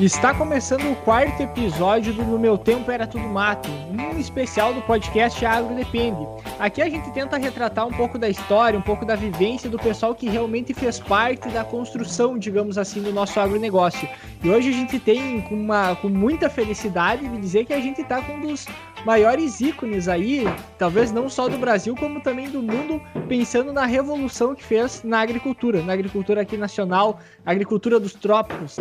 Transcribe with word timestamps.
Está 0.00 0.32
começando 0.32 0.90
o 0.90 0.96
quarto 0.96 1.42
episódio 1.42 2.14
do 2.14 2.24
No 2.24 2.38
Meu 2.38 2.56
Tempo 2.56 2.90
Era 2.90 3.06
Tudo 3.06 3.28
Mato, 3.28 3.68
um 3.68 4.18
especial 4.18 4.72
do 4.72 4.80
podcast 4.80 5.44
Agro 5.44 5.74
Depende. 5.74 6.26
Aqui 6.58 6.80
a 6.80 6.88
gente 6.88 7.12
tenta 7.12 7.36
retratar 7.36 7.86
um 7.86 7.92
pouco 7.92 8.18
da 8.18 8.26
história, 8.26 8.78
um 8.78 8.82
pouco 8.82 9.04
da 9.04 9.14
vivência 9.14 9.68
do 9.68 9.78
pessoal 9.78 10.14
que 10.14 10.26
realmente 10.26 10.72
fez 10.72 10.98
parte 10.98 11.50
da 11.50 11.64
construção, 11.64 12.38
digamos 12.38 12.78
assim, 12.78 13.02
do 13.02 13.12
nosso 13.12 13.38
agronegócio. 13.38 14.08
E 14.42 14.48
hoje 14.48 14.70
a 14.70 14.72
gente 14.72 14.98
tem 14.98 15.46
uma, 15.50 15.94
com 15.96 16.08
muita 16.08 16.48
felicidade 16.48 17.28
de 17.28 17.36
dizer 17.36 17.66
que 17.66 17.74
a 17.74 17.80
gente 17.80 18.00
está 18.00 18.22
com 18.22 18.32
um 18.32 18.40
dos 18.40 18.66
maiores 19.04 19.60
ícones 19.60 20.08
aí, 20.08 20.44
talvez 20.78 21.12
não 21.12 21.28
só 21.28 21.46
do 21.46 21.58
Brasil, 21.58 21.94
como 21.94 22.22
também 22.22 22.48
do 22.48 22.62
mundo, 22.62 23.02
pensando 23.28 23.70
na 23.70 23.84
revolução 23.84 24.54
que 24.54 24.64
fez 24.64 25.02
na 25.04 25.20
agricultura, 25.20 25.82
na 25.82 25.92
agricultura 25.92 26.40
aqui 26.40 26.56
nacional, 26.56 27.20
agricultura 27.44 28.00
dos 28.00 28.14
trópicos. 28.14 28.78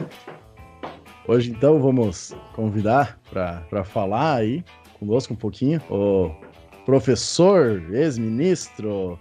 Hoje, 1.30 1.52
então, 1.52 1.80
vamos 1.80 2.36
convidar 2.56 3.20
para 3.30 3.84
falar 3.84 4.38
aí 4.38 4.66
conosco 4.98 5.32
um 5.32 5.38
pouquinho 5.38 5.80
o 5.88 6.32
professor, 6.88 7.84
ex-ministro, 7.94 9.14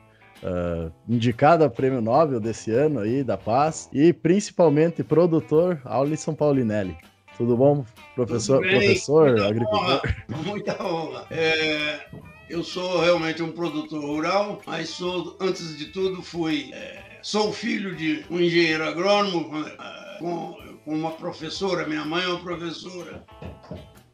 uh, 0.42 0.90
indicado 1.06 1.64
a 1.64 1.68
prêmio 1.68 2.00
Nobel 2.00 2.40
desse 2.40 2.70
ano 2.70 3.00
aí, 3.00 3.22
da 3.22 3.36
Paz, 3.36 3.90
e 3.92 4.10
principalmente 4.10 5.04
produtor 5.04 5.82
Alisson 5.84 6.32
Paulinelli. 6.32 6.96
Tudo 7.36 7.54
bom, 7.58 7.84
professor, 8.14 8.62
Tudo 8.62 8.70
professor, 8.70 9.28
muita 9.28 9.46
agricultor? 9.46 9.82
Honra, 9.82 10.16
muita 10.46 10.82
honra. 10.82 11.26
É, 11.30 12.06
eu 12.48 12.64
sou 12.64 13.02
realmente 13.02 13.42
um 13.42 13.52
produtor 13.52 14.02
rural, 14.02 14.62
mas 14.66 14.88
sou, 14.88 15.36
antes 15.38 15.76
de 15.76 15.84
tudo, 15.92 16.22
fui. 16.22 16.70
É, 16.72 17.18
sou 17.20 17.52
filho 17.52 17.94
de 17.94 18.24
um 18.30 18.40
engenheiro 18.40 18.82
agrônomo 18.82 19.58
é, 19.58 20.18
com, 20.18 20.56
com 20.88 20.94
uma 20.94 21.10
professora, 21.10 21.86
minha 21.86 22.02
mãe 22.02 22.24
é 22.24 22.28
uma 22.28 22.38
professora. 22.38 23.22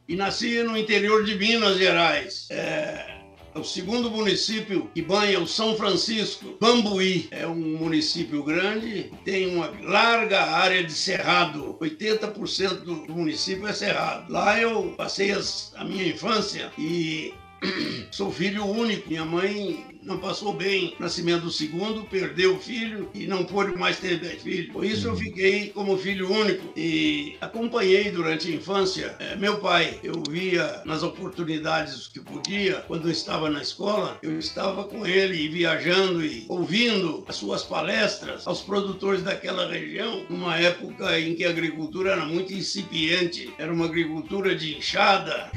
E 0.09 0.15
nasci 0.17 0.61
no 0.61 0.77
interior 0.77 1.23
de 1.23 1.33
Minas 1.35 1.77
Gerais. 1.77 2.49
É, 2.51 3.21
é 3.55 3.57
o 3.57 3.63
segundo 3.63 4.11
município 4.11 4.91
que 4.93 5.01
banha 5.01 5.39
o 5.39 5.47
São 5.47 5.77
Francisco. 5.77 6.57
Bambuí 6.59 7.29
é 7.31 7.47
um 7.47 7.77
município 7.77 8.43
grande, 8.43 9.09
tem 9.23 9.55
uma 9.55 9.71
larga 9.83 10.41
área 10.43 10.83
de 10.83 10.91
cerrado. 10.91 11.77
80% 11.79 12.81
do 12.83 12.93
município 13.15 13.65
é 13.65 13.71
cerrado. 13.71 14.29
Lá 14.29 14.59
eu 14.59 14.93
passei 14.97 15.31
as, 15.31 15.71
a 15.77 15.85
minha 15.85 16.05
infância 16.05 16.73
e 16.77 17.33
sou 18.11 18.29
filho 18.29 18.65
único. 18.65 19.07
Minha 19.07 19.23
mãe 19.23 19.94
não 20.05 20.19
passou 20.19 20.53
bem 20.53 20.95
o 20.97 21.01
nascimento 21.01 21.41
do 21.41 21.51
segundo, 21.51 22.03
perdeu 22.03 22.55
o 22.55 22.59
filho 22.59 23.09
e 23.13 23.25
não 23.25 23.43
pôde 23.43 23.75
mais 23.75 23.97
ter 23.97 24.19
filhos. 24.39 24.71
Por 24.71 24.85
isso 24.85 25.07
eu 25.07 25.15
fiquei 25.15 25.69
como 25.69 25.97
filho 25.97 26.31
único 26.31 26.71
e 26.77 27.35
acompanhei 27.41 28.11
durante 28.11 28.51
a 28.51 28.55
infância 28.55 29.15
é, 29.19 29.35
meu 29.35 29.59
pai. 29.59 29.99
Eu 30.03 30.21
via 30.29 30.81
nas 30.85 31.01
oportunidades 31.01 32.07
que 32.07 32.19
podia, 32.19 32.83
quando 32.87 33.07
eu 33.07 33.11
estava 33.11 33.49
na 33.49 33.61
escola, 33.61 34.17
eu 34.21 34.37
estava 34.37 34.83
com 34.83 35.05
ele 35.05 35.41
e 35.41 35.49
viajando 35.49 36.23
e 36.23 36.45
ouvindo 36.47 37.25
as 37.27 37.35
suas 37.35 37.63
palestras 37.63 38.45
aos 38.45 38.61
produtores 38.61 39.23
daquela 39.23 39.67
região, 39.67 40.25
numa 40.29 40.57
época 40.57 41.19
em 41.19 41.33
que 41.35 41.43
a 41.43 41.49
agricultura 41.49 42.11
era 42.11 42.25
muito 42.25 42.53
incipiente, 42.53 43.51
era 43.57 43.73
uma 43.73 43.85
agricultura 43.85 44.55
de 44.55 44.77
enxada, 44.77 45.51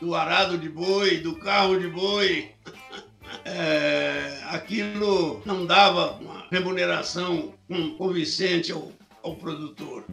do 0.00 0.14
arado 0.14 0.58
de 0.58 0.68
boi, 0.68 1.18
do 1.18 1.36
carro 1.36 1.78
de 1.78 1.88
boi. 1.88 2.50
É, 3.44 4.38
aquilo 4.44 5.42
não 5.44 5.66
dava 5.66 6.12
uma 6.20 6.46
remuneração 6.50 7.54
convincente 7.98 8.72
ao, 8.72 8.92
ao 9.22 9.34
produtor. 9.36 10.04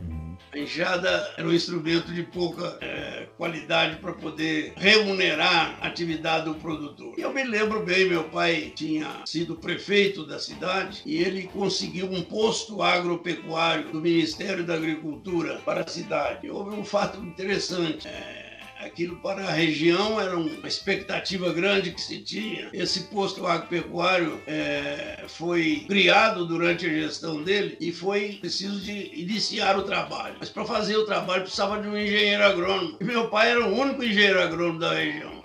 A 0.54 0.60
enxada 0.60 1.34
era 1.36 1.48
um 1.48 1.54
instrumento 1.54 2.14
de 2.14 2.22
pouca 2.22 2.78
é, 2.80 3.28
qualidade 3.38 3.96
para 3.96 4.14
poder 4.14 4.74
remunerar 4.76 5.80
a 5.82 5.88
atividade 5.88 6.46
do 6.46 6.54
produtor. 6.54 7.16
E 7.18 7.22
eu 7.22 7.34
me 7.34 7.44
lembro 7.44 7.84
bem, 7.84 8.08
meu 8.08 8.26
pai 8.26 8.72
tinha 8.76 9.22
sido 9.26 9.56
prefeito 9.56 10.24
da 10.28 10.38
cidade 10.38 11.02
e 11.08 11.18
ele 11.18 11.44
conseguiu 11.48 12.06
um 12.06 12.22
posto 12.22 12.84
agropecuário 12.84 13.92
do 13.92 14.00
Ministério 14.00 14.64
da 14.64 14.76
Agricultura 14.76 15.60
para 15.66 15.82
a 15.82 15.88
cidade. 15.88 16.48
Houve 16.48 16.76
um 16.76 16.86
fato 16.86 17.20
interessante. 17.20 18.08
É, 18.08 18.43
aquilo 18.86 19.16
para 19.18 19.48
a 19.48 19.52
região 19.52 20.20
era 20.20 20.38
uma 20.38 20.68
expectativa 20.68 21.52
grande 21.54 21.92
que 21.92 22.02
se 22.02 22.20
tinha. 22.20 22.70
Esse 22.74 23.02
posto 23.04 23.46
agropecuário 23.46 24.42
é, 24.48 25.24
foi 25.28 25.86
criado 25.88 26.46
durante 26.46 26.86
a 26.86 26.90
gestão 26.90 27.44
dele 27.44 27.78
e 27.80 27.92
foi 27.92 28.38
preciso 28.40 28.80
de 28.80 29.12
iniciar 29.20 29.78
o 29.78 29.84
trabalho. 29.84 30.36
Mas 30.40 30.50
para 30.50 30.66
fazer 30.66 30.98
o 30.98 31.06
trabalho 31.06 31.44
precisava 31.44 31.82
de 31.82 31.88
um 31.88 31.98
engenheiro 31.98 32.44
agrônomo. 32.44 32.98
E 33.00 33.04
meu 33.04 33.30
pai 33.30 33.52
era 33.52 33.66
o 33.66 33.74
único 33.74 34.04
engenheiro 34.04 34.42
agrônomo 34.42 34.80
da 34.80 34.94
região. 34.94 35.44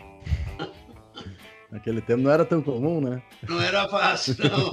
Naquele 1.70 2.00
tempo 2.00 2.22
não 2.22 2.30
era 2.30 2.44
tão 2.44 2.62
comum, 2.62 3.00
né? 3.00 3.22
Não 3.48 3.60
era 3.60 3.88
fácil, 3.88 4.36
não. 4.38 4.70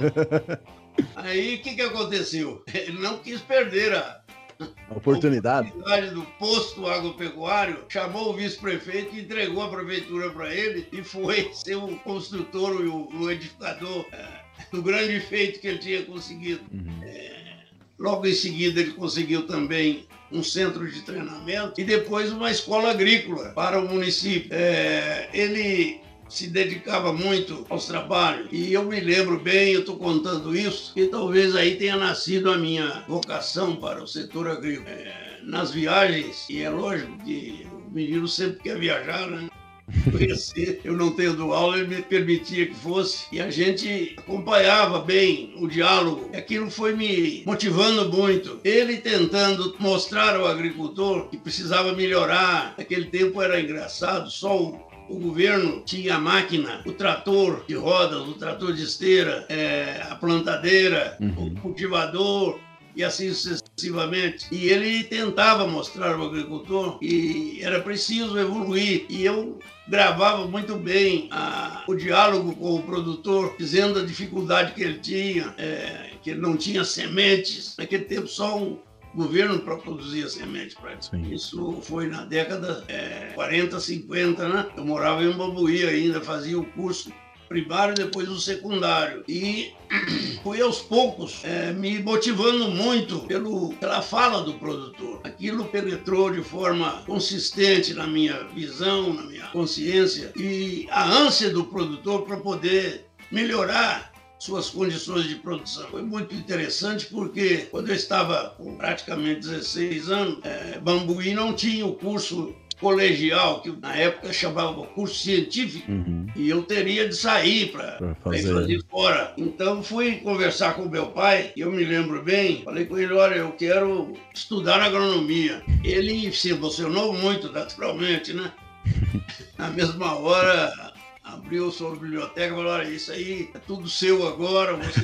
Aí 1.14 1.56
o 1.56 1.62
que, 1.62 1.74
que 1.74 1.82
aconteceu? 1.82 2.62
Ele 2.72 2.98
não 2.98 3.18
quis 3.18 3.40
perder 3.40 3.94
a, 3.94 4.22
a 4.58 4.94
oportunidade. 4.94 5.68
A 5.68 5.70
oportunidade 5.70 6.14
do 6.14 6.22
posto 6.38 6.86
agropecuário, 6.86 7.84
chamou 7.88 8.30
o 8.30 8.32
vice-prefeito 8.34 9.16
entregou 9.16 9.62
a 9.62 9.68
prefeitura 9.68 10.30
para 10.30 10.54
ele 10.54 10.86
e 10.92 11.02
foi 11.02 11.50
ser 11.52 11.76
o 11.76 11.96
construtor 11.98 12.80
e 12.80 12.88
o, 12.88 13.08
o, 13.20 13.30
edificador 13.30 14.06
é, 14.12 14.26
do 14.72 14.82
grande 14.82 15.20
feito 15.20 15.60
que 15.60 15.68
ele 15.68 15.78
tinha 15.78 16.02
conseguido. 16.04 16.62
Uhum. 16.72 17.00
É, 17.02 17.56
logo 17.98 18.26
em 18.26 18.34
seguida, 18.34 18.80
ele 18.80 18.92
conseguiu 18.92 19.46
também 19.46 20.06
um 20.30 20.42
centro 20.42 20.90
de 20.90 21.02
treinamento 21.02 21.80
e 21.80 21.84
depois 21.84 22.32
uma 22.32 22.50
escola 22.50 22.90
agrícola 22.90 23.50
para 23.50 23.80
o 23.80 23.88
município. 23.88 24.48
É, 24.52 25.28
ele 25.32 26.00
se 26.28 26.48
dedicava 26.48 27.12
muito 27.12 27.64
aos 27.68 27.86
trabalhos. 27.86 28.48
E 28.50 28.72
eu 28.72 28.84
me 28.84 29.00
lembro 29.00 29.38
bem, 29.38 29.72
eu 29.72 29.80
estou 29.80 29.96
contando 29.96 30.56
isso, 30.56 30.92
que 30.94 31.06
talvez 31.06 31.54
aí 31.54 31.76
tenha 31.76 31.96
nascido 31.96 32.50
a 32.50 32.58
minha 32.58 33.04
vocação 33.08 33.76
para 33.76 34.02
o 34.02 34.06
setor 34.06 34.48
agrícola. 34.48 34.90
É, 34.90 35.26
nas 35.46 35.70
viagens, 35.70 36.44
e 36.50 36.60
é 36.60 36.68
lógico 36.68 37.16
que 37.24 37.66
o 37.72 37.94
menino 37.94 38.26
sempre 38.26 38.64
quer 38.64 38.78
viajar, 38.78 39.28
né? 39.28 39.48
Conhecer. 40.10 40.80
Eu 40.84 40.94
não 40.94 41.12
tendo 41.12 41.52
aula, 41.52 41.78
ele 41.78 41.96
me 41.96 42.02
permitia 42.02 42.66
que 42.66 42.74
fosse. 42.74 43.26
E 43.30 43.40
a 43.40 43.50
gente 43.50 44.16
acompanhava 44.18 45.00
bem 45.00 45.54
o 45.58 45.68
diálogo. 45.68 46.30
Aquilo 46.34 46.68
foi 46.70 46.94
me 46.94 47.44
motivando 47.46 48.10
muito. 48.10 48.60
Ele 48.64 48.96
tentando 48.96 49.76
mostrar 49.78 50.34
ao 50.34 50.46
agricultor 50.46 51.28
que 51.28 51.36
precisava 51.36 51.92
melhorar. 51.92 52.74
Naquele 52.76 53.06
tempo 53.06 53.40
era 53.40 53.60
engraçado, 53.60 54.28
só 54.28 54.60
o 54.60 54.85
o 55.08 55.18
governo 55.18 55.82
tinha 55.84 56.16
a 56.16 56.20
máquina, 56.20 56.82
o 56.84 56.92
trator 56.92 57.64
de 57.66 57.74
rodas, 57.74 58.26
o 58.26 58.34
trator 58.34 58.72
de 58.72 58.82
esteira, 58.82 59.46
é, 59.48 60.02
a 60.08 60.16
plantadeira, 60.16 61.16
uhum. 61.20 61.48
o 61.48 61.60
cultivador 61.60 62.58
e 62.96 63.04
assim 63.04 63.32
sucessivamente. 63.32 64.46
E 64.50 64.68
ele 64.68 65.04
tentava 65.04 65.66
mostrar 65.66 66.14
ao 66.14 66.26
agricultor 66.26 66.98
que 66.98 67.60
era 67.62 67.80
preciso 67.80 68.38
evoluir. 68.38 69.04
E 69.10 69.24
eu 69.24 69.58
gravava 69.86 70.46
muito 70.46 70.76
bem 70.76 71.28
a, 71.30 71.84
o 71.86 71.94
diálogo 71.94 72.56
com 72.56 72.76
o 72.76 72.82
produtor, 72.82 73.54
dizendo 73.58 73.98
a 73.98 74.04
dificuldade 74.04 74.72
que 74.72 74.82
ele 74.82 74.98
tinha, 74.98 75.54
é, 75.58 76.10
que 76.22 76.30
ele 76.30 76.40
não 76.40 76.56
tinha 76.56 76.84
sementes. 76.84 77.76
Naquele 77.76 78.04
tempo, 78.04 78.26
só 78.26 78.58
um, 78.58 78.78
governo 79.16 79.58
para 79.60 79.76
produzir 79.76 80.24
a 80.24 80.28
semente 80.28 80.76
para 80.76 80.96
Isso 81.30 81.78
foi 81.82 82.06
na 82.06 82.24
década 82.24 82.84
é, 82.86 83.32
40, 83.34 83.80
50, 83.80 84.48
né? 84.48 84.66
Eu 84.76 84.84
morava 84.84 85.24
em 85.24 85.32
Bambuí 85.32 85.84
ainda, 85.84 86.20
fazia 86.20 86.58
o 86.58 86.64
curso 86.64 87.10
primário 87.48 87.94
depois 87.94 88.28
o 88.28 88.38
secundário. 88.38 89.24
E 89.26 89.72
fui 90.42 90.60
aos 90.60 90.80
poucos 90.80 91.42
é, 91.44 91.72
me 91.72 91.98
motivando 92.00 92.70
muito 92.70 93.20
pelo, 93.20 93.72
pela 93.74 94.02
fala 94.02 94.42
do 94.42 94.54
produtor. 94.54 95.20
Aquilo 95.24 95.64
penetrou 95.66 96.30
de 96.30 96.42
forma 96.42 97.02
consistente 97.06 97.94
na 97.94 98.06
minha 98.06 98.44
visão, 98.48 99.12
na 99.12 99.22
minha 99.22 99.46
consciência 99.46 100.32
e 100.36 100.86
a 100.90 101.04
ânsia 101.04 101.50
do 101.50 101.64
produtor 101.64 102.22
para 102.22 102.36
poder 102.36 103.06
melhorar 103.30 104.12
suas 104.38 104.70
condições 104.70 105.24
de 105.24 105.36
produção. 105.36 105.86
Foi 105.88 106.02
muito 106.02 106.34
interessante 106.34 107.06
porque 107.06 107.68
quando 107.70 107.88
eu 107.88 107.94
estava 107.94 108.54
com 108.56 108.76
praticamente 108.76 109.40
16 109.40 110.10
anos, 110.10 110.38
é, 110.44 110.78
Bambuí 110.78 111.34
não 111.34 111.52
tinha 111.54 111.86
o 111.86 111.94
curso 111.94 112.54
colegial, 112.80 113.62
que 113.62 113.70
na 113.70 113.94
época 113.96 114.32
chamava 114.32 114.86
curso 114.88 115.14
científico, 115.14 115.90
uhum. 115.90 116.26
e 116.36 116.48
eu 116.48 116.62
teria 116.62 117.08
de 117.08 117.16
sair 117.16 117.72
para 117.72 118.14
fazer. 118.16 118.52
fazer 118.52 118.84
fora. 118.90 119.32
Então 119.36 119.82
fui 119.82 120.16
conversar 120.16 120.74
com 120.74 120.88
meu 120.88 121.06
pai, 121.06 121.52
e 121.56 121.60
eu 121.60 121.72
me 121.72 121.84
lembro 121.84 122.22
bem, 122.22 122.62
falei 122.62 122.84
com 122.84 122.98
ele, 122.98 123.12
olha, 123.12 123.36
eu 123.36 123.52
quero 123.52 124.12
estudar 124.34 124.80
agronomia. 124.80 125.62
Ele 125.82 126.30
se 126.32 126.50
emocionou 126.50 127.12
muito, 127.12 127.50
naturalmente, 127.50 128.32
né? 128.32 128.52
Na 129.58 129.70
mesma 129.70 130.14
hora, 130.18 130.85
abriu 131.26 131.70
sua 131.70 131.90
biblioteca 131.90 132.46
e 132.46 132.56
falou: 132.56 132.72
olha, 132.72 132.88
isso 132.88 133.10
aí 133.12 133.50
é 133.52 133.58
tudo 133.58 133.88
seu 133.88 134.26
agora. 134.26 134.76
Você... 134.76 135.00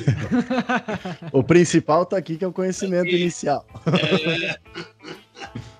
o 1.31 1.43
principal 1.43 2.03
está 2.03 2.17
aqui, 2.17 2.37
que 2.37 2.45
é 2.45 2.47
o 2.47 2.53
conhecimento 2.53 3.09
inicial. 3.09 3.65
É... 3.87 4.57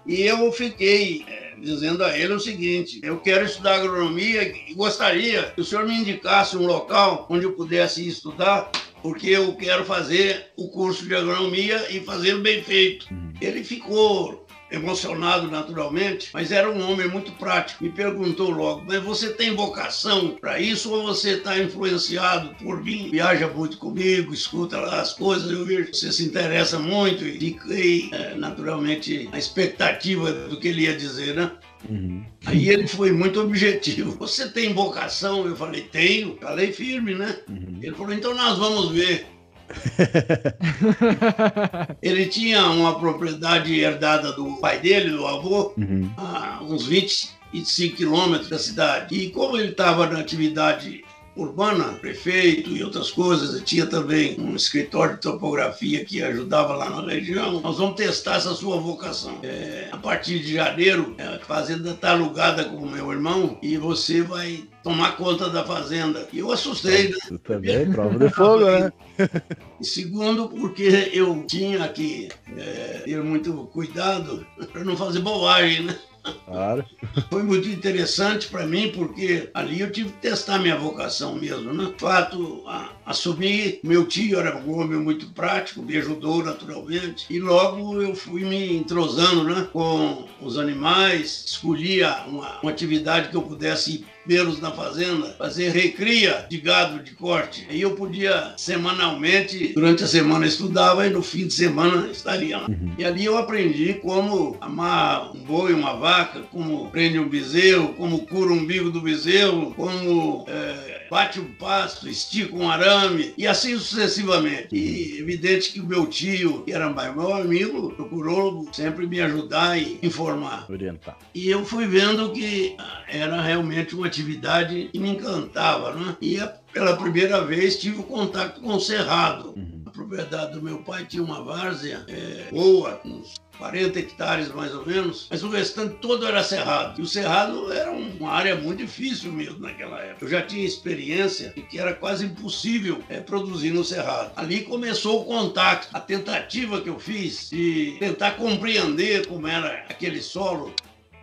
E 0.06 0.22
eu 0.24 0.52
fiquei 0.52 1.26
é, 1.28 1.56
dizendo 1.62 2.04
a 2.04 2.18
ele 2.18 2.34
o 2.34 2.40
seguinte: 2.40 3.00
eu 3.02 3.20
quero 3.20 3.46
estudar 3.46 3.76
agronomia 3.76 4.44
e 4.44 4.74
gostaria 4.74 5.44
que 5.44 5.62
o 5.62 5.64
senhor 5.64 5.86
me 5.86 5.96
indicasse 5.96 6.58
um 6.58 6.66
local 6.66 7.26
onde 7.30 7.46
eu 7.46 7.54
pudesse 7.54 8.06
estudar, 8.06 8.70
porque 9.02 9.30
eu 9.30 9.56
quero 9.56 9.86
fazer 9.86 10.48
o 10.58 10.68
curso 10.68 11.08
de 11.08 11.16
agronomia 11.16 11.90
e 11.90 12.02
fazê-lo 12.02 12.42
bem 12.42 12.62
feito. 12.62 13.08
Uhum. 13.12 13.34
Ele 13.40 13.64
ficou 13.64 14.43
emocionado 14.74 15.50
naturalmente, 15.50 16.30
mas 16.34 16.52
era 16.52 16.70
um 16.70 16.90
homem 16.90 17.08
muito 17.08 17.32
prático. 17.34 17.84
Me 17.84 17.92
perguntou 17.92 18.50
logo: 18.50 18.84
Mas 18.88 19.02
você 19.04 19.30
tem 19.30 19.56
vocação 19.56 20.38
para 20.42 20.60
isso 20.60 20.92
ou 20.92 21.04
você 21.04 21.36
está 21.36 21.58
influenciado 21.60 22.56
por 22.56 22.84
mim? 22.84 23.10
Viaja 23.12 23.48
muito 23.48 23.78
comigo, 23.78 24.34
escuta 24.34 24.80
as 24.82 25.14
coisas, 25.14 25.52
eu 25.52 25.66
vejo 25.66 25.92
que 25.92 25.98
você 25.98 26.12
se 26.12 26.26
interessa 26.26 26.80
muito 26.80 27.26
e 27.26 27.40
fiquei 27.40 28.10
é, 28.12 28.36
naturalmente 28.36 29.30
na 29.32 29.38
expectativa 29.38 30.32
do 30.32 30.60
que 30.60 30.70
ele 30.70 30.84
ia 30.84 30.98
dizer, 30.98 31.36
né? 31.36 31.52
Uhum. 31.90 32.24
Aí 32.46 32.70
ele 32.70 32.88
foi 32.88 33.12
muito 33.12 33.42
objetivo. 33.42 34.12
Você 34.18 34.50
tem 34.50 34.74
vocação? 34.74 35.46
Eu 35.46 35.56
falei, 35.56 35.82
tenho. 35.82 36.38
Falei 36.40 36.72
firme, 36.72 37.14
né? 37.14 37.38
Uhum. 37.50 37.80
Ele 37.82 37.96
falou, 37.96 38.14
então 38.14 38.34
nós 38.34 38.58
vamos 38.58 38.92
ver. 38.92 39.28
ele 42.02 42.26
tinha 42.28 42.66
uma 42.68 43.00
propriedade 43.00 43.80
herdada 43.80 44.34
do 44.34 44.58
pai 44.58 44.80
dele, 44.80 45.12
do 45.12 45.26
avô, 45.26 45.74
uhum. 45.78 46.12
a 46.18 46.62
uns 46.64 46.86
25 46.86 47.96
quilômetros 47.96 48.50
da 48.50 48.60
cidade. 48.60 49.16
E 49.16 49.30
como 49.30 49.58
ele 49.58 49.72
estava 49.72 50.08
na 50.08 50.20
atividade 50.20 51.06
urbana, 51.36 51.94
prefeito 51.94 52.72
e 52.72 52.84
outras 52.84 53.12
coisas. 53.12 53.56
Eu 53.56 53.62
tinha 53.62 53.86
também 53.86 54.40
um 54.40 54.56
escritório 54.56 55.16
de 55.16 55.22
topografia 55.22 56.06
que 56.06 56.22
ajudava 56.22 56.76
lá 56.76 56.90
na 56.90 57.12
região. 57.12 57.60
Nós 57.62 57.78
vamos 57.78 57.96
testar 57.96 58.36
essa 58.36 58.54
sua 58.54 58.78
vocação. 58.78 59.40
É, 59.44 59.90
a 59.92 59.98
partir 59.98 60.40
de 60.40 60.54
janeiro, 60.54 61.16
a 61.20 61.44
fazenda 61.46 61.92
está 61.92 62.12
alugada 62.12 62.66
com 62.66 62.78
o 62.78 62.90
meu 62.90 63.12
irmão 63.12 63.58
e 63.62 63.78
você 63.78 64.22
vai 64.22 64.64
tomar 64.84 65.18
conta 65.18 65.50
da 65.50 65.64
fazenda. 65.64 66.28
E 66.32 66.40
eu 66.40 66.52
assustei, 66.52 67.10
né? 67.10 67.38
Também, 67.44 67.92
prova 67.92 68.20
de 68.20 68.30
fogo, 68.34 68.66
né? 68.66 68.92
E 69.80 69.86
segundo, 69.86 70.48
porque 70.48 71.12
eu 71.14 71.44
tinha 71.46 71.88
que 71.90 72.30
é, 72.58 73.02
ter 73.04 73.22
muito 73.22 73.54
cuidado 73.74 74.46
para 74.72 74.84
não 74.84 74.96
fazer 74.96 75.20
bobagem, 75.20 75.84
né? 75.84 75.98
Claro. 76.46 76.86
Foi 77.30 77.44
muito 77.44 77.68
interessante 77.68 78.48
para 78.48 78.66
mim, 78.66 78.92
porque 78.92 79.50
ali 79.54 79.82
eu 79.82 79.92
tive 79.92 80.10
que 80.12 80.20
testar 80.20 80.60
minha 80.60 80.78
vocação 80.78 81.36
mesmo, 81.36 81.74
né? 81.74 81.94
Fato, 81.98 82.64
a, 82.68 82.90
assumi, 83.06 83.80
meu 83.84 84.06
tio 84.06 84.40
era 84.40 84.58
um 84.58 84.80
homem 84.80 85.00
muito 85.00 85.28
prático, 85.28 85.82
me 85.82 85.98
ajudou 85.98 86.44
naturalmente, 86.44 87.26
e 87.30 87.40
logo 87.40 88.02
eu 88.02 88.16
fui 88.16 88.44
me 88.44 88.76
entrosando, 88.76 89.44
né? 89.44 89.68
Com 89.72 90.26
os 90.42 90.58
animais, 90.58 91.44
escolhia 91.48 92.24
uma, 92.28 92.60
uma 92.62 92.72
atividade 92.72 93.30
que 93.30 93.36
eu 93.36 93.42
pudesse 93.42 94.06
vê-los 94.26 94.60
na 94.60 94.72
fazenda, 94.72 95.36
fazer 95.38 95.70
recria 95.72 96.46
de 96.50 96.58
gado 96.58 97.04
de 97.04 97.12
corte. 97.12 97.68
Aí 97.70 97.82
eu 97.82 97.92
podia 97.92 98.54
semanalmente, 98.58 99.74
durante 99.74 100.04
a 100.04 100.08
semana 100.08 100.46
estudava 100.46 101.06
e 101.06 101.10
no 101.10 101.22
fim 101.22 101.48
de 101.48 101.54
semana 101.54 102.10
estaria 102.10 102.58
lá. 102.58 102.68
Uhum. 102.68 102.94
E 102.98 103.04
ali 103.04 103.26
eu 103.26 103.38
aprendi 103.38 103.96
como 103.96 104.58
amar 104.62 105.32
um 105.36 105.40
boi, 105.40 105.74
uma 105.74 105.96
vaca, 105.96 106.42
como 106.52 106.90
prende 106.90 107.20
um 107.20 107.28
bezerro, 107.28 107.94
como 107.96 108.26
cura 108.26 108.52
o 108.52 108.56
umbigo 108.56 108.90
do 108.90 109.02
bezerro, 109.02 109.74
como 109.76 110.46
é, 110.48 111.03
bate 111.14 111.40
um 111.40 111.54
pasto, 111.54 112.10
estica 112.10 112.56
um 112.56 112.68
arame 112.68 113.36
e 113.38 113.46
assim 113.46 113.78
sucessivamente. 113.78 114.76
E 114.76 115.20
evidente 115.20 115.72
que 115.72 115.80
o 115.80 115.86
meu 115.86 116.08
tio, 116.08 116.64
que 116.64 116.74
era 116.74 116.90
meu 116.90 117.32
amigo, 117.32 117.92
procurou 117.92 118.68
sempre 118.74 119.06
me 119.06 119.22
ajudar 119.22 119.78
e 119.78 120.00
informar. 120.02 120.66
Orientar. 120.68 121.16
E 121.36 121.48
eu 121.48 121.64
fui 121.64 121.86
vendo 121.86 122.32
que 122.32 122.76
ah, 122.80 123.04
era 123.08 123.40
realmente 123.44 123.94
uma 123.94 124.08
atividade 124.08 124.90
que 124.92 124.98
me 124.98 125.12
encantava, 125.12 125.94
né? 125.94 126.18
E 126.20 126.40
pela 126.74 126.98
primeira 126.98 127.46
vez 127.46 127.80
tive 127.80 128.00
o 128.00 128.04
contato 128.04 128.60
com 128.60 128.74
o 128.74 128.80
cerrado. 128.80 129.54
Uhum. 129.56 129.83
Propriedade 129.94 130.54
do 130.54 130.62
meu 130.62 130.80
pai 130.80 131.06
tinha 131.06 131.24
uma 131.24 131.44
várzea 131.44 132.04
é, 132.08 132.50
boa, 132.52 133.00
uns 133.06 133.36
40 133.58 134.00
hectares 134.00 134.48
mais 134.50 134.74
ou 134.74 134.86
menos, 134.86 135.28
mas 135.30 135.44
o 135.44 135.50
restante 135.50 135.96
todo 136.02 136.26
era 136.26 136.44
cerrado. 136.44 137.00
E 137.00 137.04
o 137.04 137.08
cerrado 137.08 137.72
era 137.72 137.92
uma 137.92 138.32
área 138.32 138.56
muito 138.56 138.80
difícil 138.80 139.32
mesmo 139.32 139.60
naquela 139.60 140.00
época. 140.02 140.26
Eu 140.26 140.30
já 140.30 140.42
tinha 140.42 140.66
experiência 140.66 141.54
de 141.56 141.62
que 141.62 141.80
era 141.80 141.94
quase 141.94 142.26
impossível 142.26 143.02
é, 143.08 143.20
produzir 143.20 143.72
no 143.72 143.84
cerrado. 143.84 144.32
Ali 144.36 144.62
começou 144.64 145.22
o 145.22 145.26
contato, 145.26 145.88
a 145.94 146.00
tentativa 146.00 146.82
que 146.82 146.90
eu 146.90 147.00
fiz 147.00 147.50
de 147.52 147.96
tentar 148.00 148.32
compreender 148.32 149.28
como 149.28 149.48
era 149.48 149.86
aquele 149.90 150.22
solo 150.22 150.74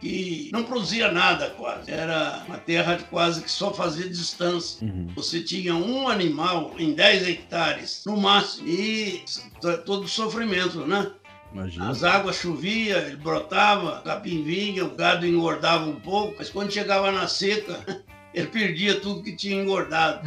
que 0.00 0.50
não 0.52 0.64
produzia 0.64 1.12
nada 1.12 1.50
quase. 1.50 1.91
Era 1.91 2.43
uma 2.49 2.56
terra 2.56 2.99
quase 3.11 3.43
que 3.43 3.50
só 3.50 3.73
fazia 3.73 4.08
distância. 4.08 4.87
Uhum. 4.87 5.08
Você 5.14 5.43
tinha 5.43 5.75
um 5.75 6.08
animal 6.08 6.75
em 6.79 6.94
10 6.94 7.29
hectares, 7.29 8.02
no 8.06 8.17
máximo, 8.17 8.67
e 8.69 9.23
todo 9.85 10.08
sofrimento, 10.08 10.87
né? 10.87 11.11
Imagina. 11.52 11.91
As 11.91 12.05
águas 12.05 12.37
choviam, 12.37 12.99
ele 12.99 13.17
brotava, 13.17 14.00
capim 14.02 14.43
vinha, 14.43 14.85
o 14.85 14.94
gado 14.94 15.26
engordava 15.26 15.85
um 15.85 15.99
pouco, 15.99 16.37
mas 16.38 16.49
quando 16.49 16.73
chegava 16.73 17.11
na 17.11 17.26
seca, 17.26 17.79
ele 18.32 18.47
perdia 18.47 19.00
tudo 19.00 19.23
que 19.23 19.35
tinha 19.35 19.61
engordado. 19.61 20.27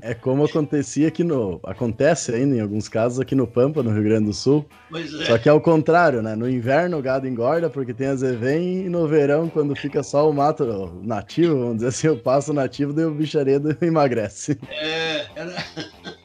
É 0.00 0.14
como 0.14 0.44
acontecia 0.44 1.08
aqui 1.08 1.24
no. 1.24 1.60
Acontece 1.64 2.32
ainda 2.34 2.56
em 2.56 2.60
alguns 2.60 2.88
casos 2.88 3.18
aqui 3.20 3.34
no 3.34 3.46
Pampa, 3.46 3.82
no 3.82 3.92
Rio 3.92 4.04
Grande 4.04 4.26
do 4.26 4.32
Sul. 4.32 4.64
Pois 4.90 5.12
é. 5.12 5.24
Só 5.26 5.38
que 5.38 5.48
é 5.48 5.52
o 5.52 5.60
contrário, 5.60 6.22
né? 6.22 6.36
No 6.36 6.48
inverno 6.48 6.98
o 6.98 7.02
gado 7.02 7.26
engorda 7.26 7.68
porque 7.68 7.92
tem 7.92 8.08
azevém 8.08 8.86
e 8.86 8.88
no 8.88 9.08
verão, 9.08 9.48
quando 9.48 9.74
fica 9.74 10.02
só 10.02 10.28
o 10.28 10.32
mato 10.32 11.00
nativo, 11.02 11.58
vamos 11.58 11.76
dizer 11.76 11.88
assim, 11.88 12.08
o 12.08 12.16
passo 12.16 12.52
nativo, 12.52 12.92
daí 12.92 13.04
o 13.04 13.14
bicharedo 13.14 13.76
emagrece. 13.82 14.58
É, 14.68 15.26
era. 15.34 15.54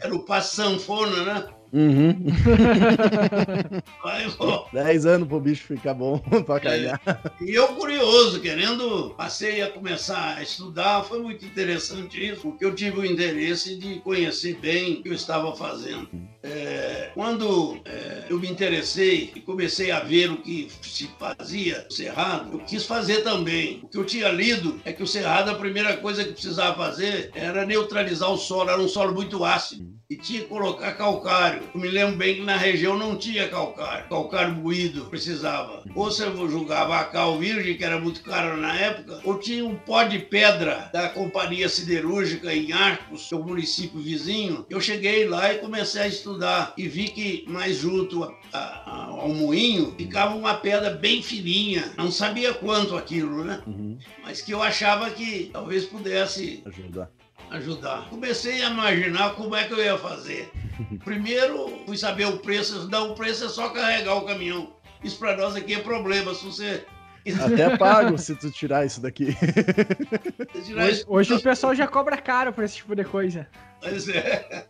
Era 0.00 0.14
o 0.14 0.24
passo 0.24 0.56
sanfona, 0.56 1.24
né? 1.24 1.44
Uhum. 1.72 2.26
Vai, 4.02 4.26
10 4.72 5.06
anos 5.06 5.28
pro 5.28 5.40
bicho 5.40 5.64
ficar 5.64 5.94
bom 5.94 6.18
pra 6.46 6.60
calhar. 6.60 7.00
É. 7.06 7.44
E 7.44 7.54
eu 7.54 7.68
curioso, 7.68 8.40
querendo, 8.40 9.10
passei 9.16 9.62
a 9.62 9.70
começar 9.70 10.36
a 10.36 10.42
estudar, 10.42 11.04
foi 11.04 11.20
muito 11.20 11.44
interessante 11.44 12.24
isso, 12.24 12.42
porque 12.42 12.64
eu 12.64 12.74
tive 12.74 13.00
o 13.00 13.04
interesse 13.04 13.76
de 13.76 14.00
conhecer 14.00 14.58
bem 14.58 14.94
o 14.94 15.02
que 15.02 15.08
eu 15.08 15.14
estava 15.14 15.54
fazendo. 15.54 16.08
É, 16.42 17.10
quando 17.14 17.80
é, 17.84 18.26
eu 18.30 18.38
me 18.38 18.48
interessei 18.48 19.32
e 19.34 19.40
comecei 19.40 19.90
a 19.90 20.00
ver 20.00 20.30
o 20.30 20.36
que 20.36 20.68
se 20.82 21.10
fazia 21.18 21.82
no 21.84 21.92
Cerrado, 21.92 22.52
eu 22.52 22.58
quis 22.60 22.84
fazer 22.84 23.22
também. 23.22 23.80
O 23.82 23.88
que 23.88 23.98
eu 23.98 24.04
tinha 24.04 24.28
lido 24.28 24.80
é 24.84 24.92
que 24.92 25.02
o 25.02 25.06
Cerrado, 25.06 25.50
a 25.50 25.54
primeira 25.56 25.96
coisa 25.96 26.24
que 26.24 26.32
precisava 26.32 26.76
fazer 26.76 27.30
era 27.34 27.66
neutralizar 27.66 28.30
o 28.30 28.36
solo, 28.36 28.70
era 28.70 28.80
um 28.80 28.88
solo 28.88 29.12
muito 29.12 29.44
ácido 29.44 29.95
e 30.08 30.16
tinha 30.16 30.40
que 30.40 30.46
colocar 30.46 30.92
calcário. 30.92 31.62
Eu 31.74 31.80
me 31.80 31.88
lembro 31.88 32.16
bem 32.16 32.36
que 32.36 32.42
na 32.42 32.56
região 32.56 32.96
não 32.96 33.16
tinha 33.16 33.48
calcário, 33.48 34.08
calcário 34.08 34.54
moído 34.54 35.06
precisava. 35.06 35.82
Ou 35.94 36.10
você 36.10 36.24
julgava 36.48 36.96
a 36.98 37.04
cal 37.04 37.38
virgem, 37.38 37.76
que 37.76 37.84
era 37.84 37.98
muito 37.98 38.22
caro 38.22 38.56
na 38.56 38.74
época, 38.76 39.20
ou 39.24 39.38
tinha 39.38 39.64
um 39.64 39.74
pó 39.74 40.04
de 40.04 40.18
pedra 40.18 40.90
da 40.92 41.08
Companhia 41.08 41.68
Siderúrgica 41.68 42.54
em 42.54 42.72
Arcos, 42.72 43.28
que 43.28 43.34
é 43.34 43.36
o 43.36 43.44
município 43.44 44.00
vizinho. 44.00 44.64
Eu 44.70 44.80
cheguei 44.80 45.26
lá 45.26 45.52
e 45.52 45.58
comecei 45.58 46.02
a 46.02 46.08
estudar 46.08 46.74
e 46.76 46.86
vi 46.86 47.08
que 47.08 47.44
mais 47.48 47.78
junto 47.78 48.22
a, 48.22 48.32
a, 48.52 49.04
ao 49.06 49.28
moinho 49.28 49.94
ficava 49.96 50.34
uma 50.34 50.54
pedra 50.54 50.90
bem 50.90 51.22
fininha. 51.22 51.92
Não 51.96 52.10
sabia 52.10 52.54
quanto 52.54 52.96
aquilo, 52.96 53.42
né? 53.42 53.60
Uhum. 53.66 53.98
Mas 54.22 54.40
que 54.40 54.52
eu 54.52 54.62
achava 54.62 55.10
que 55.10 55.50
talvez 55.52 55.84
pudesse 55.84 56.62
ajudar 56.66 57.10
ajudar. 57.56 58.08
Comecei 58.08 58.62
a 58.62 58.70
imaginar 58.70 59.34
como 59.34 59.54
é 59.54 59.64
que 59.64 59.72
eu 59.72 59.82
ia 59.82 59.98
fazer. 59.98 60.50
Primeiro, 61.04 61.84
fui 61.86 61.96
saber 61.96 62.26
o 62.26 62.38
preço. 62.38 62.88
Não, 62.88 63.12
o 63.12 63.14
preço 63.14 63.44
é 63.44 63.48
só 63.48 63.70
carregar 63.70 64.14
o 64.14 64.26
caminhão. 64.26 64.74
Isso 65.02 65.18
para 65.18 65.36
nós 65.36 65.54
aqui 65.54 65.74
é 65.74 65.78
problema. 65.78 66.34
Se 66.34 66.44
você 66.44 66.84
até 67.40 67.76
pago 67.76 68.16
se 68.18 68.34
tu 68.36 68.50
tirar 68.50 68.86
isso 68.86 69.00
daqui. 69.00 69.36
Hoje, 70.54 71.04
hoje, 71.06 71.34
o 71.34 71.40
pessoal 71.40 71.74
já 71.74 71.86
cobra 71.86 72.16
caro 72.16 72.52
por 72.52 72.64
esse 72.64 72.76
tipo 72.76 72.94
de 72.94 73.04
coisa. 73.04 73.46
Mas 73.82 74.08
é. 74.08 74.66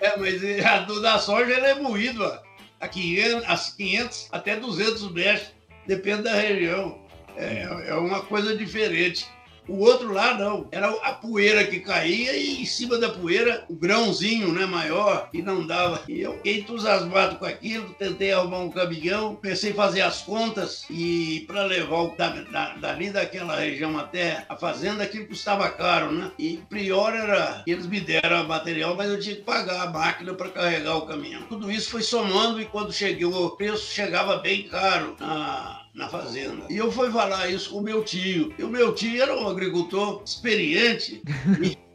É, 0.00 0.18
mas 0.18 0.42
a 0.64 0.80
do 0.80 1.00
da 1.00 1.18
soja 1.18 1.50
ele 1.50 1.66
é 1.66 1.74
moído 1.74 2.22
ó, 2.22 2.38
a 2.78 2.86
500, 2.86 3.44
a 3.48 3.56
500 3.56 4.28
até 4.30 4.56
200 4.56 5.12
metros, 5.12 5.52
depende 5.86 6.24
da 6.24 6.34
região. 6.34 7.00
É, 7.34 7.86
é 7.86 7.94
uma 7.94 8.20
coisa 8.20 8.54
diferente. 8.54 9.26
O 9.68 9.80
outro 9.80 10.12
lá 10.12 10.34
não, 10.34 10.66
era 10.72 10.88
a 10.88 11.12
poeira 11.12 11.64
que 11.64 11.80
caía 11.80 12.36
e 12.36 12.62
em 12.62 12.66
cima 12.66 12.98
da 12.98 13.10
poeira 13.10 13.64
o 13.68 13.74
grãozinho, 13.74 14.52
né, 14.52 14.64
maior, 14.64 15.28
que 15.30 15.42
não 15.42 15.66
dava. 15.66 16.02
E 16.08 16.20
eu 16.20 16.34
fiquei 16.36 16.60
entusiasmado 16.60 17.36
com 17.36 17.44
aquilo, 17.44 17.94
tentei 17.94 18.32
arrumar 18.32 18.60
um 18.60 18.70
caminhão, 18.70 19.34
pensei 19.36 19.70
em 19.70 19.74
fazer 19.74 20.00
as 20.00 20.22
contas 20.22 20.84
e 20.90 21.44
para 21.46 21.64
levar 21.64 22.02
o 22.02 22.16
da, 22.16 22.28
da, 22.28 22.74
dali 22.76 23.10
daquela 23.10 23.56
região 23.56 23.98
até 23.98 24.44
a 24.48 24.56
fazenda, 24.56 25.04
aquilo 25.04 25.26
custava 25.26 25.68
caro, 25.70 26.10
né? 26.12 26.32
E 26.38 26.58
pior 26.68 27.14
era, 27.14 27.62
eles 27.66 27.86
me 27.86 28.00
deram 28.00 28.46
material, 28.46 28.94
mas 28.96 29.10
eu 29.10 29.20
tinha 29.20 29.36
que 29.36 29.42
pagar 29.42 29.82
a 29.82 29.90
máquina 29.90 30.34
para 30.34 30.48
carregar 30.48 30.96
o 30.96 31.06
caminhão. 31.06 31.42
Tudo 31.42 31.70
isso 31.70 31.90
foi 31.90 32.02
somando 32.02 32.60
e 32.60 32.64
quando 32.64 32.92
cheguei 32.92 33.26
o 33.26 33.50
preço 33.50 33.92
chegava 33.92 34.38
bem 34.38 34.62
caro 34.68 35.14
na, 35.20 35.77
na 35.98 36.08
fazenda. 36.08 36.64
E 36.70 36.76
eu 36.76 36.90
fui 36.92 37.10
falar 37.10 37.50
isso 37.50 37.70
com 37.70 37.80
meu 37.80 38.04
tio. 38.04 38.54
E 38.56 38.62
o 38.62 38.68
meu 38.68 38.94
tio 38.94 39.20
era 39.20 39.36
um 39.36 39.48
agricultor 39.48 40.22
experiente. 40.24 41.20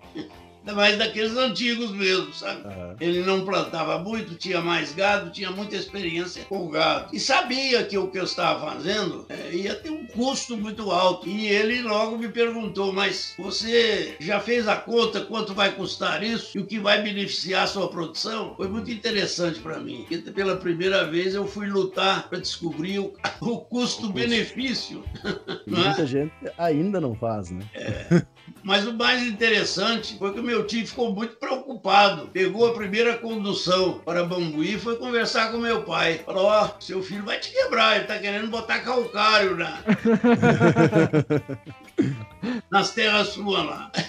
Ainda 0.63 0.75
mais 0.75 0.97
daqueles 0.97 1.35
antigos 1.35 1.91
mesmo, 1.91 2.33
sabe? 2.33 2.65
Uhum. 2.65 2.95
Ele 3.01 3.21
não 3.21 3.43
plantava 3.43 3.99
muito, 3.99 4.35
tinha 4.35 4.61
mais 4.61 4.93
gado, 4.93 5.29
tinha 5.29 5.51
muita 5.51 5.75
experiência 5.75 6.45
com 6.45 6.69
gado. 6.69 7.13
E 7.13 7.19
sabia 7.19 7.83
que 7.83 7.97
o 7.97 8.07
que 8.07 8.17
eu 8.17 8.23
estava 8.23 8.71
fazendo 8.71 9.25
é, 9.27 9.53
ia 9.53 9.75
ter 9.75 9.89
um 9.89 10.07
custo 10.07 10.55
muito 10.55 10.89
alto. 10.89 11.27
E 11.27 11.47
ele 11.47 11.81
logo 11.81 12.17
me 12.17 12.29
perguntou, 12.29 12.93
mas 12.93 13.33
você 13.37 14.15
já 14.21 14.39
fez 14.39 14.65
a 14.65 14.77
conta 14.77 15.19
quanto 15.19 15.53
vai 15.53 15.73
custar 15.73 16.23
isso 16.23 16.57
e 16.57 16.61
o 16.61 16.65
que 16.65 16.79
vai 16.79 17.01
beneficiar 17.01 17.63
a 17.63 17.67
sua 17.67 17.89
produção? 17.89 18.55
Foi 18.55 18.69
muito 18.69 18.89
interessante 18.89 19.59
para 19.59 19.79
mim. 19.79 20.05
Porque 20.07 20.31
pela 20.31 20.55
primeira 20.55 21.03
vez 21.05 21.35
eu 21.35 21.45
fui 21.45 21.67
lutar 21.67 22.29
para 22.29 22.39
descobrir 22.39 22.99
o, 22.99 23.13
o 23.41 23.57
custo-benefício. 23.59 25.03
Muita 25.67 26.05
gente 26.07 26.33
ainda 26.57 27.01
não 27.01 27.13
faz, 27.13 27.51
né? 27.51 27.65
É. 27.73 28.23
Mas 28.63 28.87
o 28.87 28.93
mais 28.93 29.21
interessante 29.21 30.17
foi 30.17 30.33
que 30.33 30.39
o 30.39 30.43
meu 30.43 30.65
tio 30.65 30.87
ficou 30.87 31.13
muito 31.13 31.35
preocupado. 31.35 32.27
Pegou 32.27 32.67
a 32.67 32.73
primeira 32.73 33.17
condução 33.17 33.99
para 33.99 34.23
Bambuí 34.23 34.75
e 34.75 34.79
foi 34.79 34.95
conversar 34.95 35.51
com 35.51 35.57
meu 35.57 35.83
pai. 35.83 36.21
Falou: 36.25 36.45
Ó, 36.45 36.65
oh, 36.65 36.81
seu 36.81 37.03
filho 37.03 37.25
vai 37.25 37.39
te 37.39 37.51
quebrar, 37.51 37.97
ele 37.97 38.05
tá 38.05 38.17
querendo 38.17 38.47
botar 38.47 38.79
calcário 38.79 39.57
na... 39.57 39.79
nas 42.71 42.91
terras 42.91 43.29
suas 43.29 43.65
lá. 43.65 43.91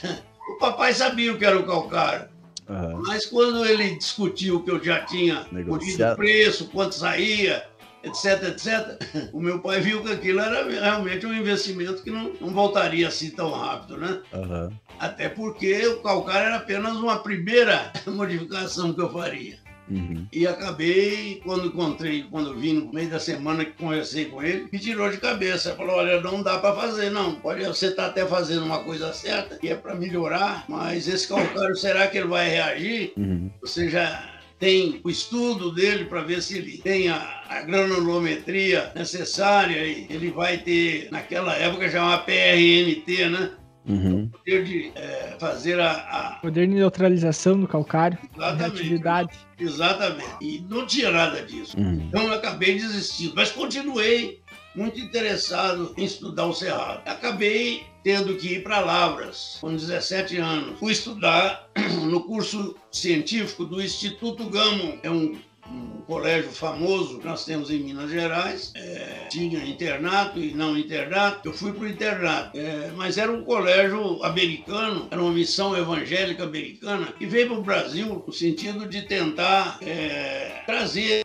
O 0.46 0.58
papai 0.58 0.92
sabia 0.92 1.32
o 1.32 1.38
que 1.38 1.44
era 1.44 1.58
o 1.58 1.64
calcário. 1.64 2.28
Uhum. 2.68 3.02
Mas 3.06 3.26
quando 3.26 3.64
ele 3.64 3.96
discutiu 3.96 4.62
que 4.62 4.70
eu 4.70 4.82
já 4.82 5.00
tinha 5.00 5.46
o 5.66 6.16
preço, 6.16 6.68
quanto 6.68 6.94
saía, 6.94 7.66
etc, 8.04 8.48
etc. 8.48 9.30
O 9.32 9.40
meu 9.40 9.60
pai 9.60 9.80
viu 9.80 10.02
que 10.02 10.12
aquilo 10.12 10.40
era 10.40 10.68
realmente 10.68 11.26
um 11.26 11.34
investimento 11.34 12.02
que 12.02 12.10
não, 12.10 12.32
não 12.40 12.50
voltaria 12.50 13.08
assim 13.08 13.30
tão 13.30 13.50
rápido, 13.50 13.96
né? 13.96 14.20
Uhum. 14.32 14.70
Até 14.98 15.28
porque 15.28 15.86
o 15.86 16.02
calcário 16.02 16.46
era 16.46 16.56
apenas 16.56 16.96
uma 16.96 17.18
primeira 17.18 17.92
modificação 18.06 18.92
que 18.92 19.00
eu 19.00 19.12
faria. 19.12 19.64
Uhum. 19.88 20.26
E 20.32 20.46
acabei, 20.46 21.42
quando 21.44 21.66
encontrei, 21.66 22.22
quando 22.30 22.56
vim 22.56 22.72
no 22.74 22.92
meio 22.92 23.10
da 23.10 23.20
semana 23.20 23.64
que 23.64 23.72
conversei 23.72 24.26
com 24.26 24.42
ele, 24.42 24.66
me 24.72 24.78
tirou 24.78 25.10
de 25.10 25.18
cabeça. 25.18 25.74
Falou: 25.74 25.96
olha, 25.96 26.20
não 26.20 26.42
dá 26.42 26.58
para 26.58 26.74
fazer, 26.74 27.10
não. 27.10 27.34
Pode, 27.34 27.64
você 27.64 27.90
tá 27.90 28.06
até 28.06 28.24
fazendo 28.24 28.64
uma 28.64 28.82
coisa 28.82 29.12
certa, 29.12 29.58
que 29.58 29.68
é 29.68 29.74
para 29.74 29.94
melhorar, 29.94 30.64
mas 30.68 31.06
esse 31.06 31.28
calcário, 31.28 31.76
será 31.76 32.06
que 32.06 32.16
ele 32.16 32.28
vai 32.28 32.48
reagir? 32.48 33.12
Uhum. 33.16 33.50
Você 33.60 33.90
já 33.90 34.33
tem 34.58 35.00
o 35.04 35.10
estudo 35.10 35.72
dele 35.72 36.04
para 36.06 36.22
ver 36.22 36.42
se 36.42 36.58
ele 36.58 36.78
tem 36.78 37.08
a, 37.08 37.42
a 37.48 37.62
granulometria 37.62 38.92
necessária 38.94 39.84
e 39.84 40.06
ele 40.10 40.30
vai 40.30 40.58
ter, 40.58 41.08
naquela 41.10 41.54
época 41.54 41.88
já 41.88 42.02
uma 42.02 42.18
PRNT, 42.18 43.28
né? 43.30 43.50
Uhum. 43.86 44.24
O 44.24 44.38
poder 44.38 44.64
de 44.64 44.92
é, 44.94 45.36
fazer 45.38 45.78
a, 45.78 45.92
a, 45.92 46.38
Poder 46.40 46.66
de 46.66 46.74
neutralização 46.74 47.60
do 47.60 47.68
calcário. 47.68 48.18
Exatamente. 48.34 49.38
Exatamente. 49.58 50.36
E 50.40 50.64
não 50.70 50.86
tinha 50.86 51.10
nada 51.10 51.42
disso. 51.42 51.78
Uhum. 51.78 52.06
Então 52.08 52.22
eu 52.22 52.32
acabei 52.32 52.74
desistindo. 52.74 53.34
Mas 53.36 53.50
continuei 53.50 54.40
muito 54.74 54.98
interessado 55.00 55.94
em 55.96 56.04
estudar 56.04 56.46
o 56.46 56.54
Cerrado. 56.54 57.02
Acabei 57.06 57.86
tendo 58.02 58.36
que 58.36 58.54
ir 58.54 58.62
para 58.62 58.80
Lavras, 58.80 59.58
com 59.60 59.74
17 59.74 60.36
anos. 60.38 60.78
Fui 60.78 60.92
estudar 60.92 61.68
no 62.04 62.24
curso 62.24 62.76
científico 62.90 63.64
do 63.64 63.82
Instituto 63.82 64.48
Gamo. 64.50 64.98
É 65.02 65.10
um 65.10 65.38
um 65.70 66.02
colégio 66.06 66.50
famoso 66.50 67.18
que 67.18 67.26
nós 67.26 67.44
temos 67.44 67.70
em 67.70 67.78
Minas 67.78 68.10
Gerais. 68.10 68.72
É, 68.74 69.26
tinha 69.30 69.64
internato 69.64 70.38
e 70.38 70.52
não 70.52 70.76
internato. 70.76 71.48
Eu 71.48 71.52
fui 71.52 71.72
para 71.72 71.84
o 71.84 71.88
internato, 71.88 72.58
é, 72.58 72.90
mas 72.94 73.18
era 73.18 73.32
um 73.32 73.44
colégio 73.44 74.22
americano, 74.22 75.08
era 75.10 75.20
uma 75.20 75.32
missão 75.32 75.76
evangélica 75.76 76.44
americana 76.44 77.12
que 77.18 77.26
veio 77.26 77.48
para 77.48 77.58
o 77.58 77.62
Brasil 77.62 78.24
no 78.26 78.32
sentido 78.32 78.86
de 78.88 79.02
tentar 79.02 79.78
é, 79.82 80.62
trazer 80.66 81.24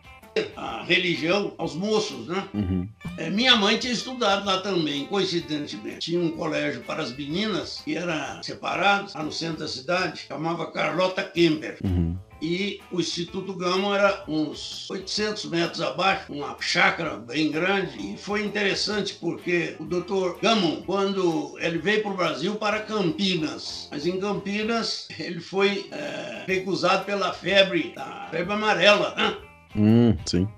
a 0.56 0.82
religião 0.84 1.54
aos 1.58 1.74
moços, 1.74 2.26
né? 2.26 2.48
Uhum. 2.54 2.88
É, 3.16 3.30
minha 3.30 3.56
mãe 3.56 3.76
tinha 3.78 3.92
estudado 3.92 4.46
lá 4.46 4.60
também, 4.60 5.06
coincidentemente. 5.06 6.10
Tinha 6.10 6.20
um 6.20 6.30
colégio 6.30 6.82
para 6.82 7.02
as 7.02 7.14
meninas 7.16 7.82
que 7.84 7.96
era 7.96 8.40
separado, 8.42 9.10
lá 9.14 9.22
no 9.22 9.32
centro 9.32 9.58
da 9.58 9.68
cidade, 9.68 10.26
chamava 10.28 10.70
Carlota 10.70 11.22
Kemper. 11.22 11.78
Uhum 11.84 12.16
e 12.42 12.80
o 12.90 13.00
Instituto 13.00 13.52
Gama 13.52 13.96
era 13.96 14.24
uns 14.26 14.88
800 14.90 15.44
metros 15.46 15.80
abaixo, 15.80 16.32
uma 16.32 16.56
chácara 16.58 17.16
bem 17.16 17.50
grande, 17.50 17.98
e 17.98 18.16
foi 18.16 18.44
interessante 18.44 19.14
porque 19.14 19.76
o 19.78 19.84
Dr. 19.84 20.40
Gamon, 20.40 20.82
quando 20.86 21.56
ele 21.58 21.78
veio 21.78 22.02
para 22.02 22.10
o 22.10 22.16
Brasil 22.16 22.54
para 22.56 22.80
Campinas, 22.80 23.88
mas 23.90 24.06
em 24.06 24.18
Campinas 24.18 25.06
ele 25.18 25.40
foi 25.40 25.88
é, 25.90 26.44
recusado 26.46 27.04
pela 27.04 27.32
febre, 27.32 27.92
a 27.96 28.28
febre 28.30 28.52
amarela, 28.52 29.14
né? 29.16 29.36
Hum, 29.76 30.16
sim. 30.26 30.48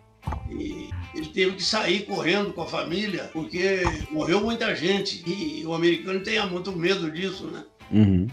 E 0.50 0.90
ele 1.14 1.26
teve 1.26 1.56
que 1.56 1.62
sair 1.62 2.06
correndo 2.06 2.52
com 2.52 2.62
a 2.62 2.66
família, 2.66 3.30
porque 3.32 3.82
morreu 4.10 4.40
muita 4.40 4.74
gente. 4.74 5.22
E 5.28 5.64
o 5.66 5.74
americano 5.74 6.20
tem 6.20 6.44
muito 6.48 6.72
medo 6.72 7.10
disso, 7.10 7.46
né? 7.46 7.64
Uhum. 7.90 8.26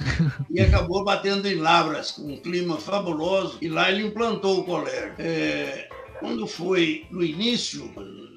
E 0.50 0.62
acabou 0.62 1.04
batendo 1.04 1.48
em 1.48 1.56
Lavras, 1.56 2.12
com 2.12 2.34
um 2.34 2.38
clima 2.38 2.78
fabuloso, 2.78 3.58
e 3.62 3.68
lá 3.68 3.92
ele 3.92 4.04
implantou 4.04 4.60
o 4.60 4.64
colégio. 4.64 5.14
É, 5.20 5.90
quando 6.20 6.48
foi 6.48 7.06
no 7.12 7.24
início 7.24 7.92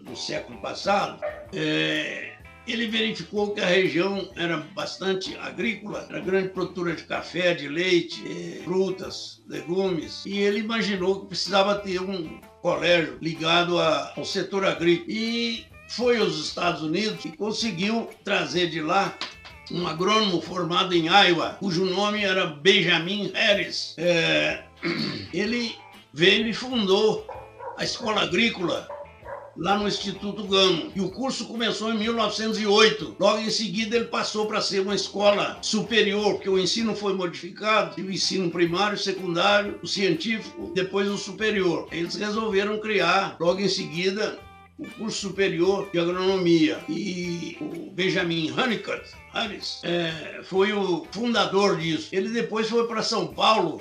do 0.05 0.17
século 0.17 0.59
passado, 0.61 1.21
é, 1.53 2.32
ele 2.67 2.87
verificou 2.87 3.53
que 3.53 3.61
a 3.61 3.67
região 3.67 4.31
era 4.37 4.59
bastante 4.59 5.37
agrícola, 5.39 6.07
era 6.09 6.21
grande 6.21 6.49
produtora 6.49 6.95
de 6.95 7.05
café, 7.05 7.55
de 7.55 7.69
leite, 7.69 8.23
é, 8.27 8.63
frutas, 8.63 9.43
legumes, 9.49 10.25
e 10.25 10.39
ele 10.39 10.61
imaginou 10.61 11.21
que 11.21 11.27
precisava 11.29 11.77
ter 11.77 12.01
um 12.01 12.41
colégio 12.61 13.19
ligado 13.21 13.79
a, 13.79 14.13
ao 14.17 14.25
setor 14.25 14.65
agrícola. 14.65 15.11
E 15.11 15.67
foi 15.89 16.19
aos 16.19 16.39
Estados 16.39 16.83
Unidos 16.83 17.25
e 17.25 17.33
conseguiu 17.33 18.09
trazer 18.25 18.71
de 18.71 18.81
lá 18.81 19.17
um 19.71 19.87
agrônomo 19.87 20.41
formado 20.41 20.95
em 20.95 21.07
Iowa, 21.07 21.57
cujo 21.59 21.85
nome 21.85 22.25
era 22.25 22.47
Benjamin 22.47 23.33
Harris. 23.35 23.95
É, 23.99 24.65
ele 25.35 25.75
veio 26.13 26.47
e 26.47 26.55
fundou 26.55 27.27
a 27.77 27.85
escola 27.85 28.23
agrícola 28.23 28.87
lá 29.57 29.79
no 29.79 29.89
Instituto 29.89 30.45
Gamo. 30.45 30.93
E 30.95 31.01
o 31.01 31.11
curso 31.11 31.47
começou 31.47 31.93
em 31.93 31.99
1908. 31.99 33.17
Logo 33.19 33.39
em 33.39 33.51
seguida, 33.51 33.97
ele 33.97 34.07
passou 34.07 34.47
para 34.47 34.61
ser 34.61 34.81
uma 34.81 34.95
escola 34.95 35.59
superior, 35.63 36.35
porque 36.35 36.49
o 36.49 36.59
ensino 36.59 36.95
foi 36.95 37.15
modificado, 37.15 38.01
o 38.01 38.11
ensino 38.11 38.51
primário, 38.51 38.99
secundário, 38.99 39.79
o 39.83 39.87
científico, 39.87 40.73
depois 40.75 41.09
o 41.09 41.19
superior. 41.19 41.89
Eles 41.91 42.15
resolveram 42.15 42.81
criar, 42.81 43.37
logo 43.41 43.61
em 43.61 43.69
seguida, 43.69 44.39
o 44.79 44.87
curso 44.91 45.29
superior 45.29 45.89
de 45.93 45.99
agronomia. 45.99 46.79
E 46.89 47.57
o 47.61 47.91
Benjamin 47.93 48.51
Honeycutt 48.51 49.03
Harris 49.33 49.81
é, 49.83 50.41
foi 50.45 50.73
o 50.73 51.07
fundador 51.11 51.79
disso. 51.79 52.09
Ele 52.13 52.29
depois 52.29 52.69
foi 52.69 52.87
para 52.87 53.03
São 53.03 53.27
Paulo, 53.29 53.81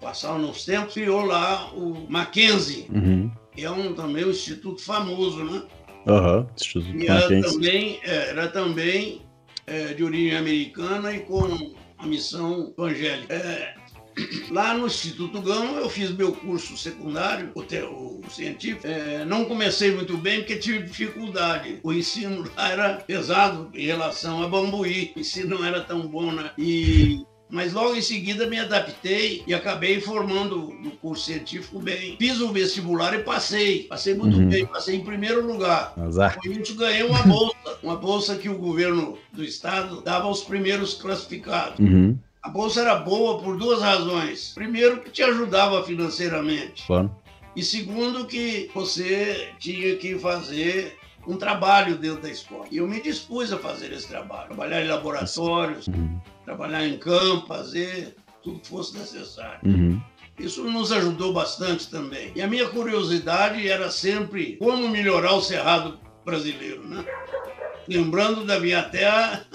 passaram 0.00 0.44
uns 0.44 0.64
tempos, 0.64 0.94
criou 0.94 1.24
lá 1.24 1.72
o 1.74 2.06
Mackenzie. 2.08 2.86
Uhum 2.90 3.30
que 3.54 3.64
é 3.64 3.70
um, 3.70 3.94
também 3.94 4.24
um 4.24 4.30
instituto 4.30 4.80
famoso, 4.80 5.44
né? 5.44 5.62
Aham, 6.06 6.38
uhum, 6.38 6.46
Instituto 6.56 6.96
e 6.96 7.06
era 7.06 7.42
também, 7.42 8.00
é, 8.02 8.28
era 8.30 8.48
também 8.48 9.22
é, 9.66 9.94
de 9.94 10.02
origem 10.02 10.36
americana 10.36 11.12
e 11.12 11.20
com 11.20 11.74
a 11.98 12.06
missão 12.06 12.72
evangélica. 12.76 13.34
É, 13.34 13.74
lá 14.50 14.74
no 14.74 14.86
Instituto 14.86 15.40
Gama 15.40 15.78
eu 15.78 15.88
fiz 15.88 16.10
meu 16.10 16.32
curso 16.32 16.76
secundário, 16.76 17.52
o, 17.54 18.20
o 18.26 18.30
científico. 18.30 18.86
É, 18.86 19.24
não 19.24 19.44
comecei 19.44 19.94
muito 19.94 20.16
bem 20.16 20.40
porque 20.40 20.56
tive 20.56 20.84
dificuldade. 20.84 21.80
O 21.82 21.92
ensino 21.92 22.50
lá 22.56 22.70
era 22.70 22.94
pesado 22.94 23.70
em 23.74 23.86
relação 23.86 24.42
a 24.42 24.48
Bambuí. 24.48 25.12
O 25.16 25.20
ensino 25.20 25.58
não 25.58 25.64
era 25.64 25.80
tão 25.80 26.06
bom, 26.08 26.32
né? 26.32 26.50
E 26.58 27.24
mas 27.50 27.72
logo 27.72 27.94
em 27.94 28.02
seguida 28.02 28.46
me 28.46 28.58
adaptei 28.58 29.42
e 29.46 29.52
acabei 29.52 30.00
formando 30.00 30.72
no 30.80 30.92
curso 30.92 31.24
científico 31.24 31.78
bem. 31.78 32.16
Fiz 32.18 32.40
o 32.40 32.52
vestibular 32.52 33.14
e 33.14 33.22
passei. 33.22 33.84
Passei 33.84 34.14
muito 34.14 34.38
uhum. 34.38 34.48
bem, 34.48 34.66
passei 34.66 34.96
em 34.96 35.04
primeiro 35.04 35.46
lugar. 35.46 35.92
Exato. 36.06 36.38
Com 36.38 36.52
isso 36.52 36.74
ganhei 36.76 37.02
uma 37.02 37.22
bolsa, 37.22 37.78
uma 37.82 37.96
bolsa 37.96 38.36
que 38.36 38.48
o 38.48 38.58
governo 38.58 39.18
do 39.32 39.44
estado 39.44 40.00
dava 40.00 40.26
aos 40.26 40.42
primeiros 40.42 40.94
classificados. 40.94 41.78
Uhum. 41.78 42.16
A 42.42 42.48
bolsa 42.48 42.80
era 42.80 42.94
boa 42.94 43.42
por 43.42 43.58
duas 43.58 43.82
razões. 43.82 44.52
Primeiro, 44.54 45.00
que 45.00 45.10
te 45.10 45.22
ajudava 45.22 45.82
financeiramente. 45.82 46.86
Claro. 46.86 47.10
E 47.54 47.62
segundo, 47.62 48.26
que 48.26 48.70
você 48.72 49.48
tinha 49.58 49.96
que 49.96 50.18
fazer 50.18 50.96
um 51.30 51.36
trabalho 51.36 51.96
dentro 51.96 52.22
da 52.22 52.28
escola. 52.28 52.66
E 52.70 52.78
eu 52.78 52.88
me 52.88 53.00
dispus 53.00 53.52
a 53.52 53.58
fazer 53.58 53.92
esse 53.92 54.08
trabalho, 54.08 54.48
trabalhar 54.48 54.82
em 54.82 54.88
laboratórios, 54.88 55.86
uhum. 55.86 56.20
trabalhar 56.44 56.86
em 56.86 56.98
campo, 56.98 57.46
fazer 57.46 58.16
tudo 58.42 58.58
que 58.58 58.68
fosse 58.68 58.98
necessário. 58.98 59.60
Uhum. 59.64 60.00
Isso 60.38 60.64
nos 60.64 60.90
ajudou 60.90 61.32
bastante 61.32 61.88
também. 61.88 62.32
E 62.34 62.42
a 62.42 62.48
minha 62.48 62.68
curiosidade 62.68 63.68
era 63.68 63.90
sempre 63.90 64.56
como 64.56 64.88
melhorar 64.88 65.34
o 65.34 65.42
cerrado 65.42 66.00
brasileiro, 66.24 66.86
né? 66.86 67.04
Lembrando 67.86 68.44
da 68.44 68.58
minha 68.58 68.82
terra 68.82 69.46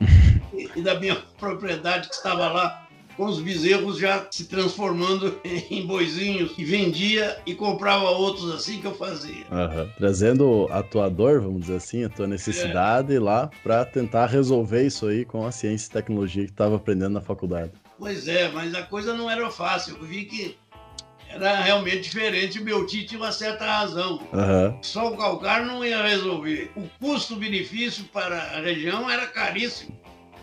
e 0.76 0.82
da 0.82 0.98
minha 0.98 1.16
propriedade 1.38 2.08
que 2.08 2.14
estava 2.14 2.50
lá 2.50 2.83
com 3.16 3.26
os 3.26 3.40
bezerros 3.40 3.98
já 3.98 4.26
se 4.30 4.44
transformando 4.46 5.38
em 5.44 5.86
boizinhos 5.86 6.52
e 6.56 6.64
vendia 6.64 7.38
e 7.46 7.54
comprava 7.54 8.10
outros 8.10 8.50
assim 8.52 8.80
que 8.80 8.86
eu 8.86 8.94
fazia. 8.94 9.44
Uhum. 9.50 9.88
Trazendo 9.96 10.68
a 10.70 10.82
tua 10.82 11.08
dor, 11.08 11.40
vamos 11.40 11.62
dizer 11.62 11.76
assim, 11.76 12.04
a 12.04 12.08
tua 12.08 12.26
necessidade 12.26 13.14
é. 13.14 13.20
lá 13.20 13.50
para 13.62 13.84
tentar 13.84 14.26
resolver 14.26 14.86
isso 14.86 15.06
aí 15.06 15.24
com 15.24 15.46
a 15.46 15.52
ciência 15.52 15.88
e 15.88 15.92
tecnologia 15.92 16.44
que 16.44 16.50
estava 16.50 16.76
aprendendo 16.76 17.14
na 17.14 17.20
faculdade. 17.20 17.72
Pois 17.98 18.26
é, 18.28 18.48
mas 18.48 18.74
a 18.74 18.82
coisa 18.82 19.14
não 19.14 19.30
era 19.30 19.50
fácil. 19.50 19.96
Eu 19.96 20.04
vi 20.04 20.24
que 20.24 20.56
era 21.28 21.60
realmente 21.60 22.02
diferente. 22.02 22.62
Meu 22.62 22.86
tio 22.86 23.06
tinha 23.06 23.20
uma 23.20 23.32
certa 23.32 23.64
razão. 23.64 24.20
Uhum. 24.32 24.78
Só 24.82 25.12
o 25.12 25.16
calcário 25.16 25.66
não 25.66 25.84
ia 25.84 26.02
resolver. 26.02 26.70
O 26.76 26.88
custo-benefício 27.00 28.04
para 28.04 28.36
a 28.36 28.60
região 28.60 29.10
era 29.10 29.26
caríssimo. 29.26 29.96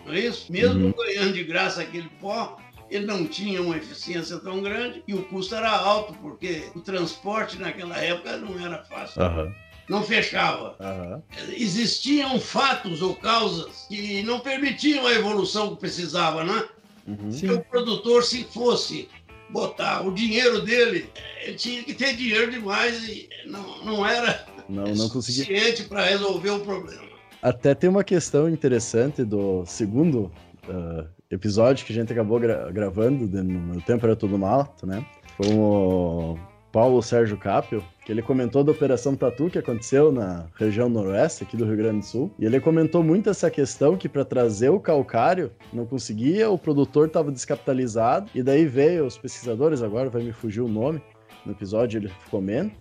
Isso? 0.08 0.52
Mesmo 0.52 0.86
uhum. 0.86 0.94
ganhando 0.98 1.34
de 1.34 1.44
graça 1.44 1.82
aquele 1.82 2.10
pó, 2.20 2.58
ele 2.90 3.06
não 3.06 3.26
tinha 3.26 3.62
uma 3.62 3.78
eficiência 3.78 4.38
tão 4.40 4.62
grande 4.62 5.02
e 5.08 5.14
o 5.14 5.24
custo 5.24 5.56
era 5.56 5.72
alto, 5.72 6.14
porque 6.22 6.64
o 6.76 6.82
transporte 6.82 7.58
naquela 7.58 7.98
época 7.98 8.38
não 8.38 8.60
era 8.60 8.84
fácil. 8.84 9.22
Uhum. 9.22 9.54
Não 9.90 10.04
fechava. 10.04 10.76
Uhum. 10.80 11.22
Existiam 11.54 12.40
fatos 12.40 13.02
ou 13.02 13.16
causas 13.16 13.86
que 13.88 14.22
não 14.24 14.40
permitiam 14.40 15.06
a 15.08 15.14
evolução 15.14 15.76
que 15.76 15.82
precisava, 15.82 16.44
né? 16.44 16.66
Uhum. 17.08 17.32
Se 17.32 17.50
o 17.50 17.62
produtor, 17.62 18.24
se 18.24 18.44
fosse 18.44 19.10
botar 19.50 20.06
o 20.06 20.14
dinheiro 20.14 20.62
dele, 20.62 21.10
ele 21.42 21.56
tinha 21.56 21.84
que 21.84 21.94
ter 21.94 22.16
dinheiro 22.16 22.52
demais 22.52 23.04
e 23.08 23.28
não, 23.46 23.84
não 23.84 24.06
era 24.06 24.46
não, 24.70 24.84
não 24.84 25.10
suficiente 25.10 25.84
para 25.84 26.06
resolver 26.06 26.52
o 26.52 26.60
problema. 26.62 27.11
Até 27.42 27.74
tem 27.74 27.90
uma 27.90 28.04
questão 28.04 28.48
interessante 28.48 29.24
do 29.24 29.66
segundo 29.66 30.32
uh, 30.70 31.08
episódio 31.30 31.86
que 31.86 31.92
a 31.92 31.96
gente 31.96 32.14
acabou 32.14 32.40
gra 32.40 32.72
gravando, 32.72 33.28
de, 33.28 33.42
no 33.42 33.82
Tempo 33.82 34.06
Era 34.06 34.16
Tudo 34.16 34.38
Mato, 34.38 34.86
né? 34.86 35.04
Com 35.38 35.56
o 35.56 36.40
Paulo 36.72 37.02
Sérgio 37.02 37.38
Capel, 37.38 37.84
que 38.06 38.12
ele 38.12 38.22
comentou 38.22 38.64
da 38.64 38.72
Operação 38.72 39.16
Tatu 39.16 39.50
que 39.50 39.58
aconteceu 39.58 40.12
na 40.12 40.46
região 40.56 40.88
noroeste 40.88 41.44
aqui 41.44 41.58
do 41.58 41.66
Rio 41.66 41.78
Grande 41.78 42.00
do 42.00 42.06
Sul. 42.06 42.32
E 42.38 42.46
ele 42.46 42.60
comentou 42.60 43.04
muito 43.04 43.30
essa 43.30 43.50
questão 43.50 43.98
que 43.98 44.08
para 44.08 44.24
trazer 44.24 44.70
o 44.70 44.80
calcário 44.80 45.52
não 45.74 45.86
conseguia, 45.86 46.50
o 46.50 46.58
produtor 46.58 47.08
estava 47.08 47.32
descapitalizado, 47.32 48.30
e 48.36 48.44
daí 48.44 48.66
veio 48.66 49.06
os 49.06 49.18
pesquisadores, 49.18 49.82
agora 49.82 50.10
vai 50.10 50.24
me 50.24 50.32
fugir 50.32 50.62
o 50.62 50.68
nome, 50.68 51.02
no 51.46 51.52
episódio 51.52 51.98
ele 51.98 52.12
comenta, 52.30 52.74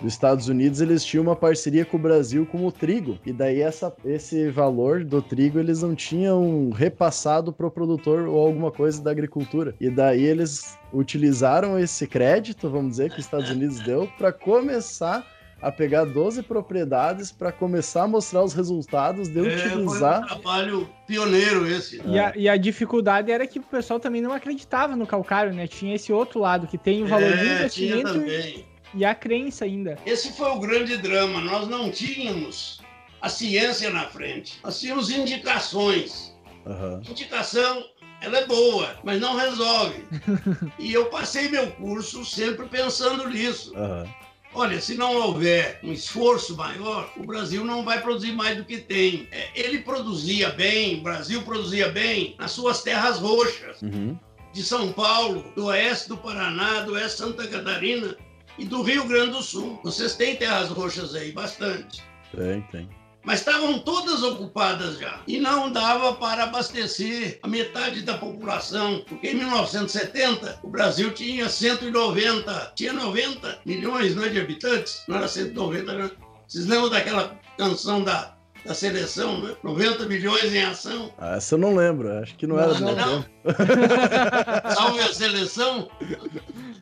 dos 0.00 0.12
Estados 0.12 0.48
Unidos, 0.48 0.80
eles 0.80 1.04
tinham 1.04 1.22
uma 1.22 1.36
parceria 1.36 1.84
com 1.84 1.96
o 1.96 2.00
Brasil 2.00 2.46
com 2.46 2.64
o 2.66 2.72
trigo. 2.72 3.18
E 3.24 3.32
daí 3.32 3.60
essa, 3.60 3.94
esse 4.04 4.50
valor 4.50 5.04
do 5.04 5.22
trigo 5.22 5.58
eles 5.58 5.82
não 5.82 5.94
tinham 5.94 6.70
repassado 6.70 7.52
para 7.52 7.66
o 7.66 7.70
produtor 7.70 8.28
ou 8.28 8.46
alguma 8.46 8.70
coisa 8.70 9.02
da 9.02 9.10
agricultura. 9.10 9.74
E 9.80 9.88
daí 9.90 10.24
eles 10.24 10.78
utilizaram 10.92 11.78
esse 11.78 12.06
crédito, 12.06 12.68
vamos 12.68 12.92
dizer, 12.92 13.10
que 13.10 13.18
os 13.18 13.24
Estados 13.24 13.50
Unidos 13.50 13.80
deu 13.80 14.08
para 14.18 14.32
começar 14.32 15.26
a 15.64 15.72
pegar 15.72 16.04
12 16.04 16.42
propriedades 16.42 17.32
para 17.32 17.50
começar 17.50 18.02
a 18.02 18.08
mostrar 18.08 18.42
os 18.44 18.52
resultados 18.52 19.28
de 19.28 19.38
é, 19.38 19.42
utilizar. 19.42 20.28
Foi 20.28 20.36
um 20.36 20.40
trabalho 20.40 20.88
pioneiro 21.06 21.66
esse. 21.66 22.02
E, 22.04 22.18
a, 22.18 22.32
e, 22.36 22.48
a, 22.48 22.56
dificuldade 22.56 23.32
era 23.32 23.46
que 23.46 23.58
o 23.58 23.62
pessoal 23.62 23.98
também 23.98 24.20
não 24.20 24.32
acreditava 24.32 24.94
no 24.94 25.06
calcário, 25.06 25.54
né? 25.54 25.66
Tinha 25.66 25.94
esse 25.94 26.12
outro 26.12 26.38
lado 26.38 26.66
que 26.66 26.76
tem 26.76 27.02
o 27.02 27.06
valor 27.06 27.32
é, 27.32 27.36
de 27.36 27.44
investimento. 27.46 28.12
Tinha 28.12 28.12
também 28.12 28.73
e 28.94 29.04
a 29.04 29.14
crença 29.14 29.64
ainda. 29.64 29.98
Esse 30.06 30.32
foi 30.32 30.48
o 30.50 30.60
grande 30.60 30.96
drama. 30.96 31.40
Nós 31.40 31.68
não 31.68 31.90
tínhamos 31.90 32.80
a 33.20 33.28
ciência 33.28 33.90
na 33.90 34.06
frente. 34.06 34.58
Nós 34.62 34.80
tínhamos 34.80 35.10
indicações. 35.10 36.34
Uhum. 36.66 37.00
Indicação, 37.08 37.84
ela 38.20 38.38
é 38.38 38.46
boa, 38.46 38.96
mas 39.02 39.20
não 39.20 39.36
resolve. 39.36 40.04
e 40.78 40.92
eu 40.92 41.06
passei 41.06 41.48
meu 41.48 41.70
curso 41.72 42.24
sempre 42.24 42.66
pensando 42.66 43.28
nisso. 43.28 43.74
Uhum. 43.74 44.08
Olha, 44.56 44.80
se 44.80 44.94
não 44.94 45.16
houver 45.16 45.80
um 45.82 45.92
esforço 45.92 46.56
maior, 46.56 47.10
o 47.16 47.24
Brasil 47.24 47.64
não 47.64 47.84
vai 47.84 48.00
produzir 48.00 48.32
mais 48.32 48.56
do 48.56 48.64
que 48.64 48.78
tem. 48.78 49.26
É, 49.32 49.48
ele 49.54 49.80
produzia 49.80 50.50
bem, 50.50 50.98
o 50.98 51.02
Brasil 51.02 51.42
produzia 51.42 51.88
bem 51.88 52.36
nas 52.38 52.52
suas 52.52 52.80
terras 52.82 53.18
roxas. 53.18 53.82
Uhum. 53.82 54.16
De 54.52 54.62
São 54.62 54.92
Paulo, 54.92 55.44
do 55.56 55.66
oeste 55.66 56.08
do 56.08 56.16
Paraná, 56.16 56.82
do 56.82 56.92
oeste 56.92 57.16
de 57.16 57.26
Santa 57.26 57.48
Catarina, 57.48 58.16
e 58.58 58.64
do 58.64 58.82
Rio 58.82 59.04
Grande 59.04 59.32
do 59.32 59.42
Sul. 59.42 59.80
Vocês 59.82 60.14
têm 60.14 60.36
terras 60.36 60.68
roxas 60.68 61.14
aí, 61.14 61.32
bastante. 61.32 62.02
Tem, 62.34 62.62
tem. 62.70 62.88
Mas 63.24 63.38
estavam 63.38 63.78
todas 63.78 64.22
ocupadas 64.22 64.98
já. 64.98 65.20
E 65.26 65.38
não 65.38 65.72
dava 65.72 66.12
para 66.14 66.44
abastecer 66.44 67.38
a 67.42 67.48
metade 67.48 68.02
da 68.02 68.18
população. 68.18 69.02
Porque 69.08 69.30
em 69.30 69.34
1970 69.34 70.60
o 70.62 70.68
Brasil 70.68 71.10
tinha 71.12 71.48
190, 71.48 72.72
tinha 72.76 72.92
90 72.92 73.60
milhões 73.64 74.14
né, 74.14 74.28
de 74.28 74.40
habitantes. 74.40 75.02
Não 75.08 75.16
era 75.16 75.26
190, 75.26 75.92
não. 75.94 76.10
Vocês 76.46 76.66
lembram 76.66 76.90
daquela 76.90 77.40
canção 77.56 78.04
da, 78.04 78.33
da 78.64 78.74
seleção, 78.74 79.40
né? 79.42 79.54
90 79.62 80.06
milhões 80.06 80.52
em 80.52 80.62
ação? 80.62 81.12
Ah, 81.18 81.36
essa 81.36 81.54
eu 81.54 81.58
não 81.58 81.74
lembro. 81.74 82.12
Acho 82.18 82.34
que 82.36 82.46
não, 82.46 82.56
não 82.56 82.62
era. 82.62 82.80
Não, 82.80 82.94
não. 82.94 83.24
Salve 84.74 85.00
a 85.00 85.12
seleção 85.12 85.88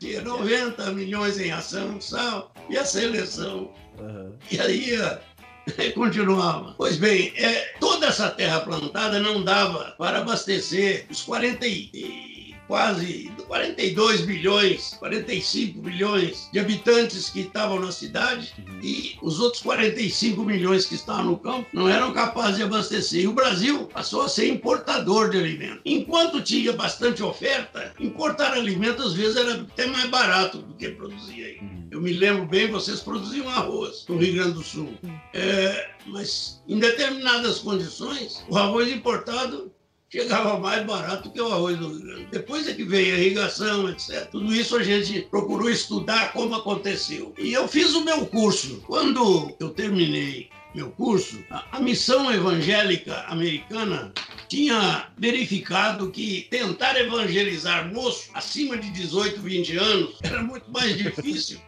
tinha 0.03 0.21
90 0.21 0.91
milhões 0.91 1.39
em 1.39 1.51
ação, 1.51 1.99
sal, 2.01 2.51
e 2.69 2.77
a 2.77 2.83
seleção. 2.83 3.71
Uhum. 3.97 4.33
E 4.51 4.59
aí 4.59 4.97
continuava. 5.95 6.75
Pois 6.77 6.97
bem, 6.97 7.31
é, 7.37 7.73
toda 7.79 8.07
essa 8.07 8.29
terra 8.29 8.59
plantada 8.59 9.19
não 9.21 9.43
dava 9.43 9.95
para 9.97 10.19
abastecer 10.19 11.05
os 11.09 11.21
40 11.21 11.65
e 11.65 12.32
quase 12.67 13.31
42 13.47 14.21
bilhões, 14.21 14.95
45 14.99 15.81
bilhões 15.81 16.49
de 16.51 16.59
habitantes 16.59 17.29
que 17.29 17.41
estavam 17.41 17.79
na 17.79 17.91
cidade 17.91 18.53
uhum. 18.57 18.79
e 18.81 19.17
os 19.21 19.39
outros 19.39 19.61
45 19.61 20.43
milhões 20.43 20.85
que 20.85 20.95
estavam 20.95 21.25
no 21.25 21.37
campo 21.37 21.67
não 21.73 21.87
eram 21.87 22.13
capazes 22.13 22.57
de 22.57 22.63
abastecer. 22.63 23.23
E 23.23 23.27
o 23.27 23.33
Brasil 23.33 23.87
passou 23.87 24.23
a 24.23 24.29
ser 24.29 24.47
importador 24.47 25.29
de 25.29 25.37
alimentos. 25.37 25.81
Enquanto 25.85 26.41
tinha 26.41 26.73
bastante 26.73 27.21
oferta, 27.23 27.93
importar 27.99 28.53
alimentos 28.53 29.07
às 29.07 29.13
vezes 29.13 29.35
era 29.35 29.53
até 29.61 29.87
mais 29.87 30.09
barato 30.09 30.59
do 30.59 30.73
que 30.75 30.89
produzir 30.89 31.43
aí. 31.43 31.57
Uhum. 31.59 31.87
Eu 31.91 32.01
me 32.01 32.13
lembro 32.13 32.45
bem, 32.45 32.71
vocês 32.71 32.99
produziam 32.99 33.47
arroz 33.49 34.05
no 34.07 34.17
Rio 34.17 34.35
Grande 34.35 34.53
do 34.53 34.63
Sul. 34.63 34.89
É, 35.33 35.89
mas 36.07 36.61
em 36.67 36.79
determinadas 36.79 37.59
condições, 37.59 38.43
o 38.49 38.57
arroz 38.57 38.89
importado 38.89 39.72
chegava 40.13 40.59
mais 40.59 40.85
barato 40.85 41.31
que 41.31 41.41
o 41.41 41.51
arroz 41.51 41.75
do 41.79 41.87
Rio. 41.87 42.27
Depois 42.31 42.67
é 42.67 42.73
que 42.75 42.83
veio 42.83 43.15
a 43.15 43.17
irrigação, 43.17 43.89
etc. 43.89 44.27
Tudo 44.29 44.53
isso 44.53 44.75
a 44.75 44.83
gente 44.83 45.21
procurou 45.23 45.67
estudar 45.71 46.31
como 46.33 46.53
aconteceu. 46.53 47.33
E 47.35 47.51
eu 47.51 47.67
fiz 47.67 47.95
o 47.95 48.05
meu 48.05 48.27
curso. 48.27 48.79
Quando 48.85 49.55
eu 49.59 49.71
terminei 49.71 50.51
meu 50.75 50.91
curso, 50.91 51.43
a, 51.49 51.79
missão 51.79 52.31
evangélica 52.31 53.25
americana 53.27 54.13
tinha 54.47 55.07
verificado 55.17 56.11
que 56.11 56.47
tentar 56.51 56.99
evangelizar 56.99 57.91
moço 57.91 58.29
acima 58.35 58.77
de 58.77 58.91
18, 58.91 59.41
20 59.41 59.77
anos 59.77 60.15
era 60.21 60.43
muito 60.43 60.71
mais 60.71 60.95
difícil 60.95 61.59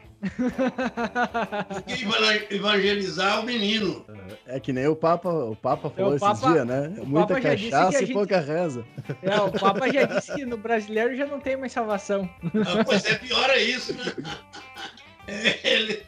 que 1.86 2.56
evangelizar 2.56 3.42
o 3.42 3.44
menino. 3.44 4.06
É 4.46 4.60
que 4.60 4.74
nem 4.74 4.88
o 4.88 4.96
Papa, 4.96 5.30
o 5.30 5.56
Papa 5.56 5.90
falou 5.90 6.14
é, 6.14 6.16
o 6.16 6.20
Papa, 6.20 6.34
esses 6.34 6.54
dias, 6.54 6.68
né? 6.68 6.94
Muita 7.04 7.40
cachaça 7.40 7.98
e 7.98 8.06
gente... 8.06 8.14
pouca 8.14 8.40
reza. 8.40 8.86
É, 9.22 9.36
o 9.40 9.52
Papa 9.52 9.92
já 9.92 10.04
disse 10.04 10.34
que 10.34 10.46
no 10.46 10.58
brasileiro 10.58 11.16
já 11.16 11.26
não 11.26 11.40
tem 11.40 11.58
mais 11.58 11.72
salvação. 11.72 12.30
Ah, 12.44 12.84
pois 12.86 13.06
é, 13.06 13.16
pior 13.16 13.50
é 13.50 13.62
isso, 13.62 13.94
né? 13.94 14.14
É, 15.28 15.74
ele... 15.74 16.04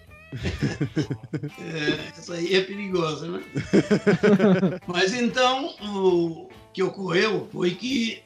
É, 1.60 2.20
isso 2.20 2.34
aí 2.34 2.56
é 2.56 2.62
perigoso, 2.62 3.28
né? 3.28 3.44
Mas 4.86 5.14
então, 5.14 5.76
o 5.82 6.50
que 6.74 6.84
ocorreu 6.84 7.48
foi 7.52 7.72
que 7.72 8.22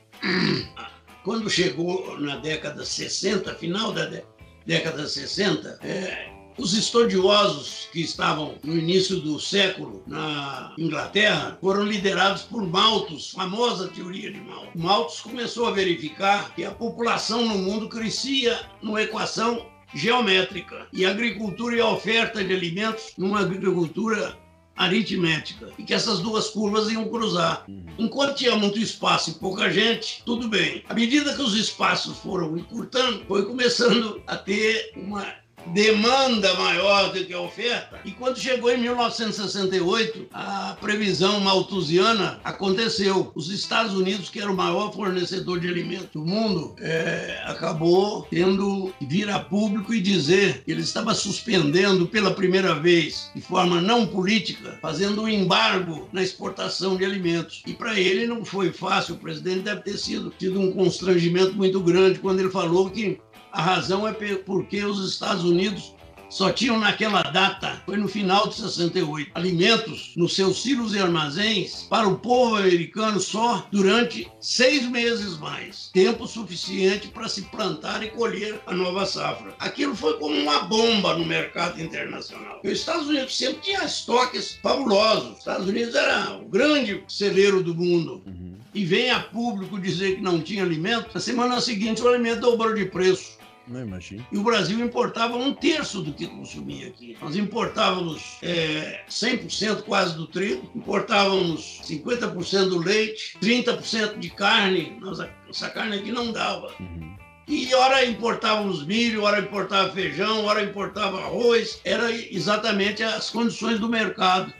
quando 1.23 1.49
chegou 1.49 2.19
na 2.19 2.37
década 2.37 2.83
60, 2.83 3.53
final 3.55 3.93
da 3.93 4.05
década 4.05 4.30
60, 4.65 5.79
é, 5.83 6.31
os 6.57 6.73
estudiosos 6.73 7.87
que 7.91 8.01
estavam 8.01 8.55
no 8.63 8.77
início 8.77 9.19
do 9.19 9.39
século 9.39 10.03
na 10.05 10.73
Inglaterra 10.77 11.57
foram 11.61 11.83
liderados 11.83 12.43
por 12.43 12.65
Malthus, 12.67 13.31
famosa 13.31 13.87
teoria 13.87 14.31
de 14.31 14.39
Malthus. 14.39 14.69
Malthus 14.75 15.21
começou 15.21 15.67
a 15.67 15.71
verificar 15.71 16.53
que 16.53 16.63
a 16.63 16.71
população 16.71 17.45
no 17.45 17.57
mundo 17.57 17.89
crescia 17.89 18.59
numa 18.81 19.01
equação 19.01 19.65
geométrica 19.93 20.87
e 20.93 21.05
a 21.05 21.09
agricultura 21.09 21.75
e 21.75 21.81
a 21.81 21.87
oferta 21.87 22.43
de 22.43 22.53
alimentos 22.53 23.13
numa 23.17 23.41
agricultura 23.41 24.37
aritmética 24.81 25.69
e 25.77 25.83
que 25.83 25.93
essas 25.93 26.19
duas 26.19 26.49
curvas 26.49 26.91
iam 26.91 27.07
cruzar. 27.07 27.65
Uhum. 27.67 27.83
Enquanto 27.99 28.35
tinha 28.35 28.55
muito 28.55 28.79
espaço 28.79 29.31
e 29.31 29.33
pouca 29.35 29.71
gente, 29.71 30.23
tudo 30.25 30.47
bem. 30.47 30.83
À 30.89 30.93
medida 30.93 31.33
que 31.33 31.41
os 31.41 31.55
espaços 31.55 32.17
foram 32.17 32.57
encurtando, 32.57 33.23
foi 33.27 33.45
começando 33.45 34.21
a 34.25 34.35
ter 34.35 34.91
uma 34.95 35.40
demanda 35.67 36.53
maior 36.55 37.11
do 37.11 37.23
que 37.23 37.33
a 37.33 37.39
oferta. 37.39 37.99
E 38.03 38.11
quando 38.11 38.39
chegou 38.39 38.71
em 38.71 38.77
1968, 38.77 40.27
a 40.33 40.77
previsão 40.79 41.39
malthusiana 41.39 42.39
aconteceu. 42.43 43.31
Os 43.35 43.49
Estados 43.49 43.93
Unidos, 43.93 44.29
que 44.29 44.39
era 44.39 44.51
o 44.51 44.55
maior 44.55 44.93
fornecedor 44.93 45.59
de 45.59 45.67
alimentos 45.67 46.09
do 46.13 46.25
mundo, 46.25 46.75
é, 46.79 47.41
acabou 47.45 48.27
tendo 48.29 48.93
que 48.99 49.05
vir 49.05 49.29
a 49.29 49.39
público 49.39 49.93
e 49.93 50.01
dizer 50.01 50.63
que 50.63 50.71
ele 50.71 50.81
estava 50.81 51.13
suspendendo 51.13 52.07
pela 52.07 52.31
primeira 52.31 52.75
vez, 52.75 53.29
de 53.35 53.41
forma 53.41 53.81
não 53.81 54.05
política, 54.05 54.77
fazendo 54.81 55.23
um 55.23 55.29
embargo 55.29 56.07
na 56.11 56.21
exportação 56.21 56.95
de 56.95 57.05
alimentos. 57.05 57.63
E 57.65 57.73
para 57.73 57.99
ele 57.99 58.27
não 58.27 58.43
foi 58.43 58.71
fácil. 58.71 59.15
O 59.15 59.19
presidente 59.19 59.61
deve 59.61 59.81
ter 59.81 59.97
sido 59.97 60.33
tido 60.37 60.59
um 60.59 60.71
constrangimento 60.71 61.53
muito 61.55 61.79
grande 61.79 62.19
quando 62.19 62.39
ele 62.39 62.49
falou 62.49 62.89
que 62.89 63.19
a 63.51 63.61
razão 63.61 64.07
é 64.07 64.13
porque 64.13 64.83
os 64.83 65.07
Estados 65.07 65.43
Unidos 65.43 65.93
só 66.31 66.49
tinham 66.49 66.79
naquela 66.79 67.21
data, 67.23 67.81
foi 67.85 67.97
no 67.97 68.07
final 68.07 68.47
de 68.47 68.55
68, 68.55 69.31
alimentos 69.35 70.13
nos 70.15 70.33
seus 70.33 70.63
silos 70.63 70.95
e 70.95 70.99
armazéns 70.99 71.85
para 71.89 72.07
o 72.07 72.17
povo 72.17 72.55
americano 72.55 73.19
só 73.19 73.67
durante 73.69 74.31
seis 74.39 74.87
meses 74.87 75.37
mais. 75.37 75.89
Tempo 75.93 76.25
suficiente 76.25 77.09
para 77.09 77.27
se 77.27 77.41
plantar 77.43 78.01
e 78.01 78.11
colher 78.11 78.61
a 78.65 78.73
nova 78.73 79.05
safra. 79.05 79.53
Aquilo 79.59 79.93
foi 79.93 80.17
como 80.19 80.33
uma 80.33 80.61
bomba 80.61 81.17
no 81.17 81.25
mercado 81.25 81.81
internacional. 81.81 82.61
Os 82.63 82.71
Estados 82.71 83.09
Unidos 83.09 83.37
sempre 83.37 83.61
tinha 83.63 83.83
estoques 83.83 84.57
fabulosos. 84.63 85.33
Os 85.33 85.39
Estados 85.39 85.67
Unidos 85.67 85.93
era 85.95 86.37
o 86.37 86.47
grande 86.47 87.03
celeiro 87.09 87.61
do 87.61 87.75
mundo. 87.75 88.23
Uhum. 88.25 88.55
E 88.73 88.85
vem 88.85 89.11
a 89.11 89.19
público 89.19 89.77
dizer 89.77 90.15
que 90.15 90.21
não 90.21 90.39
tinha 90.39 90.63
alimento. 90.63 91.09
Na 91.13 91.19
semana 91.19 91.59
seguinte, 91.59 92.01
o 92.01 92.07
alimento 92.07 92.39
dobrou 92.39 92.73
de 92.73 92.85
preço. 92.85 93.40
Não 93.71 93.81
imagino. 93.81 94.25
E 94.31 94.37
o 94.37 94.43
Brasil 94.43 94.77
importava 94.83 95.37
um 95.37 95.53
terço 95.53 96.01
do 96.01 96.13
que 96.13 96.27
consumia 96.27 96.87
aqui. 96.87 97.17
Nós 97.21 97.37
importávamos 97.37 98.37
é, 98.41 99.05
100% 99.09 99.83
quase 99.83 100.15
do 100.15 100.27
trigo, 100.27 100.69
importávamos 100.75 101.81
50% 101.85 102.69
do 102.69 102.79
leite, 102.79 103.37
30% 103.41 104.19
de 104.19 104.29
carne. 104.29 104.97
Nossa, 104.99 105.29
essa 105.49 105.69
carne 105.69 105.97
aqui 105.97 106.11
não 106.11 106.33
dava. 106.33 106.73
Uhum. 106.79 107.15
E 107.47 107.73
hora 107.73 108.05
importávamos 108.05 108.85
milho, 108.85 109.23
hora 109.23 109.39
importava 109.39 109.91
feijão, 109.91 110.45
hora 110.45 110.63
importava 110.63 111.19
arroz. 111.19 111.81
Era 111.83 112.11
exatamente 112.11 113.03
as 113.03 113.29
condições 113.29 113.79
do 113.79 113.89
mercado, 113.89 114.53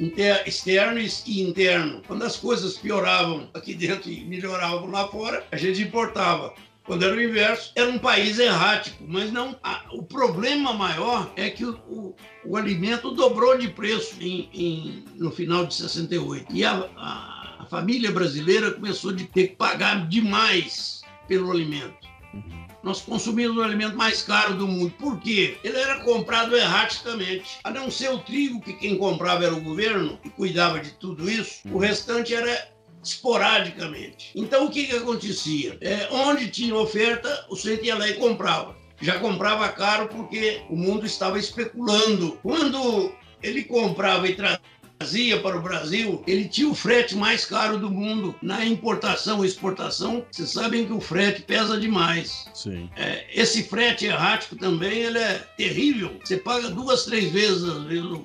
externo 0.45 1.00
e 1.00 1.41
interno. 1.41 2.02
Quando 2.08 2.24
as 2.24 2.36
coisas 2.36 2.78
pioravam 2.78 3.50
aqui 3.54 3.74
dentro 3.74 4.10
e 4.10 4.26
melhoravam 4.26 4.89
lá 4.89 5.08
fora, 5.08 5.45
a 5.52 5.58
gente 5.58 5.82
importava. 5.82 6.54
Quando 6.91 7.04
era 7.04 7.15
o 7.15 7.23
inverso, 7.23 7.71
era 7.73 7.89
um 7.89 7.97
país 7.97 8.38
errático, 8.38 9.01
mas 9.08 9.32
não. 9.32 9.58
A, 9.63 9.86
o 9.93 10.04
problema 10.04 10.73
maior 10.73 11.32
é 11.38 11.49
que 11.49 11.63
o, 11.63 11.71
o, 11.88 12.13
o 12.43 12.58
alimento 12.58 13.12
dobrou 13.12 13.58
de 13.58 13.69
preço 13.69 14.17
em, 14.19 14.49
em, 14.54 15.06
no 15.15 15.32
final 15.32 15.65
de 15.65 15.73
68. 15.73 16.54
E 16.54 16.65
a, 16.65 16.86
a, 16.97 17.56
a, 17.60 17.65
família 17.69 18.12
brasileira 18.12 18.71
começou 18.71 19.12
a 19.12 19.13
ter 19.13 19.25
que 19.25 19.56
pagar 19.56 20.06
demais 20.10 21.01
pelo 21.30 21.49
alimento. 21.49 21.95
Uhum. 22.34 22.67
Nós 22.84 22.99
consumimos 22.99 23.56
o 23.56 23.63
alimento 23.63 23.95
mais 23.95 24.21
caro 24.21 24.56
do 24.56 24.67
mundo. 24.67 24.93
Por 24.99 25.17
quê? 25.21 25.58
Ele 25.63 25.77
era 25.77 26.01
comprado 26.01 26.58
erraticamente. 26.58 27.60
A 27.63 27.71
não 27.71 27.89
ser 27.89 28.10
o 28.10 28.19
trigo, 28.19 28.60
que 28.60 28.73
quem 28.73 28.97
comprava 28.97 29.45
era 29.45 29.56
o 29.56 29.62
governo, 29.62 30.19
e 30.25 30.30
cuidava 30.30 30.82
de 30.82 30.91
tudo 30.95 31.30
isso, 31.30 31.62
o 31.71 31.77
restante 31.77 32.36
era 32.36 32.70
esporadicamente. 33.03 34.31
Então, 34.35 34.65
o 34.65 34.69
que, 34.69 34.85
que 34.85 34.95
acontecia? 34.95 35.77
É, 35.81 36.07
onde 36.11 36.49
tinha 36.49 36.75
oferta, 36.75 37.45
o 37.49 37.55
centro 37.55 37.85
ia 37.85 37.97
lá 37.97 38.07
e 38.07 38.13
comprava. 38.13 38.75
Já 39.01 39.19
comprava 39.19 39.67
caro 39.69 40.07
porque 40.07 40.61
o 40.69 40.75
mundo 40.75 41.05
estava 41.05 41.39
especulando. 41.39 42.37
Quando 42.43 43.11
ele 43.41 43.63
comprava 43.63 44.27
e 44.27 44.35
trazia 44.35 44.59
trazia 45.01 45.39
para 45.39 45.57
o 45.57 45.61
Brasil, 45.61 46.23
ele 46.27 46.45
tinha 46.45 46.69
o 46.69 46.75
frete 46.75 47.15
mais 47.15 47.43
caro 47.43 47.79
do 47.79 47.89
mundo. 47.89 48.35
Na 48.41 48.63
importação 48.63 49.43
e 49.43 49.47
exportação, 49.47 50.23
vocês 50.31 50.51
sabem 50.51 50.85
que 50.85 50.93
o 50.93 51.01
frete 51.01 51.41
pesa 51.41 51.79
demais. 51.79 52.45
Sim. 52.53 52.87
É, 52.95 53.25
esse 53.33 53.63
frete 53.63 54.05
errático 54.05 54.55
também 54.55 54.99
ele 54.99 55.17
é 55.17 55.43
terrível. 55.57 56.11
Você 56.23 56.37
paga 56.37 56.69
duas, 56.69 57.05
três 57.05 57.31
vezes, 57.31 57.63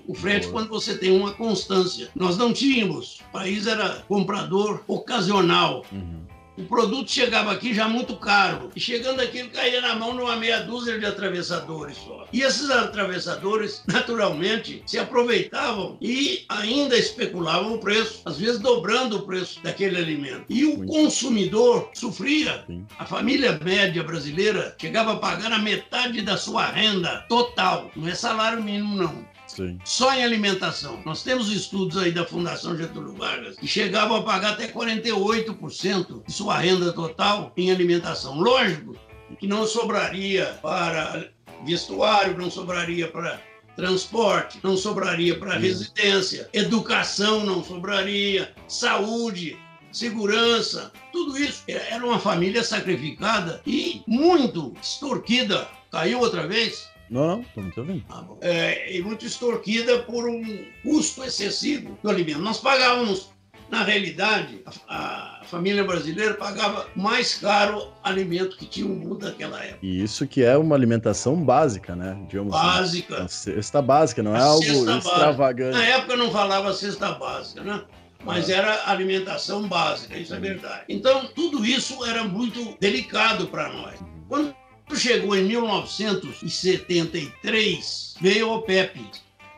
o 0.06 0.14
frete 0.14 0.48
Boa. 0.48 0.52
quando 0.52 0.68
você 0.68 0.96
tem 0.98 1.10
uma 1.10 1.32
constância. 1.32 2.10
Nós 2.14 2.36
não 2.36 2.52
tínhamos. 2.52 3.20
O 3.28 3.32
país 3.32 3.66
era 3.66 4.04
comprador 4.06 4.82
ocasional. 4.86 5.84
Uhum. 5.90 6.25
O 6.56 6.64
produto 6.64 7.10
chegava 7.10 7.52
aqui 7.52 7.74
já 7.74 7.86
muito 7.86 8.16
caro. 8.16 8.70
E 8.74 8.80
chegando 8.80 9.20
aqui, 9.20 9.38
ele 9.38 9.48
caía 9.50 9.80
na 9.80 9.94
mão 9.94 10.14
numa 10.14 10.36
meia 10.36 10.60
dúzia 10.60 10.98
de 10.98 11.04
atravessadores 11.04 11.96
só. 11.98 12.26
E 12.32 12.40
esses 12.40 12.70
atravessadores, 12.70 13.82
naturalmente, 13.88 14.82
se 14.86 14.98
aproveitavam 14.98 15.98
e 16.00 16.44
ainda 16.48 16.96
especulavam 16.96 17.74
o 17.74 17.78
preço, 17.78 18.22
às 18.24 18.38
vezes 18.38 18.58
dobrando 18.58 19.18
o 19.18 19.22
preço 19.22 19.62
daquele 19.62 19.98
alimento. 19.98 20.44
E 20.48 20.64
o 20.64 20.84
consumidor 20.86 21.90
sofria. 21.94 22.64
Sim. 22.66 22.86
A 22.98 23.04
família 23.04 23.58
média 23.62 24.02
brasileira 24.02 24.74
chegava 24.80 25.12
a 25.12 25.16
pagar 25.16 25.52
a 25.52 25.58
metade 25.58 26.22
da 26.22 26.36
sua 26.36 26.66
renda 26.66 27.24
total. 27.28 27.90
Não 27.94 28.08
é 28.08 28.14
salário 28.14 28.62
mínimo, 28.62 28.96
não. 28.96 29.35
Sim. 29.56 29.78
Só 29.84 30.12
em 30.12 30.22
alimentação. 30.22 31.00
Nós 31.06 31.22
temos 31.22 31.50
estudos 31.50 31.96
aí 31.96 32.12
da 32.12 32.26
Fundação 32.26 32.76
Getúlio 32.76 33.14
Vargas 33.14 33.56
que 33.56 33.66
chegavam 33.66 34.18
a 34.18 34.22
pagar 34.22 34.52
até 34.52 34.68
48% 34.68 36.26
de 36.26 36.32
sua 36.32 36.58
renda 36.58 36.92
total 36.92 37.52
em 37.56 37.70
alimentação. 37.70 38.38
Lógico 38.38 38.94
que 39.40 39.46
não 39.46 39.66
sobraria 39.66 40.58
para 40.62 41.30
vestuário, 41.64 42.36
não 42.36 42.50
sobraria 42.50 43.08
para 43.08 43.40
transporte, 43.74 44.58
não 44.62 44.76
sobraria 44.76 45.38
para 45.38 45.56
residência, 45.56 46.48
educação 46.52 47.44
não 47.44 47.64
sobraria, 47.64 48.54
saúde, 48.68 49.58
segurança, 49.90 50.92
tudo 51.12 51.38
isso. 51.38 51.62
Era 51.66 52.04
uma 52.04 52.18
família 52.18 52.62
sacrificada 52.62 53.62
e 53.66 54.02
muito 54.06 54.74
extorquida. 54.82 55.66
Caiu 55.90 56.20
outra 56.20 56.46
vez? 56.46 56.88
Não, 57.10 57.26
não, 57.26 57.40
estou 57.40 57.62
muito 57.62 57.80
ouvindo. 57.80 58.04
Ah, 58.08 58.24
é, 58.40 58.96
e 58.96 59.02
muito 59.02 59.24
extorquida 59.24 60.00
por 60.00 60.28
um 60.28 60.64
custo 60.82 61.24
excessivo 61.24 61.96
do 62.02 62.10
alimento. 62.10 62.40
Nós 62.40 62.58
pagávamos, 62.58 63.30
na 63.70 63.82
realidade, 63.82 64.62
a, 64.88 65.40
a 65.40 65.44
família 65.44 65.84
brasileira 65.84 66.34
pagava 66.34 66.88
mais 66.96 67.34
caro 67.36 67.92
alimento 68.02 68.56
que 68.56 68.66
tinha 68.66 68.86
o 68.86 68.90
mundo 68.90 69.24
naquela 69.24 69.62
época. 69.62 69.78
E 69.82 70.02
isso 70.02 70.26
que 70.26 70.42
é 70.42 70.56
uma 70.56 70.74
alimentação 70.74 71.36
básica, 71.36 71.94
né? 71.94 72.18
Digamos 72.28 72.52
básica. 72.52 73.24
Assim, 73.24 73.54
cesta 73.54 73.80
básica, 73.80 74.22
não 74.22 74.34
é 74.34 74.40
algo 74.40 74.64
extravagante. 74.64 75.72
Básica. 75.72 75.90
Na 75.90 75.96
época 75.98 76.16
não 76.16 76.30
falava 76.30 76.72
cesta 76.72 77.12
básica, 77.12 77.62
né? 77.62 77.84
mas 78.26 78.50
ah. 78.50 78.54
era 78.54 78.90
alimentação 78.90 79.66
básica, 79.68 80.18
isso 80.18 80.34
é 80.34 80.40
verdade. 80.40 80.84
Então, 80.88 81.28
tudo 81.28 81.64
isso 81.64 82.04
era 82.04 82.24
muito 82.24 82.76
delicado 82.80 83.46
para 83.46 83.72
nós. 83.72 84.00
Quando 84.28 84.54
chegou 84.94 85.34
em 85.36 85.44
1973, 85.44 88.14
veio 88.20 88.50
a 88.50 88.56
OPEP. 88.56 89.00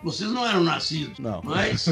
Vocês 0.03 0.31
não 0.31 0.47
eram 0.47 0.63
nascidos, 0.63 1.19
não. 1.19 1.41
mas 1.43 1.89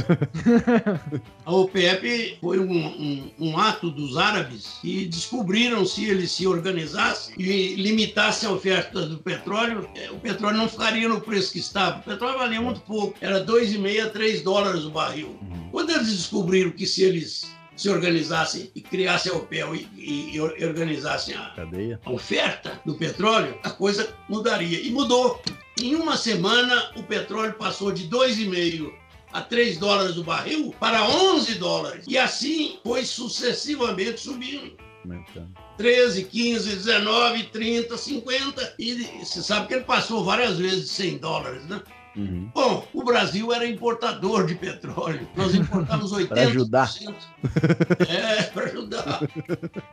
a 1.45 1.53
OPEP 1.53 2.39
foi 2.41 2.61
um, 2.61 2.87
um, 2.87 3.33
um, 3.37 3.59
ato 3.59 3.91
dos 3.91 4.17
árabes 4.17 4.79
que 4.81 5.07
descobriram 5.07 5.85
se 5.85 6.05
eles 6.05 6.31
se 6.31 6.47
organizassem 6.47 7.35
e 7.37 7.75
limitassem 7.75 8.49
a 8.49 8.53
oferta 8.53 9.07
do 9.07 9.19
petróleo, 9.19 9.91
é, 9.97 10.09
o 10.13 10.21
petróleo 10.21 10.57
não 10.57 10.69
ficaria 10.69 11.09
no 11.09 11.21
preço 11.21 11.53
que 11.53 11.59
estava. 11.59 11.99
O 11.99 12.05
petróleo 12.05 12.39
valia 12.39 12.61
muito 12.61 12.81
pouco, 12.83 13.17
era 13.21 13.45
2,5 13.45 14.07
a 14.07 14.11
3 14.11 14.43
dólares 14.43 14.85
o 14.85 14.91
barril. 14.91 15.37
Uhum. 15.43 15.69
Quando 15.73 15.91
eles 15.91 16.07
descobriram 16.07 16.71
que 16.71 16.87
se 16.87 17.03
eles 17.03 17.56
se 17.77 17.89
organizassem 17.91 18.71
e 18.75 18.81
criassem 18.81 19.31
a 19.31 19.37
OPEL 19.37 19.75
e, 19.75 19.89
e, 19.97 20.37
e 20.37 20.41
organizassem 20.41 21.35
a, 21.35 21.55
a, 22.05 22.11
oferta 22.11 22.81
do 22.85 22.95
petróleo, 22.95 23.59
a 23.63 23.71
coisa 23.71 24.09
mudaria. 24.29 24.81
E 24.81 24.91
mudou. 24.91 25.41
Em 25.81 25.95
uma 25.95 26.17
semana, 26.17 26.91
o 26.97 27.03
petróleo 27.03 27.53
passou 27.53 27.93
de 27.93 28.09
2,5 28.09 28.91
a 29.33 29.43
3 29.43 29.77
dólares 29.77 30.17
o 30.17 30.25
barril 30.25 30.75
para 30.81 31.05
11 31.05 31.57
dólares. 31.57 32.07
E 32.09 32.17
assim 32.17 32.79
foi 32.83 33.05
sucessivamente 33.05 34.21
subindo. 34.21 34.75
Aumentando. 35.05 35.51
13, 35.77 36.25
15, 36.25 36.77
19, 36.77 37.45
30, 37.45 37.97
50. 37.99 38.75
E 38.79 38.95
você 39.23 39.43
sabe 39.43 39.69
que 39.69 39.75
ele 39.75 39.85
passou 39.85 40.25
várias 40.25 40.59
vezes 40.59 40.85
de 40.85 40.89
100 40.89 41.19
dólares, 41.19 41.65
né? 41.67 41.83
Uhum. 42.17 42.51
Bom, 42.55 42.87
o 42.95 43.05
Brasil 43.05 43.53
era 43.53 43.67
importador 43.67 44.47
de 44.47 44.55
petróleo. 44.55 45.29
Nós 45.37 45.55
importávamos 45.55 46.13
80%. 46.17 46.29
Para 46.29 46.43
ajudar. 46.45 46.95
É, 48.09 48.43
para 48.45 48.65
ajudar. 48.67 49.21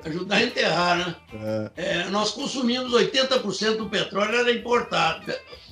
Ajudar 0.05 0.35
a 0.37 0.43
enterrar, 0.43 0.97
né? 0.97 1.15
É, 1.33 1.71
É, 1.75 2.09
nós 2.09 2.31
consumimos 2.31 2.93
80% 2.93 3.77
do 3.77 3.89
petróleo, 3.89 4.35
era 4.35 4.51
importado. 4.51 5.31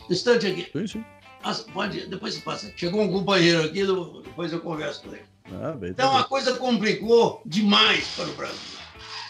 Instante 0.10 0.48
aqui. 0.48 0.68
sim, 0.74 0.88
sim. 0.88 1.06
Ah, 1.44 1.56
pode, 1.74 2.06
depois 2.08 2.36
você 2.36 2.42
passa. 2.42 2.72
Chegou 2.76 3.02
um 3.02 3.12
companheiro 3.12 3.64
aqui, 3.64 3.84
depois 4.24 4.52
eu 4.54 4.60
converso 4.60 5.02
com 5.04 5.10
ele. 5.16 5.24
Ah, 5.64 5.72
bem, 5.72 5.90
Então 5.90 6.12
tá 6.12 6.20
a 6.20 6.24
coisa 6.24 6.54
complicou 6.56 7.42
demais 7.46 8.08
para 8.16 8.26
o 8.30 8.34
Brasil. 8.34 8.60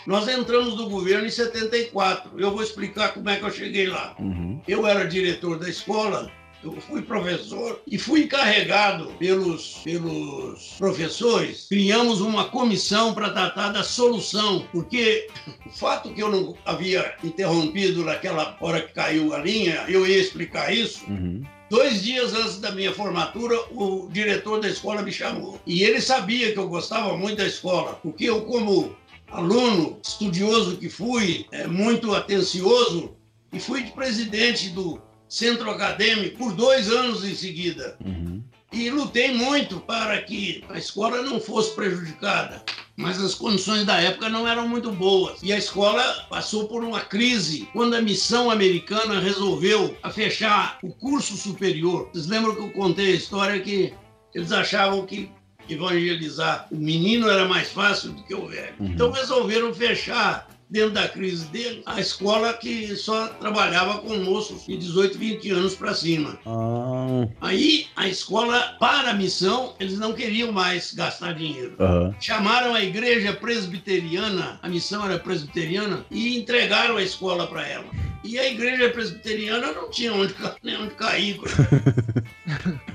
Nós 0.06 0.28
entramos 0.28 0.76
no 0.76 0.90
governo 0.90 1.26
em 1.26 1.30
74. 1.30 2.38
Eu 2.40 2.52
vou 2.52 2.64
explicar 2.64 3.14
como 3.14 3.30
é 3.30 3.38
que 3.38 3.44
eu 3.46 3.52
cheguei 3.52 3.88
lá. 3.88 4.16
Uhum. 4.20 4.60
Eu 4.68 4.86
era 4.86 5.08
diretor 5.08 5.58
da 5.60 5.70
escola, 5.70 6.30
eu 6.64 6.80
fui 6.82 7.02
professor 7.02 7.82
e 7.88 7.98
fui 7.98 8.24
encarregado 8.24 9.08
pelos, 9.18 9.80
pelos 9.84 10.76
professores. 10.78 11.66
Criamos 11.68 12.22
uma 12.22 12.46
comissão 12.46 13.14
para 13.14 13.32
tratar 13.32 13.70
da 13.70 13.84
solução, 13.84 14.66
porque 14.72 15.28
o 15.66 15.70
fato 15.70 16.14
que 16.14 16.22
eu 16.22 16.30
não 16.30 16.56
havia 16.66 17.16
interrompido 17.24 18.04
naquela 18.04 18.56
hora 18.60 18.82
que 18.82 18.94
caiu 18.94 19.34
a 19.34 19.40
linha, 19.40 19.86
eu 19.88 20.06
ia 20.06 20.20
explicar 20.20 20.74
isso. 20.74 21.04
Uhum. 21.08 21.44
Dois 21.70 22.04
dias 22.04 22.34
antes 22.34 22.60
da 22.60 22.72
minha 22.72 22.94
formatura, 22.94 23.58
o 23.72 24.10
diretor 24.12 24.60
da 24.60 24.68
escola 24.68 25.02
me 25.02 25.12
chamou. 25.12 25.60
E 25.66 25.84
ele 25.84 26.02
sabia 26.02 26.52
que 26.52 26.60
eu 26.60 26.68
gostava 26.68 27.16
muito 27.16 27.38
da 27.38 27.48
escola, 27.48 27.94
porque 28.04 28.26
eu, 28.26 28.42
como 28.42 28.96
aluno 29.32 29.98
estudioso 30.06 30.76
que 30.76 30.90
fui, 30.90 31.46
é, 31.52 31.66
muito 31.66 32.14
atencioso, 32.14 33.16
e 33.54 33.60
fui 33.60 33.84
presidente 33.84 34.70
do 34.70 35.02
centro 35.32 35.72
acadêmico 35.72 36.38
por 36.38 36.54
dois 36.54 36.90
anos 36.90 37.24
em 37.24 37.34
seguida. 37.34 37.96
Uhum. 38.06 38.44
E 38.74 38.90
lutei 38.90 39.34
muito 39.34 39.80
para 39.80 40.22
que 40.22 40.62
a 40.70 40.78
escola 40.78 41.22
não 41.22 41.40
fosse 41.40 41.74
prejudicada. 41.74 42.62
Mas 42.98 43.18
as 43.22 43.34
condições 43.34 43.86
da 43.86 44.00
época 44.00 44.28
não 44.28 44.46
eram 44.46 44.68
muito 44.68 44.92
boas. 44.92 45.40
E 45.42 45.54
a 45.54 45.58
escola 45.58 46.04
passou 46.30 46.68
por 46.68 46.84
uma 46.84 47.00
crise 47.00 47.68
quando 47.72 47.94
a 47.96 48.02
missão 48.02 48.52
americana 48.52 49.22
resolveu 49.22 49.96
fechar 50.14 50.78
o 50.84 50.92
curso 50.92 51.38
superior. 51.38 52.10
Vocês 52.12 52.28
lembram 52.28 52.54
que 52.54 52.62
eu 52.62 52.72
contei 52.72 53.14
a 53.14 53.16
história 53.16 53.60
que 53.62 53.94
eles 54.36 54.52
achavam 54.52 55.06
que 55.06 55.32
evangelizar 55.70 56.68
o 56.72 56.76
menino 56.76 57.30
era 57.30 57.48
mais 57.48 57.72
fácil 57.72 58.12
do 58.12 58.24
que 58.24 58.36
o 58.36 58.48
velho. 58.48 58.76
Uhum. 58.80 58.88
Então 58.88 59.12
resolveram 59.12 59.74
fechar 59.74 60.51
dentro 60.72 60.92
da 60.92 61.08
crise 61.08 61.46
dele, 61.48 61.84
a 61.86 62.00
escola 62.00 62.54
que 62.54 62.96
só 62.96 63.28
trabalhava 63.28 64.00
com 64.00 64.16
moços 64.18 64.66
de 64.66 64.78
18, 64.78 65.18
20 65.18 65.52
anos 65.52 65.76
para 65.76 65.94
cima. 65.94 66.40
Ah, 66.46 67.28
Aí 67.42 67.88
a 67.96 68.08
escola, 68.08 68.78
para 68.80 69.10
a 69.12 69.14
missão, 69.14 69.76
eles 69.80 70.00
não 70.00 70.14
queriam 70.14 70.52
mais 70.52 70.94
gastar 70.94 71.34
dinheiro. 71.34 71.76
aham. 71.78 72.16
Chamaram 72.22 72.74
a 72.74 72.82
igreja 72.82 73.34
presbiteriana, 73.34 74.60
a 74.64 74.70
missão 74.70 75.04
era 75.06 75.20
presbiteriana, 75.20 76.06
e 76.10 76.38
entregaram 76.38 76.96
a 76.96 77.04
escola 77.04 77.46
para 77.48 77.68
ela. 77.68 77.86
E 78.24 78.40
a 78.40 78.48
igreja 78.48 78.90
presbiteriana 78.92 79.74
não 79.74 79.90
tinha 79.90 80.14
onde, 80.14 80.34
nem 80.64 80.78
onde 80.78 80.94
cair. 80.96 81.38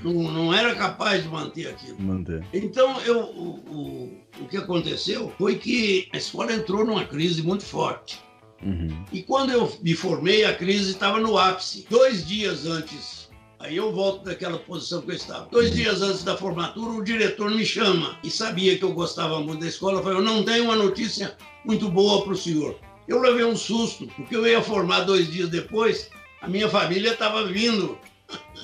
não, 0.03 0.13
não 0.13 0.55
era 0.55 0.75
capaz 0.75 1.23
de 1.23 1.29
manter 1.29 1.69
aquilo. 1.69 2.01
Manter. 2.01 2.45
Então, 2.53 3.01
eu, 3.03 3.21
o, 3.21 3.49
o, 3.69 4.43
o 4.43 4.49
que 4.49 4.57
aconteceu 4.57 5.33
foi 5.39 5.57
que 5.57 6.09
a 6.13 6.17
escola 6.17 6.53
entrou 6.53 6.85
numa 6.85 7.05
crise 7.05 7.43
muito 7.43 7.65
forte. 7.65 8.21
Uhum. 8.63 9.05
E 9.13 9.23
quando 9.23 9.51
eu 9.51 9.71
me 9.83 9.95
formei, 9.95 10.45
a 10.45 10.55
crise 10.55 10.91
estava 10.91 11.21
no 11.21 11.37
ápice. 11.37 11.87
Dois 11.91 12.27
dias 12.27 12.67
antes, 12.67 13.29
aí 13.59 13.77
eu 13.77 13.93
volto 13.93 14.25
daquela 14.25 14.59
posição 14.59 15.03
que 15.03 15.11
eu 15.11 15.17
estava. 15.17 15.49
Dois 15.51 15.73
dias 15.73 16.03
antes 16.03 16.25
da 16.25 16.37
formatura, 16.37 16.91
o 16.91 17.05
diretor 17.05 17.51
me 17.51 17.65
chama 17.65 18.19
e 18.23 18.31
sabia 18.31 18.77
que 18.79 18.85
eu 18.85 18.93
gostava 18.93 19.41
muito 19.41 19.61
da 19.61 19.69
escola. 19.69 20.03
Falou: 20.03 20.19
Eu 20.19 20.25
não 20.25 20.43
tenho 20.43 20.65
uma 20.65 20.77
notícia 20.77 21.37
muito 21.65 21.89
boa 21.91 22.23
para 22.23 22.33
o 22.33 22.37
senhor. 22.37 22.79
Eu 23.07 23.21
levei 23.21 23.45
um 23.45 23.57
susto, 23.57 24.09
porque 24.17 24.35
eu 24.35 24.47
ia 24.47 24.61
formar 24.63 25.01
dois 25.01 25.31
dias 25.31 25.49
depois. 25.49 26.11
A 26.41 26.49
minha 26.49 26.69
família 26.69 27.13
estava 27.13 27.45
vindo, 27.45 27.99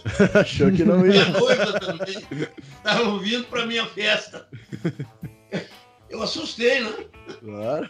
Achou 0.35 0.71
que 0.73 0.85
não 0.85 0.99
minha 0.99 1.17
ia. 1.17 1.29
noiva 1.29 1.81
também, 1.81 2.17
estavam 2.77 3.19
vindo 3.19 3.45
para 3.45 3.67
minha 3.67 3.87
festa. 3.87 4.47
Eu 6.11 6.23
assustei, 6.23 6.81
né? 6.81 6.93
Claro. 7.41 7.89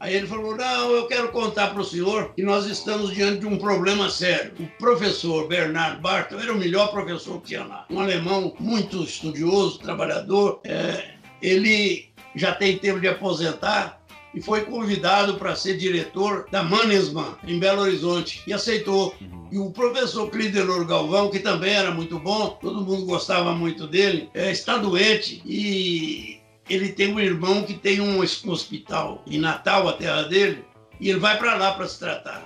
Aí 0.00 0.14
ele 0.14 0.26
falou: 0.26 0.56
Não, 0.56 0.90
eu 0.92 1.06
quero 1.06 1.28
contar 1.30 1.68
para 1.68 1.82
o 1.82 1.84
senhor 1.84 2.32
que 2.34 2.42
nós 2.42 2.64
estamos 2.64 3.12
diante 3.12 3.40
de 3.40 3.46
um 3.46 3.58
problema 3.58 4.08
sério. 4.08 4.52
O 4.58 4.66
professor 4.78 5.46
Bernard 5.46 6.00
Bartel 6.00 6.40
era 6.40 6.52
o 6.52 6.56
melhor 6.56 6.90
professor 6.90 7.40
que 7.42 7.48
tinha 7.48 7.64
lá. 7.64 7.84
Um 7.90 8.00
alemão 8.00 8.54
muito 8.58 9.02
estudioso, 9.02 9.78
trabalhador. 9.78 10.60
É, 10.64 11.16
ele 11.42 12.08
já 12.34 12.54
tem 12.54 12.78
tempo 12.78 12.98
de 12.98 13.08
aposentar 13.08 14.00
e 14.34 14.40
foi 14.40 14.62
convidado 14.62 15.34
para 15.34 15.54
ser 15.54 15.76
diretor 15.76 16.46
da 16.50 16.62
Mannesmann, 16.62 17.36
em 17.46 17.58
Belo 17.58 17.82
Horizonte, 17.82 18.42
e 18.46 18.52
aceitou. 18.52 19.14
Uhum. 19.20 19.48
E 19.52 19.58
o 19.58 19.70
professor 19.70 20.30
Clidenor 20.30 20.84
Galvão, 20.84 21.30
que 21.30 21.38
também 21.38 21.72
era 21.72 21.90
muito 21.90 22.18
bom, 22.18 22.58
todo 22.60 22.84
mundo 22.84 23.06
gostava 23.06 23.54
muito 23.54 23.86
dele, 23.86 24.28
é, 24.34 24.50
está 24.50 24.76
doente 24.76 25.40
e 25.46 26.40
ele 26.68 26.88
tem 26.88 27.12
um 27.12 27.20
irmão 27.20 27.62
que 27.62 27.74
tem 27.74 28.00
um 28.00 28.18
hospital 28.20 29.22
em 29.26 29.38
Natal, 29.38 29.88
a 29.88 29.92
terra 29.92 30.22
dele, 30.22 30.64
e 30.98 31.10
ele 31.10 31.18
vai 31.18 31.38
para 31.38 31.54
lá 31.56 31.72
para 31.72 31.86
se 31.86 31.98
tratar. 31.98 32.44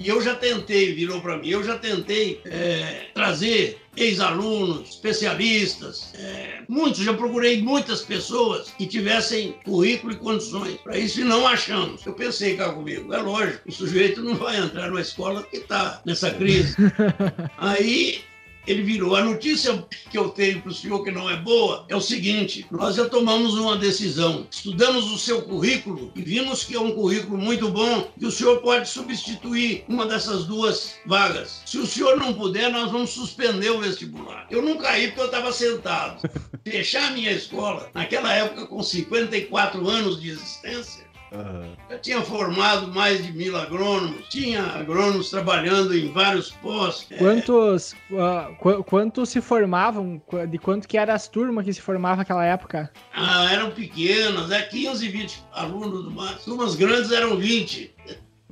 E 0.00 0.08
eu 0.08 0.22
já 0.22 0.34
tentei, 0.34 0.94
virou 0.94 1.20
para 1.20 1.36
mim, 1.36 1.50
eu 1.50 1.62
já 1.62 1.76
tentei 1.76 2.40
é, 2.46 3.08
trazer 3.12 3.78
ex-alunos, 3.94 4.88
especialistas, 4.88 6.14
é, 6.14 6.62
muitos, 6.66 7.00
já 7.00 7.12
procurei 7.12 7.60
muitas 7.60 8.00
pessoas 8.00 8.70
que 8.70 8.86
tivessem 8.86 9.52
currículo 9.62 10.14
e 10.14 10.16
condições 10.16 10.76
para 10.82 10.96
isso 10.96 11.20
e 11.20 11.24
não 11.24 11.46
achamos. 11.46 12.04
Eu 12.06 12.14
pensei 12.14 12.56
cá 12.56 12.72
comigo, 12.72 13.12
é 13.12 13.18
lógico, 13.18 13.68
o 13.68 13.72
sujeito 13.72 14.22
não 14.22 14.36
vai 14.36 14.56
entrar 14.56 14.88
numa 14.88 15.02
escola 15.02 15.42
que 15.42 15.58
está 15.58 16.00
nessa 16.06 16.30
crise. 16.30 16.74
Aí 17.58 18.24
ele 18.66 18.82
virou. 18.82 19.16
A 19.16 19.24
notícia 19.24 19.84
que 20.10 20.18
eu 20.18 20.28
tenho 20.28 20.60
para 20.60 20.70
o 20.70 20.74
senhor 20.74 21.02
que 21.02 21.10
não 21.10 21.28
é 21.28 21.36
boa 21.36 21.84
é 21.88 21.96
o 21.96 22.00
seguinte: 22.00 22.66
nós 22.70 22.96
já 22.96 23.08
tomamos 23.08 23.54
uma 23.54 23.76
decisão, 23.76 24.46
estudamos 24.50 25.10
o 25.10 25.18
seu 25.18 25.42
currículo 25.42 26.12
e 26.14 26.22
vimos 26.22 26.64
que 26.64 26.74
é 26.74 26.80
um 26.80 26.92
currículo 26.92 27.38
muito 27.38 27.68
bom 27.68 28.10
e 28.18 28.26
o 28.26 28.30
senhor 28.30 28.60
pode 28.60 28.88
substituir 28.88 29.84
uma 29.88 30.06
dessas 30.06 30.44
duas 30.44 30.96
vagas. 31.06 31.62
Se 31.66 31.78
o 31.78 31.86
senhor 31.86 32.16
não 32.16 32.34
puder, 32.34 32.70
nós 32.70 32.90
vamos 32.90 33.10
suspender 33.10 33.70
o 33.70 33.80
vestibular. 33.80 34.46
Eu 34.50 34.62
não 34.62 34.76
caí 34.78 35.08
porque 35.08 35.20
eu 35.20 35.26
estava 35.26 35.52
sentado. 35.52 36.28
Fechar 36.64 37.08
a 37.08 37.12
minha 37.12 37.32
escola, 37.32 37.90
naquela 37.94 38.32
época 38.32 38.66
com 38.66 38.82
54 38.82 39.88
anos 39.88 40.20
de 40.20 40.30
existência, 40.30 41.09
Aham. 41.32 41.68
já 41.88 41.98
tinha 41.98 42.22
formado 42.22 42.88
mais 42.88 43.24
de 43.24 43.32
mil 43.32 43.56
agrônomos, 43.56 44.26
tinha 44.28 44.62
agrônomos 44.62 45.30
trabalhando 45.30 45.96
em 45.96 46.10
vários 46.12 46.50
postos. 46.50 47.16
Quantos, 47.18 47.94
ah, 48.18 48.50
qu- 48.58 48.82
quantos 48.84 49.28
se 49.28 49.40
formavam? 49.40 50.20
De 50.48 50.58
quanto 50.58 50.88
que 50.88 50.98
eram 50.98 51.14
as 51.14 51.28
turmas 51.28 51.64
que 51.64 51.72
se 51.72 51.80
formavam 51.80 52.16
naquela 52.18 52.44
época? 52.44 52.90
Ah, 53.14 53.52
eram 53.52 53.70
pequenas, 53.70 54.50
é 54.50 54.62
15, 54.62 55.08
20 55.08 55.42
alunos 55.52 56.04
do 56.04 56.10
máximo. 56.10 56.40
Turmas 56.56 56.74
grandes 56.74 57.12
eram 57.12 57.36
20. 57.36 57.94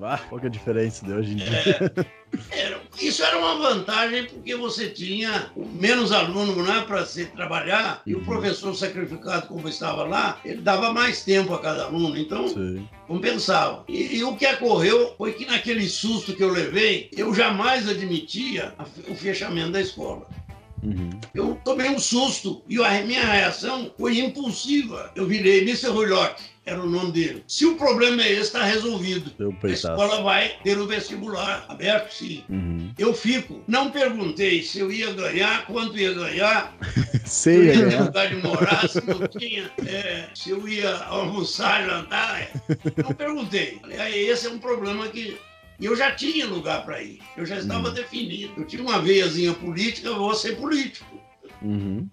Ah, 0.01 0.19
qual 0.29 0.41
que 0.41 0.47
é 0.47 0.49
a 0.49 0.53
diferença 0.53 1.05
de 1.05 1.13
hoje 1.13 1.33
em 1.33 1.37
dia? 1.37 1.93
Era- 2.51 2.81
isso 3.01 3.23
era 3.23 3.39
uma 3.39 3.57
vantagem 3.57 4.27
porque 4.27 4.55
você 4.55 4.89
tinha 4.89 5.51
menos 5.57 6.13
aluno 6.13 6.63
né, 6.63 6.85
para 6.87 7.05
se 7.07 7.27
trabalhar 7.27 8.03
e 8.07 8.15
o 8.15 8.19
Uhum. 8.19 8.25
professor 8.25 8.75
sacrificado, 8.75 9.47
como 9.47 9.69
estava 9.69 10.05
lá, 10.05 10.39
ele 10.45 10.61
dava 10.61 10.93
mais 10.93 11.25
tempo 11.25 11.53
a 11.55 11.59
cada 11.61 11.85
aluno, 11.85 12.17
então 12.19 12.47
Sim. 12.49 12.87
compensava. 13.07 13.85
E, 13.89 14.17
e 14.19 14.25
o 14.25 14.37
que 14.37 14.47
ocorreu 14.47 15.15
foi 15.17 15.33
que 15.33 15.47
naquele 15.47 15.89
susto 15.89 16.35
que 16.35 16.43
eu 16.43 16.51
levei, 16.53 17.09
eu 17.17 17.33
jamais 17.35 17.89
admitia 17.89 18.75
a 18.79 18.85
o 19.11 19.15
fechamento 19.15 19.73
da 19.73 19.81
escola. 19.81 20.27
Uhum. 20.83 21.11
Eu 21.35 21.59
tomei 21.65 21.89
um 21.91 21.99
susto 21.99 22.63
e 22.69 22.79
a 22.85 23.03
minha 23.03 23.25
reação 23.25 23.91
foi 23.99 24.19
impulsiva. 24.21 25.11
Eu 25.17 25.27
virei 25.27 25.63
Mr. 25.63 25.89
Rulock, 25.89 26.41
era 26.69 26.81
o 26.83 26.89
nome 26.89 27.13
dele. 27.13 27.43
Se 27.47 27.65
o 27.67 27.77
problema 27.77 28.23
é 28.23 28.31
esse, 28.33 28.43
está 28.43 28.65
resolvido. 28.65 29.33
A 29.63 29.69
escola 29.69 30.23
vai 30.23 30.57
ter 30.63 30.79
o 30.79 30.87
vestibular 30.87 31.65
aberto, 31.69 32.13
sim. 32.13 32.45
Uhum. 32.49 32.93
Eu 32.99 33.13
fico. 33.15 33.63
Não 33.67 33.91
perguntei 33.91 34.63
se 34.63 34.79
eu 34.81 34.91
ia 34.93 35.13
ganhar, 35.13 35.65
quanto 35.67 35.99
ia 35.99 36.13
ganhar, 36.13 36.77
se 37.25 37.55
eu 37.55 37.65
ia 37.65 37.73
ter 37.91 38.01
lugar 38.03 38.29
de 38.29 38.37
morar, 38.37 38.89
se 38.89 39.01
não 39.07 39.27
tinha, 39.29 39.71
é, 39.87 40.29
se 40.35 40.51
eu 40.51 40.69
ia 40.69 40.95
almoçar, 41.05 41.85
jantar. 41.87 42.41
é. 42.43 42.51
Não 43.03 43.13
perguntei. 43.15 43.79
Falei, 43.81 43.99
"Ah, 43.99 44.11
esse 44.11 44.47
é 44.47 44.51
um 44.51 44.59
problema 44.59 45.09
que. 45.09 45.37
E 45.81 45.85
eu 45.87 45.95
já 45.97 46.11
tinha 46.11 46.45
lugar 46.47 46.85
para 46.85 47.01
ir. 47.03 47.21
Eu 47.37 47.47
já 47.47 47.57
estava 47.57 47.91
Hum. 47.91 47.95
definido. 47.95 48.53
Eu 48.57 48.65
tinha 48.67 48.83
uma 48.83 49.01
veiazinha 49.01 49.53
política, 49.55 50.09
eu 50.09 50.17
vou 50.17 50.35
ser 50.35 50.57
político. 50.57 51.07
Uhum. 51.63 52.09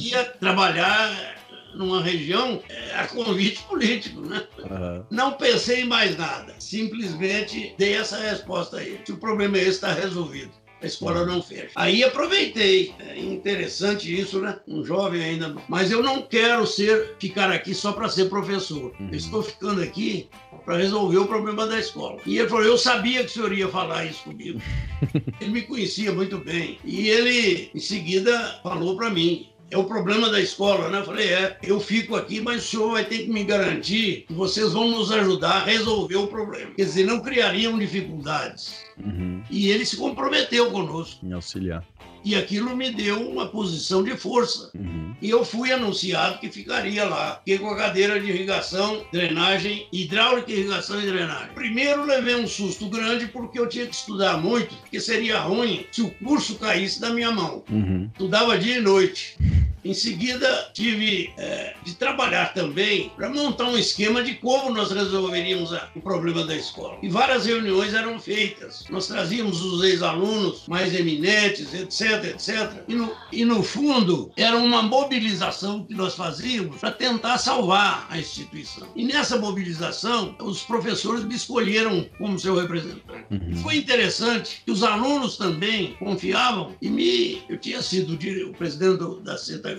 ia 0.00 0.24
trabalhar 0.24 1.36
numa 1.74 2.02
região 2.02 2.62
é, 2.68 2.94
a 2.96 3.06
convite 3.06 3.62
político, 3.64 4.20
né? 4.20 4.46
Uhum. 4.58 5.04
Não 5.10 5.32
pensei 5.32 5.82
em 5.82 5.86
mais 5.86 6.16
nada. 6.16 6.54
Simplesmente 6.58 7.74
dei 7.78 7.94
essa 7.94 8.18
resposta 8.18 8.78
aí. 8.78 9.00
Se 9.04 9.12
o 9.12 9.16
problema 9.16 9.56
é 9.56 9.62
esse, 9.62 9.70
está 9.70 9.92
resolvido 9.92 10.50
a 10.84 10.86
escola 10.86 11.24
não 11.24 11.42
fecha. 11.42 11.70
Aí 11.74 12.04
aproveitei. 12.04 12.94
É 12.98 13.18
interessante 13.18 14.14
isso, 14.14 14.40
né? 14.40 14.58
Um 14.68 14.84
jovem 14.84 15.22
ainda. 15.22 15.56
Mas 15.68 15.90
eu 15.90 16.02
não 16.02 16.22
quero 16.22 16.66
ser 16.66 17.14
ficar 17.18 17.50
aqui 17.50 17.74
só 17.74 17.92
para 17.92 18.08
ser 18.08 18.28
professor. 18.28 18.92
Uhum. 19.00 19.08
Eu 19.10 19.16
estou 19.16 19.42
ficando 19.42 19.82
aqui 19.82 20.28
para 20.64 20.76
resolver 20.76 21.18
o 21.18 21.26
problema 21.26 21.66
da 21.66 21.78
escola. 21.78 22.20
E 22.26 22.38
ele 22.38 22.48
falou: 22.48 22.64
Eu 22.64 22.78
sabia 22.78 23.20
que 23.20 23.30
o 23.30 23.32
senhor 23.32 23.52
ia 23.52 23.68
falar 23.68 24.04
isso 24.04 24.24
comigo. 24.24 24.60
ele 25.40 25.50
me 25.50 25.62
conhecia 25.62 26.12
muito 26.12 26.38
bem. 26.38 26.78
E 26.84 27.08
ele, 27.08 27.70
em 27.74 27.80
seguida, 27.80 28.60
falou 28.62 28.96
para 28.96 29.10
mim: 29.10 29.48
é 29.74 29.78
o 29.78 29.84
problema 29.84 30.30
da 30.30 30.40
escola, 30.40 30.88
né? 30.88 31.00
Eu 31.00 31.04
falei, 31.04 31.32
é, 31.32 31.58
eu 31.60 31.80
fico 31.80 32.14
aqui, 32.14 32.40
mas 32.40 32.62
o 32.62 32.66
senhor 32.66 32.92
vai 32.92 33.04
ter 33.04 33.24
que 33.24 33.30
me 33.30 33.42
garantir 33.42 34.24
que 34.28 34.32
vocês 34.32 34.72
vão 34.72 34.88
nos 34.88 35.10
ajudar 35.10 35.56
a 35.56 35.64
resolver 35.64 36.14
o 36.14 36.28
problema. 36.28 36.70
Quer 36.76 36.84
dizer, 36.84 37.04
não 37.04 37.20
criariam 37.20 37.76
dificuldades. 37.76 38.76
Uhum. 39.04 39.42
E 39.50 39.70
ele 39.70 39.84
se 39.84 39.96
comprometeu 39.96 40.70
conosco. 40.70 41.26
Em 41.26 41.32
auxiliar. 41.32 41.84
E 42.24 42.34
aquilo 42.34 42.76
me 42.76 42.90
deu 42.90 43.28
uma 43.28 43.46
posição 43.46 44.02
de 44.02 44.16
força. 44.16 44.70
Uhum. 44.74 45.14
E 45.20 45.30
eu 45.30 45.44
fui 45.44 45.72
anunciado 45.72 46.38
que 46.38 46.50
ficaria 46.50 47.04
lá. 47.04 47.36
Fiquei 47.38 47.58
com 47.58 47.70
a 47.70 47.76
cadeira 47.76 48.18
de 48.18 48.30
irrigação, 48.30 49.04
drenagem, 49.12 49.86
hidráulica, 49.92 50.50
irrigação 50.50 51.00
e 51.00 51.06
drenagem. 51.06 51.54
Primeiro 51.54 52.04
levei 52.04 52.36
um 52.36 52.46
susto 52.46 52.88
grande 52.88 53.26
porque 53.26 53.58
eu 53.58 53.68
tinha 53.68 53.86
que 53.86 53.94
estudar 53.94 54.38
muito, 54.38 54.74
porque 54.76 55.00
seria 55.00 55.40
ruim 55.40 55.86
se 55.92 56.02
o 56.02 56.10
curso 56.10 56.56
caísse 56.56 57.00
da 57.00 57.10
minha 57.10 57.30
mão. 57.30 57.62
Uhum. 57.70 58.08
Estudava 58.12 58.58
dia 58.58 58.78
e 58.78 58.80
noite. 58.80 59.36
Em 59.84 59.92
seguida, 59.92 60.70
tive 60.72 61.32
é, 61.36 61.74
de 61.84 61.94
trabalhar 61.94 62.54
também 62.54 63.10
para 63.16 63.28
montar 63.28 63.64
um 63.64 63.76
esquema 63.76 64.22
de 64.22 64.34
como 64.34 64.70
nós 64.70 64.90
resolveríamos 64.90 65.74
a, 65.74 65.90
o 65.94 66.00
problema 66.00 66.44
da 66.44 66.56
escola. 66.56 66.96
E 67.02 67.08
várias 67.08 67.44
reuniões 67.44 67.92
eram 67.92 68.18
feitas. 68.18 68.84
Nós 68.88 69.06
trazíamos 69.06 69.62
os 69.62 69.84
ex-alunos 69.84 70.66
mais 70.66 70.94
eminentes, 70.94 71.74
etc, 71.74 72.24
etc. 72.24 72.72
E 72.88 72.94
no, 72.94 73.12
e 73.30 73.44
no 73.44 73.62
fundo, 73.62 74.32
era 74.36 74.56
uma 74.56 74.82
mobilização 74.82 75.84
que 75.84 75.94
nós 75.94 76.14
fazíamos 76.14 76.76
para 76.78 76.90
tentar 76.90 77.36
salvar 77.36 78.06
a 78.08 78.18
instituição. 78.18 78.88
E 78.96 79.04
nessa 79.04 79.38
mobilização, 79.38 80.34
os 80.40 80.62
professores 80.62 81.24
me 81.24 81.34
escolheram 81.34 82.06
como 82.16 82.38
seu 82.38 82.54
representante. 82.54 83.26
Uhum. 83.30 83.56
Foi 83.62 83.76
interessante 83.76 84.62
que 84.64 84.72
os 84.72 84.82
alunos 84.82 85.36
também 85.36 85.94
confiavam 85.98 86.74
e 86.80 86.88
me. 86.88 87.42
Eu 87.48 87.58
tinha 87.58 87.82
sido 87.82 88.14
o 88.14 88.52
presidente 88.54 89.22
da 89.22 89.36
CETA 89.36 89.73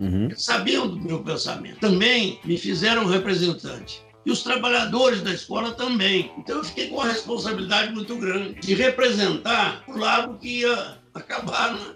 uhum. 0.00 0.30
sabiam 0.36 0.88
do 0.88 1.00
meu 1.00 1.22
pensamento. 1.22 1.80
Também 1.80 2.38
me 2.44 2.56
fizeram 2.58 3.06
representante 3.06 4.02
e 4.28 4.30
os 4.30 4.42
trabalhadores 4.42 5.22
da 5.22 5.32
escola 5.32 5.72
também. 5.72 6.30
Então 6.36 6.58
eu 6.58 6.64
fiquei 6.64 6.88
com 6.88 6.96
uma 6.96 7.06
responsabilidade 7.06 7.94
muito 7.94 8.14
grande 8.16 8.60
de 8.60 8.74
representar 8.74 9.82
o 9.88 9.96
lado 9.96 10.36
que 10.38 10.60
ia 10.60 10.98
acabar, 11.14 11.72
né? 11.72 11.94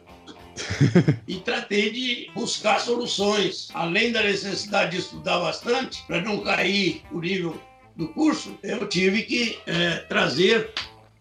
e 1.29 1.37
tratei 1.37 1.91
de 1.91 2.31
buscar 2.35 2.81
soluções. 2.81 3.69
Além 3.75 4.13
da 4.13 4.23
necessidade 4.23 4.93
de 4.93 4.99
estudar 4.99 5.41
bastante, 5.41 6.03
para 6.07 6.23
não 6.23 6.41
cair 6.41 7.03
o 7.13 7.21
nível 7.21 7.61
do 7.97 8.09
curso, 8.09 8.59
eu 8.63 8.89
tive 8.89 9.23
que 9.25 9.59
é, 9.67 9.97
trazer 10.09 10.73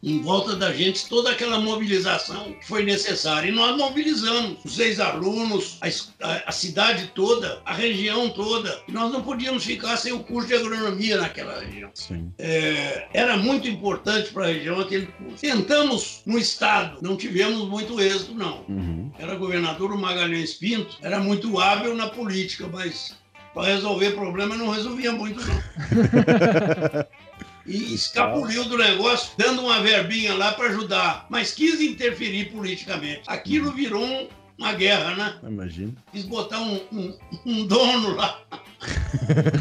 em 0.04 0.20
volta 0.22 0.56
da 0.56 0.74
gente 0.74 1.08
toda 1.08 1.32
aquela 1.32 1.60
mobilização 1.60 2.54
que 2.54 2.66
foi 2.66 2.84
necessária. 2.84 3.50
E 3.50 3.52
nós 3.52 3.78
mobilizamos 3.78 4.58
os 4.66 4.80
ex-alunos, 4.80 5.78
a, 5.82 6.50
a, 6.50 6.52
cidade 6.52 7.12
toda, 7.14 7.62
a 7.66 7.74
região 7.74 8.30
toda. 8.30 8.82
E 8.88 8.92
nós 8.92 9.12
não 9.12 9.22
podíamos 9.22 9.64
ficar 9.64 9.98
sem 9.98 10.12
o 10.12 10.20
curso 10.20 10.48
de 10.48 10.56
agronomia 10.56 11.18
naquela 11.18 11.60
região. 11.60 11.92
É, 12.40 13.08
era 13.14 13.38
muito 13.38 13.68
importante 13.68 14.32
para 14.32 14.46
a 14.46 14.48
região 14.48 14.80
aquele 14.80 15.06
curso. 15.06 15.38
Tentamos 15.38 16.22
no 16.26 16.40
Estado, 16.40 16.98
não 17.02 17.16
tivemos 17.16 17.68
muito 17.68 18.00
êxito, 18.02 18.34
não. 18.34 18.66
Uhum. 18.68 19.12
Era 19.20 19.36
governador 19.36 19.92
o 19.92 19.98
Magalhães 19.98 20.54
Pinto, 20.54 20.98
era 21.02 21.20
muito 21.20 21.60
hábil 21.60 21.96
na 21.96 22.10
política, 22.10 22.68
mas 22.68 23.16
para 23.54 23.68
resolver 23.68 24.12
problema 24.12 24.56
não 24.56 24.70
resolvia 24.70 25.12
muito, 25.12 25.42
não. 25.46 25.62
e 27.66 27.94
escapuliu 27.94 28.66
do 28.66 28.78
negócio, 28.78 29.32
dando 29.38 29.62
uma 29.62 29.82
verbinha 29.82 30.34
lá 30.34 30.52
para 30.54 30.70
ajudar, 30.70 31.28
mas 31.30 31.54
quis 31.54 31.80
interferir 31.82 32.52
politicamente. 32.52 33.22
Aquilo 33.28 33.72
virou 33.72 34.04
um, 34.04 34.28
uma 34.58 34.74
guerra, 34.74 35.16
né? 35.16 35.36
Imagina. 35.44 35.94
Quis 36.12 36.24
botar 36.24 36.60
um, 36.60 36.80
um, 36.92 37.18
um 37.46 37.66
dono 37.66 38.16
lá. 38.16 38.42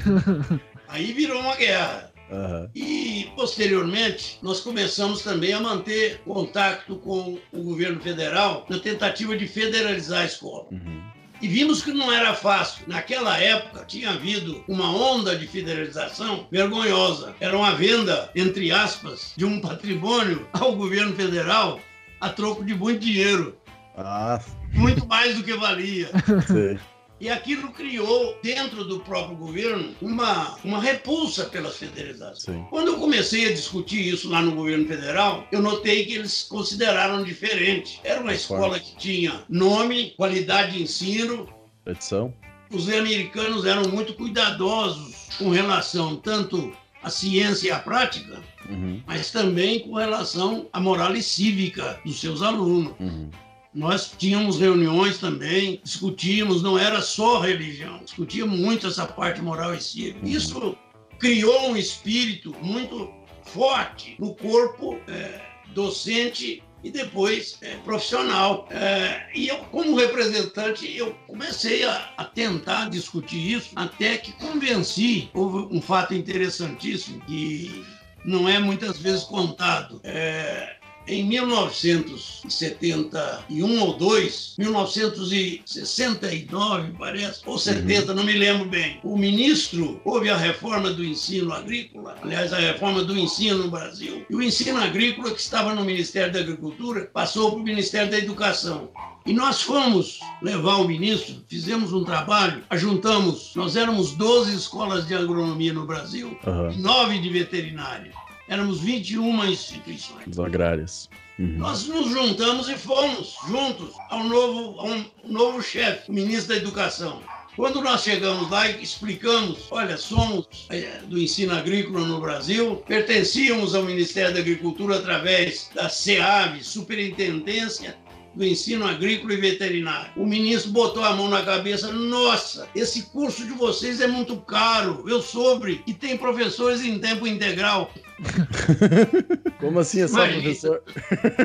Aí 0.89 1.13
virou 1.13 1.41
uma 1.41 1.57
guerra. 1.57 2.11
Uhum. 2.31 2.69
E, 2.75 3.29
posteriormente, 3.35 4.39
nós 4.41 4.61
começamos 4.61 5.23
também 5.23 5.53
a 5.53 5.61
manter 5.61 6.21
contato 6.25 6.97
com 6.97 7.39
o 7.53 7.63
governo 7.63 8.01
federal 8.01 8.65
na 8.69 8.79
tentativa 8.79 9.37
de 9.37 9.49
federalizar 9.49 10.23
a 10.23 10.27
escola. 10.27 10.69
Uhum. 10.71 11.10
E 11.41 11.49
vimos 11.49 11.83
que 11.83 11.93
não 11.93 12.13
era 12.13 12.35
fácil. 12.35 12.85
Naquela 12.87 13.39
época 13.39 13.85
tinha 13.87 14.11
havido 14.11 14.63
uma 14.69 14.91
onda 14.95 15.37
de 15.37 15.47
federalização 15.47 16.47
vergonhosa. 16.51 17.35
Era 17.41 17.57
uma 17.57 17.75
venda, 17.75 18.31
entre 18.35 18.71
aspas, 18.71 19.33
de 19.37 19.45
um 19.45 19.61
patrimônio 19.61 20.47
ao 20.53 20.77
governo 20.77 21.15
federal 21.15 21.81
a 22.21 22.29
troco 22.29 22.65
de 22.65 22.75
muito 22.75 23.01
dinheiro. 23.01 23.57
Ah. 23.97 24.41
Muito 24.73 25.07
mais 25.07 25.37
do 25.37 25.43
que 25.43 25.55
valia. 25.55 26.11
Sim. 26.47 26.79
E 27.21 27.29
aquilo 27.29 27.71
criou, 27.73 28.39
dentro 28.43 28.83
do 28.83 29.01
próprio 29.01 29.37
governo, 29.37 29.95
uma, 30.01 30.57
uma 30.65 30.81
repulsa 30.81 31.45
pelas 31.45 31.77
federalizações. 31.77 32.57
Sim. 32.57 32.67
Quando 32.71 32.89
eu 32.89 32.99
comecei 32.99 33.47
a 33.47 33.53
discutir 33.53 34.09
isso 34.09 34.31
lá 34.31 34.41
no 34.41 34.53
governo 34.53 34.87
federal, 34.87 35.47
eu 35.53 35.61
notei 35.61 36.07
que 36.07 36.15
eles 36.15 36.45
consideraram 36.45 37.23
diferente. 37.23 38.01
Era 38.03 38.23
uma 38.23 38.33
escola 38.33 38.81
que 38.81 38.97
tinha 38.97 39.45
nome, 39.51 40.15
qualidade 40.17 40.79
de 40.79 40.83
ensino. 40.83 41.47
Tradição. 41.85 42.33
Os 42.73 42.89
americanos 42.89 43.67
eram 43.67 43.89
muito 43.91 44.15
cuidadosos 44.15 45.29
com 45.37 45.51
relação 45.51 46.17
tanto 46.17 46.73
à 47.03 47.11
ciência 47.11 47.69
e 47.69 47.71
à 47.71 47.79
prática, 47.79 48.41
uhum. 48.69 49.03
mas 49.07 49.31
também 49.31 49.81
com 49.81 49.95
relação 49.95 50.69
à 50.73 50.81
moral 50.81 51.15
e 51.15 51.23
cívica 51.23 52.01
dos 52.05 52.19
seus 52.19 52.41
alunos. 52.41 52.95
Uhum. 52.99 53.29
Nós 53.73 54.13
tínhamos 54.19 54.59
reuniões 54.59 55.19
também, 55.19 55.81
discutíamos, 55.85 56.63
não 56.63 56.77
era 56.77 57.01
só 57.01 57.39
religião, 57.41 58.01
discutíamos 58.05 58.59
muito 58.59 58.87
essa 58.87 59.07
parte 59.07 59.41
moral 59.41 59.75
e 59.75 59.81
cívica. 59.81 60.27
Uhum. 60.27 60.33
Isso 60.33 60.77
criou 61.19 61.71
um 61.71 61.77
espírito 61.77 62.55
muito 62.61 63.13
forte 63.45 64.17
no 64.19 64.35
corpo 64.35 64.99
é, 65.07 65.41
docente 65.73 66.63
e 66.83 66.91
depois 66.91 67.59
é, 67.61 67.77
profissional. 67.77 68.67
É, 68.71 69.29
e 69.35 69.49
eu, 69.49 69.59
como 69.67 69.97
representante, 69.97 70.91
eu 70.97 71.15
comecei 71.27 71.85
a, 71.85 72.13
a, 72.17 72.25
tentar 72.25 72.89
discutir 72.89 73.53
isso 73.53 73.71
até 73.77 74.17
que 74.17 74.33
convenci. 74.33 75.31
Houve 75.35 75.75
um 75.75 75.81
fato 75.81 76.15
interessantíssimo 76.15 77.21
que 77.27 77.85
não 78.25 78.49
é 78.49 78.59
muitas 78.59 78.99
vezes 78.99 79.25
contado. 79.25 80.01
É, 80.03 80.77
em 81.07 81.25
1971 81.25 83.81
ou 83.81 83.97
2, 83.97 84.57
1969 84.59 86.93
parece, 86.99 87.41
ou 87.47 87.57
70, 87.59 88.11
uhum. 88.11 88.17
não 88.17 88.25
me 88.25 88.35
lembro 88.35 88.67
bem, 88.67 89.01
o 89.03 89.17
ministro 89.17 89.99
houve 90.05 90.29
a 90.31 90.37
reforma 90.37 90.91
do 90.91 91.03
ensino 91.05 91.53
agrícola, 91.53 92.17
aliás, 92.23 92.53
a 92.53 92.59
reforma 92.59 93.03
do 93.03 93.19
ensino 93.19 93.65
no 93.65 93.71
Brasil, 93.71 94.25
e 94.29 94.35
o 94.35 94.43
ensino 94.43 94.79
agrícola 94.81 95.33
que 95.33 95.41
estava 95.41 95.75
no 95.75 95.85
Ministério 95.85 96.33
da 96.33 96.41
Agricultura 96.41 97.09
passou 97.13 97.51
para 97.51 97.61
o 97.61 97.65
Ministério 97.65 98.11
da 98.11 98.19
Educação. 98.19 98.91
E 99.27 99.35
nós 99.35 99.61
fomos 99.63 100.19
levar 100.41 100.77
o 100.77 100.89
ministro, 100.89 101.45
fizemos 101.47 101.93
um 101.93 102.03
trabalho, 102.05 102.65
ajuntamos, 102.71 103.53
nós 103.55 103.77
éramos 103.77 104.13
12 104.13 104.57
escolas 104.57 105.07
de 105.07 105.15
agronomia 105.15 105.75
no 105.75 105.87
Brasil, 105.87 106.39
uhum. 106.47 106.75
9 106.79 107.19
de 107.19 107.29
veterinária 107.29 108.15
éramos 108.51 108.81
21 108.81 109.45
instituições. 109.47 110.29
As 110.29 110.39
agrárias. 110.39 111.09
Uhum. 111.39 111.55
Nós 111.57 111.87
nos 111.87 112.11
juntamos 112.11 112.69
e 112.69 112.75
fomos 112.75 113.37
juntos 113.49 113.95
ao 114.11 114.25
novo, 114.25 114.79
ao 114.81 114.89
um 114.89 115.05
novo 115.25 115.63
chefe, 115.63 116.11
o 116.11 116.13
ministro 116.13 116.49
da 116.49 116.57
Educação. 116.57 117.23
Quando 117.57 117.81
nós 117.81 118.03
chegamos 118.03 118.51
lá 118.51 118.69
e 118.69 118.83
explicamos, 118.83 119.61
olha, 119.71 119.97
somos 119.97 120.67
é, 120.69 121.01
do 121.07 121.19
ensino 121.19 121.55
agrícola 121.55 122.07
no 122.07 122.21
Brasil, 122.21 122.77
pertencíamos 122.87 123.75
ao 123.75 123.85
Ministério 123.85 124.35
da 124.35 124.41
Agricultura 124.41 124.97
através 124.97 125.71
da 125.75 125.89
SEAV, 125.89 126.63
Superintendência 126.63 127.97
do 128.35 128.45
ensino 128.45 128.87
agrícola 128.87 129.35
e 129.35 129.37
veterinário. 129.37 130.13
O 130.17 130.25
ministro 130.25 130.71
botou 130.71 131.03
a 131.05 131.15
mão 131.15 131.29
na 131.29 131.43
cabeça: 131.43 131.93
nossa, 131.93 132.69
esse 132.75 133.03
curso 133.05 133.45
de 133.45 133.53
vocês 133.53 134.01
é 134.01 134.07
muito 134.07 134.37
caro. 134.39 135.05
Eu 135.09 135.21
soube 135.21 135.83
e 135.87 135.95
tem 135.95 136.17
professores 136.17 136.83
em 136.83 136.99
tempo 136.99 137.27
integral. 137.27 137.93
Como 139.59 139.79
assim 139.79 140.03
é 140.03 140.09
só 140.09 140.27
professor? 140.27 140.83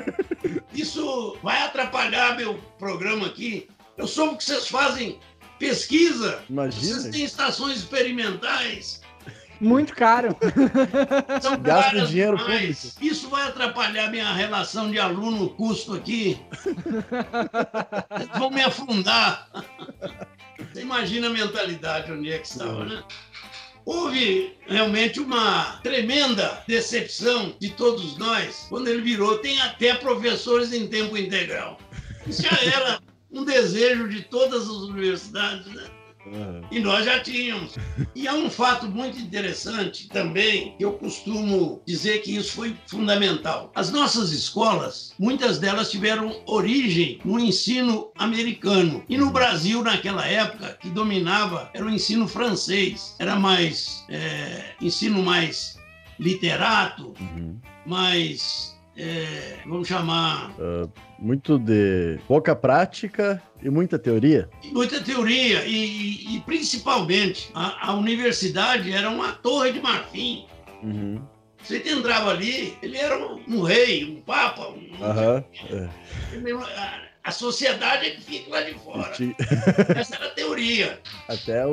Isso 0.74 1.38
vai 1.42 1.62
atrapalhar 1.64 2.36
meu 2.36 2.56
programa 2.78 3.28
aqui. 3.28 3.68
Eu 3.98 4.08
soube 4.08 4.38
que 4.38 4.44
vocês 4.44 4.68
fazem 4.68 5.20
pesquisa. 5.58 6.44
Imagina. 6.50 7.00
Vocês 7.00 7.16
têm 7.16 7.24
estações 7.24 7.78
experimentais. 7.78 9.02
Muito 9.60 9.94
caro. 9.94 10.36
São 11.42 11.58
Gasta 11.58 11.92
caras 11.92 12.10
dinheiro 12.10 12.38
público. 12.38 12.74
Isso 13.02 13.30
vai 13.30 13.48
atrapalhar 13.48 14.10
minha 14.12 14.32
relação 14.34 14.92
de 14.92 15.00
aluno-custo 15.00 15.94
aqui. 15.94 16.40
Vão 18.38 18.50
me 18.50 18.62
afundar. 18.62 19.50
Você 20.74 20.82
imagina 20.82 21.28
a 21.28 21.30
mentalidade 21.30 22.12
onde 22.12 22.32
é 22.32 22.38
que 22.38 22.48
estava, 22.48 22.86
né? 22.86 23.04
Houve 23.86 24.58
realmente 24.66 25.20
uma 25.20 25.80
tremenda 25.84 26.64
decepção 26.68 27.56
de 27.60 27.70
todos 27.70 28.18
nós 28.18 28.66
quando 28.68 28.88
ele 28.88 29.02
virou. 29.02 29.38
Tem 29.38 29.62
até 29.62 29.94
professores 29.94 30.74
em 30.74 30.88
tempo 30.88 31.16
integral. 31.16 31.78
Isso 32.26 32.42
já 32.42 32.58
era 32.64 33.00
um 33.32 33.46
desejo 33.46 34.10
de 34.10 34.24
todas 34.24 34.64
as 34.64 34.70
universidades, 34.70 35.68
né? 35.68 35.84
Aham. 36.28 36.62
E 36.72 36.80
nós 36.80 37.06
já 37.06 37.20
tínhamos. 37.20 37.76
E 38.16 38.28
há 38.28 38.34
um 38.34 38.50
fato 38.50 38.88
muito 38.88 39.18
interessante 39.20 40.08
também, 40.10 40.76
que 40.78 40.84
eu 40.86 40.94
costumo 40.94 41.82
dizer 41.86 42.20
que 42.24 42.36
isso 42.36 42.54
foi 42.54 42.76
fundamental. 42.88 43.72
As 43.76 43.92
nossas 43.92 44.32
escolas, 44.32 45.14
muitas 45.20 45.60
delas 45.60 45.92
tiveram 45.92 46.42
origem 46.46 47.20
no 47.24 47.40
ensino 47.40 48.10
americano. 48.18 49.04
E 49.08 49.18
no 49.18 49.30
Brasil, 49.32 49.82
naquela 49.84 50.26
época, 50.26 50.78
que 50.82 50.90
dominava 50.90 51.70
era 51.74 51.86
o 51.86 51.90
ensino 51.90 52.28
francês. 52.28 53.16
Era 53.20 53.36
mais 53.36 54.04
é, 54.10 54.72
ensino 54.82 55.22
mais 55.24 55.78
literato, 56.20 57.14
Uhum. 57.20 57.60
mais, 57.86 58.76
é, 58.98 59.60
vamos 59.66 59.88
chamar, 59.88 60.52
Muito 61.26 61.58
de 61.58 62.20
pouca 62.28 62.56
prática 62.56 63.42
e 63.60 63.68
muita 63.68 63.98
teoria. 63.98 64.48
muita 64.72 65.02
teoria 65.02 65.66
e, 65.66 66.36
e- 66.36 66.40
principalmente 66.42 67.50
a, 67.56 67.90
a 67.90 67.94
universidade 67.96 68.94
era 68.94 69.10
uma 69.10 69.32
torre 69.32 69.72
de 69.72 69.82
marfim. 69.82 70.46
Uhum. 70.84 71.20
Você 71.64 71.82
entrava 71.90 72.30
ali, 72.30 72.78
ele 72.80 72.96
era 72.96 73.18
um, 73.18 73.42
um 73.48 73.62
rei, 73.64 74.06
um 74.06 74.22
papa, 74.22 74.68
um- 74.70 75.04
Aham. 75.04 75.44
É. 75.72 75.90
a, 77.26 77.32
sociedade 77.32 78.06
é 78.08 78.10
que 78.12 78.22
fica 78.22 78.52
lá 78.52 78.62
de 78.62 78.74
fora. 78.76 79.12
Essa 80.00 80.16
era 80.16 80.28
a 80.28 80.30
teoria. 80.30 81.00
Até 81.28 81.66
o. 81.66 81.70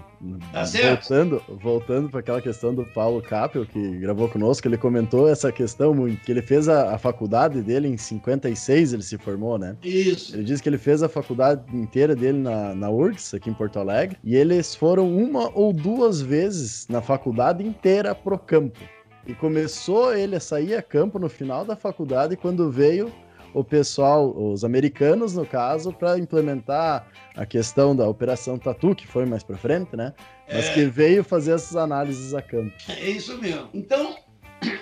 o- 0.00 0.14
Tá 0.52 0.64
certo. 0.64 1.00
voltando 1.08 1.42
voltando 1.60 2.08
para 2.08 2.20
aquela 2.20 2.40
questão 2.40 2.74
do 2.74 2.82
Paulo 2.86 3.20
Capel, 3.20 3.66
que 3.66 3.98
gravou 3.98 4.26
conosco, 4.28 4.66
ele 4.66 4.78
comentou 4.78 5.28
essa 5.28 5.52
questão 5.52 5.92
muito. 5.92 6.22
Que 6.24 6.32
ele 6.32 6.40
fez 6.40 6.66
a, 6.66 6.94
a 6.94 6.98
faculdade 6.98 7.60
dele 7.60 7.88
em 7.88 7.96
56, 7.98 8.94
ele 8.94 9.02
se 9.02 9.18
formou, 9.18 9.58
né? 9.58 9.76
Isso. 9.82 10.34
Ele 10.34 10.44
disse 10.44 10.62
que 10.62 10.68
ele 10.68 10.78
fez 10.78 11.02
a 11.02 11.08
faculdade 11.10 11.62
inteira 11.76 12.16
dele 12.16 12.38
na, 12.38 12.74
na 12.74 12.88
URGS, 12.90 13.34
aqui 13.34 13.50
em 13.50 13.54
Porto 13.54 13.78
Alegre, 13.78 14.16
e 14.24 14.34
eles 14.34 14.74
foram 14.74 15.14
uma 15.14 15.50
ou 15.54 15.72
duas 15.74 16.22
vezes 16.22 16.86
na 16.88 17.02
faculdade 17.02 17.62
inteira 17.62 18.14
pro 18.14 18.38
campo. 18.38 18.80
E 19.26 19.34
começou 19.34 20.14
ele 20.14 20.36
a 20.36 20.40
sair 20.40 20.74
a 20.74 20.82
campo 20.82 21.18
no 21.18 21.28
final 21.28 21.64
da 21.66 21.76
faculdade, 21.76 22.36
quando 22.36 22.70
veio 22.70 23.12
o 23.54 23.62
pessoal, 23.64 24.34
os 24.36 24.64
americanos 24.64 25.34
no 25.34 25.46
caso, 25.46 25.92
para 25.92 26.18
implementar 26.18 27.06
a 27.36 27.46
questão 27.46 27.94
da 27.94 28.06
Operação 28.08 28.58
Tatu, 28.58 28.94
que 28.94 29.06
foi 29.06 29.24
mais 29.24 29.42
para 29.42 29.56
frente, 29.56 29.96
né? 29.96 30.12
Mas 30.52 30.66
É. 30.66 30.74
que 30.74 30.84
veio 30.86 31.22
fazer 31.24 31.52
essas 31.52 31.76
análises 31.76 32.34
a 32.34 32.42
campo. 32.42 32.72
É 32.88 33.08
isso 33.08 33.38
mesmo. 33.38 33.68
Então, 33.72 34.16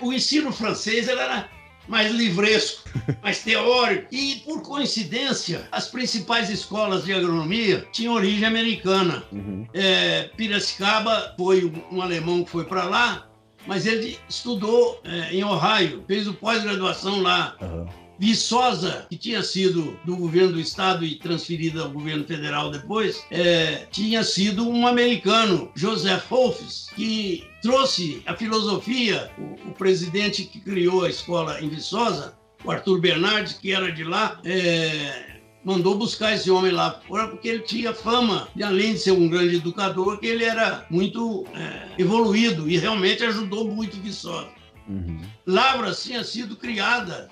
o 0.00 0.12
ensino 0.12 0.50
francês 0.52 1.06
era 1.08 1.48
mais 1.88 2.10
livresco, 2.12 2.88
mais 3.22 3.42
teórico. 3.42 4.06
E, 4.12 4.36
por 4.44 4.62
coincidência, 4.62 5.68
as 5.70 5.88
principais 5.88 6.48
escolas 6.48 7.04
de 7.04 7.12
agronomia 7.12 7.86
tinham 7.92 8.14
origem 8.14 8.44
americana. 8.46 9.22
Uhum. 9.32 9.66
É, 9.74 10.30
Piracicaba 10.36 11.34
foi 11.36 11.70
um, 11.90 12.00
alemão 12.00 12.44
que 12.44 12.50
foi 12.50 12.64
para 12.64 12.84
lá, 12.84 13.28
mas 13.66 13.86
ele 13.86 14.18
estudou 14.28 15.00
é, 15.04 15.34
em 15.34 15.44
Ohio, 15.44 16.04
fez 16.06 16.26
o 16.26 16.34
pós-graduação 16.34 17.20
lá. 17.22 17.54
aham. 17.60 18.01
Viçosa, 18.22 19.04
que 19.10 19.16
tinha 19.16 19.42
sido 19.42 19.98
do 20.04 20.16
governo 20.16 20.52
do 20.52 20.60
estado 20.60 21.04
e 21.04 21.16
transferida 21.16 21.82
ao 21.82 21.90
governo 21.90 22.22
federal 22.22 22.70
depois, 22.70 23.26
é, 23.32 23.84
tinha 23.90 24.22
sido 24.22 24.68
um 24.68 24.86
americano, 24.86 25.72
Joseph 25.74 26.30
Wolfs, 26.30 26.86
que 26.94 27.44
trouxe 27.60 28.22
a 28.24 28.36
filosofia, 28.36 29.28
o, 29.36 29.70
o 29.70 29.72
presidente 29.72 30.44
que 30.44 30.60
criou 30.60 31.04
a 31.04 31.10
escola 31.10 31.60
em 31.60 31.68
Viçosa, 31.68 32.38
o 32.64 32.70
Arthur 32.70 33.00
Bernardes, 33.00 33.54
que 33.54 33.72
era 33.72 33.90
de 33.90 34.04
lá, 34.04 34.40
é, 34.44 35.40
mandou 35.64 35.98
buscar 35.98 36.32
esse 36.32 36.48
homem 36.48 36.70
lá 36.70 37.00
fora 37.08 37.26
porque 37.26 37.48
ele 37.48 37.62
tinha 37.62 37.92
fama, 37.92 38.46
de 38.54 38.62
além 38.62 38.92
de 38.92 39.00
ser 39.00 39.10
um 39.10 39.28
grande 39.28 39.56
educador, 39.56 40.20
que 40.20 40.28
ele 40.28 40.44
era 40.44 40.86
muito 40.88 41.44
é, 41.56 42.00
evoluído 42.00 42.70
e 42.70 42.78
realmente 42.78 43.24
ajudou 43.24 43.64
muito 43.64 43.96
Viçosa. 43.96 44.48
Uhum. 44.88 45.20
Lavras 45.44 46.04
tinha 46.04 46.22
sido 46.22 46.54
criada 46.54 47.28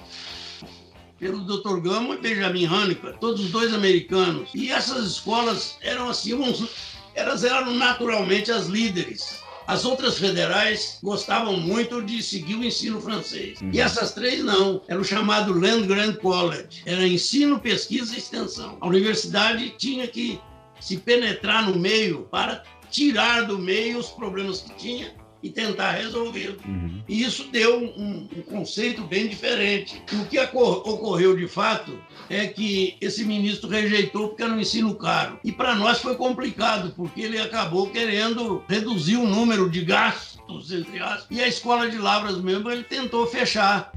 pelo 1.21 1.41
Dr. 1.41 1.81
Gamo 1.81 2.15
e 2.15 2.19
Benjamin 2.19 2.67
Haneker, 2.67 3.19
todos 3.19 3.43
os 3.43 3.51
dois 3.51 3.75
americanos. 3.75 4.49
E 4.55 4.73
essas 4.73 5.07
escolas 5.07 5.77
eram 5.83 6.09
assim, 6.09 6.33
elas 7.15 7.45
eram 7.45 7.75
naturalmente 7.75 8.51
as 8.51 8.67
líderes. 8.67 9.39
As 9.67 9.85
outras 9.85 10.19
federais 10.19 10.99
gostavam 11.01 11.57
muito 11.59 12.03
de 12.03 12.21
seguir 12.23 12.57
o 12.57 12.65
ensino 12.65 13.01
francês. 13.01 13.61
Uhum. 13.61 13.71
E 13.73 13.81
essas 13.81 14.13
três 14.13 14.43
não. 14.43 14.83
Era 14.89 14.99
o 14.99 15.05
chamado 15.05 15.53
Land 15.53 15.87
Grant 15.87 16.17
College. 16.17 16.83
Era 16.87 17.07
ensino, 17.07 17.61
pesquisa 17.61 18.15
e 18.15 18.19
extensão. 18.19 18.79
A 18.81 18.89
universidade 18.89 19.75
tinha 19.79 20.09
que 20.09 20.41
se 20.81 20.97
penetrar 20.97 21.69
no 21.69 21.79
meio 21.79 22.27
para 22.33 22.65
tirar 22.91 23.43
do 23.43 23.59
meio 23.59 23.99
os 23.99 24.09
problemas 24.09 24.63
que 24.63 24.75
tinha 24.75 25.15
e 25.43 25.51
tentar 25.51 25.93
resolvê-los. 25.93 26.63
Uhum. 26.65 27.03
E 27.09 27.23
isso 27.23 27.45
deu 27.51 27.79
um, 27.79 28.29
um 28.37 28.43
conceito 28.43 29.03
bem 29.03 29.27
diferente. 29.29 30.03
O 30.13 30.25
que 30.27 30.39
ocorreu 30.39 31.37
de 31.37 31.49
fato 31.49 31.99
é 32.29 32.47
que 32.47 32.97
esse 33.01 33.25
ministro 33.25 33.69
rejeitou 33.69 34.29
porque 34.29 34.43
era 34.43 34.53
um 34.53 34.61
ensino 34.61 34.95
caro. 34.95 35.39
E 35.45 35.51
para 35.51 35.75
nós 35.75 36.01
foi 36.01 36.15
complicado, 36.17 36.93
porque 36.95 37.23
ele 37.23 37.41
acabou 37.41 37.89
querendo 37.91 38.63
reduzir 38.69 39.17
o 39.17 39.27
número 39.27 39.69
de 39.71 39.85
gastos, 39.85 40.73
entre 40.73 40.99
aspas. 40.99 41.27
E 41.31 41.41
a 41.43 41.49
escola 41.49 41.91
de 41.91 41.99
Lavras 41.99 42.39
mesmo 42.39 42.71
ele 42.71 42.85
tentou 42.85 43.27
fechar 43.27 43.93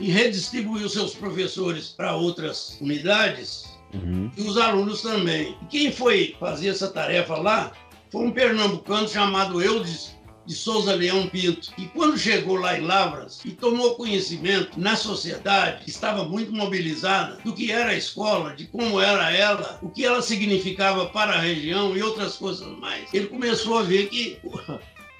e 0.00 0.10
redistribuiu 0.10 0.88
seus 0.88 1.14
professores 1.14 1.88
para 1.88 2.16
outras 2.16 2.78
unidades 2.80 3.70
Uhum. 3.94 4.30
e 4.36 4.42
os 4.42 4.56
alunos 4.56 5.02
também. 5.02 5.54
E 5.62 5.66
quem 5.66 5.92
foi 5.92 6.34
fazer 6.40 6.68
essa 6.68 6.88
tarefa 6.88 7.36
lá 7.36 7.72
foi 8.10 8.26
um 8.26 8.30
pernambucano 8.30 9.08
chamado 9.08 9.62
Eudes 9.62 10.16
de 10.46 10.54
Souza 10.54 10.94
Leão 10.94 11.26
Pinto. 11.28 11.72
E 11.78 11.86
quando 11.86 12.18
chegou 12.18 12.56
lá 12.56 12.78
em 12.78 12.82
Lavras 12.82 13.40
e 13.44 13.50
tomou 13.50 13.94
conhecimento 13.94 14.78
na 14.78 14.96
sociedade, 14.96 15.84
estava 15.86 16.24
muito 16.24 16.52
mobilizada, 16.52 17.38
do 17.44 17.52
que 17.52 17.70
era 17.70 17.90
a 17.90 17.96
escola, 17.96 18.54
de 18.54 18.66
como 18.66 19.00
era 19.00 19.30
ela, 19.30 19.78
o 19.82 19.88
que 19.88 20.04
ela 20.04 20.22
significava 20.22 21.06
para 21.06 21.34
a 21.34 21.40
região 21.40 21.96
e 21.96 22.02
outras 22.02 22.36
coisas 22.36 22.66
mais, 22.78 23.12
ele 23.12 23.26
começou 23.26 23.78
a 23.78 23.82
ver 23.82 24.08
que 24.08 24.38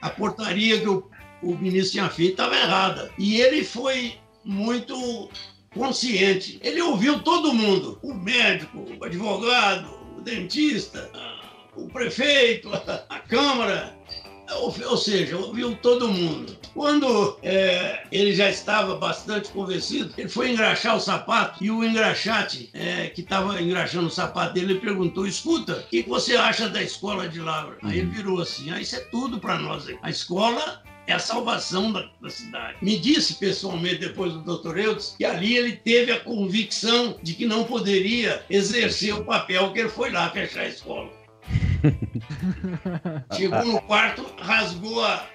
a 0.01 0.11
portaria 0.11 0.81
que 0.81 0.89
o, 0.89 1.09
o 1.43 1.57
ministro 1.57 1.93
tinha 1.93 2.11
feito 2.11 2.33
estava 2.33 2.57
errada. 2.57 3.11
E 3.19 3.41
ele 3.41 3.65
foi 3.65 4.15
muito 4.45 5.31
consciente. 5.75 6.59
Ele 6.63 6.81
ouviu 6.83 7.21
todo 7.21 7.55
mundo: 7.55 7.99
o 8.03 8.15
médico, 8.15 8.85
o 9.01 9.05
advogado, 9.05 9.89
o 10.17 10.21
dentista, 10.21 11.11
o 11.77 11.89
prefeito, 11.89 12.71
a 13.09 13.19
Câmara. 13.21 14.02
Ou, 14.57 14.75
ou 14.89 14.97
seja, 14.97 15.37
ouviu 15.37 15.75
todo 15.77 16.09
mundo. 16.09 16.57
Quando 16.75 17.39
é, 17.43 18.05
ele 18.11 18.35
já 18.35 18.49
estava 18.49 18.97
bastante 18.97 19.51
convencido, 19.51 20.13
ele 20.17 20.29
foi 20.29 20.51
engraxar 20.51 20.97
o 20.97 21.01
sapato 21.01 21.63
e 21.63 21.71
o 21.71 21.85
engraxate 21.85 22.71
é, 22.73 23.09
que 23.09 23.21
estava 23.21 23.61
engraxando 23.61 24.07
o 24.07 24.11
sapato 24.11 24.55
dele 24.55 24.73
ele 24.73 24.81
perguntou: 24.81 25.27
Escuta, 25.27 25.79
o 25.79 25.83
que 25.89 26.03
você 26.03 26.37
acha 26.37 26.69
da 26.69 26.83
escola 26.83 27.29
de 27.29 27.41
Lavra? 27.41 27.77
Aí 27.83 27.99
ele 27.99 28.11
virou 28.11 28.41
assim: 28.41 28.71
ah, 28.71 28.81
Isso 28.81 28.97
é 28.97 29.01
tudo 29.01 29.39
para 29.39 29.59
nós. 29.59 29.87
aí. 29.87 29.99
A 30.03 30.11
escola 30.11 30.83
é 31.07 31.13
a 31.13 31.19
salvação 31.19 31.93
da, 31.93 32.09
da 32.21 32.31
cidade. 32.31 32.79
Me 32.81 32.99
disse 32.99 33.35
pessoalmente, 33.35 33.99
depois 33.99 34.33
do 34.33 34.59
Dr. 34.59 34.79
Eudes, 34.79 35.15
que 35.19 35.25
ali 35.25 35.57
ele 35.57 35.73
teve 35.73 36.13
a 36.13 36.21
convicção 36.21 37.17
de 37.23 37.35
que 37.35 37.47
não 37.47 37.65
poderia 37.65 38.45
exercer 38.49 39.15
o 39.15 39.25
papel 39.25 39.73
que 39.73 39.81
ele 39.81 39.89
foi 39.89 40.11
lá 40.11 40.31
fechar 40.31 40.63
a 40.63 40.69
escola. 40.69 41.11
Chegou 43.37 43.65
no 43.65 43.81
quarto, 43.83 44.25
rasgou 44.41 45.05
a, 45.05 45.27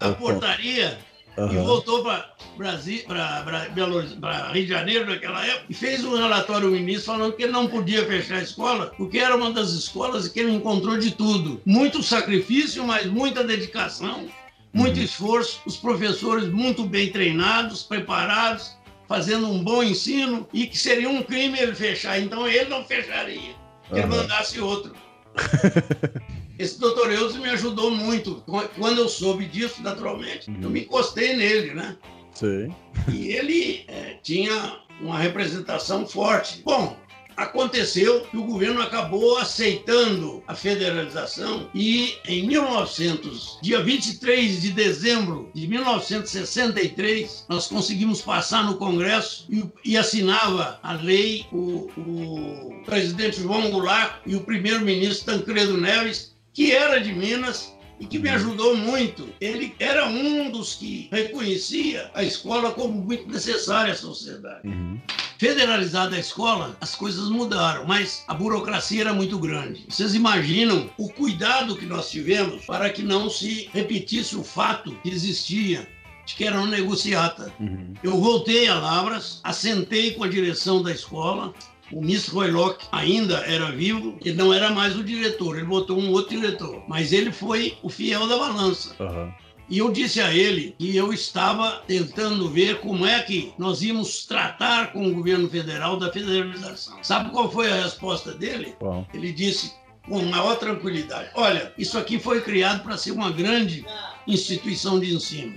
a 0.00 0.08
portaria 0.10 0.98
e 1.36 1.40
Aham. 1.40 1.62
voltou 1.62 2.02
para 2.02 2.32
Brasil, 2.56 3.02
para 3.06 4.48
Rio 4.52 4.64
de 4.64 4.68
Janeiro 4.68 5.06
naquela 5.06 5.44
época 5.46 5.66
e 5.70 5.74
fez 5.74 6.04
um 6.04 6.16
relatório 6.16 6.66
ao 6.66 6.72
ministro 6.74 7.12
falando 7.12 7.32
que 7.34 7.44
ele 7.44 7.52
não 7.52 7.68
podia 7.68 8.04
fechar 8.04 8.36
a 8.38 8.42
escola 8.42 8.92
porque 8.96 9.18
era 9.18 9.36
uma 9.36 9.50
das 9.52 9.70
escolas 9.70 10.28
que 10.28 10.40
ele 10.40 10.52
encontrou 10.52 10.98
de 10.98 11.12
tudo. 11.12 11.60
Muito 11.64 12.02
sacrifício, 12.02 12.84
mas 12.84 13.06
muita 13.06 13.44
dedicação, 13.44 14.26
muito 14.72 14.98
Uhum. 14.98 15.04
esforço, 15.04 15.60
os 15.64 15.76
professores 15.76 16.46
muito 16.48 16.84
bem 16.84 17.10
treinados, 17.10 17.82
preparados, 17.82 18.76
fazendo 19.08 19.48
um 19.50 19.62
bom 19.64 19.82
ensino 19.82 20.46
e 20.52 20.66
que 20.66 20.76
seria 20.78 21.08
um 21.08 21.22
crime 21.22 21.58
ele 21.58 21.74
fechar. 21.74 22.20
Então 22.20 22.46
ele 22.46 22.68
não 22.68 22.84
fecharia. 22.84 23.54
que 23.88 23.98
ele 23.98 24.06
mandasse 24.06 24.60
outro. 24.60 24.94
Esse 26.58 26.78
doutor 26.78 27.10
Eudes 27.12 27.36
me 27.36 27.48
ajudou 27.50 27.90
muito. 27.90 28.42
Quando 28.78 28.98
eu 29.00 29.08
soube 29.08 29.46
disso, 29.46 29.82
naturalmente, 29.82 30.50
Uhum. 30.50 30.58
eu 30.62 30.70
me 30.70 30.80
encostei 30.82 31.34
nele, 31.36 31.74
né? 31.74 31.96
Sim. 32.34 32.74
E 33.08 33.28
ele 33.32 33.84
eh, 33.88 34.18
tinha 34.22 34.78
uma 35.00 35.18
representação 35.18 36.06
forte. 36.06 36.62
Bom, 36.64 36.96
aconteceu 37.36 38.22
que 38.22 38.36
o 38.36 38.44
governo 38.44 38.82
acabou 38.82 39.38
aceitando 39.38 40.42
a 40.46 40.54
federalização 40.54 41.68
e 41.74 42.14
em 42.26 42.46
1900, 42.46 43.58
dia 43.62 43.82
23 43.82 44.60
de 44.62 44.70
dezembro 44.70 45.50
de 45.54 45.66
1963, 45.66 47.46
nós 47.48 47.66
conseguimos 47.66 48.20
passar 48.20 48.64
no 48.64 48.76
Congresso 48.76 49.46
e, 49.48 49.64
e 49.84 49.96
assinava 49.96 50.78
a 50.82 50.92
lei 50.92 51.46
o, 51.52 51.90
o 51.96 52.82
presidente 52.84 53.40
João 53.40 53.70
Goulart 53.70 54.20
e 54.26 54.34
o 54.34 54.40
primeiro-ministro 54.40 55.26
Tancredo 55.26 55.76
Neves, 55.76 56.34
que 56.52 56.72
era 56.72 57.00
de 57.00 57.12
Minas 57.12 57.72
e 58.00 58.06
que 58.06 58.18
me 58.18 58.30
ajudou 58.30 58.74
muito. 58.76 59.28
Ele 59.40 59.74
era 59.78 60.08
um 60.08 60.50
dos 60.50 60.74
que 60.74 61.08
reconhecia 61.12 62.10
a 62.14 62.24
escola 62.24 62.72
como 62.72 62.94
muito 62.94 63.28
necessária 63.28 63.92
à 63.92 63.96
sociedade. 63.96 64.66
Uhum. 64.66 64.98
Federalizada 65.40 66.16
a 66.16 66.20
escola, 66.20 66.76
as 66.82 66.94
coisas 66.94 67.30
mudaram, 67.30 67.86
mas 67.86 68.22
a 68.28 68.34
burocracia 68.34 69.00
era 69.00 69.14
muito 69.14 69.38
grande. 69.38 69.86
Vocês 69.88 70.14
imaginam 70.14 70.90
o 70.98 71.08
cuidado 71.08 71.76
que 71.76 71.86
nós 71.86 72.10
tivemos 72.10 72.66
para 72.66 72.90
que 72.90 73.02
não 73.02 73.30
se 73.30 73.70
repetisse 73.72 74.36
o 74.36 74.44
fato 74.44 74.94
que 75.02 75.08
existia 75.08 75.88
de 76.26 76.34
que 76.34 76.44
era 76.44 76.58
uma 76.58 76.66
negociata. 76.66 77.50
Uhum. 77.58 77.94
Eu 78.02 78.20
voltei 78.20 78.68
a 78.68 78.78
Lavras, 78.78 79.40
assentei 79.42 80.10
com 80.10 80.24
a 80.24 80.28
direção 80.28 80.82
da 80.82 80.92
escola. 80.92 81.54
O 81.90 82.02
Miss 82.02 82.28
Roylock 82.28 82.84
ainda 82.92 83.38
era 83.38 83.72
vivo, 83.72 84.18
ele 84.22 84.36
não 84.36 84.52
era 84.52 84.68
mais 84.68 84.94
o 84.94 85.02
diretor, 85.02 85.56
ele 85.56 85.64
botou 85.64 85.98
um 85.98 86.10
outro 86.10 86.38
diretor, 86.38 86.84
mas 86.86 87.14
ele 87.14 87.32
foi 87.32 87.78
o 87.82 87.88
fiel 87.88 88.28
da 88.28 88.36
balança. 88.36 88.94
Aham. 89.00 89.32
E 89.70 89.78
eu 89.78 89.92
disse 89.92 90.20
a 90.20 90.34
ele 90.34 90.74
que 90.76 90.96
eu 90.96 91.12
estava 91.12 91.80
tentando 91.86 92.48
ver 92.48 92.80
como 92.80 93.06
é 93.06 93.22
que 93.22 93.54
nós 93.56 93.82
íamos 93.82 94.26
tratar 94.26 94.92
com 94.92 95.06
o 95.06 95.14
governo 95.14 95.48
federal 95.48 95.96
da 95.96 96.12
federalização. 96.12 96.98
Sabe 97.04 97.30
qual 97.30 97.48
foi 97.50 97.70
a 97.70 97.84
resposta 97.84 98.34
dele? 98.34 98.74
Bom. 98.80 99.06
Ele 99.14 99.32
disse 99.32 99.72
com 100.08 100.24
maior 100.24 100.56
tranquilidade: 100.56 101.30
Olha, 101.34 101.72
isso 101.78 101.96
aqui 101.96 102.18
foi 102.18 102.40
criado 102.40 102.82
para 102.82 102.98
ser 102.98 103.12
uma 103.12 103.30
grande 103.30 103.86
instituição 104.26 104.98
de 104.98 105.14
ensino. 105.14 105.56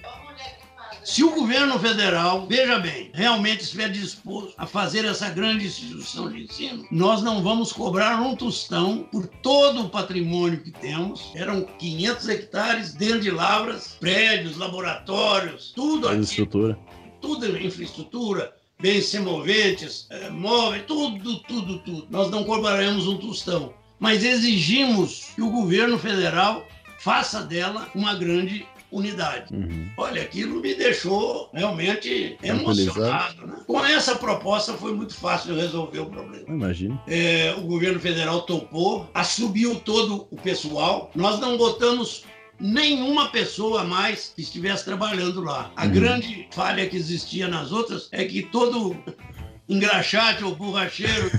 Se 1.03 1.21
o 1.21 1.31
governo 1.31 1.77
federal, 1.79 2.47
veja 2.47 2.79
bem, 2.79 3.11
realmente 3.13 3.63
estiver 3.63 3.89
disposto 3.89 4.53
a 4.57 4.65
fazer 4.65 5.03
essa 5.03 5.29
grande 5.29 5.65
instituição 5.65 6.31
de 6.31 6.43
ensino, 6.43 6.87
nós 6.89 7.21
não 7.21 7.43
vamos 7.43 7.73
cobrar 7.73 8.21
um 8.21 8.37
tostão 8.37 9.03
por 9.11 9.27
todo 9.27 9.81
o 9.81 9.89
patrimônio 9.89 10.61
que 10.61 10.71
temos. 10.71 11.29
Eram 11.35 11.63
500 11.77 12.29
hectares 12.29 12.93
dentro 12.93 13.19
de 13.19 13.31
lavras, 13.31 13.97
prédios, 13.99 14.55
laboratórios, 14.55 15.73
tudo 15.75 16.07
aqui 16.07 16.21
estrutura. 16.21 16.79
tudo 17.21 17.57
infraestrutura, 17.57 18.53
bens 18.79 19.05
semoventes, 19.07 20.07
eh, 20.09 20.29
móveis, 20.29 20.83
tudo, 20.87 21.39
tudo, 21.39 21.79
tudo. 21.79 22.07
Nós 22.09 22.31
não 22.31 22.45
cobraremos 22.45 23.07
um 23.07 23.17
tostão, 23.17 23.73
mas 23.99 24.23
exigimos 24.23 25.31
que 25.35 25.41
o 25.41 25.51
governo 25.51 25.99
federal 25.99 26.65
faça 26.99 27.41
dela 27.41 27.89
uma 27.93 28.15
grande 28.15 28.65
unidade. 28.93 29.53
Uhum. 29.53 29.89
Olha, 29.97 30.21
aquilo 30.21 30.61
me 30.61 30.75
deixou 30.75 31.49
realmente 31.53 32.37
emocionado. 32.43 33.47
Né? 33.47 33.53
Com 33.65 33.83
essa 33.83 34.15
proposta 34.15 34.73
foi 34.73 34.93
muito 34.93 35.15
fácil 35.15 35.55
resolver 35.55 35.99
o 35.99 36.05
problema. 36.05 36.45
Imagina. 36.47 37.01
É, 37.07 37.53
o 37.57 37.61
governo 37.61 37.99
federal 37.99 38.41
topou, 38.43 39.09
assumiu 39.13 39.75
todo 39.75 40.27
o 40.31 40.35
pessoal. 40.37 41.11
Nós 41.15 41.39
não 41.39 41.57
botamos 41.57 42.23
nenhuma 42.59 43.29
pessoa 43.29 43.81
a 43.81 43.83
mais 43.83 44.31
que 44.35 44.41
estivesse 44.41 44.85
trabalhando 44.85 45.41
lá. 45.41 45.71
A 45.75 45.85
Uhum. 45.85 45.91
grande 45.91 46.47
falha 46.51 46.87
que 46.87 46.95
existia 46.95 47.47
nas 47.47 47.71
outras 47.71 48.07
é 48.11 48.23
que 48.25 48.43
todo 48.43 48.95
engraxate 49.67 50.43
ou 50.43 50.55
borracheiro 50.55 51.31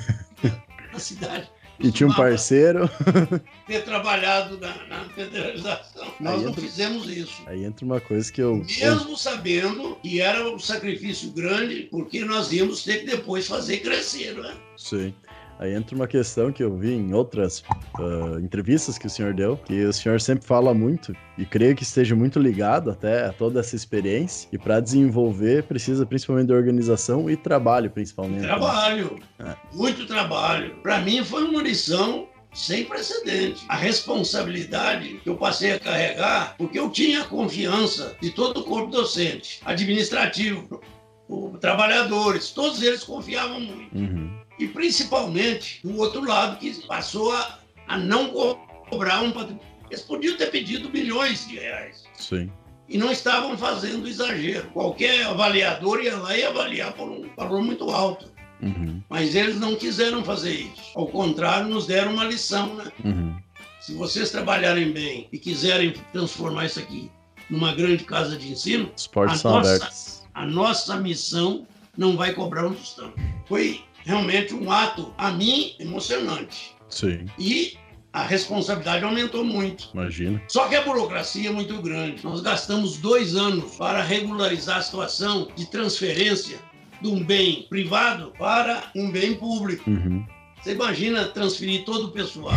da 0.93 0.99
cidade 0.99 1.49
E 1.81 1.91
tinha 1.91 2.09
um 2.09 2.13
parceiro. 2.15 2.89
ter 3.67 3.83
trabalhado 3.85 4.59
na, 4.59 4.75
na 4.87 5.05
federalização. 5.11 6.07
Nós 6.21 6.43
não 6.43 6.51
entra- 6.51 6.63
fizemos 6.63 7.09
isso. 7.09 7.43
Aí 7.47 7.65
entra 7.65 7.85
uma 7.85 8.01
coisa 8.01 8.31
que 8.33 8.41
eu. 8.41 8.65
Mesmo 8.65 9.17
sabendo 9.17 9.97
que 10.03 10.21
era 10.21 10.49
um 10.49 10.59
sacrifício 10.59 11.31
grande, 11.33 11.89
porque 11.91 12.25
nós 12.25 12.53
íamos 12.53 12.85
ter 12.85 12.99
que 13.01 13.07
depois 13.07 13.47
fazer 13.47 13.79
crescer, 13.79 14.35
né? 14.35 14.55
Sim. 14.77 15.13
Aí 15.59 15.75
entra 15.75 15.95
uma 15.95 16.07
questão 16.07 16.53
que 16.53 16.63
eu 16.63 16.77
vi 16.77 16.93
em 16.93 17.13
outras 17.15 17.63
ah, 17.99 18.39
entrevistas 18.41 18.99
que 18.99 19.07
o 19.07 19.11
senhor 19.11 19.33
deu, 19.35 19.57
que 19.57 19.85
o 19.85 19.93
senhor 19.93 20.21
sempre 20.21 20.45
fala 20.47 20.75
muito, 20.75 21.15
e 21.39 21.45
creio 21.45 21.75
que 21.75 21.83
esteja 21.83 22.15
muito 22.15 22.39
ligado 22.39 22.91
até 22.91 23.27
a 23.27 23.33
toda 23.33 23.61
essa 23.61 23.77
experiência, 23.77 24.49
e 24.53 24.59
para 24.59 24.81
desenvolver 24.81 25.65
precisa 25.65 26.05
principalmente 26.05 26.49
de 26.49 26.53
organização 26.55 27.31
e 27.31 27.37
trabalho, 27.37 27.91
principalmente. 27.91 28.43
Trabalho, 28.43 29.19
É. 29.39 29.55
muito 29.73 30.07
trabalho. 30.07 30.77
Para 30.83 31.01
mim 31.01 31.25
foi 31.25 31.45
uma 31.45 31.63
lição 31.63 32.29
sem 32.53 32.85
precedente. 32.85 33.65
A 33.69 33.77
responsabilidade 33.77 35.21
que 35.23 35.29
eu 35.29 35.37
passei 35.37 35.73
a 35.73 35.81
carregar, 35.81 36.55
porque 36.57 36.79
eu 36.79 36.89
tinha 36.91 37.23
a 37.23 37.25
confiança 37.25 38.17
de 38.21 38.31
todo 38.31 38.61
o 38.61 38.65
corpo 38.65 38.91
docente, 38.91 39.61
administrativo, 39.65 40.81
trabalhadores, 41.61 42.51
todos 42.51 42.83
eles 42.83 43.03
confiavam 43.03 43.61
muito. 43.61 43.97
Uhum. 43.97 44.44
E 44.59 44.69
principalmente 44.69 45.81
o 45.85 45.97
outro 45.99 46.25
lado 46.25 46.59
que 46.59 46.71
passou 46.87 47.33
a, 47.33 47.59
a 47.89 47.99
não 47.99 48.29
co- 48.29 48.55
cobrar 48.89 49.21
um 49.23 49.31
patrimônio. 49.33 49.61
Eles 49.91 50.03
podiam 50.03 50.37
ter 50.37 50.51
pedido 50.51 50.91
milhões 50.91 51.47
de 51.47 51.57
reais 51.57 52.05
Sim. 52.15 52.51
e 52.89 52.97
não 52.97 53.13
estavam 53.13 53.57
fazendo 53.59 54.09
exagero. 54.09 54.69
Qualquer 54.71 55.27
avaliador 55.27 56.01
ia 56.03 56.17
lá 56.17 56.37
e 56.37 56.45
avaliar 56.45 56.93
por 56.95 57.09
um 57.09 57.29
valor 57.37 57.63
muito 57.63 57.91
alto. 57.91 58.33
Uhum. 58.63 59.03
Mas 59.11 59.35
eles 59.35 59.59
não 59.61 59.75
quiseram 59.77 60.25
fazer 60.25 60.53
isso. 60.55 60.93
Ao 60.95 61.07
contrário, 61.07 61.69
nos 61.69 61.87
deram 61.87 62.13
uma 62.15 62.25
lição, 62.25 62.75
né? 62.77 62.91
Uhum. 63.05 63.37
Se 63.81 63.93
vocês 63.95 64.31
trabalharem 64.31 64.91
bem 64.93 65.29
e 65.31 65.39
quiserem 65.39 65.93
transformar 66.13 66.65
isso 66.67 66.79
aqui 66.79 67.11
numa 67.51 67.75
grande 67.75 68.05
casa 68.05 68.37
de 68.39 68.51
ensino, 68.51 68.91
A 69.33 69.37
nossa- 69.59 70.23
a 70.33 70.47
nossa 70.47 70.97
missão 70.97 71.67
não 71.97 72.17
vai 72.17 72.33
cobrar 72.33 72.67
um 72.67 72.73
tostão. 72.75 73.13
Foi 73.47 73.85
realmente 74.05 74.55
um 74.55 74.71
ato, 74.71 75.13
a 75.19 75.31
mim, 75.33 75.75
emocionante. 75.79 76.75
Sim, 76.89 77.27
E 77.39 77.77
a 78.13 78.23
responsabilidade 78.23 79.05
aumentou 79.05 79.43
muito. 79.45 79.91
imagina. 79.93 80.41
Só 80.47 80.69
que 80.69 80.77
a 80.77 80.83
burocracia 80.83 81.49
é 81.49 81.53
muito 81.53 81.81
grande. 81.83 82.23
Nós 82.25 82.41
gastamos 82.41 82.97
dois 82.99 83.35
anos 83.35 83.75
para 83.77 84.03
regularizar 84.03 84.79
a 84.79 84.83
situação 84.83 85.49
de 85.57 85.67
transferência 85.69 86.59
de 87.03 87.09
um 87.09 87.25
bem 87.25 87.67
privado 87.69 88.33
para 88.39 88.85
um 88.95 89.11
bem 89.11 89.35
público. 89.35 89.91
Uhum. 89.91 90.25
Você 90.63 90.73
imagina 90.73 91.25
transferir 91.27 91.85
todo 91.85 92.07
o 92.07 92.11
pessoal, 92.13 92.55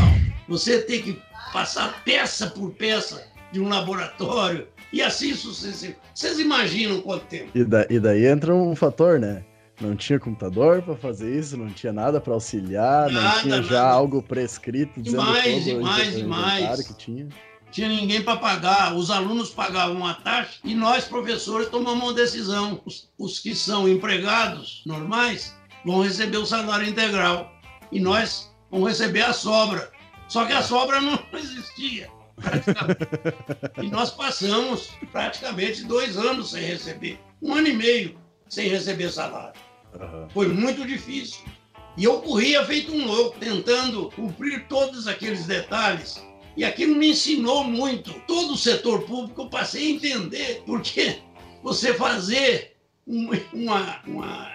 você 0.47 0.81
ter 0.83 1.01
que 1.01 1.19
passar 1.51 2.03
peça 2.03 2.47
por 2.47 2.71
peça 2.73 3.27
de 3.51 3.59
um 3.59 3.67
laboratório 3.67 4.67
e 4.93 5.01
assim 5.01 5.33
sucessivamente. 5.33 5.99
Vocês 6.13 6.39
imaginam 6.39 7.01
quanto 7.01 7.25
tempo? 7.25 7.49
E, 7.55 7.63
da- 7.63 7.87
e 7.89 7.99
daí 7.99 8.25
entra 8.27 8.53
um 8.53 8.75
fator, 8.75 9.19
né? 9.19 9.43
Não 9.79 9.95
tinha 9.95 10.19
computador 10.19 10.81
para 10.81 10.95
fazer 10.95 11.37
isso, 11.37 11.55
não 11.55 11.69
tinha 11.69 11.93
nada 11.93 12.19
para 12.19 12.33
auxiliar, 12.33 13.11
não 13.11 13.21
Nada, 13.21 13.41
tinha 13.41 13.61
já 13.61 13.83
nada. 13.83 13.89
algo 13.93 14.23
prescrito 14.23 14.99
dizendo 15.01 15.23
Demais, 15.23 15.63
demais, 15.63 16.15
demais. 16.15 16.87
que 16.87 16.93
tinha. 16.95 17.27
Tinha 17.69 17.87
ninguém 17.89 18.23
para 18.23 18.37
pagar, 18.37 18.95
os 18.95 19.11
alunos 19.11 19.49
pagavam 19.51 20.05
a 20.07 20.15
taxa 20.15 20.59
e 20.63 20.73
nós, 20.73 21.03
professores, 21.05 21.69
tomamos 21.69 22.01
uma 22.03 22.13
decisão. 22.13 22.81
Os, 22.85 23.09
os 23.19 23.39
que 23.39 23.53
são 23.53 23.87
empregados 23.87 24.81
normais 24.85 25.53
vão 25.85 26.01
receber 26.01 26.37
o 26.37 26.45
salário 26.45 26.87
integral 26.87 27.51
e 27.91 27.99
nós 27.99 28.51
vamos 28.71 28.87
receber 28.89 29.21
a 29.23 29.33
sobra. 29.33 29.91
Só 30.27 30.45
que 30.45 30.53
a 30.53 30.63
sobra 30.63 30.99
não 31.01 31.19
existia. 31.37 32.09
E 33.83 33.89
nós 33.91 34.11
passamos 34.11 34.89
praticamente 35.11 35.83
dois 35.83 36.17
anos 36.17 36.51
sem 36.51 36.63
receber, 36.63 37.19
um 37.41 37.53
ano 37.53 37.67
e 37.67 37.73
meio 37.73 38.17
sem 38.49 38.69
receber 38.69 39.11
salário. 39.11 39.59
Aham. 39.95 40.27
Foi 40.33 40.47
muito 40.47 40.85
difícil. 40.85 41.39
E 41.95 42.03
eu 42.03 42.21
corria 42.21 42.63
feito 42.65 42.93
um 42.93 43.05
louco, 43.05 43.39
tentando 43.39 44.11
cumprir 44.11 44.67
todos 44.67 45.07
aqueles 45.07 45.45
detalhes. 45.45 46.23
E 46.55 46.63
aquilo 46.63 46.95
me 46.95 47.09
ensinou 47.09 47.63
muito. 47.63 48.13
Todo 48.27 48.53
o 48.53 48.57
setor 48.57 49.01
público 49.03 49.43
eu 49.43 49.49
passei 49.49 49.87
a 49.87 49.95
entender, 49.95 50.63
porque 50.65 51.17
você 51.63 51.93
fazer 51.93 52.75
um, 53.07 53.29
uma, 53.53 53.99
uma, 54.05 54.51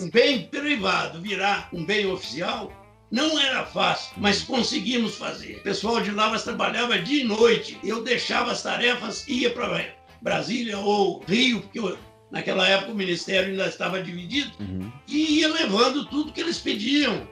um 0.00 0.10
bem 0.10 0.46
privado 0.46 1.20
virar 1.20 1.68
um 1.72 1.84
bem 1.84 2.06
oficial 2.06 2.70
não 3.10 3.38
era 3.38 3.64
fácil, 3.64 4.12
mas 4.16 4.42
conseguimos 4.42 5.16
fazer. 5.16 5.56
O 5.58 5.62
pessoal 5.62 6.00
de 6.00 6.10
Lavras 6.10 6.44
trabalhava 6.44 6.98
dia 6.98 7.22
e 7.22 7.26
noite. 7.26 7.78
Eu 7.84 8.02
deixava 8.02 8.50
as 8.52 8.62
tarefas, 8.62 9.26
ia 9.28 9.50
para 9.50 9.84
Brasília 10.22 10.78
ou 10.78 11.22
Rio, 11.28 11.60
porque 11.60 11.78
eu- 11.78 11.98
naquela 12.32 12.66
época 12.66 12.90
o 12.92 12.96
ministério 12.96 13.50
ainda 13.50 13.66
estava 13.68 14.02
dividido 14.02 14.50
Uhum. 14.58 14.90
e 15.06 15.40
ia 15.40 15.48
levando 15.52 16.06
tudo 16.06 16.32
que 16.32 16.40
eles 16.40 16.58
pediam. 16.58 17.28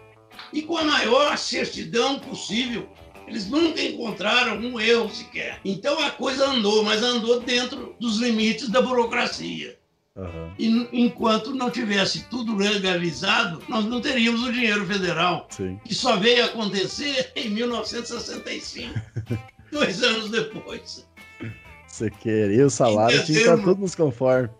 e 0.52 0.62
com 0.62 0.76
a 0.76 0.84
maior 0.84 1.36
certidão 1.36 2.18
possível. 2.18 2.88
Eles 3.26 3.48
nunca 3.48 3.80
encontraram 3.82 4.58
um 4.58 4.80
erro 4.80 5.08
sequer. 5.08 5.60
Então 5.64 5.98
a 6.04 6.10
coisa 6.10 6.46
andou, 6.50 6.82
mas 6.84 7.02
andou 7.02 7.40
dentro 7.40 7.94
dos 8.00 8.16
limites 8.18 8.68
da 8.68 8.80
burocracia. 8.82 9.78
Uhum. 10.16 10.52
E 10.58 10.88
enquanto 10.92 11.54
não 11.54 11.70
tivesse 11.70 12.24
tudo 12.28 12.56
legalizado, 12.56 13.62
nós 13.68 13.84
não 13.84 14.00
teríamos 14.00 14.42
o 14.42 14.52
dinheiro 14.52 14.84
federal, 14.86 15.46
Sim. 15.50 15.78
que 15.84 15.94
só 15.94 16.16
veio 16.16 16.44
acontecer 16.46 17.30
em 17.36 17.48
1965, 17.50 19.00
dois 19.70 20.02
anos 20.02 20.30
depois. 20.30 21.06
Você 21.90 22.10
queria 22.10 22.66
o 22.66 22.70
salário, 22.70 23.24
tinha 23.24 23.38
que 23.38 23.44
estar 23.44 23.58
tudo 23.58 23.80
nos 23.80 23.94
conformes. 23.94 24.50